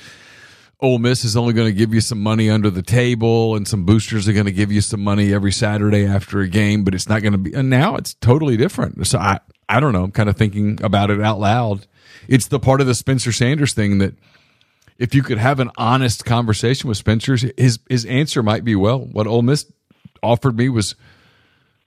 Ole 0.84 0.98
Miss 0.98 1.24
is 1.24 1.34
only 1.34 1.54
going 1.54 1.66
to 1.66 1.72
give 1.72 1.94
you 1.94 2.02
some 2.02 2.20
money 2.20 2.50
under 2.50 2.68
the 2.68 2.82
table, 2.82 3.56
and 3.56 3.66
some 3.66 3.84
boosters 3.84 4.28
are 4.28 4.34
going 4.34 4.44
to 4.44 4.52
give 4.52 4.70
you 4.70 4.82
some 4.82 5.02
money 5.02 5.32
every 5.32 5.50
Saturday 5.50 6.06
after 6.06 6.40
a 6.40 6.48
game, 6.48 6.84
but 6.84 6.94
it's 6.94 7.08
not 7.08 7.22
going 7.22 7.32
to 7.32 7.38
be. 7.38 7.54
And 7.54 7.70
now 7.70 7.96
it's 7.96 8.12
totally 8.14 8.58
different. 8.58 9.06
So 9.06 9.18
I, 9.18 9.40
I 9.68 9.80
don't 9.80 9.94
know. 9.94 10.04
I'm 10.04 10.12
kind 10.12 10.28
of 10.28 10.36
thinking 10.36 10.78
about 10.82 11.10
it 11.10 11.22
out 11.22 11.40
loud. 11.40 11.86
It's 12.28 12.48
the 12.48 12.60
part 12.60 12.82
of 12.82 12.86
the 12.86 12.94
Spencer 12.94 13.32
Sanders 13.32 13.72
thing 13.72 13.96
that 13.98 14.14
if 14.98 15.14
you 15.14 15.22
could 15.22 15.38
have 15.38 15.58
an 15.58 15.70
honest 15.78 16.26
conversation 16.26 16.88
with 16.88 16.98
Spencer, 16.98 17.36
his 17.56 17.78
his 17.88 18.04
answer 18.04 18.42
might 18.42 18.62
be, 18.62 18.76
well, 18.76 19.00
what 19.00 19.26
Ole 19.26 19.42
Miss 19.42 19.70
offered 20.22 20.56
me 20.56 20.68
was 20.68 20.96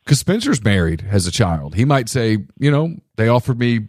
because 0.04 0.20
Spencer's 0.20 0.64
married, 0.64 1.02
has 1.02 1.28
a 1.28 1.32
child. 1.32 1.76
He 1.76 1.86
might 1.86 2.10
say, 2.10 2.46
you 2.58 2.72
know, 2.72 2.96
they 3.16 3.28
offered 3.28 3.60
me 3.60 3.88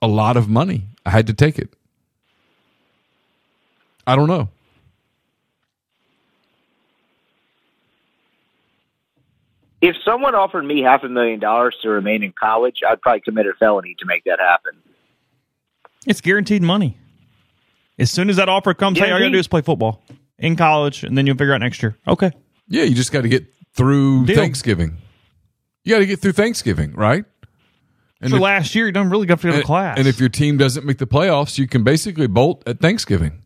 a 0.00 0.08
lot 0.08 0.36
of 0.36 0.48
money. 0.48 0.88
I 1.06 1.10
had 1.10 1.28
to 1.28 1.34
take 1.34 1.58
it. 1.58 1.72
I 4.06 4.16
don't 4.16 4.28
know. 4.28 4.48
If 9.80 9.96
someone 10.04 10.34
offered 10.34 10.64
me 10.64 10.82
half 10.82 11.02
a 11.02 11.08
million 11.08 11.40
dollars 11.40 11.76
to 11.82 11.88
remain 11.88 12.22
in 12.22 12.32
college, 12.32 12.80
I'd 12.88 13.00
probably 13.00 13.20
commit 13.20 13.46
a 13.46 13.52
felony 13.58 13.96
to 13.98 14.06
make 14.06 14.24
that 14.24 14.38
happen. 14.38 14.72
It's 16.06 16.20
guaranteed 16.20 16.62
money. 16.62 16.96
As 17.98 18.10
soon 18.10 18.30
as 18.30 18.36
that 18.36 18.48
offer 18.48 18.74
comes, 18.74 18.98
hey, 18.98 19.10
all 19.10 19.18
you 19.18 19.24
gotta 19.24 19.32
do 19.32 19.38
is 19.38 19.48
play 19.48 19.60
football 19.60 20.02
in 20.38 20.56
college, 20.56 21.04
and 21.04 21.18
then 21.18 21.26
you'll 21.26 21.36
figure 21.36 21.54
out 21.54 21.60
next 21.60 21.82
year. 21.82 21.96
Okay. 22.06 22.30
Yeah, 22.68 22.84
you 22.84 22.94
just 22.94 23.12
got 23.12 23.22
to 23.22 23.28
get 23.28 23.44
through 23.74 24.26
Deal. 24.26 24.36
Thanksgiving. 24.36 24.98
You 25.84 25.94
got 25.94 25.98
to 25.98 26.06
get 26.06 26.20
through 26.20 26.32
Thanksgiving, 26.32 26.92
right? 26.94 27.24
And 28.20 28.30
For 28.30 28.36
if- 28.36 28.42
last 28.42 28.74
year, 28.74 28.86
you 28.86 28.92
don't 28.92 29.10
really 29.10 29.26
got 29.26 29.40
to 29.40 29.46
go 29.48 29.50
to 29.50 29.56
and, 29.58 29.64
class. 29.64 29.98
and 29.98 30.06
if 30.06 30.20
your 30.20 30.28
team 30.28 30.56
doesn't 30.56 30.86
make 30.86 30.98
the 30.98 31.06
playoffs, 31.08 31.58
you 31.58 31.66
can 31.66 31.82
basically 31.84 32.28
bolt 32.28 32.62
at 32.66 32.80
Thanksgiving. 32.80 33.41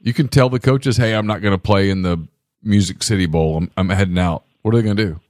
You 0.00 0.12
can 0.12 0.28
tell 0.28 0.48
the 0.48 0.60
coaches, 0.60 0.96
"Hey, 0.96 1.14
I'm 1.14 1.26
not 1.26 1.40
going 1.42 1.52
to 1.54 1.58
play 1.58 1.90
in 1.90 2.02
the 2.02 2.26
Music 2.62 3.02
City 3.02 3.26
Bowl. 3.26 3.56
I'm, 3.56 3.70
I'm 3.76 3.88
heading 3.88 4.18
out." 4.18 4.44
What 4.62 4.74
are 4.74 4.78
they 4.78 4.82
going 4.82 4.96
to 4.96 5.04
do? 5.04 5.20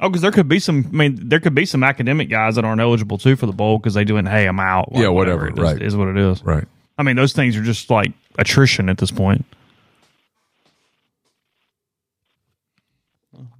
oh, 0.00 0.08
because 0.08 0.22
there 0.22 0.30
could 0.30 0.48
be 0.48 0.58
some. 0.58 0.84
I 0.92 0.96
mean, 0.96 1.28
there 1.28 1.40
could 1.40 1.54
be 1.54 1.66
some 1.66 1.82
academic 1.84 2.28
guys 2.28 2.54
that 2.54 2.64
aren't 2.64 2.80
eligible 2.80 3.18
too 3.18 3.36
for 3.36 3.46
the 3.46 3.52
bowl 3.52 3.78
because 3.78 3.94
they 3.94 4.04
doing, 4.04 4.26
hey, 4.26 4.46
I'm 4.46 4.60
out. 4.60 4.90
Yeah, 4.92 5.08
whatever, 5.08 5.48
It 5.48 5.58
is, 5.58 5.62
right. 5.62 5.82
is 5.82 5.96
what 5.96 6.08
it 6.08 6.16
is. 6.16 6.42
Right. 6.42 6.64
I 6.96 7.02
mean, 7.02 7.16
those 7.16 7.32
things 7.32 7.56
are 7.56 7.62
just 7.62 7.90
like 7.90 8.12
attrition 8.38 8.88
at 8.88 8.98
this 8.98 9.10
point. 9.10 9.44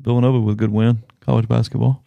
Villanova 0.00 0.40
with 0.40 0.54
a 0.54 0.56
good 0.58 0.72
win, 0.72 1.02
college 1.20 1.48
basketball. 1.48 2.02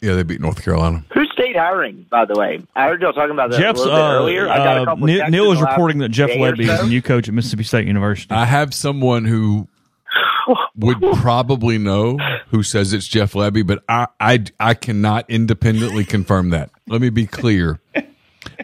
Yeah, 0.00 0.14
they 0.14 0.22
beat 0.22 0.40
North 0.40 0.62
Carolina. 0.62 1.04
Who's 1.14 1.25
state 1.38 1.56
hiring, 1.56 2.06
by 2.10 2.24
the 2.24 2.34
way? 2.34 2.62
I 2.74 2.86
heard 2.86 3.02
y'all 3.02 3.12
talking 3.12 3.32
about 3.32 3.50
that 3.50 3.60
Jeff's 3.60 3.80
a 3.80 3.84
little 3.84 3.98
bit 3.98 4.04
uh, 4.04 4.12
earlier. 4.12 4.48
I 4.48 4.56
got 4.58 4.78
a 4.78 4.82
uh, 4.82 4.84
couple 4.86 5.06
Neal, 5.06 5.28
Neal 5.28 5.52
is 5.52 5.60
reporting 5.60 5.98
that 5.98 6.08
Jeff 6.08 6.28
day 6.28 6.40
or 6.40 6.52
Lebby 6.52 6.68
is 6.72 6.80
a 6.80 6.86
new 6.86 7.02
coach 7.02 7.28
at 7.28 7.34
Mississippi 7.34 7.64
State 7.64 7.86
University. 7.86 8.34
I 8.34 8.44
have 8.44 8.72
someone 8.74 9.24
who 9.24 9.68
would 10.76 11.00
probably 11.16 11.78
know 11.78 12.18
who 12.48 12.62
says 12.62 12.92
it's 12.92 13.06
Jeff 13.06 13.34
Lebby, 13.34 13.66
but 13.66 13.82
I, 13.88 14.08
I, 14.18 14.44
I 14.58 14.74
cannot 14.74 15.28
independently 15.28 16.04
confirm 16.04 16.50
that. 16.50 16.70
Let 16.88 17.00
me 17.00 17.10
be 17.10 17.26
clear. 17.26 17.80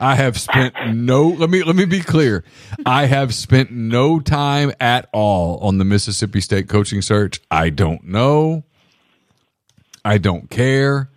I 0.01 0.15
have 0.15 0.39
spent 0.39 0.75
no 0.95 1.29
let 1.29 1.51
me 1.51 1.65
let 1.65 1.75
me 1.75 1.85
be 1.85 2.01
clear. 2.01 2.45
I 2.87 3.07
have 3.07 3.35
spent 3.35 3.73
no 3.73 4.21
time 4.21 4.73
at 4.81 5.09
all 5.13 5.59
on 5.59 5.79
the 5.79 5.85
Mississippi 5.85 6.41
State 6.41 6.69
coaching 6.69 7.03
search. 7.03 7.41
I 7.51 7.71
don't 7.71 8.05
know. 8.05 8.63
I 10.05 10.19
don't 10.19 10.49
care. 10.51 11.11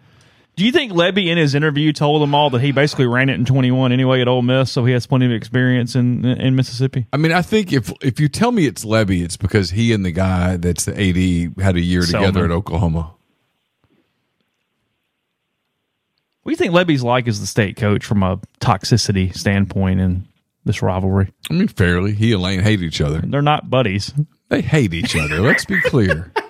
Do 0.56 0.64
you 0.65 0.72
think 0.72 0.94
Lebby 0.94 1.27
in 1.27 1.38
his 1.38 1.53
interview 1.53 1.91
told 1.91 2.22
them 2.22 2.34
all 2.34 2.49
that 2.52 2.61
he 2.61 2.72
basically 2.72 3.07
ran 3.07 3.30
it 3.30 3.34
in 3.34 3.44
21 3.44 3.91
anyway 3.91 4.22
at 4.22 4.30
Ole 4.30 4.41
Miss, 4.41 4.72
so 4.72 4.86
he 4.86 4.94
has 4.94 5.06
plenty 5.06 5.26
of 5.26 5.34
experience 5.34 5.95
in 5.95 6.23
in 6.23 6.56
Mississippi? 6.56 7.07
I 7.11 7.18
mean, 7.18 7.34
I 7.34 7.41
think 7.41 7.73
if 7.73 7.91
if 8.02 8.19
you 8.19 8.30
tell 8.30 8.52
me 8.52 8.65
it's 8.65 8.86
Lebby, 8.86 9.22
it's 9.22 9.36
because 9.36 9.72
he 9.72 9.91
and 9.91 10.06
the 10.06 10.11
guy 10.11 10.56
that's 10.57 10.86
the 10.86 10.94
AD 10.94 11.61
had 11.61 11.76
a 11.76 11.82
year 11.82 12.02
Selmon. 12.02 12.19
together 12.19 12.45
at 12.45 12.52
Oklahoma. 12.52 13.15
What 16.44 16.52
do 16.52 16.52
you 16.52 16.57
think 16.57 16.73
Lebby's 16.73 17.03
like 17.03 17.27
as 17.27 17.40
the 17.41 17.48
state 17.48 17.76
coach 17.76 18.06
from 18.06 18.22
a 18.23 18.38
toxicity 18.61 19.36
standpoint 19.36 19.99
in 19.99 20.27
this 20.64 20.82
rivalry? 20.82 21.34
I 21.49 21.53
mean, 21.53 21.68
fairly, 21.68 22.14
he 22.14 22.34
and 22.34 22.41
Lane 22.41 22.60
hate 22.61 22.82
each 22.82 23.02
other. 23.02 23.19
They're 23.19 23.41
not 23.41 23.69
buddies. 23.69 24.14
They 24.49 24.61
hate 24.61 24.94
each 24.94 25.15
other. 25.15 25.41
Let's 25.41 25.65
be 25.65 25.82
clear. 25.82 26.32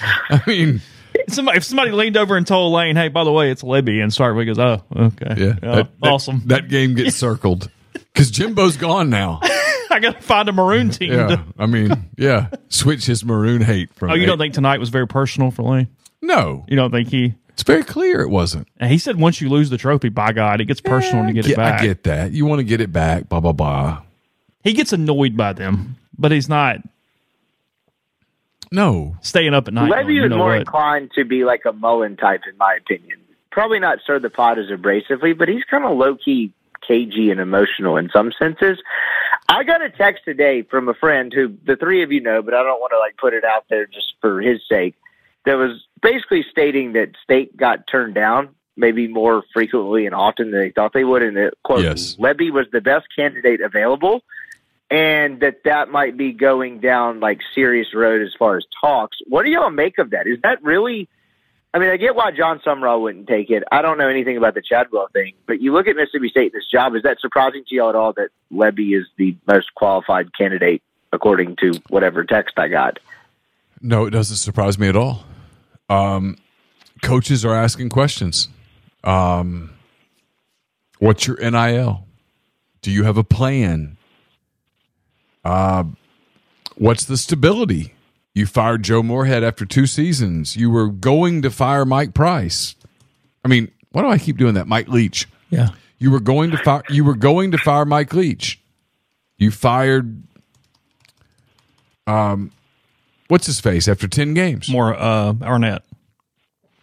I 0.30 0.42
mean, 0.46 0.80
Somebody, 1.28 1.58
if 1.58 1.64
somebody 1.64 1.90
leaned 1.90 2.16
over 2.16 2.36
and 2.36 2.46
told 2.46 2.72
Lane, 2.72 2.96
"Hey, 2.96 3.08
by 3.08 3.24
the 3.24 3.32
way, 3.32 3.50
it's 3.50 3.62
Lebby," 3.62 4.02
and 4.02 4.12
started, 4.12 4.44
goes, 4.46 4.58
"Oh, 4.58 4.82
okay, 4.96 5.34
yeah, 5.36 5.54
Oh, 5.62 5.74
that- 5.76 6.00
that- 6.00 6.08
awesome." 6.10 6.42
That, 6.46 6.68
game 6.68 6.94
gets 6.94 7.16
circled 7.16 7.68
because 7.92 8.30
Jimbo's 8.30 8.76
gone 8.76 9.10
now. 9.10 9.40
I 9.90 9.98
got 10.00 10.16
to 10.20 10.22
find 10.22 10.48
a 10.48 10.52
maroon 10.52 10.90
team. 10.90 11.12
Yeah, 11.12 11.26
to- 11.26 11.44
I 11.58 11.66
mean, 11.66 12.10
yeah, 12.16 12.48
switch 12.68 13.06
his 13.06 13.24
maroon 13.24 13.60
hate 13.60 13.92
from. 13.94 14.10
oh, 14.10 14.14
you 14.14 14.24
don't 14.24 14.38
think 14.38 14.54
tonight 14.54 14.78
was 14.80 14.88
very 14.88 15.06
personal 15.06 15.50
for 15.50 15.62
Lane? 15.64 15.88
No, 16.22 16.64
You 16.68 16.76
don't 16.76 16.90
think 16.92 17.08
he? 17.08 17.34
it's 17.48 17.64
very 17.64 17.82
clear 17.84 18.20
it 18.20 18.30
wasn't. 18.30 18.68
And 18.78 18.90
he 18.90 18.98
said 18.98 19.16
once 19.16 19.40
you 19.40 19.48
lose 19.48 19.68
the 19.68 19.78
trophy, 19.78 20.10
by 20.10 20.32
God, 20.32 20.60
it 20.60 20.66
gets 20.66 20.80
personal 20.80 21.26
to 21.26 21.32
get 21.32 21.44
Yeah, 21.46 21.52
it 21.52 21.56
back. 21.56 21.80
I 21.80 21.86
get 21.86 22.04
that. 22.04 22.32
You 22.32 22.46
want 22.46 22.60
to 22.60 22.64
get 22.64 22.80
it 22.80 22.92
back. 22.92 23.28
Blah 23.28 23.40
blah 23.40 23.52
blah. 23.52 24.02
He 24.62 24.72
gets 24.74 24.92
annoyed 24.92 25.36
by 25.36 25.52
them, 25.54 25.96
but 26.16 26.30
he's 26.32 26.48
not 26.48 26.76
No, 28.72 29.16
staying 29.20 29.52
up 29.54 29.66
at 29.68 29.74
night. 29.74 29.90
Lebby 29.90 30.02
going, 30.02 30.14
you 30.16 30.22
was 30.22 30.30
know 30.30 30.36
more 30.38 30.48
what? 30.50 30.58
inclined 30.60 31.10
to 31.16 31.24
be 31.24 31.44
like 31.44 31.64
a 31.64 31.72
Mullen 31.72 32.16
type, 32.16 32.42
in 32.48 32.56
my 32.56 32.78
opinion. 32.80 33.18
Probably 33.50 33.80
not 33.80 33.98
stir 34.00 34.20
the 34.20 34.30
pot 34.30 34.58
as 34.58 34.66
abrasively, 34.66 35.36
but 35.36 35.48
he's 35.48 35.64
kind 35.64 35.84
of 35.84 35.96
low 35.96 36.14
key 36.16 36.52
cagey 36.86 37.30
and 37.30 37.40
emotional 37.40 37.96
in 37.96 38.10
some 38.12 38.32
senses. 38.38 38.78
I 39.48 39.64
got 39.64 39.82
a 39.82 39.90
text 39.90 40.24
today 40.24 40.62
from 40.62 40.88
a 40.88 40.94
friend 40.94 41.32
who 41.32 41.56
the 41.66 41.76
three 41.76 42.02
of 42.04 42.12
you 42.12 42.20
know, 42.20 42.42
but 42.42 42.54
I 42.54 42.62
don't 42.62 42.80
want 42.80 42.92
to 42.92 42.98
like 42.98 43.16
put 43.16 43.34
it 43.34 43.44
out 43.44 43.64
there 43.68 43.86
just 43.86 44.14
for 44.20 44.40
his 44.40 44.60
sake. 44.68 44.94
That 45.46 45.54
was 45.54 45.84
basically 46.00 46.44
stating 46.48 46.92
that 46.92 47.10
State 47.24 47.56
got 47.56 47.86
turned 47.88 48.14
down 48.14 48.50
maybe 48.76 49.08
more 49.08 49.42
frequently 49.52 50.06
and 50.06 50.14
often 50.14 50.50
than 50.50 50.60
they 50.60 50.70
thought 50.70 50.92
they 50.92 51.04
would, 51.04 51.22
and 51.22 51.36
that 51.36 51.54
quote 51.64 51.82
Yes. 51.82 52.16
Lebby 52.16 52.52
was 52.52 52.66
the 52.72 52.80
best 52.80 53.06
candidate 53.14 53.60
available 53.60 54.22
and 54.90 55.40
that 55.40 55.64
that 55.64 55.90
might 55.90 56.16
be 56.16 56.32
going 56.32 56.80
down 56.80 57.20
like 57.20 57.40
serious 57.54 57.94
road 57.94 58.22
as 58.22 58.34
far 58.38 58.56
as 58.56 58.64
talks. 58.80 59.18
What 59.26 59.44
do 59.44 59.50
y'all 59.50 59.70
make 59.70 59.98
of 59.98 60.10
that? 60.10 60.26
Is 60.26 60.40
that 60.42 60.62
really? 60.62 61.08
I 61.72 61.78
mean, 61.78 61.90
I 61.90 61.96
get 61.98 62.16
why 62.16 62.32
Jon 62.32 62.58
Sumrall 62.66 63.00
wouldn't 63.00 63.28
take 63.28 63.48
it. 63.48 63.62
I 63.70 63.80
don't 63.80 63.96
know 63.96 64.08
anything 64.08 64.36
about 64.36 64.54
the 64.54 64.62
Chadwell 64.62 65.06
thing, 65.12 65.34
but 65.46 65.60
you 65.60 65.72
look 65.72 65.86
at 65.86 65.94
Mississippi 65.94 66.28
State 66.28 66.52
this 66.52 66.66
job. 66.66 66.96
Is 66.96 67.04
that 67.04 67.20
surprising 67.20 67.62
to 67.68 67.74
y'all 67.74 67.90
at 67.90 67.94
all 67.94 68.12
that 68.14 68.30
Lebby 68.52 68.98
is 68.98 69.06
the 69.16 69.36
most 69.46 69.72
qualified 69.76 70.34
candidate 70.36 70.82
according 71.12 71.56
to 71.56 71.80
whatever 71.88 72.24
text 72.24 72.58
I 72.58 72.66
got? 72.68 72.98
no, 73.80 74.06
it 74.06 74.10
doesn't 74.10 74.36
surprise 74.36 74.78
me 74.78 74.88
at 74.88 74.96
all. 74.96 75.24
Um, 75.88 76.36
coaches 77.02 77.44
are 77.44 77.54
asking 77.54 77.88
questions. 77.88 78.48
Um, 79.02 79.70
what's 80.98 81.26
your 81.26 81.36
NIL? 81.38 82.06
Do 82.82 82.90
you 82.90 83.04
have 83.04 83.16
a 83.16 83.24
plan? 83.24 83.96
Uh, 85.44 85.84
what's 86.76 87.04
the 87.04 87.16
stability? 87.16 87.94
You 88.34 88.46
fired 88.46 88.82
Joe 88.82 89.02
Moorhead 89.02 89.42
after 89.42 89.64
two 89.66 89.86
seasons. 89.86 90.56
You 90.56 90.70
were 90.70 90.88
going 90.88 91.42
to 91.42 91.50
fire 91.50 91.84
Mike 91.84 92.14
Price. 92.14 92.76
I 93.44 93.48
mean, 93.48 93.70
why 93.90 94.02
do 94.02 94.08
I 94.08 94.18
keep 94.18 94.36
doing 94.36 94.54
that? 94.54 94.66
Mike 94.68 94.88
Leach. 94.88 95.28
Yeah. 95.50 95.70
You 95.98 96.10
were 96.10 96.20
going 96.20 96.50
to 96.52 96.58
fire. 96.58 96.82
You 96.88 97.04
were 97.04 97.16
going 97.16 97.50
to 97.50 97.58
fire 97.58 97.84
Mike 97.84 98.14
Leach. 98.14 98.60
You 99.36 99.50
fired. 99.50 100.22
Um, 102.06 102.52
what's 103.28 103.46
his 103.46 103.60
face 103.60 103.88
after 103.88 104.06
ten 104.06 104.32
games? 104.34 104.68
More 104.68 104.94
uh, 104.94 105.34
Arnett. 105.42 105.82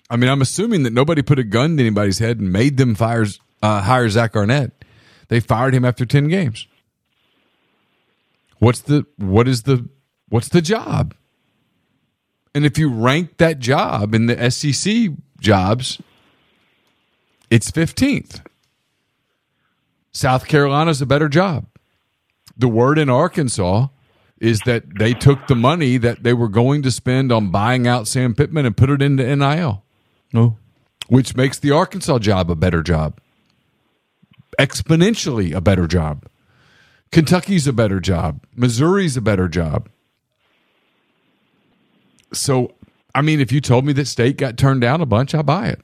I 0.09 0.15
mean, 0.17 0.29
I'm 0.29 0.41
assuming 0.41 0.83
that 0.83 0.93
nobody 0.93 1.21
put 1.21 1.39
a 1.39 1.43
gun 1.43 1.77
to 1.77 1.83
anybody's 1.83 2.19
head 2.19 2.39
and 2.39 2.51
made 2.51 2.77
them 2.77 2.95
fire 2.95 3.25
uh, 3.61 3.81
hire 3.81 4.09
Zach 4.09 4.35
Arnett. 4.35 4.71
They 5.29 5.39
fired 5.39 5.73
him 5.73 5.85
after 5.85 6.05
ten 6.05 6.27
games. 6.27 6.67
What's 8.59 8.81
the 8.81 9.05
what 9.17 9.47
is 9.47 9.63
the 9.63 9.87
what's 10.29 10.49
the 10.49 10.61
job? 10.61 11.13
And 12.55 12.65
if 12.65 12.77
you 12.77 12.89
rank 12.91 13.37
that 13.37 13.59
job 13.59 14.15
in 14.15 14.25
the 14.25 14.49
SEC 14.49 15.09
jobs, 15.39 16.01
it's 17.51 17.69
15th. 17.69 18.41
South 20.11 20.47
Carolina's 20.47 21.01
a 21.01 21.05
better 21.05 21.29
job. 21.29 21.67
The 22.57 22.67
word 22.67 22.97
in 22.97 23.09
Arkansas 23.09 23.87
is 24.39 24.59
that 24.65 24.97
they 24.97 25.13
took 25.13 25.45
the 25.47 25.55
money 25.55 25.97
that 25.97 26.23
they 26.23 26.33
were 26.33 26.47
going 26.47 26.81
to 26.81 26.91
spend 26.91 27.31
on 27.31 27.51
buying 27.51 27.87
out 27.87 28.07
Sam 28.07 28.33
Pittman 28.33 28.65
and 28.65 28.75
put 28.75 28.89
it 28.89 29.01
into 29.03 29.23
NIL, 29.35 29.83
No. 30.33 30.57
which 31.07 31.35
makes 31.35 31.59
the 31.59 31.71
Arkansas 31.71 32.17
job 32.19 32.49
a 32.49 32.55
better 32.55 32.81
job. 32.81 33.19
Exponentially 34.59 35.53
a 35.53 35.61
better 35.61 35.85
job. 35.87 36.25
Kentucky's 37.11 37.67
a 37.67 37.73
better 37.73 37.99
job. 37.99 38.43
Missouri's 38.55 39.17
a 39.17 39.21
better 39.21 39.47
job. 39.47 39.89
So, 42.33 42.75
I 43.15 43.21
mean, 43.21 43.39
if 43.39 43.51
you 43.51 43.61
told 43.61 43.85
me 43.85 43.93
that 43.93 44.07
state 44.07 44.37
got 44.37 44.57
turned 44.57 44.81
down 44.81 45.01
a 45.01 45.05
bunch, 45.05 45.33
I 45.33 45.41
buy 45.41 45.69
it. 45.69 45.81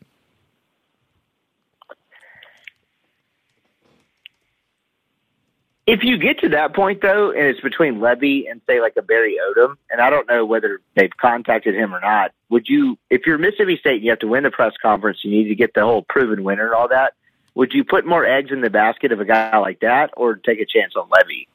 If 5.85 6.03
you 6.03 6.17
get 6.17 6.39
to 6.39 6.49
that 6.49 6.73
point 6.73 7.01
though, 7.01 7.31
and 7.31 7.41
it's 7.41 7.59
between 7.59 7.99
Lebby 7.99 8.49
and 8.49 8.61
say 8.67 8.79
like 8.79 8.93
a 8.97 9.01
Barry 9.01 9.37
Odom, 9.49 9.75
and 9.89 9.99
I 9.99 10.09
don't 10.09 10.27
know 10.29 10.45
whether 10.45 10.79
they've 10.95 11.15
contacted 11.17 11.75
him 11.75 11.93
or 11.93 11.99
not, 11.99 12.31
would 12.49 12.69
you 12.69 12.97
if 13.09 13.25
you're 13.25 13.37
Mississippi 13.37 13.77
State 13.77 13.95
and 13.95 14.03
you 14.03 14.09
have 14.11 14.19
to 14.19 14.27
win 14.27 14.43
the 14.43 14.51
press 14.51 14.73
conference, 14.81 15.19
you 15.23 15.31
need 15.31 15.49
to 15.49 15.55
get 15.55 15.73
the 15.73 15.81
whole 15.81 16.01
proven 16.01 16.45
winner 16.45 16.65
and 16.65 16.73
all 16.73 16.87
that, 16.87 17.13
would 17.55 17.73
you 17.73 17.83
put 17.83 18.05
more 18.05 18.25
eggs 18.25 18.51
in 18.51 18.61
the 18.61 18.69
basket 18.69 19.11
of 19.11 19.19
a 19.19 19.25
guy 19.25 19.57
like 19.57 19.79
that 19.81 20.11
or 20.17 20.35
take 20.35 20.59
a 20.59 20.65
chance 20.65 20.93
on 20.95 21.07
Lebby? 21.09 21.47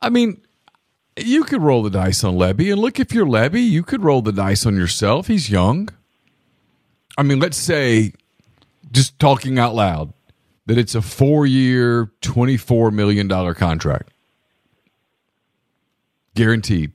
I 0.00 0.10
mean, 0.10 0.40
you 1.16 1.44
could 1.44 1.62
roll 1.62 1.82
the 1.82 1.90
dice 1.90 2.24
on 2.24 2.34
Lebby, 2.34 2.72
and 2.72 2.80
look, 2.80 2.98
if 2.98 3.12
you're 3.12 3.26
Lebby, 3.26 3.64
you 3.64 3.82
could 3.82 4.02
roll 4.02 4.22
the 4.22 4.32
dice 4.32 4.66
on 4.66 4.76
yourself. 4.76 5.28
He's 5.28 5.48
young. 5.48 5.88
I 7.16 7.22
mean, 7.22 7.38
let's 7.38 7.56
say, 7.56 8.12
just 8.90 9.18
talking 9.18 9.58
out 9.58 9.74
loud, 9.74 10.12
that 10.66 10.78
it's 10.78 10.94
a 10.94 11.02
four-year, 11.02 12.10
twenty-four 12.20 12.90
million 12.90 13.28
dollar 13.28 13.54
contract, 13.54 14.10
guaranteed. 16.34 16.92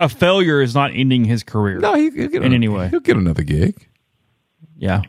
A 0.00 0.08
failure 0.08 0.60
is 0.60 0.74
not 0.74 0.90
ending 0.92 1.24
his 1.24 1.42
career. 1.42 1.78
No, 1.78 1.94
he, 1.94 2.10
will 2.10 2.28
get 2.28 2.42
in 2.42 2.52
any 2.52 2.68
way. 2.68 2.88
He'll 2.88 3.00
get 3.00 3.16
another 3.16 3.44
gig. 3.44 3.88
Yeah. 4.76 5.02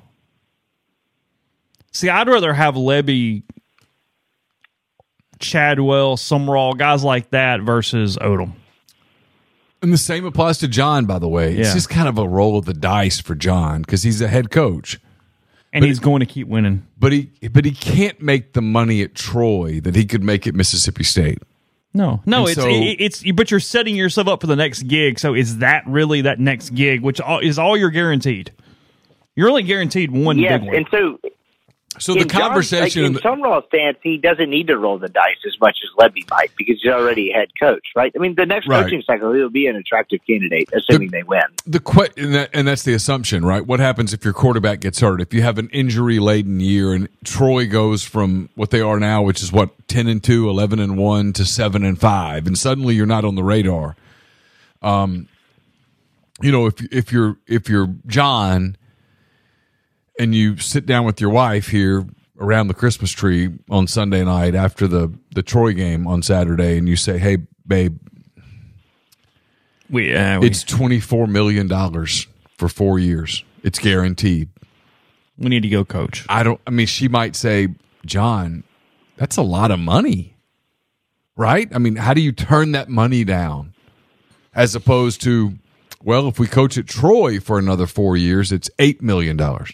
See, 1.91 2.09
I'd 2.09 2.27
rather 2.27 2.53
have 2.53 2.75
Lebby, 2.75 3.43
Chadwell, 5.39 6.17
Sumrall, 6.17 6.77
guys 6.77 7.03
like 7.03 7.29
that 7.31 7.61
versus 7.61 8.17
Odom. 8.17 8.53
And 9.81 9.93
the 9.93 9.97
same 9.97 10.25
applies 10.25 10.57
to 10.59 10.67
John, 10.67 11.05
by 11.05 11.19
the 11.19 11.27
way. 11.27 11.55
It's 11.55 11.69
Yeah. 11.69 11.73
just 11.75 11.89
kind 11.89 12.07
of 12.07 12.17
a 12.17 12.27
roll 12.27 12.57
of 12.57 12.65
the 12.65 12.73
dice 12.73 13.19
for 13.19 13.35
John 13.35 13.81
because 13.81 14.03
he's 14.03 14.21
a 14.21 14.27
head 14.27 14.49
coach. 14.49 14.99
And 15.73 15.85
he's 15.85 15.99
going 15.99 16.21
to 16.21 16.25
keep 16.25 16.47
winning. 16.47 16.87
But 16.97 17.11
he 17.11 17.29
but 17.51 17.65
he 17.65 17.71
can't 17.71 18.19
make 18.21 18.53
the 18.53 18.61
money 18.61 19.01
at 19.03 19.13
Troy 19.13 19.79
that 19.81 19.95
he 19.95 20.05
could 20.05 20.23
make 20.23 20.47
at 20.47 20.55
Mississippi 20.55 21.03
State. 21.03 21.39
No, 21.93 22.21
no, 22.25 22.39
And 22.41 22.47
it's 22.49 22.61
so- 22.61 22.67
it, 22.69 22.95
it's 22.99 23.31
but 23.33 23.51
you're 23.51 23.59
setting 23.59 23.95
yourself 23.95 24.27
up 24.27 24.41
for 24.41 24.47
the 24.47 24.55
next 24.55 24.83
gig. 24.83 25.19
So 25.19 25.35
is 25.35 25.57
that 25.59 25.83
really 25.85 26.21
that 26.21 26.39
next 26.39 26.71
gig, 26.71 27.01
which 27.01 27.19
all, 27.21 27.39
is 27.39 27.59
all 27.59 27.77
you're 27.77 27.91
guaranteed? 27.91 28.51
You're 29.35 29.49
only 29.49 29.63
guaranteed 29.63 30.09
one 30.11 30.39
yes, 30.39 30.59
big 30.61 30.67
one. 30.67 30.75
and 30.77 30.85
so 30.89 31.19
So 31.99 32.13
the 32.13 32.21
in 32.21 32.27
John's- 32.27 32.41
conversation 32.43 32.81
like, 32.83 32.95
in 32.97 33.05
in 33.05 33.13
the- 33.13 33.19
Sumrall's 33.21 33.65
stance, 33.67 33.97
he 34.03 34.17
doesn't 34.17 34.49
need 34.49 34.67
to 34.67 34.77
roll 34.77 34.97
the 34.97 35.09
dice 35.09 35.37
as 35.45 35.59
much 35.59 35.77
as 35.83 35.89
Lebby 35.97 36.29
might 36.29 36.51
because 36.57 36.81
he's 36.81 36.91
already 36.91 37.31
head 37.31 37.49
coach, 37.59 37.85
right? 37.95 38.11
I 38.15 38.19
mean, 38.19 38.35
the 38.35 38.45
next 38.45 38.67
Right. 38.67 38.83
coaching 38.83 39.01
cycle, 39.05 39.33
he'll 39.33 39.49
be 39.49 39.67
an 39.67 39.75
attractive 39.75 40.19
candidate, 40.27 40.69
assuming 40.73 41.09
they 41.09 41.23
win. 41.23 41.41
the 41.65 41.79
que- 41.79 42.07
and, 42.17 42.33
that, 42.35 42.49
and 42.53 42.67
that's 42.67 42.83
the 42.83 42.93
assumption, 42.93 43.43
right? 43.45 43.65
What 43.65 43.79
happens 43.79 44.13
if 44.13 44.23
your 44.23 44.33
quarterback 44.33 44.79
gets 44.79 44.99
hurt? 44.99 45.21
If 45.21 45.33
you 45.33 45.41
have 45.41 45.57
an 45.57 45.69
injury 45.73 46.19
laden 46.19 46.59
year 46.59 46.93
and 46.93 47.09
Troy 47.23 47.67
goes 47.67 48.03
from 48.03 48.49
what 48.55 48.69
they 48.71 48.81
are 48.81 48.99
now, 48.99 49.21
which 49.21 49.41
is 49.43 49.51
what 49.51 49.71
10 49.87 50.07
and 50.07 50.23
2, 50.23 50.49
11 50.49 50.79
and 50.79 50.97
1 50.97 51.33
to 51.33 51.45
7 51.45 51.83
and 51.83 51.99
5 51.99 52.47
and 52.47 52.57
suddenly 52.57 52.95
you're 52.95 53.05
not 53.05 53.25
on 53.25 53.35
the 53.35 53.43
radar. 53.43 53.95
Um 54.81 55.27
you 56.41 56.51
know, 56.51 56.67
if 56.67 56.75
if 56.93 57.11
you're 57.11 57.37
if 57.47 57.67
you're 57.67 57.89
John 58.05 58.77
and 60.19 60.33
you 60.35 60.57
sit 60.57 60.85
down 60.85 61.05
with 61.05 61.21
your 61.21 61.29
wife 61.29 61.67
here 61.69 62.05
around 62.39 62.67
the 62.67 62.73
Christmas 62.73 63.11
tree 63.11 63.49
on 63.69 63.87
Sunday 63.87 64.23
night 64.23 64.55
after 64.55 64.87
the 64.87 65.13
the 65.33 65.43
Troy 65.43 65.73
game 65.73 66.07
on 66.07 66.21
Saturday 66.21 66.77
and 66.77 66.87
you 66.87 66.95
say, 66.95 67.17
"Hey 67.17 67.37
babe, 67.65 67.97
we, 69.89 70.13
uh, 70.15 70.39
we, 70.39 70.47
it's 70.47 70.63
twenty 70.63 70.99
four 70.99 71.27
million 71.27 71.67
dollars 71.67 72.27
for 72.57 72.67
four 72.69 72.99
years. 72.99 73.43
It's 73.63 73.79
guaranteed. 73.79 74.49
we 75.37 75.49
need 75.49 75.63
to 75.63 75.69
go 75.69 75.85
coach. 75.85 76.25
I 76.29 76.43
don't. 76.43 76.59
I 76.67 76.71
mean, 76.71 76.87
she 76.87 77.07
might 77.07 77.35
say, 77.35 77.69
John, 78.05 78.63
that's 79.17 79.37
a 79.37 79.41
lot 79.41 79.71
of 79.71 79.79
money, 79.79 80.35
right? 81.35 81.67
I 81.73 81.77
mean, 81.77 81.95
how 81.97 82.13
do 82.13 82.21
you 82.21 82.31
turn 82.31 82.71
that 82.73 82.89
money 82.89 83.23
down? 83.23 83.73
As 84.55 84.73
opposed 84.73 85.21
to, 85.21 85.53
well, 86.03 86.27
if 86.27 86.39
we 86.39 86.47
coach 86.47 86.77
at 86.79 86.87
Troy 86.87 87.39
for 87.39 87.59
another 87.59 87.85
four 87.85 88.17
years, 88.17 88.51
it's 88.51 88.69
eight 88.79 89.01
million 89.03 89.37
dollars. 89.37 89.71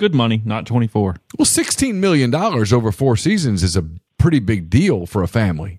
Good 0.00 0.14
money, 0.14 0.40
not 0.46 0.64
twenty 0.64 0.86
four. 0.86 1.16
Well, 1.38 1.44
sixteen 1.44 2.00
million 2.00 2.30
dollars 2.30 2.72
over 2.72 2.90
four 2.90 3.18
seasons 3.18 3.62
is 3.62 3.76
a 3.76 3.84
pretty 4.16 4.38
big 4.38 4.70
deal 4.70 5.04
for 5.04 5.22
a 5.22 5.28
family. 5.28 5.78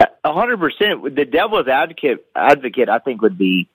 A 0.00 0.32
hundred 0.32 0.58
percent. 0.58 1.14
The 1.14 1.24
devil's 1.24 1.68
advocate, 1.68 2.26
advocate, 2.34 2.88
I 2.88 2.98
think, 2.98 3.22
would 3.22 3.38
be 3.38 3.68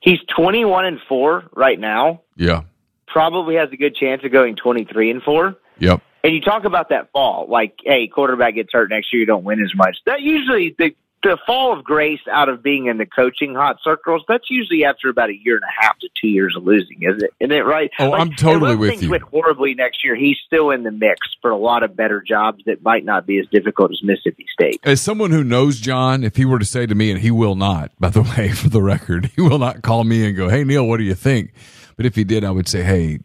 he's 0.00 0.18
twenty-one 0.36 0.86
and 0.86 0.98
four 1.08 1.44
right 1.54 1.78
now. 1.78 2.22
Yeah. 2.34 2.62
Probably 3.06 3.54
has 3.54 3.70
a 3.70 3.76
good 3.76 3.94
chance 3.94 4.24
of 4.24 4.32
going 4.32 4.56
twenty-three 4.56 5.08
and 5.12 5.22
four. 5.22 5.54
Yep. 5.78 6.02
And 6.24 6.34
you 6.34 6.40
talk 6.40 6.64
about 6.64 6.88
that 6.88 7.12
fall, 7.12 7.46
like, 7.48 7.78
hey, 7.84 8.08
quarterback 8.08 8.56
gets 8.56 8.72
hurt 8.72 8.90
next 8.90 9.12
year, 9.12 9.20
you 9.20 9.26
don't 9.26 9.44
win 9.44 9.62
as 9.62 9.72
much. 9.76 9.98
That 10.04 10.20
usually 10.20 10.74
the 10.76 10.96
the 11.28 11.38
fall 11.46 11.76
of 11.76 11.84
grace 11.84 12.20
out 12.30 12.48
of 12.48 12.62
being 12.62 12.86
in 12.86 12.98
the 12.98 13.06
coaching 13.06 13.54
hot 13.54 13.78
circles. 13.82 14.22
That's 14.28 14.48
usually 14.50 14.84
after 14.84 15.08
about 15.08 15.30
a 15.30 15.36
year 15.36 15.56
and 15.56 15.64
a 15.64 15.82
half 15.82 15.98
to 15.98 16.08
two 16.20 16.28
years 16.28 16.54
of 16.56 16.64
losing, 16.64 17.02
isn't 17.02 17.22
it? 17.22 17.30
Isn't 17.40 17.52
it 17.52 17.64
right? 17.64 17.90
Oh, 17.98 18.12
I'm 18.12 18.32
totally 18.32 18.76
with 18.76 18.90
things 18.90 19.02
you. 19.02 19.10
Went 19.10 19.24
horribly 19.24 19.74
next 19.74 20.04
year. 20.04 20.14
He's 20.14 20.36
still 20.46 20.70
in 20.70 20.82
the 20.82 20.90
mix 20.90 21.26
for 21.42 21.50
a 21.50 21.56
lot 21.56 21.82
of 21.82 21.96
better 21.96 22.20
jobs 22.20 22.62
that 22.66 22.82
might 22.82 23.04
not 23.04 23.26
be 23.26 23.38
as 23.38 23.46
difficult 23.48 23.90
as 23.90 24.02
Mississippi 24.02 24.46
State. 24.52 24.80
As 24.84 25.00
someone 25.00 25.30
who 25.30 25.42
knows 25.42 25.80
John, 25.80 26.22
if 26.24 26.36
he 26.36 26.44
were 26.44 26.58
to 26.58 26.64
say 26.64 26.86
to 26.86 26.94
me, 26.94 27.10
and 27.10 27.20
he 27.20 27.30
will 27.30 27.56
not, 27.56 27.92
by 27.98 28.10
the 28.10 28.22
way, 28.36 28.50
for 28.50 28.68
the 28.68 28.82
record, 28.82 29.30
he 29.34 29.42
will 29.42 29.58
not 29.58 29.82
call 29.82 30.04
me 30.04 30.26
and 30.26 30.36
go, 30.36 30.48
"Hey 30.48 30.64
Neal, 30.64 30.86
what 30.86 30.98
do 30.98 31.04
you 31.04 31.14
think?" 31.14 31.52
But 31.96 32.06
if 32.06 32.14
he 32.14 32.24
did, 32.24 32.44
I 32.44 32.50
would 32.50 32.68
say, 32.68 32.82
"Hey, 32.82 33.20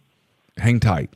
hang 0.58 0.80
tight. 0.80 1.12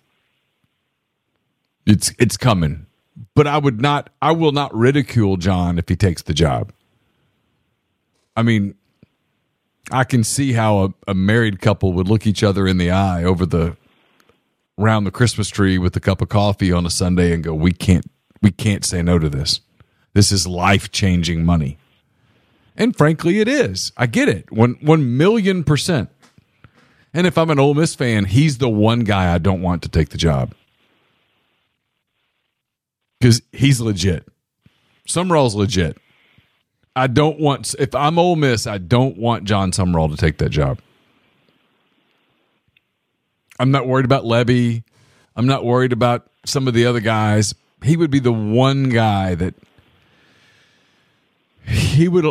It's 1.86 2.14
it's 2.20 2.38
coming." 2.38 2.85
But 3.34 3.48
I 3.48 3.58
would 3.58 3.82
not. 3.82 4.10
I 4.22 4.32
will 4.32 4.52
not 4.52 4.76
ridicule 4.76 5.38
John 5.38 5.78
if 5.78 5.88
he 5.88 5.96
takes 5.96 6.22
the 6.22 6.34
job. 6.34 6.74
I 8.36 8.44
mean, 8.44 8.76
I 9.92 10.04
can 10.04 10.24
see 10.24 10.54
how 10.54 10.84
a, 10.84 10.94
a 11.10 11.14
married 11.14 11.62
couple 11.62 11.94
would 11.94 12.08
look 12.08 12.28
each 12.28 12.44
other 12.44 12.68
in 12.68 12.78
the 12.78 12.92
eye 12.92 13.24
over 13.24 13.46
the 13.46 13.78
around 14.78 15.06
the 15.06 15.12
Christmas 15.12 15.48
tree 15.48 15.78
with 15.78 15.96
a 15.96 16.02
cup 16.02 16.22
of 16.22 16.28
coffee 16.28 16.72
on 16.72 16.86
a 16.86 16.90
Sunday 16.90 17.34
and 17.34 17.44
go, 17.44 17.54
"We 17.54 17.72
can't, 17.72 18.06
we 18.42 18.52
can't 18.52 18.84
say 18.84 19.02
no 19.02 19.18
to 19.20 19.30
this. 19.30 19.62
This 20.14 20.32
is 20.32 20.48
life 20.48 20.92
changing 20.92 21.46
money." 21.46 21.78
And 22.76 22.96
frankly, 22.96 23.40
it 23.40 23.48
is. 23.48 23.94
I 23.96 24.08
get 24.08 24.28
it. 24.28 24.52
One 24.52 24.78
one 24.82 25.18
million 25.18 25.64
percent. 25.64 26.10
And 27.14 27.26
if 27.26 27.38
I'm 27.38 27.50
an 27.50 27.60
Ole 27.60 27.76
Miss 27.76 27.96
fan, 27.96 28.26
he's 28.26 28.58
the 28.58 28.68
one 28.68 29.06
guy 29.06 29.34
I 29.34 29.38
don't 29.38 29.62
want 29.62 29.82
to 29.84 29.90
take 29.90 30.10
the 30.10 30.18
job 30.18 30.54
because 33.20 33.42
he's 33.52 33.80
legit. 33.80 34.28
Sumrall's 35.08 35.56
legit. 35.56 35.98
I 36.96 37.08
don't 37.08 37.40
want 37.40 37.76
if 37.78 37.94
I'm 37.94 38.18
Ole 38.18 38.36
Miss, 38.36 38.68
I 38.68 38.78
don't 38.78 39.18
want 39.18 39.44
Jon 39.44 39.72
Sumrall 39.72 40.10
to 40.10 40.18
take 40.18 40.38
that 40.38 40.50
job. 40.50 40.80
I'm 43.60 43.72
not 43.72 43.88
worried 43.88 44.06
about 44.06 44.24
Lebby. 44.24 44.84
I'm 45.36 45.48
not 45.48 45.66
worried 45.66 45.94
about 45.94 46.28
some 46.46 46.68
of 46.68 46.74
the 46.74 46.86
other 46.86 47.00
guys. 47.00 47.54
He 47.84 47.98
would 47.98 48.12
be 48.12 48.20
the 48.20 48.32
one 48.32 48.90
guy 48.90 49.36
that 49.36 49.56
he 51.68 52.08
would 52.08 52.26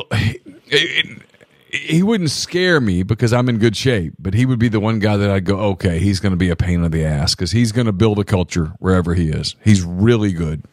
he 1.71 2.03
wouldn't 2.03 2.31
scare 2.31 2.81
me 2.81 3.03
because 3.03 3.33
I'm 3.33 3.49
in 3.49 3.59
good 3.59 3.77
shape, 3.77 4.15
but 4.19 4.33
he 4.33 4.47
would 4.47 4.59
be 4.59 4.69
the 4.69 4.81
one 4.81 5.01
guy 5.01 5.17
that 5.17 5.31
I'd 5.31 5.45
go, 5.45 5.59
okay, 5.59 5.99
he's 5.99 6.21
going 6.21 6.31
to 6.31 6.37
be 6.37 6.49
a 6.49 6.57
pain 6.57 6.85
in 6.85 6.91
the 6.91 7.05
ass 7.05 7.35
because 7.35 7.51
he's 7.51 7.73
going 7.73 7.87
to 7.87 7.93
build 7.93 8.19
a 8.19 8.25
culture 8.25 8.73
wherever 8.79 9.15
he 9.15 9.29
is. 9.31 9.57
He's 9.65 9.83
really 9.83 10.33
good. 10.33 10.65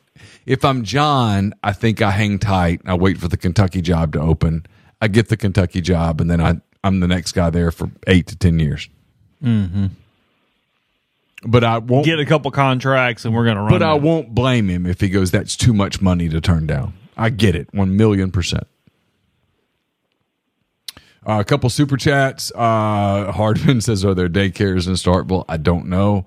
If 0.45 0.65
I'm 0.65 0.83
John, 0.83 1.53
I 1.63 1.73
think 1.73 2.01
I 2.01 2.11
hang 2.11 2.39
tight. 2.39 2.81
I 2.85 2.95
wait 2.95 3.17
for 3.17 3.27
the 3.27 3.37
Kentucky 3.37 3.81
job 3.81 4.13
to 4.13 4.19
open. 4.19 4.65
I 4.99 5.07
get 5.07 5.29
the 5.29 5.37
Kentucky 5.37 5.81
job, 5.81 6.21
and 6.21 6.29
then 6.29 6.41
I 6.41 6.61
I'm 6.83 6.99
the 6.99 7.07
next 7.07 7.33
guy 7.33 7.49
there 7.49 7.71
for 7.71 7.91
eight 8.07 8.27
to 8.27 8.35
ten 8.35 8.59
years. 8.59 8.89
Mm-hmm. 9.43 9.87
But 11.43 11.63
I 11.63 11.79
won't 11.79 12.05
Get 12.05 12.19
a 12.19 12.25
couple 12.25 12.51
contracts, 12.51 13.25
and 13.25 13.33
we're 13.33 13.45
going 13.45 13.55
to 13.55 13.63
run. 13.63 13.71
But 13.71 13.81
I 13.81 13.93
won't 13.95 14.35
blame 14.35 14.69
him 14.69 14.85
if 14.85 15.01
he 15.01 15.09
goes, 15.09 15.31
that's 15.31 15.55
too 15.55 15.73
much 15.73 15.99
money 15.99 16.29
to 16.29 16.39
turn 16.39 16.67
down. 16.67 16.93
I 17.17 17.29
get 17.29 17.55
it, 17.55 17.73
1 17.73 17.97
million 17.97 18.31
percent. 18.31 18.67
Uh, 21.25 21.39
a 21.39 21.43
couple 21.43 21.69
super 21.69 21.97
chats. 21.97 22.51
Uh, 22.53 23.31
Hardman 23.31 23.81
says, 23.81 24.03
Are 24.05 24.13
there 24.13 24.29
daycares 24.29 24.87
in 24.87 24.93
Starkville? 24.93 25.45
I 25.47 25.57
don't 25.57 25.87
know. 25.87 26.25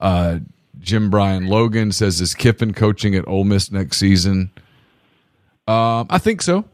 Uh, 0.00 0.40
Jim 0.78 1.10
Bryan 1.10 1.46
Logan 1.46 1.92
says, 1.92 2.20
Is 2.20 2.34
Kiffin 2.34 2.72
coaching 2.72 3.14
at 3.14 3.26
Ole 3.26 3.44
Miss 3.44 3.70
next 3.70 3.96
season? 3.96 4.50
Um, 5.66 6.06
I 6.10 6.18
think 6.18 6.42
so. 6.42 6.64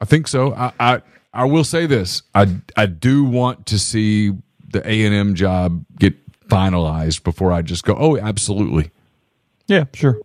I 0.00 0.04
think 0.04 0.28
so. 0.28 0.54
I, 0.54 0.72
I 0.78 1.02
I 1.32 1.44
will 1.44 1.64
say 1.64 1.86
this. 1.86 2.22
I 2.34 2.46
I 2.76 2.86
do 2.86 3.24
want 3.24 3.66
to 3.66 3.78
see 3.78 4.32
the 4.68 4.88
A 4.88 5.04
and 5.04 5.14
M 5.14 5.34
job 5.34 5.84
get 5.98 6.14
finalized 6.48 7.24
before 7.24 7.52
I 7.52 7.62
just 7.62 7.84
go. 7.84 7.96
Oh, 7.98 8.16
absolutely. 8.16 8.90
Yeah, 9.66 9.84
sure. 9.92 10.20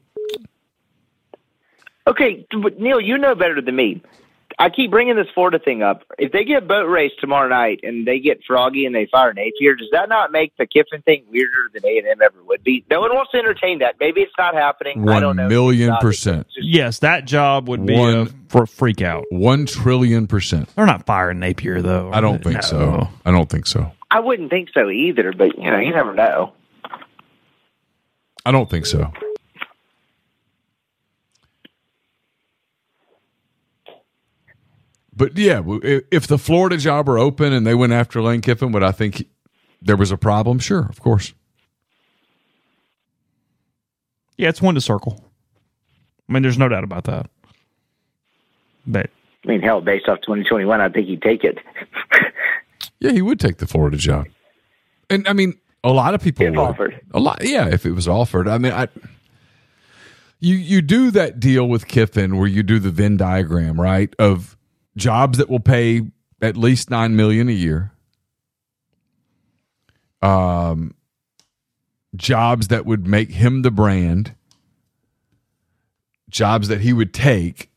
Okay, 2.08 2.46
but 2.62 2.80
Neal, 2.80 3.00
you 3.00 3.18
know 3.18 3.36
better 3.36 3.62
than 3.62 3.76
me. 3.76 4.02
I 4.60 4.70
keep 4.70 4.92
bringing 4.92 5.16
this 5.16 5.28
Florida 5.34 5.60
thing 5.60 5.82
up. 5.84 6.04
If 6.20 6.32
they 6.32 6.44
get 6.44 6.64
a 6.64 6.66
boat 6.66 6.88
race 6.88 7.12
tomorrow 7.20 7.48
night 7.48 7.80
and 7.84 8.06
they 8.08 8.20
get 8.20 8.42
Froggy 8.46 8.86
and 8.86 8.94
they 8.96 9.06
fire 9.08 9.34
Napier, 9.34 9.76
does 9.76 9.90
that 9.92 10.10
not 10.10 10.32
make 10.32 10.56
the 10.58 10.66
Kiffin 10.66 11.02
thing 11.02 11.24
weirder 11.30 11.70
than 11.74 11.86
A 11.86 11.98
and 11.98 12.08
M 12.08 12.22
ever 12.22 12.44
would 12.44 12.64
be? 12.64 12.84
No 12.90 13.02
one 13.02 13.14
wants 13.16 13.32
to 13.32 13.38
entertain 13.38 13.80
that. 13.80 13.96
Maybe 14.00 14.22
it's 14.22 14.34
not 14.38 14.54
happening. 14.54 15.08
I 15.10 15.20
don't 15.20 15.36
know. 15.36 15.48
million 15.48 15.96
percent. 16.02 16.48
Just- 16.54 16.68
Yes, 16.68 17.00
that 17.00 17.26
job 17.26 17.68
would 17.70 17.86
be 17.86 17.96
for 17.96 18.10
a 18.10 18.16
One- 18.24 18.46
fr- 18.50 18.66
freak 18.66 19.02
out. 19.02 19.26
One 19.30 19.66
trillion 19.66 20.28
percent. 20.28 20.70
They're 20.76 20.86
not 20.86 21.06
firing 21.06 21.40
Napier 21.40 21.82
though. 21.82 22.12
I 22.14 22.22
don't 22.22 22.44
think 22.44 22.56
No. 22.56 22.62
so. 22.62 23.08
I 23.26 23.32
don't 23.32 23.50
think 23.50 23.66
so. 23.68 23.92
I 24.10 24.20
wouldn't 24.20 24.50
think 24.50 24.70
so 24.74 24.90
either, 24.90 25.32
but 25.34 25.58
you 25.58 25.72
know, 25.72 25.80
you 25.80 25.92
never 25.92 26.14
know. 26.14 26.54
I 28.46 28.52
don't 28.52 28.70
think 28.70 28.86
so. 28.86 29.12
But 35.16 35.38
yeah, 35.38 35.62
if 36.12 36.28
the 36.28 36.38
Florida 36.38 36.78
job 36.78 37.08
were 37.08 37.18
open 37.20 37.52
and 37.54 37.68
they 37.68 37.76
went 37.76 37.92
after 37.94 38.22
Lane 38.22 38.42
Kiffin, 38.42 38.72
would 38.72 38.84
I 38.84 38.92
think 38.92 39.28
there 39.82 39.98
was 39.98 40.12
a 40.12 40.18
problem? 40.18 40.60
Sure, 40.60 40.86
of 40.90 41.02
course. 41.02 41.34
Yeah, 44.38 44.50
it's 44.50 44.62
one 44.62 44.76
to 44.76 44.82
circle. 44.82 45.24
I 46.30 46.34
mean, 46.34 46.44
there's 46.44 46.58
no 46.58 46.70
doubt 46.70 46.84
about 46.84 47.04
that. 47.06 47.30
But 48.88 49.10
I 49.46 49.48
mean, 49.48 49.62
hell, 49.62 49.82
based 49.82 50.08
off 50.08 50.20
2021, 50.22 50.80
I 50.82 50.90
think 50.90 51.08
he'd 51.08 51.22
take 51.22 51.44
it. 51.44 51.58
Yeah, 53.00 53.12
he 53.14 53.22
would 53.24 53.40
take 53.40 53.58
the 53.58 53.66
Florida 53.66 53.98
job. 53.98 54.28
And 55.10 55.28
I 55.28 55.34
mean, 55.34 55.56
a 55.84 55.92
lot 55.92 56.14
of 56.14 56.22
people 56.22 56.46
If 56.46 56.52
would. 56.52 56.60
offered. 56.60 57.02
A 57.16 57.20
lot, 57.20 57.40
yeah, 57.44 57.68
if 57.68 57.84
it 57.84 57.94
was 57.94 58.08
offered. 58.08 58.48
I 58.48 58.60
mean, 58.60 58.72
I 58.74 58.90
you 60.40 60.56
you 60.56 60.84
do 60.84 61.10
that 61.10 61.40
deal 61.40 61.68
with 61.68 61.88
Kiffin 61.88 62.38
where 62.38 62.48
you 62.48 62.62
do 62.62 62.78
the 62.78 62.92
Venn 62.92 63.18
diagram, 63.18 63.82
right? 63.82 64.14
Of 64.20 64.56
jobs 64.96 65.38
that 65.38 65.50
will 65.50 65.60
pay 65.60 66.02
at 66.42 66.58
least 66.58 66.90
9 66.90 67.16
million 67.16 67.50
a 67.50 67.54
year. 67.54 67.92
Um 70.22 70.96
jobs 72.16 72.68
that 72.68 72.86
would 72.86 73.08
make 73.08 73.32
him 73.32 73.62
the 73.62 73.72
brand. 73.72 74.36
Jobs 76.30 76.68
that 76.68 76.82
he 76.82 76.94
would 76.94 77.14
take 77.14 77.72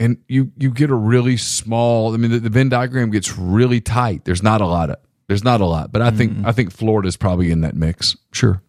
and 0.00 0.16
you 0.26 0.50
you 0.56 0.70
get 0.70 0.90
a 0.90 0.94
really 0.94 1.36
small. 1.36 2.14
I 2.14 2.16
mean, 2.16 2.30
the, 2.30 2.40
the 2.40 2.48
Venn 2.48 2.70
diagram 2.70 3.10
gets 3.10 3.36
really 3.36 3.80
tight. 3.80 4.24
There's 4.24 4.42
not 4.42 4.60
a 4.60 4.66
lot 4.66 4.90
of 4.90 4.96
there's 5.28 5.44
not 5.44 5.60
a 5.60 5.66
lot, 5.66 5.92
but 5.92 6.02
I 6.02 6.10
think 6.10 6.44
I 6.44 6.50
think 6.50 6.72
Florida's 6.72 7.16
probably 7.16 7.52
in 7.52 7.60
that 7.60 7.76
mix. 7.76 8.16
Sure. 8.32 8.62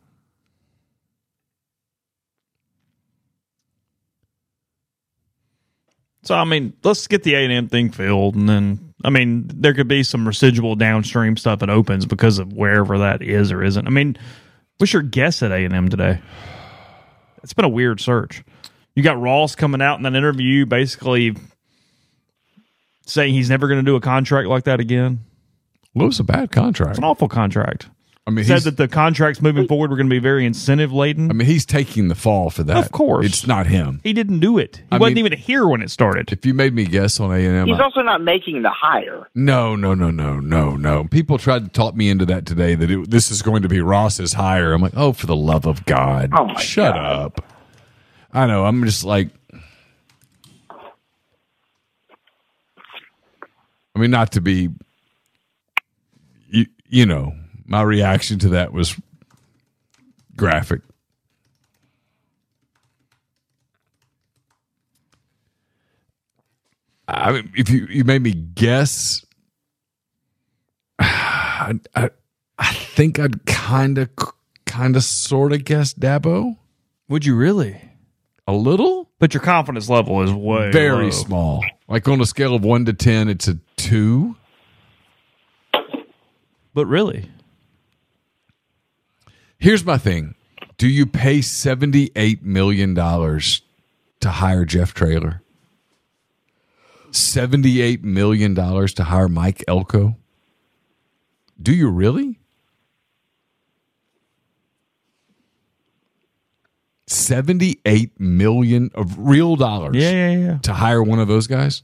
So 6.24 6.36
I 6.36 6.44
mean, 6.44 6.74
let's 6.84 7.08
get 7.08 7.24
the 7.24 7.36
A 7.36 7.44
and 7.44 7.52
M 7.52 7.68
thing 7.68 7.90
filled, 7.92 8.36
and 8.36 8.48
then 8.48 8.94
I 9.04 9.10
mean, 9.10 9.50
there 9.54 9.74
could 9.74 9.88
be 9.88 10.04
some 10.04 10.28
residual 10.28 10.76
downstream 10.76 11.38
stuff 11.38 11.60
that 11.60 11.70
opens 11.70 12.06
because 12.06 12.40
of 12.40 12.54
wherever 12.54 13.00
that 13.00 13.22
is 13.22 13.52
or 13.52 13.64
isn't. 13.64 13.88
I 13.88 13.90
mean, 13.90 14.18
what's 14.78 14.94
your 14.94 15.02
guess 15.02 15.42
at 15.42 15.52
A 15.52 15.66
and 15.66 15.74
M 15.74 15.90
today? 15.90 16.22
It's 17.44 17.54
been 17.54 17.66
a 17.66 17.70
weird 17.70 18.00
search. 18.00 18.44
You 18.96 19.04
got 19.04 19.20
Ross 19.20 19.56
coming 19.56 19.82
out 19.82 19.98
in 19.98 20.04
that 20.04 20.16
interview, 20.16 20.66
basically 20.66 21.36
saying 23.06 23.34
he's 23.34 23.50
never 23.50 23.68
going 23.68 23.80
to 23.80 23.86
do 23.86 23.96
a 23.96 24.02
contract 24.02 24.48
like 24.48 24.66
that 24.66 24.80
again. 24.80 25.22
Well, 25.94 26.06
it 26.06 26.08
was 26.08 26.20
a 26.20 26.24
bad 26.24 26.52
contract. 26.52 26.92
It's 26.92 27.00
an 27.00 27.04
awful 27.04 27.28
contract. 27.28 27.90
I 28.28 28.30
mean, 28.30 28.46
Said 28.46 28.54
he's, 28.54 28.64
that 28.66 28.78
the 28.78 28.88
contracts 28.88 29.42
moving 29.42 29.68
forward 29.68 29.90
were 29.90 29.98
going 29.98 30.08
to 30.08 30.14
be 30.14 30.20
very 30.20 30.46
incentive 30.46 30.94
laden. 30.94 31.32
I 31.32 31.34
mean, 31.34 31.48
he's 31.48 31.66
taking 31.66 32.08
the 32.08 32.14
fall 32.14 32.52
for 32.52 32.62
that. 32.64 32.78
Of 32.78 32.92
course. 32.92 33.26
it's 33.26 33.48
not 33.48 33.66
him. 33.66 34.00
he 34.04 34.14
didn't 34.14 34.40
do 34.42 34.60
it. 34.60 34.78
He 34.78 34.84
I 34.92 34.98
wasn't 35.00 35.16
mean- 35.16 35.26
even 35.26 35.38
here 35.40 35.68
when 35.68 35.82
it 35.82 35.90
started. 35.90 36.32
If 36.32 36.46
you 36.46 36.54
made 36.54 36.74
me 36.76 36.86
guess 36.86 37.20
on 37.20 37.32
A 37.32 37.38
and 37.44 37.56
M, 37.56 37.68
He's 37.68 37.80
also 37.80 38.02
not 38.04 38.22
making 38.22 38.62
the 38.62 38.70
hire. 38.70 39.28
no, 39.34 39.76
no, 39.76 39.96
no, 39.96 40.12
no, 40.12 40.40
no, 40.40 40.76
no. 40.78 41.06
People 41.06 41.40
tried 41.40 41.64
to 41.64 41.70
talk 41.70 41.96
me 41.96 42.10
into 42.10 42.26
that 42.28 42.46
today. 42.46 42.76
That 42.76 42.92
it, 42.92 43.10
this 43.10 43.32
is 43.32 43.42
going 43.42 43.64
to 43.64 43.68
be 43.70 43.82
Ross's 43.82 44.34
hire. 44.34 44.72
I'm 44.74 44.82
like, 44.84 44.94
oh, 44.96 45.14
for 45.14 45.26
the 45.26 45.36
love 45.36 45.66
of 45.66 45.84
God, 45.86 46.30
Oh, 46.38 46.46
my 46.46 46.62
shut 46.62 46.94
God. 46.94 47.06
up. 47.40 47.46
I 48.32 48.46
know. 48.46 48.66
I'm 48.66 48.86
just 48.86 49.04
like, 49.04 49.30
I 53.96 54.00
mean, 54.00 54.12
not 54.12 54.32
to 54.34 54.42
be, 54.42 54.70
you, 56.50 56.66
you 56.88 57.06
know, 57.06 57.34
my 57.66 57.82
reaction 57.82 58.40
to 58.40 58.50
that 58.50 58.74
was 58.74 58.96
graphic. 60.36 60.82
I 67.08 67.32
mean, 67.34 67.52
if 67.56 67.70
you 67.70 67.88
you 67.90 68.04
made 68.04 68.22
me 68.22 68.32
guess, 68.34 69.26
I 71.00 71.74
I, 71.96 72.10
I 72.58 72.74
think 72.74 73.20
I'd 73.20 73.46
kind 73.46 73.98
of 73.98 74.10
kind 74.66 74.96
of 74.96 75.04
sort 75.04 75.52
of 75.52 75.66
guess 75.66 75.94
Dabo 75.94 76.58
Would 77.10 77.26
you 77.26 77.36
really? 77.36 77.82
a 78.48 78.54
little, 78.54 79.10
But 79.20 79.34
your 79.34 79.42
confidence 79.44 79.88
level 79.88 80.22
is 80.24 80.32
way 80.34 80.72
very 80.72 81.06
low. 81.06 81.10
small. 81.12 81.66
Like 81.88 82.08
on 82.08 82.20
a 82.22 82.26
scale 82.26 82.56
of 82.56 82.64
one 82.64 82.86
to 82.86 82.94
ten, 82.94 83.30
it's 83.30 83.48
a 83.48 83.58
two. 83.78 84.36
But 86.74 86.86
really, 86.88 87.30
Here's 89.62 89.86
my 89.86 90.00
thing: 90.00 90.34
Do 90.80 90.88
you 90.88 91.06
pay 91.06 91.40
seventy 91.42 92.12
eight 92.16 92.42
million 92.44 92.96
dollars 92.96 93.62
to 94.20 94.32
hire 94.32 94.66
Jeff 94.66 94.96
Traylor? 94.96 95.44
Seventy 97.12 97.80
eight 97.80 98.04
million 98.04 98.56
dollars 98.56 98.92
to 98.96 99.04
hire 99.04 99.28
Mike 99.28 99.64
Elko? 99.68 100.18
Do 101.62 101.74
you 101.74 101.90
really? 101.90 102.40
78 107.06 108.18
million 108.20 108.90
of 108.96 109.18
real 109.20 109.58
dollars 109.58 109.98
yeah, 109.98 110.12
yeah, 110.12 110.38
yeah. 110.38 110.58
to 110.60 110.72
hire 110.72 111.04
one 111.04 111.20
of 111.20 111.28
those 111.28 111.46
guys. 111.46 111.84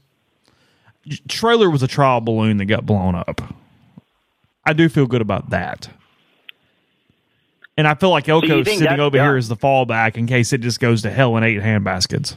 Trailer 1.28 1.68
was 1.68 1.82
a 1.82 1.86
trial 1.86 2.22
balloon 2.22 2.56
that 2.56 2.64
got 2.64 2.86
blown 2.86 3.14
up. 3.14 3.42
I 4.64 4.72
do 4.72 4.88
feel 4.88 5.06
good 5.06 5.20
about 5.20 5.50
that. 5.50 5.90
And 7.78 7.86
I 7.86 7.94
feel 7.94 8.10
like 8.10 8.26
you 8.26 8.34
Elko's 8.34 8.64
think 8.66 8.80
sitting 8.80 8.98
over 8.98 9.16
here 9.16 9.26
done? 9.28 9.38
as 9.38 9.48
the 9.48 9.56
fallback 9.56 10.16
in 10.16 10.26
case 10.26 10.52
it 10.52 10.58
just 10.58 10.80
goes 10.80 11.02
to 11.02 11.10
hell 11.10 11.36
in 11.36 11.44
eight 11.44 11.62
hand 11.62 11.84
baskets. 11.84 12.36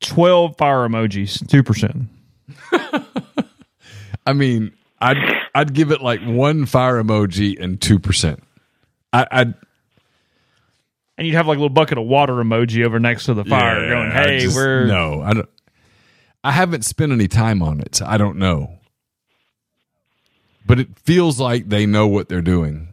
Twelve 0.00 0.56
fire 0.56 0.88
emojis, 0.88 1.46
two 1.48 1.62
percent. 1.62 2.08
I 4.26 4.32
mean, 4.32 4.72
I'd 5.00 5.16
I'd 5.54 5.72
give 5.74 5.92
it 5.92 6.02
like 6.02 6.20
one 6.22 6.66
fire 6.66 7.00
emoji 7.02 7.60
and 7.60 7.80
two 7.80 8.00
percent. 8.00 8.42
I, 9.12 9.26
I'd 9.30 9.54
And 11.18 11.26
you'd 11.26 11.34
have 11.34 11.46
like 11.46 11.56
a 11.56 11.60
little 11.60 11.68
bucket 11.72 11.98
of 11.98 12.04
water 12.06 12.32
emoji 12.34 12.84
over 12.84 12.98
next 12.98 13.26
to 13.26 13.34
the 13.34 13.44
fire, 13.44 13.84
Yeah, 13.84 13.90
going, 13.90 14.10
"Hey, 14.10 14.40
just- 14.40 14.56
we're 14.56 14.86
no, 14.86 15.22
I 15.22 15.34
don't. 15.34 15.48
I 16.44 16.52
haven't 16.52 16.84
spent 16.84 17.12
any 17.12 17.28
time 17.28 17.62
on 17.62 17.80
it, 17.80 17.94
so 17.96 18.06
I 18.06 18.16
don't 18.18 18.38
know. 18.38 18.78
But 20.66 20.78
it 20.80 20.88
feels 20.98 21.38
like 21.40 21.68
they 21.68 21.86
know 21.86 22.06
what 22.06 22.28
they're 22.28 22.40
doing, 22.40 22.88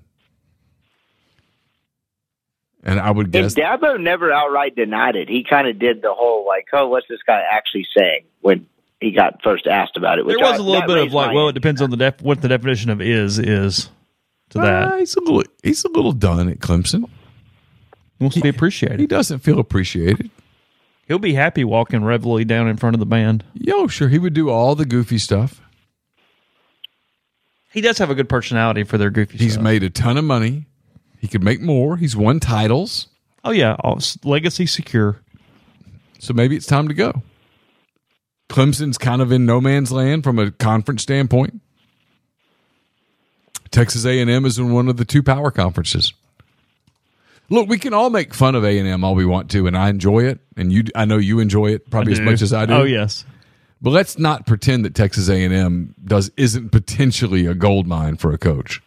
and 2.84 3.00
I 3.00 3.12
would 3.12 3.28
And 3.28 3.34
guess 3.34 3.54
Dabo 3.56 4.00
never 4.00 4.32
outright 4.32 4.76
denied 4.76 5.16
it. 5.16 5.30
He 5.30 5.44
kind 5.44 5.68
of 5.68 5.78
did 5.80 6.02
the 6.02 6.14
whole 6.14 6.46
like, 6.48 6.68
"Oh, 6.74 6.88
what's 6.88 7.08
this 7.08 7.20
guy 7.26 7.42
actually 7.52 7.86
saying?" 7.98 8.24
When 8.42 8.66
he 9.02 9.12
got 9.12 9.42
first 9.44 9.68
asked 9.68 9.98
about 9.98 10.20
it. 10.20 10.28
There 10.28 10.38
was 10.40 10.54
I- 10.54 10.56
a 10.58 10.62
little 10.62 10.88
bit 10.88 10.98
of 10.98 11.14
like, 11.14 11.34
well, 11.34 11.48
it 11.50 11.54
depends 11.54 11.82
on 11.82 11.90
the 11.90 11.98
def- 11.98 12.22
what 12.22 12.42
the 12.42 12.48
definition 12.50 12.90
of 12.90 13.02
is 13.02 13.40
is 13.40 13.90
to 14.50 14.60
Ah, 14.60 14.64
that. 14.90 15.00
he's 15.00 15.16
a 15.16 15.22
little 15.22 15.44
he's 15.64 15.84
a 15.86 15.90
little 15.90 16.12
done 16.12 16.50
at 16.50 16.60
Clemson. 16.60 17.06
He 18.18 18.24
wants 18.26 18.36
to 18.36 18.42
be 18.42 18.50
appreciated. 18.50 19.00
He 19.00 19.08
doesn't 19.08 19.40
feel 19.40 19.60
appreciated. 19.60 20.30
He'll 21.10 21.20
be 21.20 21.34
happy 21.34 21.64
walking 21.64 22.04
Reveille 22.04 22.46
down 22.46 22.68
in 22.70 22.78
front 22.78 22.96
of 22.96 23.00
the 23.00 23.06
band. 23.06 23.44
Yo, 23.56 23.74
oh, 23.76 23.88
sure, 23.88 24.08
he 24.10 24.20
would 24.20 24.36
do 24.36 24.50
all 24.50 24.76
the 24.76 24.86
goofy 24.86 25.18
stuff. 25.18 25.60
He 27.72 27.82
does 27.82 27.98
have 27.98 28.10
a 28.12 28.16
good 28.16 28.30
personality 28.30 28.84
for 28.84 28.98
their 28.98 29.10
goofy 29.10 29.38
He's 29.40 29.54
stuff. 29.54 29.64
made 29.64 29.82
a 29.84 29.90
ton 29.90 30.18
of 30.18 30.24
money. 30.24 30.68
He 31.20 31.28
could 31.28 31.44
make 31.44 31.62
more. 31.62 31.98
He's 31.98 32.16
won 32.16 32.40
titles. 32.40 33.08
oh 33.44 33.52
yeah, 33.52 33.76
oh, 33.84 33.96
s- 33.96 34.18
legacy 34.24 34.66
secure. 34.68 35.20
So 36.20 36.34
maybe 36.34 36.56
it's 36.56 36.66
time 36.68 36.88
to 36.88 36.94
go. 36.94 37.24
Clemson's 38.48 38.98
kind 39.00 39.22
of 39.22 39.32
in 39.32 39.46
no 39.48 39.60
man's 39.60 39.92
land 39.92 40.24
from 40.24 40.38
a 40.38 40.52
conference 40.52 41.02
standpoint. 41.04 41.60
Texas 43.72 44.06
A&M 44.06 44.46
is 44.46 44.58
in 44.60 44.72
one 44.72 44.88
of 44.88 44.98
the 44.98 45.06
two 45.06 45.22
power 45.24 45.50
conferences. 45.52 46.14
Look, 47.50 47.68
we 47.68 47.78
can 47.80 47.94
all 47.94 48.10
make 48.10 48.34
fun 48.34 48.56
of 48.56 48.64
A&M 48.64 49.04
all 49.04 49.16
we 49.16 49.26
want 49.26 49.50
to 49.52 49.68
and 49.68 49.78
I 49.78 49.90
enjoy 49.90 50.26
it 50.26 50.40
and 50.56 50.72
you 50.72 50.84
I 50.96 51.06
know 51.06 51.18
you 51.18 51.40
enjoy 51.40 51.68
it 51.74 51.90
probably 51.90 52.14
as 52.14 52.20
much 52.22 52.42
as 52.42 52.54
I 52.54 52.66
do. 52.66 52.74
Oh 52.74 52.84
yes, 52.84 53.26
But 53.82 53.90
let's 53.92 54.20
not 54.20 54.46
pretend 54.46 54.86
that 54.86 54.94
Texas 54.96 55.30
A&M 55.30 55.96
does 56.04 56.32
isn't 56.38 56.72
potentially 56.72 57.46
a 57.46 57.54
gold 57.56 57.88
mine 57.88 58.18
for 58.18 58.32
a 58.34 58.38
coach. 58.38 58.82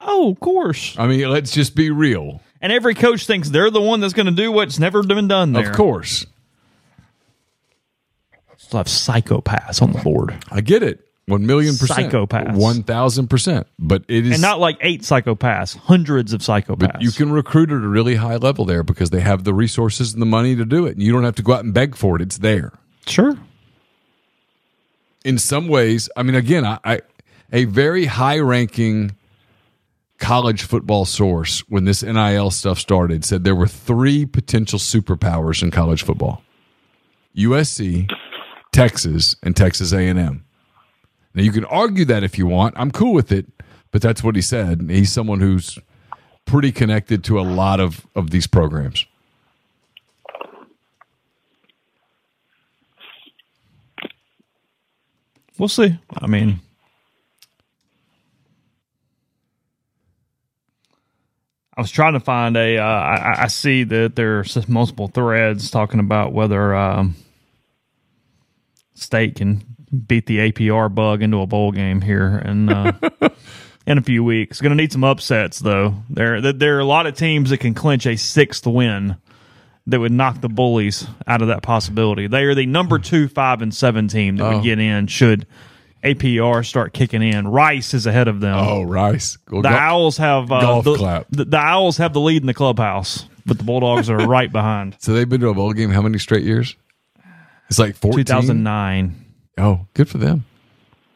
Oh, 0.00 0.30
of 0.30 0.40
course. 0.40 0.96
I 0.98 1.06
mean, 1.06 1.28
let's 1.28 1.52
just 1.52 1.74
be 1.74 1.90
real. 1.90 2.40
And 2.60 2.72
every 2.72 2.94
coach 2.94 3.26
thinks 3.26 3.50
they're 3.50 3.70
the 3.70 3.80
one 3.80 4.00
that's 4.00 4.14
going 4.14 4.26
to 4.26 4.32
do 4.32 4.50
what's 4.50 4.78
never 4.78 5.02
been 5.02 5.28
done 5.28 5.52
there. 5.52 5.70
Of 5.70 5.76
course. 5.76 6.26
Still 8.56 8.78
have 8.78 8.86
psychopaths 8.86 9.80
on 9.80 9.92
the 9.92 10.00
board. 10.00 10.44
I 10.50 10.60
get 10.60 10.82
it. 10.82 11.07
One 11.28 11.46
million 11.46 11.76
percent. 11.76 12.12
Psychopaths. 12.12 12.56
One 12.56 12.82
thousand 12.82 13.28
percent. 13.28 13.66
But 13.78 14.04
it 14.08 14.26
is 14.26 14.32
And 14.32 14.42
not 14.42 14.60
like 14.60 14.78
eight 14.80 15.02
psychopaths, 15.02 15.76
hundreds 15.76 16.32
of 16.32 16.40
psychopaths. 16.40 16.78
But 16.78 17.02
you 17.02 17.10
can 17.10 17.30
recruit 17.30 17.70
at 17.70 17.82
a 17.82 17.88
really 17.88 18.14
high 18.14 18.36
level 18.36 18.64
there 18.64 18.82
because 18.82 19.10
they 19.10 19.20
have 19.20 19.44
the 19.44 19.52
resources 19.52 20.12
and 20.14 20.22
the 20.22 20.26
money 20.26 20.56
to 20.56 20.64
do 20.64 20.86
it. 20.86 20.92
And 20.92 21.02
you 21.02 21.12
don't 21.12 21.24
have 21.24 21.36
to 21.36 21.42
go 21.42 21.52
out 21.52 21.64
and 21.64 21.74
beg 21.74 21.94
for 21.96 22.16
it. 22.16 22.22
It's 22.22 22.38
there. 22.38 22.72
Sure. 23.06 23.38
In 25.24 25.36
some 25.38 25.68
ways, 25.68 26.08
I 26.16 26.22
mean, 26.22 26.34
again, 26.34 26.64
I, 26.64 26.78
I 26.84 27.00
a 27.52 27.64
very 27.64 28.06
high 28.06 28.38
ranking 28.38 29.14
college 30.18 30.62
football 30.62 31.04
source 31.04 31.60
when 31.68 31.84
this 31.84 32.02
NIL 32.02 32.50
stuff 32.50 32.78
started 32.78 33.24
said 33.24 33.44
there 33.44 33.54
were 33.54 33.68
three 33.68 34.26
potential 34.26 34.78
superpowers 34.78 35.62
in 35.62 35.70
college 35.70 36.02
football: 36.02 36.42
USC, 37.36 38.10
Texas, 38.72 39.36
and 39.42 39.56
Texas 39.56 39.92
A&M. 39.92 40.44
Now 41.34 41.42
you 41.42 41.52
can 41.52 41.64
argue 41.66 42.04
that 42.06 42.24
if 42.24 42.38
you 42.38 42.46
want. 42.46 42.74
I'm 42.76 42.90
cool 42.90 43.12
with 43.12 43.30
it, 43.32 43.46
but 43.90 44.02
that's 44.02 44.22
what 44.22 44.34
he 44.36 44.42
said. 44.42 44.86
He's 44.88 45.12
someone 45.12 45.40
who's 45.40 45.78
pretty 46.44 46.72
connected 46.72 47.22
to 47.24 47.38
a 47.38 47.42
lot 47.42 47.80
of 47.80 48.06
of 48.14 48.30
these 48.30 48.46
programs. 48.46 49.06
We'll 55.58 55.68
see. 55.68 55.98
I 56.16 56.26
mean, 56.28 56.60
I 61.76 61.80
was 61.80 61.90
trying 61.90 62.14
to 62.14 62.20
find 62.20 62.56
a. 62.56 62.78
Uh, 62.78 62.82
I, 62.84 63.42
I 63.42 63.46
see 63.48 63.84
that 63.84 64.16
there's 64.16 64.68
multiple 64.68 65.08
threads 65.08 65.70
talking 65.70 66.00
about 66.00 66.32
whether 66.32 66.74
um, 66.74 67.16
state 68.94 69.36
can 69.36 69.62
beat 70.06 70.26
the 70.26 70.38
APR 70.52 70.94
bug 70.94 71.22
into 71.22 71.40
a 71.40 71.46
bowl 71.46 71.72
game 71.72 72.00
here 72.00 72.36
and 72.36 72.70
uh, 72.70 72.92
in 73.86 73.98
a 73.98 74.02
few 74.02 74.22
weeks. 74.24 74.60
Going 74.60 74.76
to 74.76 74.82
need 74.82 74.92
some 74.92 75.04
upsets 75.04 75.58
though. 75.58 75.94
There, 76.10 76.40
there 76.52 76.76
are 76.76 76.80
a 76.80 76.84
lot 76.84 77.06
of 77.06 77.16
teams 77.16 77.50
that 77.50 77.58
can 77.58 77.74
clinch 77.74 78.06
a 78.06 78.16
sixth 78.16 78.66
win 78.66 79.16
that 79.86 80.00
would 80.00 80.12
knock 80.12 80.40
the 80.42 80.48
bullies 80.50 81.06
out 81.26 81.40
of 81.40 81.48
that 81.48 81.62
possibility. 81.62 82.26
They 82.26 82.44
are 82.44 82.54
the 82.54 82.66
number 82.66 82.98
two, 82.98 83.26
five, 83.28 83.62
and 83.62 83.74
seven 83.74 84.08
team 84.08 84.36
that 84.36 84.44
Oh. 84.44 84.54
would 84.56 84.62
get 84.64 84.78
in 84.78 85.06
should 85.06 85.46
APR 86.04 86.64
start 86.64 86.92
kicking 86.92 87.22
in. 87.22 87.48
Rice 87.48 87.94
is 87.94 88.06
ahead 88.06 88.28
of 88.28 88.40
them. 88.40 88.54
Oh, 88.56 88.82
Rice. 88.82 89.38
Well, 89.50 89.62
the 89.62 89.70
go- 89.70 89.74
Owls 89.74 90.18
have 90.18 90.52
uh, 90.52 90.60
golf 90.60 90.84
the, 90.84 90.94
clap. 90.96 91.26
The, 91.30 91.46
the 91.46 91.56
Owls 91.56 91.96
have 91.96 92.12
the 92.12 92.20
lead 92.20 92.42
in 92.42 92.46
the 92.46 92.54
clubhouse, 92.54 93.24
but 93.46 93.56
the 93.58 93.64
Bulldogs 93.64 94.10
are 94.10 94.18
right 94.28 94.52
behind. 94.52 94.96
So 95.00 95.14
they've 95.14 95.28
been 95.28 95.40
to 95.40 95.48
a 95.48 95.54
bowl 95.54 95.72
game 95.72 95.90
how 95.90 96.02
many 96.02 96.18
straight 96.18 96.44
years? 96.44 96.76
It's 97.70 97.78
like 97.78 97.96
14. 97.96 98.24
2009. 98.26 99.24
Oh, 99.58 99.86
good 99.94 100.08
for 100.08 100.18
them. 100.18 100.44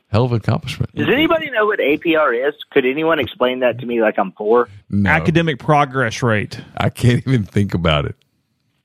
Hell 0.09 0.25
of 0.25 0.33
an 0.33 0.39
accomplishment. 0.39 0.95
Does 0.95 1.09
anybody 1.09 1.51
know 1.51 1.65
what 1.65 1.79
APR 1.79 2.49
is? 2.49 2.55
Could 2.71 2.85
anyone 2.85 3.19
explain 3.19 3.61
that 3.61 3.79
to 3.79 3.87
me 3.87 4.03
like 4.03 4.19
I'm 4.19 4.31
poor? 4.31 4.69
No, 4.91 5.09
Academic 5.09 5.59
progress 5.59 6.23
rate. 6.23 6.61
I 6.77 6.91
can't 6.91 7.27
even 7.27 7.45
think 7.45 7.73
about 7.73 8.05
it. 8.05 8.17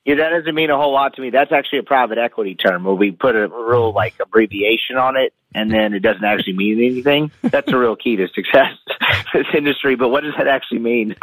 Yeah, 0.06 0.16
that 0.16 0.30
doesn't 0.30 0.56
mean 0.56 0.70
a 0.70 0.78
whole 0.78 0.94
lot 0.94 1.16
to 1.16 1.22
me. 1.22 1.32
That's 1.32 1.52
actually 1.52 1.80
a 1.80 1.84
private 1.84 2.18
equity 2.18 2.56
term 2.56 2.86
where 2.86 2.96
we 2.96 3.12
put 3.12 3.36
a 3.36 3.50
real 3.50 3.92
like 3.92 4.16
abbreviation 4.22 4.96
on 4.96 5.18
it 5.18 5.34
and 5.54 5.70
then 5.70 5.94
it 5.94 6.00
doesn't 6.00 6.24
actually 6.24 6.54
mean 6.54 6.78
anything. 6.78 7.30
That's 7.42 7.70
a 7.70 7.78
real 7.78 7.98
key 7.98 8.16
to 8.16 8.30
success 8.30 8.78
in 9.34 9.42
this 9.42 9.48
industry. 9.54 9.96
But 9.96 10.08
what 10.08 10.24
does 10.24 10.34
that 10.38 10.48
actually 10.48 10.80
mean? 10.80 11.18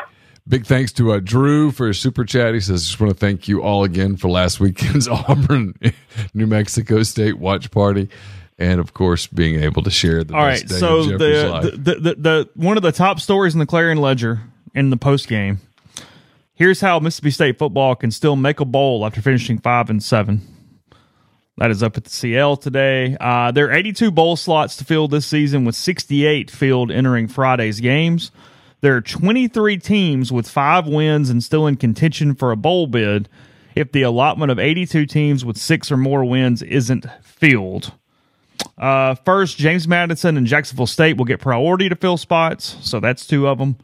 Big 0.46 0.66
thanks 0.66 0.92
to 0.92 1.12
uh, 1.12 1.20
Drew 1.20 1.70
for 1.70 1.88
his 1.88 1.98
super 1.98 2.24
chat. 2.24 2.52
He 2.52 2.60
says, 2.60 2.84
just 2.84 3.00
want 3.00 3.12
to 3.12 3.18
thank 3.18 3.48
you 3.48 3.62
all 3.62 3.82
again 3.82 4.16
for 4.16 4.28
last 4.28 4.60
weekend's 4.60 5.08
Auburn, 5.28 5.74
New 6.34 6.46
Mexico 6.46 7.02
State 7.02 7.38
watch 7.38 7.70
party. 7.70 8.10
And 8.58 8.78
of 8.78 8.92
course, 8.92 9.26
being 9.26 9.62
able 9.62 9.82
to 9.82 9.90
share 9.90 10.22
the 10.22 10.34
All 10.34 10.46
best 10.46 10.64
right, 10.64 10.68
day 10.68 10.78
so 10.78 11.04
the, 11.04 11.18
the, 11.18 11.70
the, 11.70 11.94
the 11.94 12.14
the 12.14 12.48
one 12.54 12.76
of 12.76 12.82
the 12.82 12.92
top 12.92 13.20
stories 13.20 13.54
in 13.54 13.58
the 13.58 13.66
Clarion 13.66 13.98
Ledger 13.98 14.42
in 14.74 14.90
the 14.90 14.96
post 14.96 15.28
game. 15.28 15.60
Here's 16.54 16.80
how 16.80 17.00
Mississippi 17.00 17.32
State 17.32 17.58
football 17.58 17.96
can 17.96 18.12
still 18.12 18.36
make 18.36 18.60
a 18.60 18.64
bowl 18.64 19.04
after 19.04 19.20
finishing 19.20 19.58
five 19.58 19.90
and 19.90 20.00
seven. 20.00 20.42
That 21.56 21.70
is 21.70 21.82
up 21.82 21.96
at 21.96 22.04
the 22.04 22.10
CL 22.10 22.58
today. 22.58 23.16
Uh, 23.18 23.50
there 23.50 23.66
are 23.68 23.72
82 23.72 24.10
bowl 24.10 24.36
slots 24.36 24.76
to 24.76 24.84
fill 24.84 25.08
this 25.08 25.26
season, 25.26 25.64
with 25.64 25.74
68 25.74 26.50
filled 26.50 26.90
entering 26.92 27.28
Friday's 27.28 27.80
games. 27.80 28.30
There 28.84 28.96
are 28.96 29.00
23 29.00 29.78
teams 29.78 30.30
with 30.30 30.46
five 30.46 30.86
wins 30.86 31.30
and 31.30 31.42
still 31.42 31.66
in 31.66 31.76
contention 31.76 32.34
for 32.34 32.52
a 32.52 32.56
bowl 32.56 32.86
bid 32.86 33.30
if 33.74 33.92
the 33.92 34.02
allotment 34.02 34.52
of 34.52 34.58
82 34.58 35.06
teams 35.06 35.42
with 35.42 35.56
six 35.56 35.90
or 35.90 35.96
more 35.96 36.22
wins 36.22 36.60
isn't 36.60 37.06
filled. 37.22 37.94
Uh, 38.76 39.14
first, 39.14 39.56
James 39.56 39.88
Madison 39.88 40.36
and 40.36 40.46
Jacksonville 40.46 40.86
State 40.86 41.16
will 41.16 41.24
get 41.24 41.40
priority 41.40 41.88
to 41.88 41.96
fill 41.96 42.18
spots, 42.18 42.76
so 42.82 43.00
that's 43.00 43.26
two 43.26 43.48
of 43.48 43.56
them. 43.56 43.78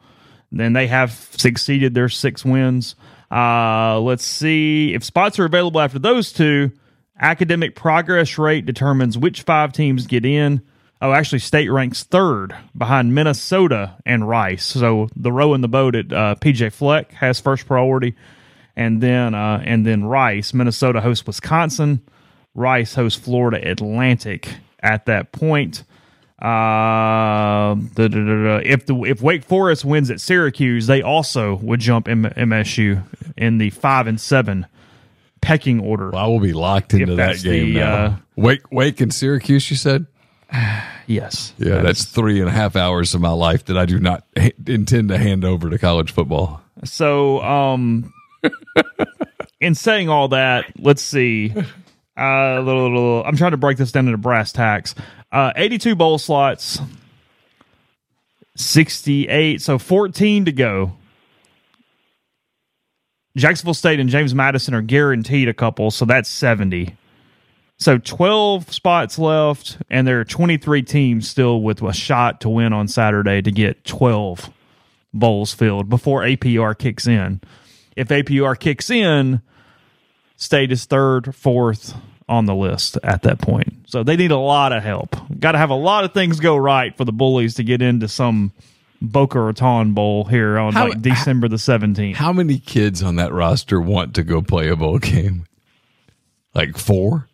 Then 0.52 0.74
they 0.74 0.86
have 0.88 1.12
succeeded 1.12 1.94
their 1.94 2.10
six 2.10 2.44
wins. 2.44 2.94
Uh, 3.30 3.98
let's 4.00 4.26
see 4.26 4.92
if 4.92 5.02
spots 5.02 5.38
are 5.38 5.46
available 5.46 5.80
after 5.80 5.98
those 5.98 6.30
two. 6.30 6.72
Academic 7.18 7.74
progress 7.74 8.36
rate 8.36 8.66
determines 8.66 9.16
which 9.16 9.44
five 9.44 9.72
teams 9.72 10.06
get 10.06 10.26
in. 10.26 10.60
Oh, 11.02 11.12
actually, 11.12 11.38
state 11.38 11.70
ranks 11.70 12.04
third 12.04 12.54
behind 12.76 13.14
Minnesota 13.14 13.96
and 14.04 14.28
Rice. 14.28 14.66
So 14.66 15.08
the 15.16 15.32
row 15.32 15.54
in 15.54 15.62
the 15.62 15.68
boat 15.68 15.94
at 15.94 16.12
uh, 16.12 16.34
PJ 16.40 16.72
Fleck 16.72 17.12
has 17.12 17.40
first 17.40 17.66
priority, 17.66 18.14
and 18.76 19.02
then 19.02 19.34
uh, 19.34 19.62
and 19.64 19.86
then 19.86 20.04
Rice. 20.04 20.52
Minnesota 20.52 21.00
hosts 21.00 21.26
Wisconsin. 21.26 22.02
Rice 22.54 22.94
hosts 22.94 23.18
Florida 23.18 23.66
Atlantic 23.70 24.48
at 24.82 25.06
that 25.06 25.32
point. 25.32 25.84
Uh, 26.40 27.74
da, 27.74 28.08
da, 28.08 28.08
da. 28.08 28.56
If 28.64 28.86
the 28.86 28.94
if 29.04 29.22
Wake 29.22 29.44
Forest 29.44 29.84
wins 29.84 30.10
at 30.10 30.20
Syracuse, 30.20 30.86
they 30.86 31.00
also 31.02 31.56
would 31.56 31.80
jump 31.80 32.08
M- 32.08 32.24
MSU 32.24 33.04
in 33.36 33.58
the 33.58 33.70
five 33.70 34.06
and 34.06 34.20
seven 34.20 34.66
pecking 35.40 35.80
order. 35.80 36.14
I 36.14 36.26
will 36.26 36.40
be 36.40 36.52
locked 36.52 36.92
into 36.94 37.14
that 37.16 37.42
game 37.42 37.74
the, 37.74 37.80
now. 37.80 37.94
uh, 38.04 38.16
Wake, 38.36 38.70
Wake, 38.72 39.00
and 39.00 39.12
Syracuse. 39.12 39.70
You 39.70 39.76
said, 39.76 40.06
Yes, 41.06 41.54
yeah, 41.58 41.70
That 41.76 41.82
that's 41.86 42.00
is- 42.00 42.06
three 42.06 42.38
and 42.38 42.48
a 42.48 42.52
half 42.52 42.76
hours 42.76 43.14
of 43.16 43.20
my 43.20 43.32
life 43.32 43.64
that 43.64 43.76
I 43.76 43.84
do 43.84 43.98
not 43.98 44.22
ha- 44.38 44.50
intend 44.68 45.08
to 45.08 45.18
hand 45.18 45.44
over 45.44 45.68
to 45.68 45.76
college 45.76 46.12
football. 46.12 46.62
So, 46.84 47.42
um, 47.42 48.12
in 49.60 49.74
saying 49.74 50.08
all 50.08 50.28
that, 50.28 50.66
let's 50.78 51.02
see. 51.02 51.52
Uh, 52.16 52.60
little, 52.60 52.84
little, 52.92 53.24
I'm 53.24 53.36
trying 53.36 53.50
to 53.50 53.56
break 53.56 53.76
this 53.76 53.90
down 53.90 54.06
into 54.06 54.18
brass 54.18 54.52
tacks. 54.52 54.94
Uh, 55.32 55.52
82 55.56 55.96
bowl 55.96 56.16
slots, 56.18 56.78
68, 58.56 59.60
so 59.60 59.78
14 59.78 60.44
to 60.44 60.52
go. 60.52 60.92
Jacksonville 63.36 63.74
State 63.74 63.98
and 63.98 64.08
James 64.10 64.32
Madison 64.34 64.74
are 64.74 64.82
guaranteed 64.82 65.48
a 65.48 65.54
couple, 65.54 65.90
so 65.90 66.04
that's 66.04 66.28
70. 66.28 66.94
So 67.80 67.96
12 67.96 68.70
spots 68.74 69.18
left, 69.18 69.78
and 69.88 70.06
there 70.06 70.20
are 70.20 70.24
23 70.24 70.82
teams 70.82 71.26
still 71.26 71.62
with 71.62 71.80
a 71.80 71.94
shot 71.94 72.42
to 72.42 72.50
win 72.50 72.74
on 72.74 72.88
Saturday 72.88 73.40
to 73.40 73.50
get 73.50 73.86
12 73.86 74.50
bowls 75.14 75.54
filled 75.54 75.88
before 75.88 76.20
APR 76.22 76.76
kicks 76.76 77.06
in. 77.06 77.40
If 77.96 78.08
APR 78.08 78.60
kicks 78.60 78.90
in, 78.90 79.40
state 80.36 80.70
is 80.70 80.84
third, 80.84 81.34
fourth 81.34 81.94
on 82.28 82.44
the 82.44 82.54
list 82.54 82.98
at 83.02 83.22
that 83.22 83.40
point. 83.40 83.86
So 83.86 84.02
they 84.02 84.14
need 84.16 84.30
a 84.30 84.36
lot 84.36 84.74
of 84.74 84.82
help. 84.82 85.16
Got 85.38 85.52
to 85.52 85.58
have 85.58 85.70
a 85.70 85.74
lot 85.74 86.04
of 86.04 86.12
things 86.12 86.38
go 86.38 86.58
right 86.58 86.94
for 86.94 87.06
the 87.06 87.12
bullies 87.12 87.54
to 87.54 87.64
get 87.64 87.80
into 87.80 88.08
some 88.08 88.52
Boca 89.00 89.40
Raton 89.40 89.94
Bowl 89.94 90.24
here 90.24 90.58
on 90.58 90.74
How- 90.74 90.88
like 90.90 91.00
December 91.00 91.48
the 91.48 91.56
17th. 91.56 92.16
How 92.16 92.34
many 92.34 92.58
kids 92.58 93.02
on 93.02 93.16
that 93.16 93.32
roster 93.32 93.80
want 93.80 94.14
to 94.16 94.22
go 94.22 94.42
play 94.42 94.68
a 94.68 94.76
bowl 94.76 94.98
game? 94.98 95.46
Like 96.54 96.76
four? 96.76 97.26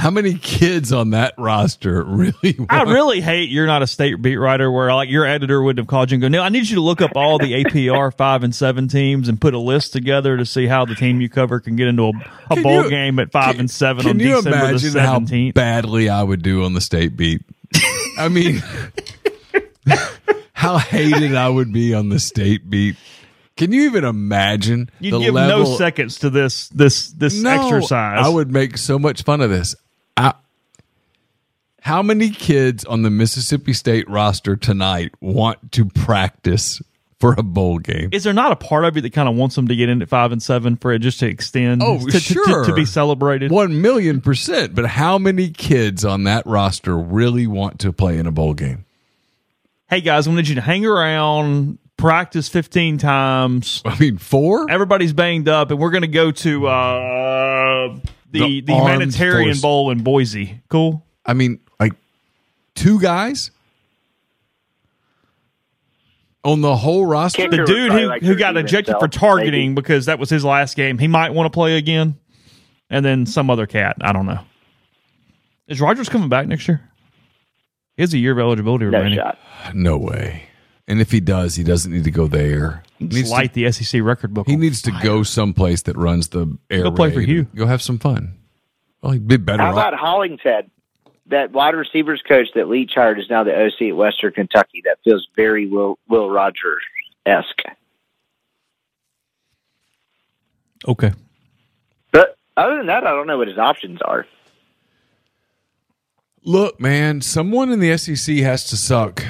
How 0.00 0.10
many 0.10 0.34
kids 0.34 0.92
on 0.92 1.10
that 1.10 1.34
roster 1.36 2.02
really 2.02 2.54
want 2.58 2.72
I 2.72 2.82
really 2.84 3.20
hate 3.20 3.50
you're 3.50 3.66
not 3.66 3.82
a 3.82 3.86
state 3.86 4.20
beat 4.22 4.36
writer 4.36 4.70
where 4.72 4.92
like 4.94 5.10
your 5.10 5.26
editor 5.26 5.62
would 5.62 5.76
have 5.76 5.86
called 5.86 6.10
you 6.10 6.14
and 6.16 6.22
go, 6.22 6.28
No, 6.28 6.42
I 6.42 6.48
need 6.48 6.68
you 6.68 6.76
to 6.76 6.80
look 6.80 7.02
up 7.02 7.12
all 7.16 7.36
the 7.38 7.62
APR 7.64 8.14
five 8.16 8.42
and 8.42 8.54
seven 8.54 8.88
teams 8.88 9.28
and 9.28 9.38
put 9.40 9.52
a 9.52 9.58
list 9.58 9.92
together 9.92 10.36
to 10.38 10.46
see 10.46 10.66
how 10.66 10.86
the 10.86 10.94
team 10.94 11.20
you 11.20 11.28
cover 11.28 11.60
can 11.60 11.76
get 11.76 11.86
into 11.88 12.04
a, 12.04 12.12
a 12.50 12.54
Can 12.54 12.62
bowl 12.62 12.84
you- 12.84 12.88
game 12.90 13.18
at 13.18 13.30
five 13.30 13.58
and 13.60 13.70
seven 13.70 14.02
Can 14.02 14.10
on 14.12 14.20
you 14.20 14.36
December 14.36 14.50
the 14.58 14.64
imagine 14.70 14.92
how 15.00 15.12
seventeenth. 15.14 15.54
badly 15.54 16.08
I 16.08 16.22
would 16.22 16.42
do 16.42 16.64
on 16.64 16.72
the 16.72 16.80
state 16.80 17.14
beat? 17.16 17.42
I 18.18 18.28
mean, 18.28 18.62
how 20.52 20.78
hated 20.78 21.34
I 21.34 21.48
would 21.48 21.72
be 21.72 21.94
on 21.94 22.08
the 22.08 22.18
state 22.18 22.68
beat. 22.68 22.96
Can 23.56 23.72
you 23.72 23.82
even 23.82 24.04
imagine 24.04 24.90
You 25.00 25.18
give 25.20 25.34
level? 25.34 25.64
no 25.64 25.76
seconds 25.76 26.20
to 26.20 26.30
this 26.30 26.68
this 26.70 27.10
this 27.10 27.34
No, 27.42 27.50
exercise. 27.50 28.24
I 28.24 28.28
would 28.28 28.50
make 28.50 28.78
so 28.78 28.98
much 28.98 29.22
fun 29.22 29.40
of 29.42 29.50
this. 29.50 29.74
I, 30.20 30.34
How 31.82 32.02
many 32.02 32.30
kids 32.30 32.84
on 32.84 33.02
the 33.02 33.10
Mississippi 33.10 33.72
State 33.72 34.08
roster 34.08 34.54
tonight 34.56 35.12
want 35.20 35.72
to 35.72 35.86
practice 35.86 36.82
for 37.18 37.34
a 37.36 37.42
bowl 37.42 37.78
game? 37.78 38.10
Is 38.12 38.24
there 38.24 38.32
not 38.32 38.52
a 38.52 38.56
part 38.56 38.84
of 38.84 38.96
you 38.96 39.02
that 39.02 39.12
kind 39.12 39.28
of 39.28 39.34
wants 39.34 39.54
them 39.54 39.68
to 39.68 39.76
get 39.76 39.88
in 39.88 40.00
at 40.02 40.08
five 40.08 40.32
and 40.32 40.42
seven 40.42 40.76
for 40.76 40.92
it 40.92 41.00
just 41.00 41.20
to 41.20 41.26
extend? 41.26 41.82
Oh, 41.82 41.98
to, 41.98 42.10
to- 42.12 42.20
sure. 42.20 42.64
to, 42.64 42.70
to 42.70 42.74
be 42.74 42.84
celebrated. 42.84 43.50
One 43.50 43.80
million 43.82 44.20
percent. 44.20 44.74
But 44.74 44.86
how 44.86 45.18
many 45.18 45.50
kids 45.50 46.04
on 46.04 46.24
that 46.24 46.46
roster 46.46 46.96
really 46.96 47.46
want 47.46 47.78
to 47.80 47.92
play 47.92 48.18
in 48.18 48.26
a 48.26 48.32
bowl 48.32 48.54
game? 48.54 48.84
Hey 49.88 50.00
guys, 50.00 50.28
I 50.28 50.32
need 50.32 50.46
you 50.48 50.54
to 50.54 50.60
hang 50.60 50.86
around, 50.86 51.78
practice 51.96 52.48
fifteen 52.48 52.96
times. 52.96 53.82
I 53.84 53.98
mean, 53.98 54.18
four? 54.18 54.70
Everybody's 54.70 55.12
banged 55.12 55.48
up, 55.48 55.70
and 55.70 55.80
we're 55.80 55.90
going 55.90 56.02
to 56.02 56.08
go 56.08 56.30
to 56.30 56.66
uh, 56.68 57.98
the 58.30 58.38
The 58.40 58.60
the, 58.62 58.74
humanitarian 58.74 59.48
Force- 59.50 59.60
bowl 59.62 59.90
in 59.90 60.02
Boise. 60.02 60.60
Cool. 60.68 61.04
I 61.26 61.34
mean, 61.34 61.60
like 61.78 61.92
two 62.74 63.00
guys 63.00 63.50
on 66.44 66.60
the 66.60 66.76
whole 66.76 67.04
roster. 67.06 67.42
Kicker 67.42 67.58
The 67.58 67.64
dude 67.64 67.92
who, 67.92 68.00
like 68.06 68.22
who 68.22 68.34
got 68.36 68.54
redeem 68.54 68.64
ejected 68.66 68.96
for 68.98 69.08
targeting 69.08 69.70
maybe. 69.70 69.74
because 69.74 70.06
that 70.06 70.18
was 70.18 70.30
his 70.30 70.44
last 70.44 70.76
game. 70.76 70.98
He 70.98 71.08
might 71.08 71.30
want 71.34 71.46
to 71.46 71.50
play 71.54 71.76
again, 71.76 72.16
and 72.88 73.04
then 73.04 73.26
some 73.26 73.50
other 73.50 73.66
cat. 73.66 73.96
I 74.00 74.12
don't 74.12 74.26
know. 74.26 74.40
Is 75.68 75.80
Rogers 75.80 76.08
coming 76.08 76.28
back 76.28 76.46
next 76.48 76.66
year? 76.66 76.80
He 77.96 78.02
has 78.02 78.14
a 78.14 78.18
year 78.18 78.32
of 78.32 78.38
eligibility 78.38 78.86
No 78.86 78.98
remaining. 78.98 79.18
shot. 79.18 79.38
No 79.74 79.98
way. 79.98 80.44
And 80.88 81.00
if 81.00 81.10
he 81.12 81.20
does, 81.20 81.54
he 81.56 81.62
doesn't 81.62 81.92
need 81.92 82.04
to 82.04 82.10
go 82.10 82.26
there. 82.26 82.82
He 83.00 83.06
Just 83.06 83.16
needs 83.16 83.28
to- 83.30 83.34
light 83.34 83.52
the 83.54 83.72
SEC 83.72 84.02
record 84.02 84.32
book. 84.34 84.46
He 84.46 84.54
on 84.54 84.60
needs 84.60 84.82
to 84.82 84.92
go 85.02 85.22
someplace 85.22 85.82
that 85.82 85.96
runs 85.96 86.28
the 86.28 86.56
air. 86.70 86.82
Go 86.84 86.92
play 86.92 87.10
for 87.10 87.18
raid 87.20 87.28
Hugh. 87.28 87.46
Go 87.56 87.66
have 87.66 87.80
some 87.82 87.98
fun. 87.98 88.34
Well, 89.02 89.12
he'd 89.12 89.26
be 89.26 89.38
better. 89.38 89.62
How 89.62 89.68
off. 89.70 89.74
about 89.74 89.94
Hollingshead? 89.94 90.70
That 91.26 91.50
wide 91.52 91.74
receivers 91.74 92.20
coach 92.26 92.48
that 92.54 92.68
Leach 92.68 92.92
hired 92.94 93.18
is 93.18 93.30
now 93.30 93.42
the 93.44 93.54
OC 93.58 93.88
at 93.90 93.96
Western 93.96 94.32
Kentucky. 94.32 94.82
That 94.84 94.98
feels 95.02 95.26
very 95.34 95.66
Will 95.66 95.98
Will 96.08 96.28
Rogers 96.28 96.82
esque. 97.24 97.62
Okay. 100.86 101.12
But 102.12 102.36
other 102.56 102.76
than 102.78 102.86
that, 102.86 103.06
I 103.06 103.10
don't 103.12 103.26
know 103.26 103.38
what 103.38 103.48
his 103.48 103.58
options 103.58 104.00
are. 104.02 104.26
Look, 106.42 106.80
man, 106.80 107.20
someone 107.20 107.70
in 107.70 107.80
the 107.80 107.96
SEC 107.96 108.36
has 108.38 108.64
to 108.64 108.76
suck. 108.76 109.24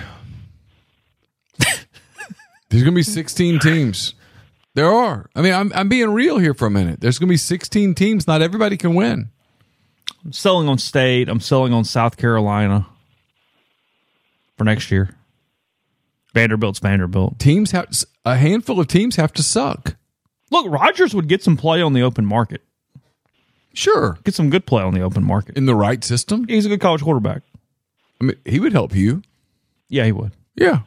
There's 2.70 2.82
going 2.82 2.94
to 2.94 2.98
be 2.98 3.02
16 3.02 3.58
teams. 3.58 4.14
There 4.74 4.90
are. 4.90 5.28
I 5.34 5.42
mean, 5.42 5.52
I'm, 5.52 5.72
I'm 5.74 5.88
being 5.88 6.10
real 6.12 6.38
here 6.38 6.54
for 6.54 6.66
a 6.66 6.70
minute. 6.70 7.00
There's 7.00 7.18
going 7.18 7.26
to 7.28 7.32
be 7.32 7.36
16 7.36 7.94
teams. 7.94 8.26
Not 8.26 8.40
everybody 8.42 8.76
can 8.76 8.94
win. 8.94 9.30
I'm 10.24 10.32
selling 10.32 10.68
on 10.68 10.78
State. 10.78 11.28
I'm 11.28 11.40
selling 11.40 11.72
on 11.72 11.84
South 11.84 12.16
Carolina 12.16 12.86
for 14.56 14.64
next 14.64 14.90
year. 14.90 15.16
Vanderbilt's 16.34 16.78
Vanderbilt. 16.78 17.38
Teams 17.40 17.72
have 17.72 17.88
a 18.24 18.36
handful 18.36 18.78
of 18.78 18.86
teams 18.86 19.16
have 19.16 19.32
to 19.32 19.42
suck. 19.42 19.96
Look, 20.52 20.66
Rogers 20.68 21.14
would 21.14 21.26
get 21.28 21.42
some 21.42 21.56
play 21.56 21.82
on 21.82 21.92
the 21.92 22.02
open 22.02 22.24
market. 22.24 22.62
Sure, 23.72 24.18
Get 24.24 24.34
some 24.34 24.50
good 24.50 24.66
play 24.66 24.82
on 24.82 24.94
the 24.94 25.00
open 25.00 25.22
market. 25.24 25.56
in 25.56 25.66
the 25.66 25.76
right 25.76 26.02
system. 26.02 26.46
He's 26.48 26.66
a 26.66 26.68
good 26.68 26.80
college 26.80 27.02
quarterback. 27.02 27.42
I 28.20 28.24
mean, 28.24 28.36
he 28.44 28.58
would 28.58 28.72
help 28.72 28.94
you. 28.94 29.22
Yeah, 29.88 30.04
he 30.06 30.12
would. 30.12 30.32
Yeah. 30.56 30.80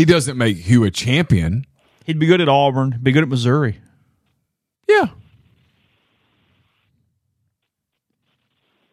He 0.00 0.06
doesn't 0.06 0.38
make 0.38 0.56
Hugh 0.56 0.84
a 0.84 0.90
champion. 0.90 1.66
He'd 2.06 2.18
be 2.18 2.24
good 2.24 2.40
at 2.40 2.48
Auburn. 2.48 2.98
Be 3.02 3.12
good 3.12 3.22
at 3.22 3.28
Missouri. 3.28 3.80
Yeah. 4.88 5.08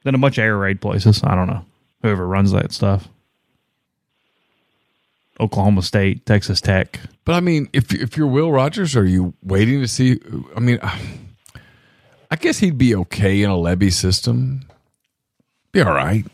Then 0.04 0.16
a 0.16 0.18
bunch 0.18 0.38
of 0.38 0.44
air 0.44 0.58
raid 0.58 0.82
places. 0.82 1.24
I 1.24 1.34
don't 1.34 1.48
know. 1.48 1.64
Whoever 2.02 2.28
runs 2.28 2.52
that 2.52 2.74
stuff. 2.74 3.08
Oklahoma 5.40 5.82
State, 5.82 6.26
Texas 6.26 6.60
Tech. 6.60 7.00
But 7.24 7.36
I 7.36 7.40
mean, 7.40 7.70
if 7.72 7.94
if 7.94 8.18
you're 8.18 8.28
Will 8.28 8.52
Rogers, 8.52 8.94
are 8.98 9.06
you 9.06 9.34
waiting 9.42 9.80
to 9.80 9.88
see? 9.88 10.20
I 10.58 10.60
mean, 10.60 10.78
I 12.32 12.36
guess 12.36 12.58
he'd 12.58 12.78
be 12.78 12.94
okay 12.96 13.44
in 13.44 13.50
a 13.50 13.56
Lebby 13.56 13.94
system. 13.94 14.68
Be 15.72 15.80
all 15.80 15.94
right. 15.94 16.26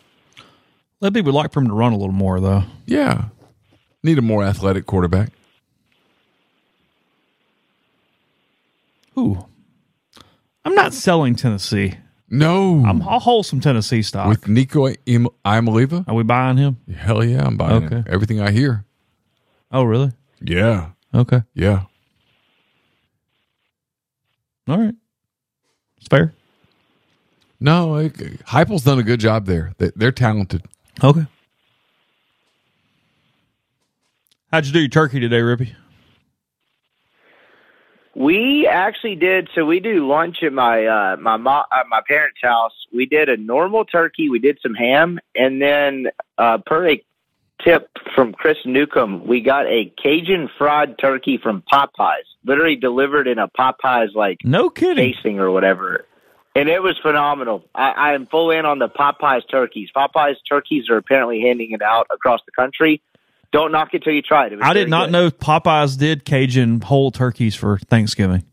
Lebby 0.99 1.23
would 1.23 1.35
like 1.35 1.53
for 1.53 1.59
him 1.59 1.67
to 1.67 1.75
run 1.75 1.93
a 1.93 1.97
little 1.97 2.11
more, 2.11 2.39
though. 2.39 2.63
Yeah. 2.87 3.25
Need 4.03 4.17
a 4.17 4.21
more 4.21 4.43
athletic 4.43 4.85
quarterback. 4.85 5.29
Ooh. 9.17 9.45
I'm 10.65 10.75
not 10.75 10.93
selling 10.93 11.35
Tennessee. 11.35 11.95
No. 12.29 12.83
I'm, 12.85 13.01
I'll 13.03 13.19
hold 13.19 13.45
some 13.45 13.59
Tennessee 13.59 14.01
stock. 14.01 14.27
With 14.27 14.47
Nico 14.47 14.87
Im- 15.05 15.27
Iamaleava? 15.45 16.07
Are 16.07 16.15
we 16.15 16.23
buying 16.23 16.57
him? 16.57 16.77
Hell 16.95 17.23
yeah, 17.23 17.45
I'm 17.45 17.57
buying 17.57 17.85
Okay. 17.85 17.97
it. 17.97 18.07
Everything 18.07 18.41
I 18.41 18.51
hear. 18.51 18.85
Oh, 19.71 19.83
really? 19.83 20.11
Yeah. 20.41 20.89
Okay. 21.13 21.43
Yeah. 21.53 21.83
All 24.67 24.77
right. 24.79 24.95
It's 25.97 26.07
fair. 26.07 26.33
No, 27.59 27.95
it, 27.97 28.13
Heupel's 28.47 28.83
done 28.83 28.99
a 28.99 29.03
good 29.03 29.19
job 29.19 29.45
there. 29.45 29.73
They, 29.77 29.91
they're 29.95 30.11
talented. 30.11 30.63
Okay. 31.03 31.25
How'd 34.53 34.67
you 34.67 34.71
do 34.71 34.81
your 34.81 34.87
turkey 34.87 35.19
today, 35.19 35.39
Rippee? 35.39 35.73
We 38.13 38.67
actually 38.67 39.15
did. 39.15 39.49
So 39.55 39.65
we 39.65 39.79
do 39.79 40.07
lunch 40.07 40.43
at 40.43 40.53
my 40.53 40.85
uh, 40.85 41.17
my 41.17 41.37
mo- 41.37 41.63
at 41.71 41.87
my 41.89 42.01
parents' 42.07 42.37
house. 42.39 42.85
We 42.93 43.07
did 43.07 43.29
a 43.29 43.37
normal 43.37 43.83
turkey. 43.83 44.29
We 44.29 44.37
did 44.37 44.59
some 44.61 44.75
ham, 44.75 45.19
and 45.33 45.59
then 45.59 46.05
uh, 46.37 46.59
per 46.59 46.87
a 46.87 47.03
tip 47.63 47.89
from 48.13 48.33
Chris 48.33 48.59
Newcomb, 48.63 49.25
we 49.25 49.41
got 49.41 49.65
a 49.65 49.91
Cajun 49.97 50.51
fried 50.55 50.99
turkey 50.99 51.39
from 51.41 51.63
Popeyes, 51.63 52.27
literally 52.45 52.75
delivered 52.75 53.27
in 53.27 53.39
a 53.39 53.47
Popeyes 53.47 54.13
like 54.13 54.37
No 54.43 54.69
kidding. 54.69 55.15
casing 55.15 55.39
or 55.39 55.49
whatever. 55.49 56.05
And 56.55 56.69
it 56.69 56.83
was 56.83 56.95
phenomenal. 57.01 57.63
I, 57.73 57.89
I 57.89 58.13
am 58.13 58.27
full 58.27 58.51
in 58.51 58.67
on 58.67 58.77
the 58.77 58.87
Popeyes 58.87 59.49
turkeys. 59.49 59.89
Popeyes 59.97 60.35
turkeys 60.47 60.91
are 60.91 60.97
apparently 60.97 61.41
handing 61.41 61.71
it 61.71 61.81
out 61.81 62.05
across 62.11 62.41
the 62.45 62.51
country. 62.51 63.01
Don't 63.53 63.71
knock 63.71 63.93
it 63.93 64.03
till 64.03 64.13
you 64.13 64.23
try 64.23 64.47
it. 64.47 64.53
it 64.53 64.59
I 64.61 64.73
did 64.73 64.89
not 64.89 65.05
good. 65.05 65.11
know 65.11 65.29
Popeyes 65.29 65.97
did 65.97 66.25
Cajun 66.25 66.81
whole 66.81 67.11
turkeys 67.11 67.55
for 67.55 67.77
Thanksgiving. 67.77 68.43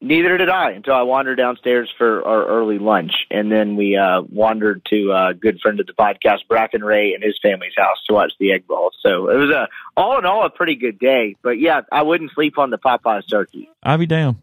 Neither 0.00 0.36
did 0.36 0.48
I 0.48 0.70
until 0.70 0.94
I 0.94 1.02
wandered 1.02 1.36
downstairs 1.36 1.88
for 1.96 2.26
our 2.26 2.44
early 2.44 2.78
lunch, 2.78 3.12
and 3.30 3.52
then 3.52 3.76
we 3.76 3.96
uh, 3.96 4.22
wandered 4.22 4.84
to 4.90 5.12
a 5.12 5.34
good 5.34 5.60
friend 5.60 5.78
of 5.78 5.86
the 5.86 5.92
podcast, 5.92 6.48
Bracken 6.48 6.82
Ray, 6.82 7.14
and 7.14 7.22
his 7.22 7.38
family's 7.40 7.74
house 7.76 7.98
to 8.08 8.14
watch 8.14 8.32
the 8.40 8.52
Egg 8.52 8.66
Bowl. 8.66 8.90
So 9.00 9.28
it 9.30 9.36
was 9.36 9.50
a 9.50 9.68
all 9.96 10.18
in 10.18 10.24
all 10.24 10.44
a 10.44 10.50
pretty 10.50 10.74
good 10.74 10.98
day. 10.98 11.36
But 11.42 11.60
yeah, 11.60 11.82
I 11.92 12.02
wouldn't 12.02 12.32
sleep 12.32 12.58
on 12.58 12.70
the 12.70 12.78
Popeyes 12.78 13.28
turkey. 13.30 13.70
I'll 13.82 13.98
be 13.98 14.06
down. 14.06 14.42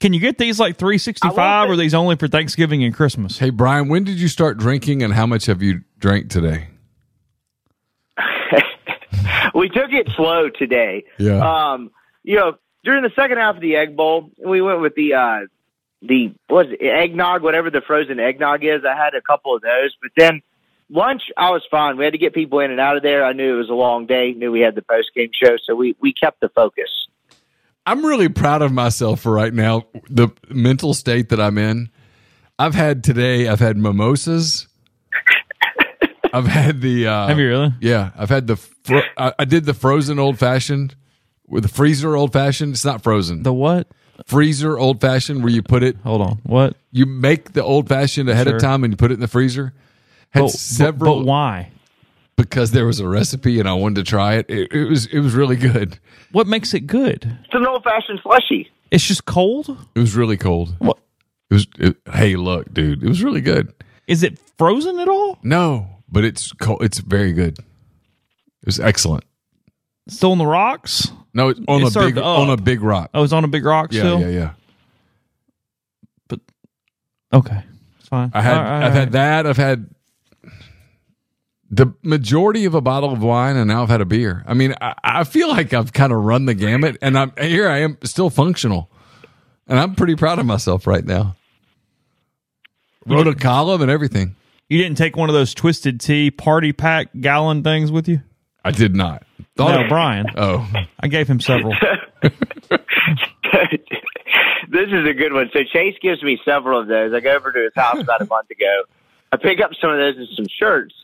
Can 0.00 0.12
you 0.14 0.20
get 0.20 0.38
these 0.38 0.58
like 0.58 0.76
three 0.76 0.98
sixty 0.98 1.28
I 1.28 1.32
five, 1.32 1.68
will 1.68 1.72
or 1.72 1.74
are 1.74 1.76
these 1.78 1.94
only 1.94 2.16
for 2.16 2.28
Thanksgiving 2.28 2.84
and 2.84 2.94
Christmas? 2.94 3.38
Hey, 3.38 3.50
Brian, 3.50 3.88
when 3.88 4.04
did 4.04 4.18
you 4.18 4.28
start 4.28 4.58
drinking 4.58 5.02
and 5.02 5.14
how 5.14 5.26
much 5.26 5.46
have 5.46 5.62
you 5.62 5.82
drank 5.98 6.30
today? 6.30 6.68
we 9.54 9.68
took 9.68 9.92
it 9.92 10.08
slow 10.16 10.48
today. 10.48 11.04
Yeah. 11.18 11.72
Um, 11.72 11.90
you 12.22 12.36
know, 12.36 12.56
during 12.84 13.02
the 13.02 13.10
second 13.14 13.38
half 13.38 13.56
of 13.56 13.60
the 13.60 13.76
Egg 13.76 13.96
Bowl, 13.96 14.30
we 14.44 14.60
went 14.60 14.80
with 14.80 14.94
the 14.94 15.14
uh, 15.14 15.40
the 16.02 16.34
what 16.48 16.66
is 16.66 16.72
it, 16.80 16.86
eggnog, 16.86 17.42
whatever 17.42 17.70
the 17.70 17.80
frozen 17.80 18.18
eggnog 18.18 18.64
is. 18.64 18.82
I 18.84 18.96
had 18.96 19.14
a 19.14 19.20
couple 19.20 19.54
of 19.54 19.62
those, 19.62 19.96
but 20.00 20.10
then 20.16 20.42
lunch 20.88 21.22
I 21.36 21.50
was 21.50 21.62
fine. 21.70 21.96
We 21.96 22.04
had 22.04 22.12
to 22.12 22.18
get 22.18 22.34
people 22.34 22.60
in 22.60 22.70
and 22.70 22.80
out 22.80 22.96
of 22.96 23.02
there. 23.02 23.24
I 23.24 23.32
knew 23.32 23.54
it 23.54 23.58
was 23.58 23.70
a 23.70 23.74
long 23.74 24.06
day. 24.06 24.32
Knew 24.32 24.50
we 24.50 24.60
had 24.60 24.74
the 24.74 24.82
post 24.82 25.10
game 25.14 25.30
show, 25.32 25.56
so 25.62 25.74
we 25.74 25.96
we 26.00 26.12
kept 26.12 26.40
the 26.40 26.48
focus. 26.50 26.90
I'm 27.86 28.04
really 28.04 28.28
proud 28.28 28.62
of 28.62 28.72
myself 28.72 29.20
for 29.20 29.32
right 29.32 29.52
now, 29.52 29.84
the 30.08 30.28
mental 30.48 30.94
state 30.94 31.30
that 31.30 31.40
I'm 31.40 31.58
in. 31.58 31.90
I've 32.58 32.74
had 32.74 33.02
today, 33.02 33.48
I've 33.48 33.58
had 33.58 33.78
mimosas. 33.78 34.68
I've 36.32 36.46
had 36.46 36.80
the. 36.80 37.06
Uh, 37.06 37.26
Have 37.28 37.38
you 37.38 37.48
really? 37.48 37.74
Yeah, 37.80 38.10
I've 38.16 38.28
had 38.30 38.46
the. 38.46 38.56
Fro- 38.56 39.02
I, 39.16 39.32
I 39.38 39.44
did 39.44 39.64
the 39.64 39.74
frozen 39.74 40.18
old 40.18 40.38
fashioned 40.38 40.94
with 41.46 41.62
the 41.64 41.68
freezer 41.68 42.16
old 42.16 42.32
fashioned. 42.32 42.72
It's 42.74 42.84
not 42.84 43.02
frozen. 43.02 43.42
The 43.42 43.52
what? 43.52 43.88
freezer 44.26 44.78
old 44.78 45.00
fashioned 45.00 45.42
where 45.42 45.52
you 45.52 45.62
put 45.62 45.82
it. 45.82 45.96
Hold 46.04 46.20
on. 46.20 46.40
What? 46.44 46.76
You 46.92 47.06
make 47.06 47.52
the 47.54 47.64
old 47.64 47.88
fashioned 47.88 48.28
ahead 48.28 48.46
Sure. 48.46 48.56
of 48.56 48.62
time 48.62 48.84
and 48.84 48.92
you 48.92 48.96
put 48.96 49.10
it 49.10 49.14
in 49.14 49.20
the 49.20 49.28
freezer. 49.28 49.72
Had 50.30 50.40
But, 50.40 50.46
but, 50.46 50.50
several 50.52 51.18
but 51.20 51.24
why? 51.26 51.70
because 52.36 52.70
there 52.72 52.86
was 52.86 53.00
a 53.00 53.08
recipe 53.08 53.58
and 53.60 53.68
I 53.68 53.72
wanted 53.74 54.04
to 54.04 54.08
try 54.10 54.34
it. 54.34 54.46
It, 54.48 54.72
it 54.72 54.84
was 54.88 55.06
it 55.06 55.20
was 55.20 55.34
really 55.34 55.56
good. 55.56 55.98
What 56.32 56.46
makes 56.46 56.74
it 56.74 56.80
good? 56.86 57.38
It's 57.44 57.54
an 57.54 57.66
old 57.66 57.82
fashioned 57.82 58.20
slushy. 58.22 58.70
It's 58.90 59.04
just 59.06 59.24
cold. 59.24 59.68
It 59.94 59.98
was 60.00 60.14
really 60.14 60.36
cold. 60.36 60.74
What? 60.78 60.98
It 61.50 61.54
was. 61.54 61.66
It, 61.78 61.96
hey, 62.12 62.36
look, 62.36 62.72
dude, 62.72 63.02
it 63.02 63.08
was 63.08 63.22
really 63.24 63.40
good. 63.40 63.72
Is 64.06 64.22
it 64.22 64.38
frozen 64.58 64.98
at 65.00 65.08
all? 65.08 65.38
No, 65.42 65.86
but 66.10 66.24
it's 66.24 66.52
cold. 66.52 66.82
It's 66.82 66.98
very 66.98 67.32
good. 67.32 67.58
It 67.58 68.66
was 68.66 68.80
excellent. 68.80 69.24
Still 70.08 70.32
on 70.32 70.38
the 70.38 70.46
rocks? 70.46 71.10
No, 71.32 71.48
it's 71.48 71.60
on 71.68 71.82
It's 71.82 71.90
a 71.90 71.92
served 71.92 72.14
big 72.16 72.18
up. 72.24 72.38
on 72.40 72.50
a 72.50 72.56
big 72.56 72.82
rock. 72.82 73.10
Oh, 73.14 73.22
it's 73.22 73.32
on 73.32 73.44
a 73.44 73.48
big 73.48 73.64
rock 73.64 73.92
yeah, 73.92 74.00
still. 74.00 74.20
yeah, 74.20 74.28
yeah. 74.28 74.50
Okay, 77.32 77.62
fine. 78.10 78.32
I 78.34 78.42
had 78.42 78.56
All 78.56 78.62
right, 78.64 78.76
I've 78.78 78.92
all 78.92 78.98
had 78.98 79.12
that. 79.12 79.46
I've 79.46 79.56
had 79.56 79.88
the 81.70 81.94
majority 82.02 82.64
of 82.64 82.74
a 82.74 82.80
bottle 82.80 83.12
of 83.12 83.22
wine, 83.22 83.54
and 83.56 83.68
now 83.68 83.84
I've 83.84 83.88
had 83.88 84.00
a 84.00 84.04
beer. 84.04 84.42
I 84.48 84.54
mean, 84.54 84.74
I, 84.80 84.94
I 85.04 85.22
feel 85.24 85.46
like 85.48 85.72
I've 85.72 85.92
kind 85.92 86.12
of 86.12 86.24
run 86.24 86.46
the 86.46 86.54
gamut, 86.54 86.96
and 87.00 87.16
I'm 87.16 87.32
here. 87.40 87.68
I 87.68 87.78
am 87.78 87.98
still 88.02 88.30
functional, 88.30 88.90
and 89.68 89.78
I'm 89.78 89.94
pretty 89.94 90.16
proud 90.16 90.40
of 90.40 90.46
myself 90.46 90.88
right 90.88 91.04
now. 91.04 91.36
Wrote 93.06 93.28
a 93.28 93.34
column 93.36 93.80
and 93.80 93.90
everything. 93.92 94.34
You 94.70 94.78
didn't 94.78 94.96
take 94.96 95.16
one 95.16 95.28
of 95.28 95.34
those 95.34 95.52
twisted 95.52 96.00
tea 96.00 96.30
party 96.30 96.72
pack 96.72 97.08
gallon 97.20 97.62
things 97.62 97.90
with 97.92 98.08
you? 98.08 98.20
I 98.64 98.70
did 98.70 98.94
not. 98.94 99.24
Thought 99.56 99.74
No, 99.74 99.82
of- 99.82 99.88
Brian. 99.88 100.26
Oh, 100.36 100.66
I 101.00 101.08
gave 101.08 101.26
him 101.28 101.40
several. 101.40 101.74
this 102.22 102.30
is 104.88 105.08
a 105.08 105.14
good 105.14 105.32
one. 105.32 105.50
So 105.52 105.64
Chase 105.64 105.96
gives 106.00 106.22
me 106.22 106.40
several 106.44 106.80
of 106.80 106.86
those. 106.86 107.12
I 107.12 107.20
go 107.20 107.34
over 107.34 107.52
to 107.52 107.58
his 107.64 107.72
house 107.74 108.00
about 108.00 108.20
a 108.22 108.26
month 108.26 108.50
ago. 108.50 108.84
I 109.32 109.36
pick 109.36 109.60
up 109.60 109.72
some 109.80 109.90
of 109.90 109.98
those 109.98 110.16
and 110.16 110.28
some 110.36 110.46
shirts. 110.48 110.94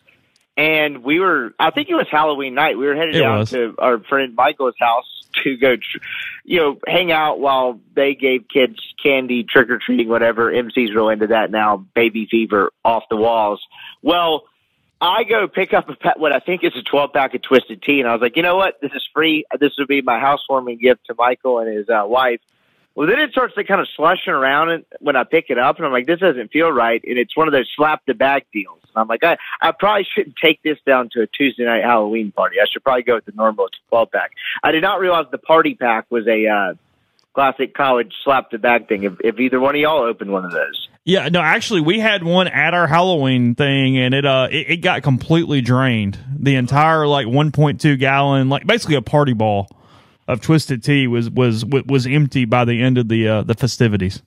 And 0.56 1.02
we 1.04 1.20
were, 1.20 1.52
I 1.58 1.70
think 1.70 1.88
it 1.90 1.94
was 1.94 2.06
Halloween 2.10 2.54
night. 2.54 2.78
We 2.78 2.86
were 2.86 2.94
headed 2.94 3.14
It 3.16 3.20
down 3.20 3.40
was. 3.40 3.50
to 3.50 3.74
our 3.78 3.98
friend 3.98 4.34
Michael's 4.34 4.74
house 4.78 5.04
to 5.44 5.56
go, 5.56 5.76
tr- 5.76 5.98
you 6.46 6.60
know, 6.60 6.78
hang 6.86 7.10
out 7.10 7.40
while 7.40 7.80
they 7.94 8.14
gave 8.14 8.46
kids 8.48 8.78
candy, 9.02 9.42
trick 9.42 9.68
or 9.68 9.78
treating, 9.84 10.08
whatever. 10.08 10.52
MC's 10.52 10.94
real 10.94 11.08
into 11.08 11.26
that 11.28 11.50
now. 11.50 11.84
Baby 11.94 12.28
fever 12.30 12.70
off 12.84 13.02
the 13.10 13.16
walls. 13.16 13.60
Well, 14.00 14.44
I 15.00 15.24
go 15.24 15.48
pick 15.48 15.74
up 15.74 15.88
a 15.88 15.96
pa- 15.96 16.14
what 16.16 16.32
I 16.32 16.38
think 16.38 16.62
is 16.62 16.72
a 16.76 16.82
12 16.82 17.12
pack 17.12 17.34
of 17.34 17.42
Twisted 17.42 17.82
Tea, 17.82 17.98
and 17.98 18.08
I 18.08 18.12
was 18.12 18.22
like, 18.22 18.36
you 18.36 18.42
know 18.42 18.56
what? 18.56 18.80
This 18.80 18.92
is 18.94 19.06
free. 19.12 19.44
This 19.58 19.72
would 19.78 19.88
be 19.88 20.02
my 20.02 20.20
housewarming 20.20 20.78
gift 20.78 21.06
to 21.06 21.14
Michael 21.18 21.58
and 21.58 21.76
his 21.76 21.88
uh, 21.88 22.04
wife. 22.06 22.40
Well, 22.94 23.08
then 23.08 23.18
it 23.18 23.32
starts 23.32 23.54
to 23.56 23.64
kind 23.64 23.80
of 23.80 23.88
slushing 23.96 24.32
around 24.32 24.84
when 25.00 25.16
I 25.16 25.24
pick 25.24 25.46
it 25.50 25.58
up, 25.58 25.76
and 25.76 25.84
I'm 25.84 25.92
like, 25.92 26.06
this 26.06 26.20
doesn't 26.20 26.52
feel 26.52 26.70
right. 26.70 27.02
And 27.04 27.18
it's 27.18 27.36
one 27.36 27.48
of 27.48 27.52
those 27.52 27.68
slap 27.76 28.02
the 28.06 28.14
bag 28.14 28.44
deals. 28.52 28.80
And 28.96 29.02
I'm 29.02 29.08
like, 29.08 29.22
I, 29.22 29.36
I 29.60 29.72
probably 29.72 30.06
shouldn't 30.14 30.36
take 30.42 30.62
this 30.62 30.78
down 30.86 31.10
to 31.12 31.22
a 31.22 31.26
Tuesday 31.26 31.64
night 31.64 31.84
Halloween 31.84 32.32
party. 32.32 32.56
I 32.60 32.66
should 32.70 32.82
probably 32.82 33.02
go 33.02 33.16
with 33.16 33.26
the 33.26 33.32
normal 33.32 33.68
12 33.90 34.10
pack. 34.10 34.32
I 34.64 34.72
did 34.72 34.82
not 34.82 35.00
realize 35.00 35.26
the 35.30 35.38
party 35.38 35.74
pack 35.74 36.06
was 36.10 36.26
a 36.26 36.46
uh, 36.46 36.74
classic 37.34 37.74
college 37.74 38.12
slap 38.24 38.50
the 38.50 38.58
bag 38.58 38.88
thing. 38.88 39.04
If, 39.04 39.14
if 39.22 39.38
either 39.38 39.60
one 39.60 39.74
of 39.74 39.80
y'all 39.80 40.02
opened 40.02 40.32
one 40.32 40.44
of 40.44 40.52
those. 40.52 40.88
Yeah, 41.04 41.28
no, 41.28 41.40
actually, 41.40 41.82
we 41.82 42.00
had 42.00 42.24
one 42.24 42.48
at 42.48 42.74
our 42.74 42.88
Halloween 42.88 43.54
thing, 43.54 43.96
and 43.96 44.12
it 44.12 44.26
uh, 44.26 44.48
it, 44.50 44.70
it 44.70 44.76
got 44.78 45.04
completely 45.04 45.60
drained. 45.60 46.18
The 46.36 46.56
entire 46.56 47.06
like 47.06 47.28
1.2 47.28 47.96
gallon, 48.00 48.48
like 48.48 48.66
basically 48.66 48.96
a 48.96 49.02
party 49.02 49.32
ball 49.32 49.68
of 50.26 50.40
twisted 50.40 50.82
tea 50.82 51.06
was 51.06 51.30
was 51.30 51.64
was 51.64 52.08
empty 52.08 52.44
by 52.44 52.64
the 52.64 52.82
end 52.82 52.98
of 52.98 53.08
the 53.08 53.28
uh, 53.28 53.42
the 53.42 53.54
festivities. 53.54 54.20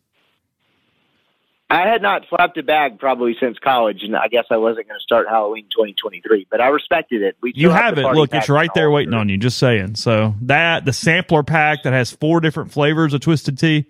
I 1.71 1.87
had 1.87 2.01
not 2.01 2.25
slapped 2.29 2.57
a 2.57 2.63
bag 2.63 2.97
probably 2.97 3.35
since 3.39 3.59
college, 3.59 4.01
and 4.01 4.15
I 4.15 4.27
guess 4.27 4.45
I 4.49 4.57
wasn't 4.57 4.87
going 4.87 4.99
to 4.99 5.03
start 5.03 5.27
Halloween 5.29 5.65
2023. 5.65 6.47
But 6.49 6.61
I 6.61 6.69
respected 6.69 7.21
it. 7.21 7.37
We 7.41 7.53
You 7.55 7.69
still 7.69 7.71
have 7.73 7.95
the 7.95 8.09
it. 8.09 8.15
Look, 8.15 8.33
it's 8.33 8.49
right 8.49 8.73
there 8.73 8.87
all. 8.87 8.93
waiting 8.93 9.13
on 9.13 9.29
you. 9.29 9.37
Just 9.37 9.59
saying. 9.59 9.95
So 9.95 10.33
that 10.41 10.85
the 10.85 10.93
sampler 10.93 11.43
pack 11.43 11.83
that 11.83 11.93
has 11.93 12.11
four 12.11 12.39
different 12.39 12.71
flavors 12.71 13.13
of 13.13 13.21
twisted 13.21 13.59
tea 13.59 13.85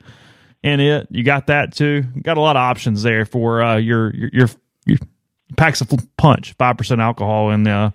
in 0.61 0.81
it. 0.81 1.07
You 1.09 1.23
got 1.23 1.47
that 1.47 1.73
too. 1.73 2.03
You 2.15 2.21
got 2.21 2.37
a 2.37 2.41
lot 2.41 2.57
of 2.57 2.61
options 2.61 3.03
there 3.03 3.25
for 3.25 3.61
uh, 3.61 3.77
your, 3.77 4.13
your 4.13 4.29
your 4.33 4.49
your 4.85 4.97
packs 5.55 5.79
of 5.79 5.89
punch, 6.17 6.53
five 6.53 6.77
percent 6.77 6.99
alcohol, 6.99 7.49
and 7.49 7.65
uh, 7.65 7.91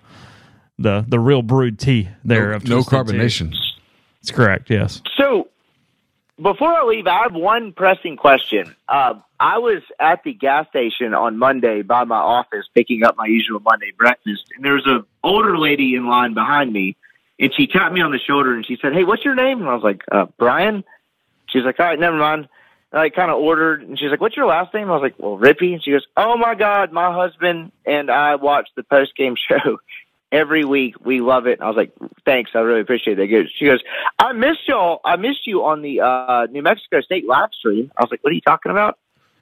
the 0.79 1.05
the 1.07 1.19
real 1.19 1.41
brewed 1.41 1.79
tea 1.79 2.09
there 2.23 2.49
no, 2.49 2.55
of 2.55 2.67
no 2.67 2.83
Twisted 2.83 3.31
Tea. 3.51 3.59
That's 4.21 4.31
correct. 4.35 4.69
Yes. 4.69 5.01
So, 5.17 5.49
before 6.41 6.73
I 6.73 6.83
leave, 6.83 7.07
I 7.07 7.23
have 7.23 7.33
one 7.33 7.71
pressing 7.71 8.17
question. 8.17 8.75
Uh, 8.87 9.15
I 9.39 9.59
was 9.59 9.81
at 9.99 10.23
the 10.23 10.33
gas 10.33 10.67
station 10.69 11.13
on 11.13 11.37
Monday 11.37 11.81
by 11.81 12.03
my 12.03 12.17
office 12.17 12.65
picking 12.73 13.03
up 13.03 13.15
my 13.17 13.25
usual 13.25 13.59
Monday 13.61 13.91
breakfast, 13.97 14.43
and 14.55 14.63
there 14.63 14.73
was 14.73 14.85
a 14.85 15.05
older 15.23 15.57
lady 15.57 15.95
in 15.95 16.07
line 16.07 16.33
behind 16.33 16.73
me, 16.73 16.97
and 17.39 17.53
she 17.55 17.67
tapped 17.67 17.93
me 17.93 18.01
on 18.01 18.11
the 18.11 18.19
shoulder 18.19 18.53
and 18.53 18.65
she 18.65 18.77
said, 18.81 18.93
"Hey, 18.93 19.03
what's 19.03 19.23
your 19.23 19.35
name?" 19.35 19.59
And 19.59 19.69
I 19.69 19.73
was 19.73 19.83
like, 19.83 20.03
uh, 20.11 20.25
"Brian." 20.37 20.83
She's 21.47 21.63
like, 21.63 21.79
"All 21.79 21.85
right, 21.85 21.99
never 21.99 22.17
mind." 22.17 22.49
And 22.91 23.01
I 23.01 23.09
kind 23.09 23.31
of 23.31 23.37
ordered, 23.37 23.81
and 23.81 23.97
she's 23.97 24.09
like, 24.09 24.21
"What's 24.21 24.35
your 24.35 24.45
last 24.45 24.73
name?" 24.73 24.89
I 24.89 24.93
was 24.93 25.01
like, 25.01 25.15
"Well, 25.17 25.37
Rippee." 25.37 25.73
And 25.73 25.83
she 25.83 25.91
goes, 25.91 26.05
"Oh 26.17 26.37
my 26.37 26.55
God, 26.55 26.91
my 26.91 27.13
husband 27.13 27.71
and 27.85 28.11
I 28.11 28.35
watch 28.35 28.67
the 28.75 28.83
post 28.83 29.15
game 29.15 29.35
show." 29.49 29.79
Every 30.35 30.65
week 30.65 30.95
we 31.05 31.21
love 31.21 31.47
it. 31.47 31.53
And 31.59 31.61
I 31.63 31.67
was 31.67 31.77
like, 31.77 31.91
thanks. 32.25 32.51
I 32.55 32.59
really 32.59 32.81
appreciate 32.81 33.15
that. 33.15 33.47
She 33.55 33.65
goes, 33.65 33.81
I 34.19 34.33
missed 34.33 34.67
y'all. 34.67 34.99
I 35.05 35.15
missed 35.15 35.47
you 35.47 35.63
on 35.63 35.81
the 35.81 36.01
uh, 36.01 36.47
New 36.51 36.61
Mexico 36.61 36.99
State 36.99 37.25
live 37.25 37.49
stream. 37.57 37.89
I 37.97 38.03
was 38.03 38.11
like, 38.11 38.21
what 38.21 38.31
are 38.31 38.33
you 38.33 38.41
talking 38.41 38.71
about? 38.71 38.99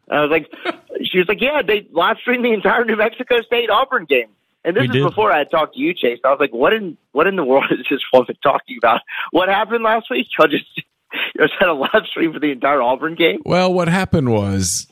And 0.07 0.19
I 0.19 0.21
was 0.21 0.29
like, 0.29 0.51
she 1.03 1.17
was 1.17 1.27
like, 1.27 1.41
yeah, 1.41 1.63
they 1.63 1.87
live 1.91 2.17
streamed 2.19 2.45
the 2.45 2.51
entire 2.53 2.85
New 2.85 2.95
Mexico 2.95 3.41
State 3.41 3.71
Auburn 3.71 4.05
game. 4.05 4.27
And 4.63 4.75
this 4.75 4.81
We 4.81 4.87
is 4.89 4.93
did. 4.93 5.03
before 5.03 5.31
I 5.31 5.39
had 5.39 5.49
talked 5.51 5.73
to 5.73 5.79
you, 5.79 5.93
Chase. 5.95 6.19
I 6.23 6.29
was 6.29 6.39
like, 6.39 6.53
what 6.53 6.73
in 6.73 6.95
what 7.11 7.25
in 7.27 7.35
the 7.37 7.43
world 7.43 7.65
is 7.71 7.85
this 7.89 8.01
woman 8.13 8.35
talking 8.43 8.77
about? 8.77 9.01
What 9.31 9.49
happened 9.49 9.83
last 9.83 10.09
week? 10.11 10.27
Y'all 10.37 10.47
just 10.47 10.65
you 10.77 10.83
just 11.39 11.53
had 11.59 11.69
a 11.69 11.73
live 11.73 12.05
stream 12.05 12.31
for 12.33 12.39
the 12.39 12.51
entire 12.51 12.81
Auburn 12.81 13.15
game. 13.15 13.41
Well, 13.45 13.73
what 13.73 13.87
happened 13.87 14.31
was 14.31 14.87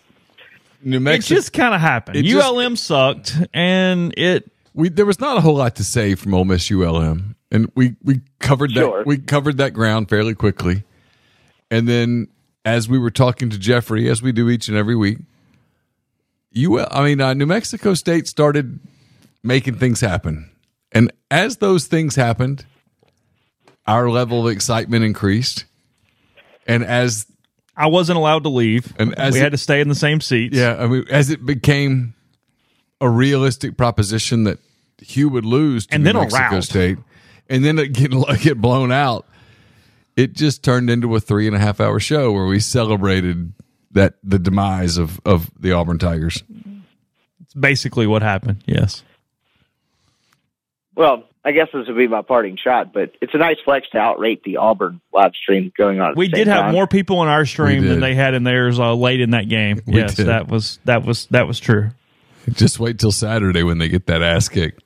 New 0.83 0.99
Mexico. 0.99 1.33
It 1.33 1.37
just 1.37 1.53
kind 1.53 1.73
of 1.75 1.79
happened. 1.81 2.17
It 2.17 2.23
just- 2.23 2.43
ULM 2.45 2.75
sucked, 2.75 3.37
and 3.53 4.13
it 4.17 4.51
we 4.73 4.89
there 4.89 5.05
was 5.05 5.19
not 5.19 5.37
a 5.37 5.41
whole 5.41 5.55
lot 5.55 5.75
to 5.75 5.83
say 5.83 6.15
from 6.15 6.33
Ole 6.33 6.45
Miss 6.45 6.69
ULM, 6.71 7.35
and 7.51 7.71
we 7.75 7.95
we 8.03 8.21
covered 8.39 8.71
Sure. 8.71 8.99
that 8.99 9.07
we 9.07 9.17
covered 9.17 9.57
that 9.57 9.73
ground 9.73 10.09
fairly 10.09 10.33
quickly, 10.35 10.83
and 11.69 11.87
then 11.87 12.27
as 12.65 12.87
we 12.87 12.97
were 12.99 13.11
talking 13.11 13.49
to 13.49 13.57
Jeffrey, 13.57 14.07
as 14.09 14.21
we 14.21 14.31
do 14.31 14.49
each 14.49 14.67
and 14.67 14.77
every 14.77 14.95
week, 14.95 15.17
UL 16.55 16.87
I 16.91 17.03
mean 17.03 17.21
uh, 17.21 17.33
New 17.33 17.45
Mexico 17.45 17.93
State 17.93 18.27
started 18.27 18.79
making 19.43 19.75
things 19.75 20.01
happen, 20.01 20.49
and 20.91 21.11
as 21.29 21.57
those 21.57 21.87
things 21.87 22.15
happened, 22.15 22.65
our 23.87 24.09
level 24.09 24.45
of 24.47 24.51
excitement 24.53 25.03
increased, 25.03 25.65
and 26.67 26.83
as 26.83 27.25
I 27.75 27.87
wasn't 27.87 28.17
allowed 28.17 28.43
to 28.43 28.49
leave, 28.49 28.93
And 28.99 29.17
as 29.17 29.33
we 29.33 29.39
it- 29.39 29.43
had 29.43 29.51
to 29.53 29.57
stay 29.57 29.79
in 29.81 29.87
the 29.87 29.95
same 29.95 30.19
seats. 30.21 30.55
Yeah, 30.55 30.75
I 30.77 30.87
mean, 30.87 31.05
as 31.09 31.29
it 31.29 31.45
became 31.45 32.13
a 33.01 33.09
realistic 33.09 33.75
proposition 33.75 34.45
that 34.45 34.59
Hugh 34.99 35.27
would 35.29 35.45
lose 35.45 35.87
to 35.87 35.95
And 35.95 36.03
New 36.03 36.09
then 36.13 36.15
a 36.15 36.21
Mexico 36.21 36.49
rout. 36.55 36.63
State, 36.63 36.97
and 37.49 37.65
then 37.65 37.77
it 37.79 37.89
get 37.93 38.11
get 38.41 38.61
blown 38.61 38.91
out, 38.91 39.25
it 40.15 40.33
just 40.33 40.63
turned 40.63 40.89
into 40.89 41.13
a 41.15 41.19
three 41.19 41.47
and 41.47 41.55
a 41.55 41.59
half 41.59 41.79
hour 41.81 41.99
show 41.99 42.31
where 42.31 42.45
we 42.45 42.59
celebrated 42.59 43.51
that 43.91 44.13
the 44.23 44.39
demise 44.39 44.97
of 44.97 45.19
of 45.25 45.49
the 45.59 45.71
Auburn 45.73 45.97
Tigers. 45.97 46.43
It's 47.41 47.53
basically 47.53 48.07
what 48.07 48.21
happened. 48.21 48.63
Yes. 48.65 49.03
Well, 50.95 51.23
I 51.43 51.51
guess 51.53 51.69
this 51.73 51.87
would 51.87 51.97
be 51.97 52.07
my 52.07 52.21
parting 52.21 52.57
shot, 52.61 52.93
but 52.93 53.15
it's 53.21 53.33
a 53.33 53.37
nice 53.37 53.57
flex 53.65 53.89
to 53.91 53.97
outrate 53.97 54.43
the 54.43 54.57
Auburn 54.57 55.01
live 55.11 55.31
stream 55.33 55.71
going 55.75 55.99
on. 55.99 56.11
At 56.11 56.17
We 56.17 56.27
the 56.27 56.37
did 56.37 56.47
have 56.47 56.65
time. 56.65 56.73
more 56.73 56.85
people 56.85 57.23
in 57.23 57.29
our 57.29 57.45
stream 57.45 57.87
than 57.87 57.99
they 57.99 58.13
had 58.13 58.35
in 58.35 58.43
theirs 58.43 58.79
uh, 58.79 58.93
late 58.93 59.21
in 59.21 59.31
that 59.31 59.49
game. 59.49 59.81
We 59.87 59.95
yes, 59.95 60.15
did. 60.15 60.27
that 60.27 60.47
was 60.47 60.79
that 60.85 61.03
was 61.03 61.25
that 61.27 61.47
was 61.47 61.59
true. 61.59 61.89
Just 62.53 62.79
wait 62.79 62.99
till 62.99 63.11
Saturday 63.11 63.63
when 63.63 63.77
they 63.77 63.87
get 63.89 64.07
that 64.07 64.21
ass 64.21 64.49
kicked. 64.49 64.83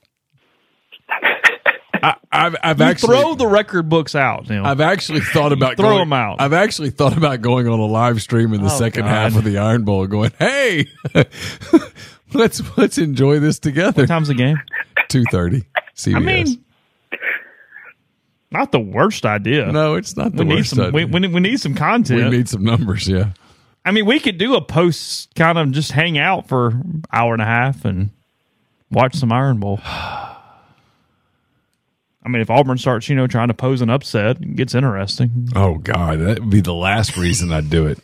I, 2.03 2.15
I've, 2.31 2.55
I've 2.61 2.79
You 2.79 2.85
actually 2.85 3.17
throw 3.19 3.33
the 3.35 3.47
record 3.47 3.89
books 3.89 4.13
out. 4.15 4.47
Neal. 4.49 4.65
I've 4.65 4.81
actually 4.81 5.21
thought 5.21 5.51
about 5.51 5.77
Throw 5.77 5.89
going, 5.89 6.01
'em 6.01 6.13
out. 6.13 6.39
I've 6.41 6.53
actually 6.53 6.91
thought 6.91 7.17
about 7.17 7.41
going 7.41 7.67
on 7.67 7.79
a 7.79 7.85
live 7.85 8.21
stream 8.21 8.53
in 8.53 8.61
the 8.61 8.67
Oh, 8.71 8.77
second 8.77 9.03
God. 9.05 9.09
half 9.09 9.35
of 9.35 9.43
the 9.43 9.57
Iron 9.57 9.85
Bowl, 9.85 10.05
going, 10.05 10.31
"Hey, 10.37 10.85
let's 12.33 12.61
let's 12.77 12.97
enjoy 12.99 13.39
this 13.39 13.57
together." 13.59 14.03
what 14.03 14.07
time's 14.07 14.27
the 14.27 14.35
game? 14.35 14.57
Two 15.07 15.23
thirty. 15.31 15.63
CBS. 15.95 16.15
I 16.15 16.19
mean, 16.19 16.65
not 18.51 18.71
the 18.71 18.79
worst 18.79 19.25
idea. 19.25 19.71
no, 19.71 19.95
it's 19.95 20.15
not 20.15 20.33
the 20.35 20.43
we 20.43 20.49
need 20.49 20.55
worst. 20.57 20.75
some. 20.75 20.91
We, 20.93 21.03
idea. 21.05 21.19
we, 21.21 21.27
we 21.27 21.39
need 21.39 21.59
some 21.59 21.73
content. 21.73 22.29
We 22.29 22.37
need 22.37 22.49
some 22.49 22.63
numbers. 22.63 23.07
Yeah, 23.07 23.31
I 23.85 23.91
mean, 23.91 24.05
we 24.07 24.19
could 24.19 24.39
do 24.39 24.55
a 24.55 24.61
post, 24.61 25.33
kind 25.35 25.59
of 25.59 25.71
just 25.71 25.91
hang 25.91 26.17
out 26.17 26.47
for 26.47 26.69
an 26.69 27.03
hour 27.13 27.33
and 27.33 27.41
a 27.41 27.45
half 27.45 27.85
and 27.85 28.09
watch 28.91 29.15
some 29.15 29.31
Iron 29.31 29.59
Bowl. 29.59 29.79
I 29.85 30.41
mean, 32.27 32.41
if 32.41 32.49
Auburn 32.49 32.79
starts, 32.79 33.07
you 33.07 33.15
know, 33.15 33.27
trying 33.27 33.49
to 33.49 33.53
pose 33.53 33.81
an 33.81 33.91
upset, 33.91 34.41
it 34.41 34.55
gets 34.55 34.73
interesting. 34.73 35.49
Oh 35.55 35.77
God, 35.77 36.19
that 36.19 36.39
would 36.39 36.49
be 36.49 36.61
the 36.61 36.73
last 36.73 37.15
reason 37.15 37.51
I'd 37.51 37.69
do 37.69 37.85
it. 37.85 37.99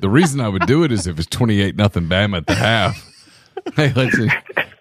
The 0.00 0.08
reason 0.08 0.40
I 0.40 0.48
would 0.48 0.66
do 0.66 0.82
it 0.82 0.92
is 0.92 1.06
if 1.06 1.18
it's 1.18 1.28
twenty 1.28 1.60
eight 1.60 1.76
nothing 1.76 2.04
Bama 2.04 2.38
at 2.38 2.46
the 2.46 2.54
half. 2.54 3.02
Hey, 3.74 3.92
let's 3.96 4.16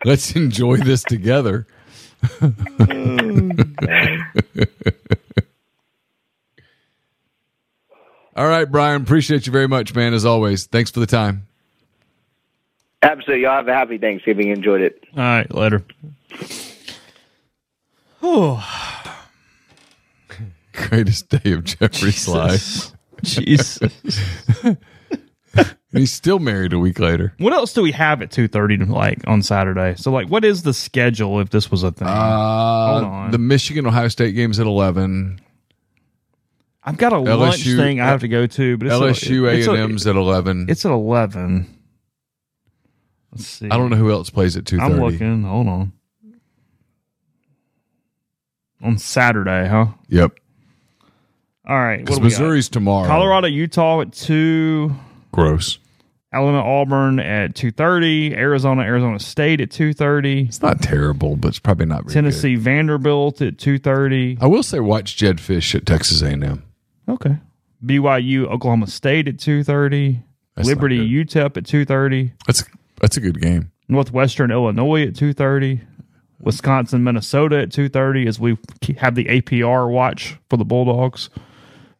let's 0.03 0.35
enjoy 0.35 0.77
this 0.77 1.01
together. 1.03 1.65
Oh, 2.79 3.51
All 8.35 8.47
right, 8.47 8.69
Brian. 8.69 9.01
Appreciate 9.01 9.45
you 9.45 9.51
very 9.51 9.67
much, 9.67 9.95
man. 9.95 10.13
As 10.13 10.25
always, 10.25 10.65
thanks 10.65 10.91
for 10.91 10.99
the 10.99 11.05
time. 11.05 11.47
Absolutely. 13.01 13.43
Y'all 13.43 13.55
have 13.55 13.67
a 13.67 13.73
happy 13.73 13.97
Thanksgiving. 13.97 14.49
Enjoyed 14.49 14.81
it. 14.81 15.03
All 15.15 15.23
right, 15.23 15.53
later. 15.53 15.83
Oh, 18.21 18.63
Greatest 20.73 21.29
day 21.29 21.51
of 21.53 21.63
Jeffrey's 21.63 22.27
life. 22.27 22.91
Jesus. 23.23 23.79
he's 25.93 26.11
still 26.11 26.39
married 26.39 26.73
a 26.73 26.79
week 26.79 26.99
later. 26.99 27.33
What 27.37 27.53
else 27.53 27.73
do 27.73 27.81
we 27.81 27.91
have 27.93 28.21
at 28.21 28.31
two 28.31 28.47
thirty 28.47 28.77
like 28.77 29.25
on 29.27 29.41
Saturday? 29.41 29.95
So 29.95 30.11
like, 30.11 30.27
what 30.27 30.43
is 30.43 30.63
the 30.63 30.73
schedule 30.73 31.39
if 31.39 31.49
this 31.49 31.71
was 31.71 31.83
a 31.83 31.91
thing? 31.91 32.07
Uh, 32.07 32.11
on. 32.11 33.31
The 33.31 33.37
Michigan 33.37 33.85
Ohio 33.85 34.09
State 34.09 34.33
game's 34.33 34.59
at 34.59 34.67
eleven. 34.67 35.39
I've 36.87 36.97
got 36.97 37.13
a 37.13 37.17
lunch 37.17 37.61
LSU 37.65 37.77
thing 37.77 37.99
I 37.99 38.05
have 38.05 38.21
to 38.21 38.27
go 38.27 38.45
to, 38.45 38.77
but 38.77 38.85
it's 38.87 38.95
LSU 38.95 39.47
a, 39.49 39.57
it's 39.57 39.67
A 39.67 39.71
a- 39.71 39.73
and 39.73 39.83
M's 39.91 40.05
at 40.07 40.15
eleven. 40.15 40.67
It's 40.69 40.85
at 40.85 40.91
eleven. 40.91 41.67
Let's 43.31 43.47
see. 43.47 43.65
I 43.69 43.77
don't 43.77 43.89
know 43.89 43.95
who 43.97 44.11
else 44.11 44.29
plays 44.29 44.55
at 44.55 44.65
two 44.65 44.79
I'm 44.79 44.99
looking. 44.99 45.43
Hold 45.43 45.67
on. 45.67 45.91
On 48.81 48.97
Saturday, 48.97 49.67
huh? 49.67 49.87
Yep, 50.09 50.37
All 51.67 51.75
right. 51.79 51.99
because 51.99 52.17
What 52.19 52.23
do 52.23 52.29
got? 52.29 52.39
Missouri's 52.39 52.69
tomorrow. 52.69 53.07
Colorado, 53.07 53.47
Utah 53.47 54.01
at 54.01 54.13
two. 54.13 54.93
gross. 55.31 55.79
Alabama, 56.31 56.63
Auburn 56.63 57.19
at 57.19 57.55
two 57.55 57.71
thirty. 57.71 58.35
Arizona, 58.35 58.81
Arizona 58.83 59.19
State 59.19 59.61
at 59.61 59.71
two 59.71 59.93
thirty. 59.93 60.41
It's 60.43 60.61
not 60.61 60.81
terrible, 60.81 61.37
but 61.37 61.47
it's 61.49 61.59
probably 61.59 61.85
not 61.85 62.03
very 62.03 62.13
Tennessee, 62.13 62.55
Vanderbilt 62.57 63.41
at 63.41 63.57
two 63.57 63.79
thirty. 63.79 64.37
I 64.41 64.45
will 64.47 64.61
say, 64.63 64.79
watch 64.81 65.15
Jedd 65.15 65.37
Fisch 65.37 65.73
at 65.73 65.85
Texas 65.85 66.21
A 66.21 66.27
and 66.31 66.43
M. 66.43 66.63
Okay. 67.07 67.37
BYU, 67.83 68.45
Oklahoma 68.47 68.87
State 68.87 69.27
at 69.27 69.39
two 69.39 69.63
thirty. 69.63 70.23
Liberty. 70.57 70.99
UTEP 70.99 71.57
at 71.57 71.65
two 71.65 71.85
thirty. 71.85 72.33
That's 72.47 72.63
that's 73.01 73.17
a 73.17 73.21
good 73.21 73.41
game. 73.41 73.71
Northwestern 73.87 74.51
Illinois 74.51 75.07
at 75.07 75.15
two 75.15 75.33
thirty. 75.33 75.81
Wisconsin, 76.39 77.03
Minnesota 77.03 77.61
at 77.61 77.71
two 77.71 77.89
thirty. 77.89 78.27
As 78.27 78.39
we 78.39 78.57
have 78.97 79.15
the 79.15 79.25
APR 79.25 79.89
watch 79.89 80.37
for 80.49 80.57
the 80.57 80.65
Bulldogs. 80.65 81.29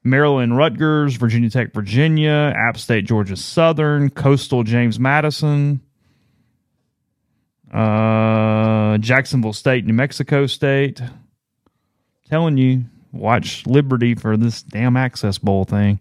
Maryland, 0.04 0.56
Rutgers, 0.56 1.16
Virginia 1.16 1.50
Tech, 1.50 1.74
Virginia, 1.74 2.54
App 2.56 2.78
State, 2.78 3.06
Georgia 3.06 3.36
Southern, 3.36 4.12
Coastal, 4.12 4.62
James 4.62 5.00
Madison, 5.00 5.82
uh, 7.74 9.00
Jacksonville 9.00 9.52
State, 9.52 9.84
New 9.86 9.94
Mexico 9.94 10.46
State. 10.46 11.02
Telling 12.30 12.58
you, 12.58 12.86
watch 13.16 13.66
Liberty 13.66 14.16
for 14.16 14.38
this 14.38 14.62
damn 14.62 14.98
Access 14.98 15.38
Bowl 15.38 15.66
thing. 15.66 16.00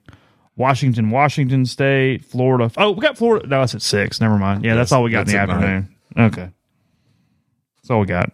Washington, 0.57 1.11
Washington 1.11 1.67
State, 1.67 2.25
Florida. 2.25 2.71
Oh, 2.77 2.93
we 2.93 3.01
got 3.01 3.19
Florida. 3.19 3.47
No, 3.47 3.61
that's 3.61 3.75
at 3.75 3.83
six. 3.83 4.21
Never 4.21 4.39
mind. 4.39 4.65
Yeah, 4.65 4.75
that's 4.75 4.93
all 4.93 5.03
we 5.03 5.11
got 5.11 5.23
in 5.23 5.27
the 5.27 5.33
that's 5.33 5.51
afternoon. 5.51 5.95
Okay, 6.17 6.49
that's 7.77 7.91
all 7.91 8.01
we 8.01 8.07
got. 8.07 8.31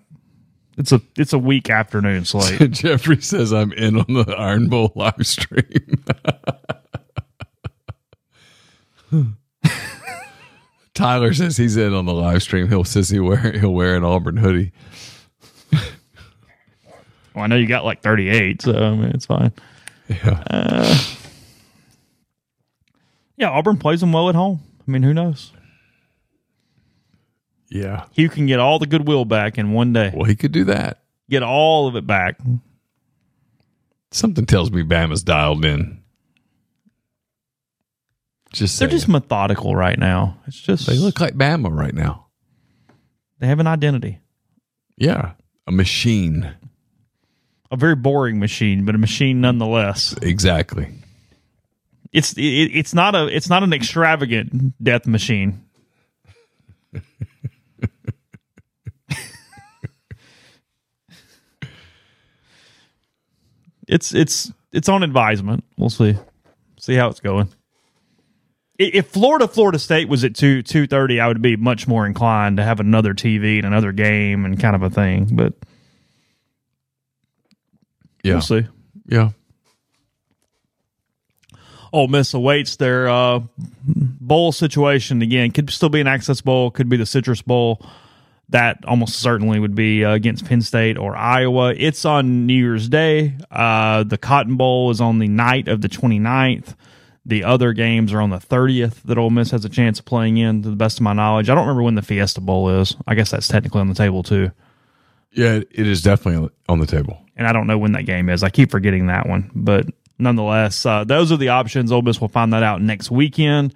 It's 0.77 0.93
a 0.93 1.01
it's 1.16 1.32
a 1.32 1.39
week 1.39 1.70
afternoon 1.70 2.24
slate. 2.24 2.70
Jeffrey 2.73 3.20
says 3.20 3.52
I'm 3.52 3.73
in 3.73 3.98
on 3.98 4.07
the 4.09 4.35
Iron 4.36 4.69
Bowl 4.69 4.93
live 4.94 5.27
stream. 5.27 6.05
Tyler 10.94 11.32
says 11.32 11.57
he's 11.57 11.77
in 11.77 11.94
on 11.94 12.05
the 12.07 12.15
live 12.15 12.43
stream. 12.43 12.69
He'll 12.69 12.85
says 12.85 13.09
he 13.09 13.20
wear 13.20 13.52
he'll 13.52 13.73
wear 13.73 13.97
an 13.97 14.05
Auburn 14.05 14.36
hoodie. 14.36 14.73
Well, 17.35 17.44
I 17.44 17.47
know 17.47 17.57
you 17.57 17.66
got 17.66 17.85
like 17.85 18.02
thirty 18.02 18.28
eight, 18.28 18.62
so 18.62 18.73
I 18.73 18.90
mean, 18.94 19.11
it's 19.11 19.27
fine. 19.27 19.52
Yeah. 20.09 20.43
Uh, 20.51 20.98
yeah, 23.36 23.51
Auburn 23.51 23.77
plays 23.78 24.01
them 24.01 24.12
well 24.12 24.28
at 24.28 24.35
home. 24.35 24.61
I 24.86 24.90
mean, 24.90 25.02
who 25.02 25.15
knows? 25.15 25.52
Yeah. 27.70 28.07
Hugh 28.12 28.28
can 28.28 28.47
get 28.47 28.59
all 28.59 28.78
the 28.81 28.86
goodwill 28.86 29.24
back 29.24 29.57
in 29.57 29.73
one 29.73 29.93
day. 29.93 30.12
Well, 30.15 30.24
he 30.24 30.35
could 30.35 30.52
do 30.52 30.65
that. 30.65 31.02
Get 31.28 31.43
all 31.44 31.86
of 31.86 31.94
it 31.97 32.07
back. 32.07 32.39
Something 34.11 34.44
tells 34.47 34.73
me 34.73 34.82
Bama's 34.82 35.23
dialed 35.23 35.65
in. 35.65 36.02
Just 38.52 38.81
They're 38.81 38.89
saying. 38.89 38.98
just 38.98 39.09
methodical 39.09 39.77
right 39.77 39.97
now. 39.97 40.39
It's 40.48 40.61
just 40.61 40.89
they 40.89 40.97
look 40.97 41.20
like 41.20 41.35
Bama 41.36 41.70
right 41.70 41.94
now. 41.94 42.27
they 43.39 43.47
have 43.47 43.61
an 43.61 43.69
identity. 43.69 44.19
Yeah. 44.97 45.32
A 45.69 45.73
machine. 45.73 46.52
A 47.70 47.76
very 47.76 47.94
boring 47.94 48.38
machine, 48.40 48.84
but 48.84 48.94
a 48.94 48.98
machine 48.98 49.40
nonetheless. 49.40 50.14
Exactly. 50.22 50.88
It's 52.12 52.32
it, 52.32 52.42
it's 52.42 52.92
not 52.92 53.14
a 53.14 53.28
it's 53.28 53.48
not 53.48 53.62
an 53.62 53.72
extravagant 53.72 54.74
death 54.82 55.06
machine. 55.06 55.64
it's 63.86 64.12
it's 64.12 64.52
it's 64.72 64.88
on 64.88 65.05
advisement. 65.05 65.62
We'll 65.76 65.90
see 65.90 66.16
see 66.80 66.94
how 66.94 67.09
it's 67.09 67.20
going. 67.20 67.48
If 68.78 69.09
Florida 69.09 69.47
Florida 69.47 69.78
State 69.78 70.09
was 70.09 70.24
at 70.24 70.34
two 70.34 70.62
two 70.62 70.86
thirty, 70.86 71.20
I 71.20 71.28
would 71.28 71.42
be 71.42 71.55
much 71.56 71.86
more 71.86 72.06
inclined 72.06 72.56
to 72.56 72.64
have 72.64 72.80
another 72.80 73.14
TV 73.14 73.59
and 73.59 73.66
another 73.66 73.92
game 73.92 74.44
and 74.44 74.59
kind 74.59 74.74
of 74.74 74.82
a 74.82 74.90
thing. 74.90 75.28
But 75.32 75.52
Yeah. 78.22 78.34
we'll 78.34 78.42
see. 78.42 78.66
Yeah. 79.06 79.30
Ole 81.92 82.09
Miss 82.09 82.34
awaits 82.34 82.76
their 82.76 83.09
uh, 83.09 83.40
bowl 83.84 84.52
situation 84.52 85.22
again. 85.22 85.51
Could 85.51 85.70
still 85.70 85.88
be 85.88 86.01
an 86.01 86.06
Access 86.06 86.40
Bowl, 86.40 86.70
could 86.70 86.88
be 86.88 86.97
the 86.97 87.06
Citrus 87.06 87.42
Bowl. 87.42 87.84
That 88.51 88.84
almost 88.84 89.20
certainly 89.20 89.60
would 89.60 89.74
be 89.74 90.05
uh, 90.05 90.12
against 90.12 90.44
Penn 90.44 90.60
State 90.60 90.98
or 90.98 91.16
Iowa. 91.16 91.72
It's 91.76 92.05
on 92.05 92.47
New 92.47 92.55
Year's 92.55 92.88
Day. 92.88 93.36
Uh, 93.51 94.02
the 94.02 94.18
Cotton 94.18 94.56
Bowl 94.56 94.90
is 94.90 95.01
on 95.01 95.20
the 95.20 95.28
night 95.28 95.68
of 95.68 95.80
the 95.80 95.88
29th. 95.88 96.74
The 97.24 97.44
other 97.44 97.72
games 97.72 98.12
are 98.12 98.20
on 98.20 98.30
the 98.30 98.38
30th 98.38 99.02
that 99.02 99.18
Ole 99.18 99.30
Miss 99.30 99.52
has 99.52 99.64
a 99.64 99.68
chance 99.68 100.01
of 100.01 100.05
playing 100.05 100.36
in, 100.36 100.62
to 100.62 100.70
the 100.70 100.76
best 100.76 100.98
of 100.98 101.02
my 101.02 101.12
knowledge. 101.12 101.48
I 101.48 101.55
don't 101.55 101.66
remember 101.66 101.82
when 101.82 101.94
the 101.94 102.02
Fiesta 102.02 102.40
Bowl 102.40 102.80
is. 102.80 102.97
I 103.06 103.14
guess 103.14 103.30
that's 103.30 103.47
technically 103.47 103.82
on 103.82 103.88
the 103.88 103.94
table, 103.94 104.22
too. 104.22 104.51
Yeah, 105.32 105.57
it 105.70 105.86
is 105.86 106.02
definitely 106.02 106.51
on 106.69 106.81
the 106.81 106.86
table. 106.86 107.20
and 107.36 107.47
I 107.47 107.52
don't 107.52 107.66
know 107.66 107.78
when 107.78 107.93
that 107.93 108.05
game 108.07 108.28
is. 108.28 108.43
I 108.43 108.51
keep 108.51 108.70
forgetting 108.70 109.07
that 109.07 109.28
one, 109.28 109.51
but 109.55 109.86
nonetheless, 110.19 110.85
uh, 110.85 111.05
those 111.05 111.31
are 111.32 111.36
the 111.36 111.48
options. 111.51 111.93
Ole 111.93 112.02
Miss 112.02 112.20
will 112.20 112.28
find 112.28 112.52
that 112.52 112.62
out 112.62 112.82
next 112.82 113.11
weekend 113.11 113.74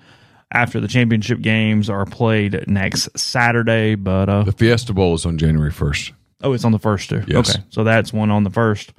after 0.52 0.81
the 0.81 0.89
championship 0.89 1.40
games 1.40 1.89
are 1.89 2.05
played 2.06 2.64
next 2.68 3.09
Saturday. 3.18 3.94
But 3.94 4.28
uh, 4.28 4.43
The 4.44 4.52
Fiesta 4.52 4.93
Bowl 4.93 5.14
is 5.14 5.24
on 5.26 5.39
January 5.39 5.70
1st. 5.72 6.12
oh, 6.43 6.52
it's 6.52 6.64
on 6.64 6.72
the 6.72 6.78
first 6.78 7.09
too. 7.09 7.22
Yes. 7.26 7.51
Okay, 7.56 7.64
so 7.70 7.85
that's 7.85 8.12
one 8.12 8.31
on 8.31 8.44
the 8.44 8.51
first. 8.51 8.93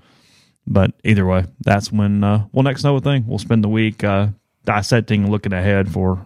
But 0.68 0.92
either 1.04 1.26
way, 1.28 1.46
that's 1.60 1.92
when 1.92 2.24
uh, 2.24 2.48
we'll 2.52 2.64
next 2.64 2.84
know 2.84 2.96
a 2.96 3.02
thing. 3.02 3.26
We'll 3.28 3.38
spend 3.38 3.64
the 3.64 3.70
week 3.70 4.04
uh, 4.04 4.30
dissecting 4.64 5.24
and 5.24 5.32
looking 5.32 5.54
ahead 5.54 5.92
for 5.92 6.26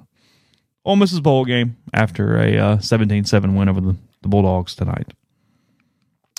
Ole 0.85 0.95
Miss's 0.95 1.19
bowl 1.19 1.43
game 1.43 1.75
after 1.93 2.37
a 2.37 2.57
uh, 2.57 2.77
17-7 2.77 3.57
win 3.57 3.67
over 3.67 3.81
the, 3.81 3.95
the 4.21 4.29
Bulldogs 4.29 4.75
tonight. 4.75 5.11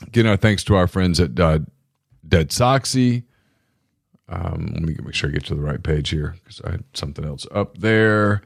Again, 0.07 0.27
our 0.27 0.37
thanks 0.37 0.65
to 0.65 0.77
our 0.77 0.87
friends 0.87 1.21
at 1.21 1.39
uh, 1.39 1.61
Dead 2.27 2.51
Soxy. 2.51 3.25
Um, 4.29 4.71
let 4.73 4.83
me 4.83 4.97
make 5.03 5.15
sure 5.15 5.29
I 5.29 5.33
get 5.33 5.45
to 5.47 5.55
the 5.55 5.61
right 5.61 5.83
page 5.83 6.11
here 6.11 6.37
because 6.45 6.61
I 6.63 6.71
had 6.73 6.85
something 6.95 7.25
else 7.25 7.47
up 7.53 7.79
there. 7.79 8.43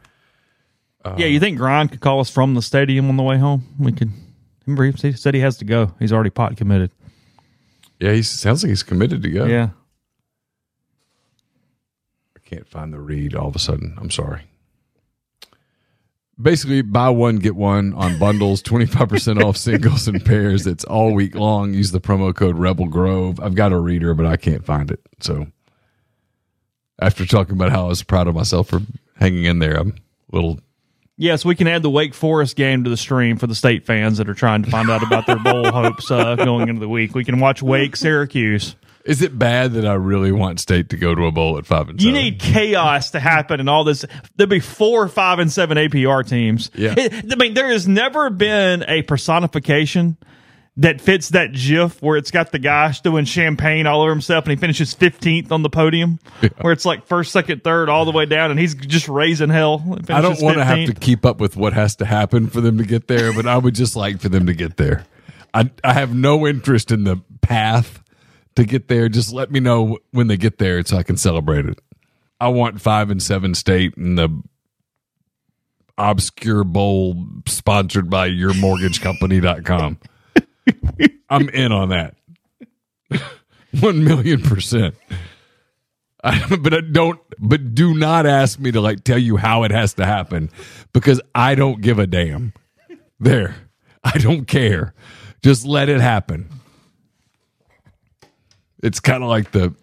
yeah, 1.05 1.27
you 1.27 1.39
think 1.39 1.59
Grind 1.59 1.91
could 1.91 2.01
call 2.01 2.21
us 2.21 2.31
from 2.31 2.55
the 2.55 2.63
stadium 2.63 3.09
on 3.11 3.17
the 3.17 3.23
way 3.23 3.37
home? 3.39 3.67
We 3.79 3.93
could. 3.93 4.11
Remember, 4.67 4.85
he 4.85 5.13
said 5.13 5.35
he 5.35 5.41
has 5.41 5.59
to 5.59 5.67
go. 5.67 5.93
He's 5.99 6.13
already 6.13 6.31
pot 6.31 6.57
committed. 6.57 6.91
Yeah, 8.01 8.13
he 8.13 8.23
sounds 8.23 8.63
like 8.63 8.71
he's 8.71 8.83
committed 8.83 9.23
to 9.23 9.31
go. 9.31 9.45
Yeah. 9.45 9.71
I 12.35 12.41
can't 12.49 12.67
find 12.67 12.93
the 12.93 12.99
read 12.99 13.35
all 13.35 13.49
of 13.49 13.57
a 13.57 13.59
sudden. 13.59 13.95
I'm 13.99 14.11
sorry. 14.11 14.43
Basically, 16.41 16.83
buy 16.83 17.11
one, 17.11 17.37
get 17.37 17.55
one 17.55 17.95
on 17.95 18.19
bundles, 18.19 18.63
25% 18.65 19.43
off 19.43 19.57
singles 19.57 20.09
and 20.09 20.25
pairs. 20.25 20.67
It's 20.67 20.85
all 20.85 21.15
week 21.15 21.35
long. 21.35 21.75
Use 21.75 21.93
the 21.93 22.01
promo 22.01 22.35
code 22.35 22.59
Rebel 22.59 22.89
Grove. 22.89 23.39
I've 23.41 23.55
got 23.55 23.73
a 23.73 23.79
reader, 23.79 24.15
but 24.15 24.27
I 24.27 24.37
can't 24.37 24.65
find 24.65 24.91
it. 24.91 25.01
So, 25.21 25.47
after 26.99 27.25
talking 27.25 27.55
about 27.55 27.71
how 27.71 27.85
I 27.87 27.89
was 27.89 28.03
proud 28.03 28.29
of 28.29 28.35
myself 28.35 28.69
for 28.69 28.81
hanging 29.17 29.45
in 29.45 29.59
there, 29.61 29.75
I'm 29.75 29.95
a 30.33 30.37
little 30.37 30.59
Yes, 31.17 31.45
we 31.45 31.55
can 31.55 31.69
add 31.69 31.83
the 31.83 31.91
Wake 31.91 32.13
Forest 32.13 32.57
game 32.57 32.83
to 32.83 32.91
the 32.91 32.97
stream 32.97 33.37
for 33.37 33.47
the 33.47 33.55
state 33.55 33.87
fans 33.87 34.19
that 34.19 34.29
are 34.29 34.35
trying 34.35 34.65
to 34.65 34.71
find 34.71 34.91
out 34.91 35.03
about 35.05 35.27
their 35.27 35.39
bowl 35.39 35.65
hopes 35.71 36.11
uh, 36.11 36.35
going 36.35 36.69
into 36.69 36.81
the 36.81 36.89
week. 36.89 37.15
We 37.15 37.25
can 37.25 37.39
watch 37.39 37.63
Wake 37.63 37.95
Syracuse. 37.95 38.75
Is 39.05 39.21
it 39.21 39.39
bad 39.39 39.73
that 39.75 39.85
I 39.87 39.95
really 39.95 40.33
want 40.33 40.61
State 40.61 40.89
to 40.91 40.97
go 40.97 41.15
to 41.15 41.27
a 41.27 41.31
bowl 41.33 41.59
at 41.59 41.67
five 41.67 41.89
and 41.91 42.01
seven? 42.01 42.15
You 42.15 42.23
need 42.23 42.41
chaos 42.41 43.11
to 43.11 43.21
happen 43.21 43.61
and 43.61 43.69
all 43.69 43.85
this. 43.85 44.05
There'll 44.37 44.49
be 44.49 44.61
four, 44.61 45.09
five, 45.09 45.39
and 45.39 45.53
seven 45.53 45.77
APR 45.77 46.27
teams. 46.27 46.71
Yeah. 46.75 46.95
It- 46.97 47.33
I 47.33 47.37
mean, 47.37 47.53
there 47.55 47.69
has 47.69 47.87
never 47.87 48.31
been 48.31 48.83
a 48.89 49.03
personification 49.03 50.17
that 50.77 51.01
fits 51.01 51.29
that 51.29 51.53
GIF 51.53 52.03
where 52.03 52.17
it's 52.17 52.31
got 52.33 52.51
the 52.51 52.59
guy 52.59 52.93
doing 53.05 53.25
champagne 53.27 53.87
all 53.87 54.01
over 54.03 54.11
himself 54.11 54.45
and 54.47 54.51
he 54.53 54.57
finishes 54.57 54.93
15th 54.95 55.53
on 55.53 55.63
the 55.63 55.71
podium, 55.71 56.19
where 56.63 56.73
it's 56.73 56.85
like 56.85 57.07
first, 57.07 57.31
second, 57.31 57.63
third, 57.63 57.89
all 57.89 58.05
the 58.07 58.11
way 58.11 58.27
down, 58.27 58.51
and 58.51 58.59
he's 58.59 58.75
just 58.75 59.07
raising 59.09 59.51
hell. 59.51 59.85
I 60.09 60.21
don't 60.21 60.41
want 60.43 60.57
to 60.57 60.65
have 60.65 60.87
to 60.87 60.95
keep 60.95 61.25
up 61.25 61.39
with 61.41 61.57
what 61.57 61.75
has 61.75 61.95
to 61.97 62.05
happen 62.05 62.49
for 62.49 62.61
them 62.61 62.79
to 62.79 62.85
get 62.85 63.07
there, 63.07 63.33
but 63.33 63.47
I 63.47 63.57
would 63.57 63.75
just 63.77 63.95
like 63.95 64.21
for 64.21 64.29
them 64.29 64.47
to 64.47 64.55
get 64.55 64.77
there. 64.77 65.05
I 65.53 65.71
I 65.85 65.93
have 65.93 66.13
no 66.13 66.45
interest 66.47 66.91
in 66.91 67.05
the 67.05 67.21
path 67.41 68.01
to 68.57 68.65
get 68.65 68.89
there. 68.89 69.09
Just 69.09 69.33
let 69.33 69.51
me 69.51 69.61
know 69.61 69.99
when 70.13 70.29
they 70.29 70.37
get 70.37 70.59
there 70.59 70.85
so 70.85 70.97
I 70.97 71.03
can 71.03 71.17
celebrate 71.17 71.67
it. 71.67 71.81
I 72.41 72.49
want 72.49 72.81
five 72.81 73.11
and 73.11 73.23
seven 73.23 73.55
state 73.55 73.97
and 73.97 74.19
the 74.19 74.43
obscure 75.97 76.65
bowl 76.65 77.27
sponsored 77.47 78.11
by 78.11 78.29
yourmortgagecompany.com. 78.29 79.99
I'm 81.31 81.49
in 81.51 81.73
on 81.73 81.89
that. 81.91 82.17
One 83.81 84.05
million 84.05 84.43
percent. 84.43 84.95
I, 86.23 86.57
but 86.57 86.73
I 86.73 86.81
don't. 86.81 87.21
But 87.39 87.75
do 87.75 87.95
not 87.95 88.27
ask 88.27 88.59
me 88.59 88.73
to 88.73 88.81
like 88.81 89.05
tell 89.05 89.19
you 89.19 89.37
how 89.37 89.65
it 89.65 89.71
has 89.71 89.95
to 89.95 90.07
happen 90.07 90.51
because 90.93 91.21
I 91.35 91.55
don't 91.55 91.81
give 91.81 91.99
a 91.99 92.07
damn. 92.07 92.53
There, 93.21 93.57
I 94.03 94.19
don't 94.19 94.47
care. 94.47 94.95
Just 95.43 95.67
let 95.67 95.89
it 95.89 96.01
happen. 96.01 96.49
It's 98.85 99.01
kind 99.01 99.23
of 99.23 99.31
like 99.31 99.51
the, 99.51 99.75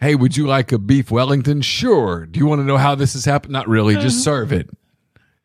hey, 0.00 0.14
would 0.14 0.36
you 0.36 0.46
like 0.46 0.70
a 0.70 0.78
beef 0.78 1.10
Wellington? 1.10 1.62
Sure. 1.62 2.26
Do 2.26 2.38
you 2.38 2.46
want 2.46 2.60
to 2.60 2.64
know 2.64 2.76
how 2.76 2.94
this 2.94 3.14
has 3.14 3.24
happened? 3.24 3.52
Not 3.52 3.68
really. 3.68 3.94
Just 3.94 4.20
mm. 4.20 4.24
serve 4.24 4.52
it. 4.52 4.70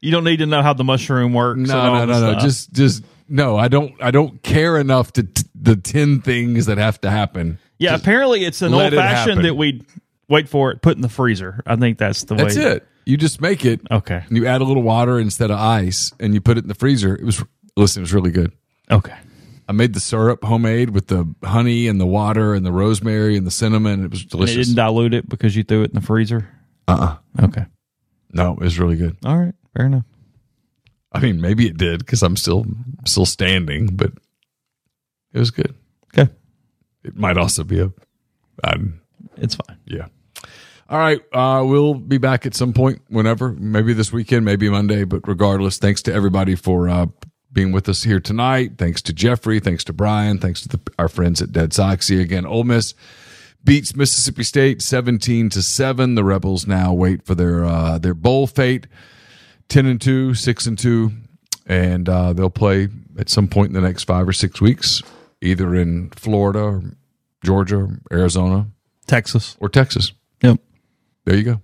You 0.02 0.12
don't 0.12 0.24
need 0.24 0.38
to 0.38 0.46
know 0.46 0.62
how 0.62 0.74
the 0.74 0.84
mushroom 0.84 1.34
works. 1.34 1.60
No, 1.60 2.06
no, 2.06 2.06
no, 2.06 2.34
no. 2.34 2.40
Just, 2.40 2.72
just 2.72 3.04
no. 3.28 3.58
I 3.58 3.68
don't. 3.68 3.94
I 4.02 4.12
don't 4.12 4.42
care 4.44 4.78
enough 4.78 5.12
to 5.14 5.24
t- 5.24 5.44
the 5.56 5.76
ten 5.76 6.22
things 6.22 6.68
that 6.68 6.78
have 6.78 7.02
to 7.02 7.10
happen. 7.10 7.60
yeah. 7.80 7.96
apparently, 7.96 8.46
it's 8.46 8.62
an 8.62 8.74
old 8.74 8.94
it 8.94 8.96
fashioned 8.96 9.44
that 9.44 9.56
we 9.56 9.84
wait 10.30 10.48
for 10.48 10.72
it, 10.72 10.82
put 10.82 10.96
in 10.96 11.02
the 11.02 11.10
freezer. 11.10 11.62
I 11.66 11.76
think 11.76 11.98
that's 11.98 12.24
the 12.24 12.36
That's 12.36 12.56
way. 12.56 12.64
That's 12.64 12.76
it. 12.78 12.88
You 13.06 13.18
just 13.18 13.42
make 13.42 13.66
it. 13.66 13.82
Okay. 13.92 14.24
And 14.28 14.38
you 14.38 14.46
add 14.46 14.62
a 14.62 14.64
little 14.64 14.84
water 14.84 15.20
instead 15.20 15.52
of 15.52 15.60
ice, 15.60 16.14
and 16.20 16.34
you 16.34 16.40
put 16.40 16.58
it 16.58 16.64
in 16.64 16.68
the 16.68 16.76
freezer. 16.76 17.16
It 17.16 17.26
was 17.26 17.44
listen. 17.76 18.02
It 18.02 18.04
was 18.04 18.14
really 18.14 18.32
good. 18.32 18.54
Okay. 18.90 19.18
I 19.70 19.72
made 19.72 19.94
the 19.94 20.00
syrup 20.00 20.44
homemade 20.44 20.90
with 20.90 21.08
the 21.08 21.32
honey 21.44 21.88
and 21.88 22.02
the 22.02 22.06
water 22.08 22.56
and 22.56 22.66
the 22.66 22.72
rosemary 22.72 23.38
and 23.38 23.46
the 23.46 23.52
cinnamon. 23.52 24.04
It 24.04 24.10
was 24.10 24.22
And 24.22 24.28
it 24.28 24.32
delicious. 24.32 24.68
didn't 24.68 24.78
dilute 24.78 25.14
it 25.14 25.30
because 25.30 25.56
you 25.56 25.64
threw 25.64 25.84
it 25.84 25.92
in 25.92 25.96
the 25.96 26.02
freezer. 26.06 26.50
Uh 26.88 27.18
uh 27.40 27.46
Okay. 27.46 27.66
No, 28.34 28.54
it 28.54 28.60
was 28.60 28.80
really 28.80 28.96
good. 28.96 29.16
All 29.24 29.38
right. 29.38 29.54
Fair 29.78 29.86
enough. 29.86 30.06
I 31.12 31.20
mean, 31.20 31.40
maybe 31.40 31.68
it 31.68 31.78
did 31.78 32.00
because 32.00 32.24
I'm 32.24 32.36
still 32.36 32.66
still 33.06 33.28
standing, 33.28 33.96
but 33.96 34.12
it 35.34 35.40
was 35.40 35.52
good. 35.52 35.76
Okay. 36.18 36.32
It 37.04 37.16
might 37.16 37.38
also 37.38 37.64
be 37.64 37.80
a, 37.80 37.92
I'm, 38.64 39.02
It's 39.38 39.56
fine. 39.56 39.78
yeah. 39.86 40.08
All 40.90 40.98
right, 40.98 41.22
uh, 41.34 41.64
we'll 41.68 41.94
be 41.94 42.18
back 42.18 42.48
at 42.48 42.56
some 42.56 42.74
point, 42.74 43.02
whenever, 43.10 43.52
maybe 43.54 43.94
this 43.94 44.12
weekend, 44.12 44.44
maybe 44.44 44.70
Monday. 44.72 45.04
But 45.04 45.28
regardless, 45.28 45.78
thanks 45.78 46.02
to 46.04 46.14
everybody 46.14 46.56
for 46.56 46.90
uh, 46.90 47.06
being 47.52 47.72
with 47.72 47.90
us 47.90 48.04
here 48.04 48.20
tonight. 48.20 48.74
Thanks 48.78 49.02
to 49.04 49.14
Jeffrey. 49.14 49.60
Thanks 49.60 49.84
to 49.86 49.94
Brian. 49.94 50.38
Thanks 50.40 50.62
to 50.62 50.70
the, 50.70 50.80
our 51.00 51.08
friends 51.10 51.42
at 51.42 51.52
Dead 51.52 51.72
Soxy. 51.72 52.22
Again, 52.22 52.46
Ole 52.46 52.64
Miss 52.64 52.94
beats 53.64 53.96
Mississippi 53.96 54.44
State 54.44 54.82
seventeen 54.82 55.50
to 55.50 55.62
seven. 55.62 56.16
The 56.16 56.24
Rebels 56.24 56.68
now 56.68 56.94
wait 56.94 57.24
for 57.26 57.36
their 57.36 57.66
uh, 57.66 57.98
their 57.98 58.14
bowl 58.14 58.48
fate. 58.48 58.88
10 59.70 59.86
and 59.86 60.02
2, 60.02 60.34
6 60.34 60.66
and 60.66 60.80
2, 60.80 61.12
and 61.68 62.10
uh, 62.10 62.34
they'll 62.34 62.50
play 62.50 62.88
at 63.20 63.30
some 63.30 63.48
point 63.48 63.68
in 63.68 63.74
the 63.74 63.88
next 63.88 64.06
five 64.06 64.28
or 64.28 64.34
six 64.34 64.60
weeks, 64.60 65.04
either 65.42 65.76
in 65.76 66.10
Florida, 66.10 66.60
or 66.60 66.84
Georgia, 67.44 67.88
Arizona, 68.12 68.66
Texas. 69.06 69.56
or 69.60 69.70
Texas. 69.70 70.12
Yep. 70.42 70.60
There 71.26 71.36
you 71.36 71.44
go. 71.44 71.62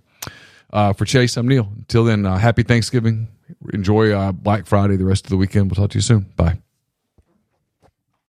Uh, 0.72 0.92
for 0.92 1.04
Chase, 1.04 1.36
I'm 1.36 1.48
Neal. 1.48 1.68
Until 1.78 2.04
then, 2.04 2.24
uh, 2.24 2.38
happy 2.38 2.62
Thanksgiving. 2.62 3.26
Enjoy 3.72 4.12
uh, 4.12 4.32
Black 4.32 4.66
Friday, 4.66 4.96
the 4.96 5.04
rest 5.04 5.26
of 5.26 5.30
the 5.30 5.36
weekend. 5.36 5.70
We'll 5.70 5.76
talk 5.82 5.90
to 5.90 5.98
you 5.98 6.02
soon. 6.02 6.26
Bye. 6.36 6.58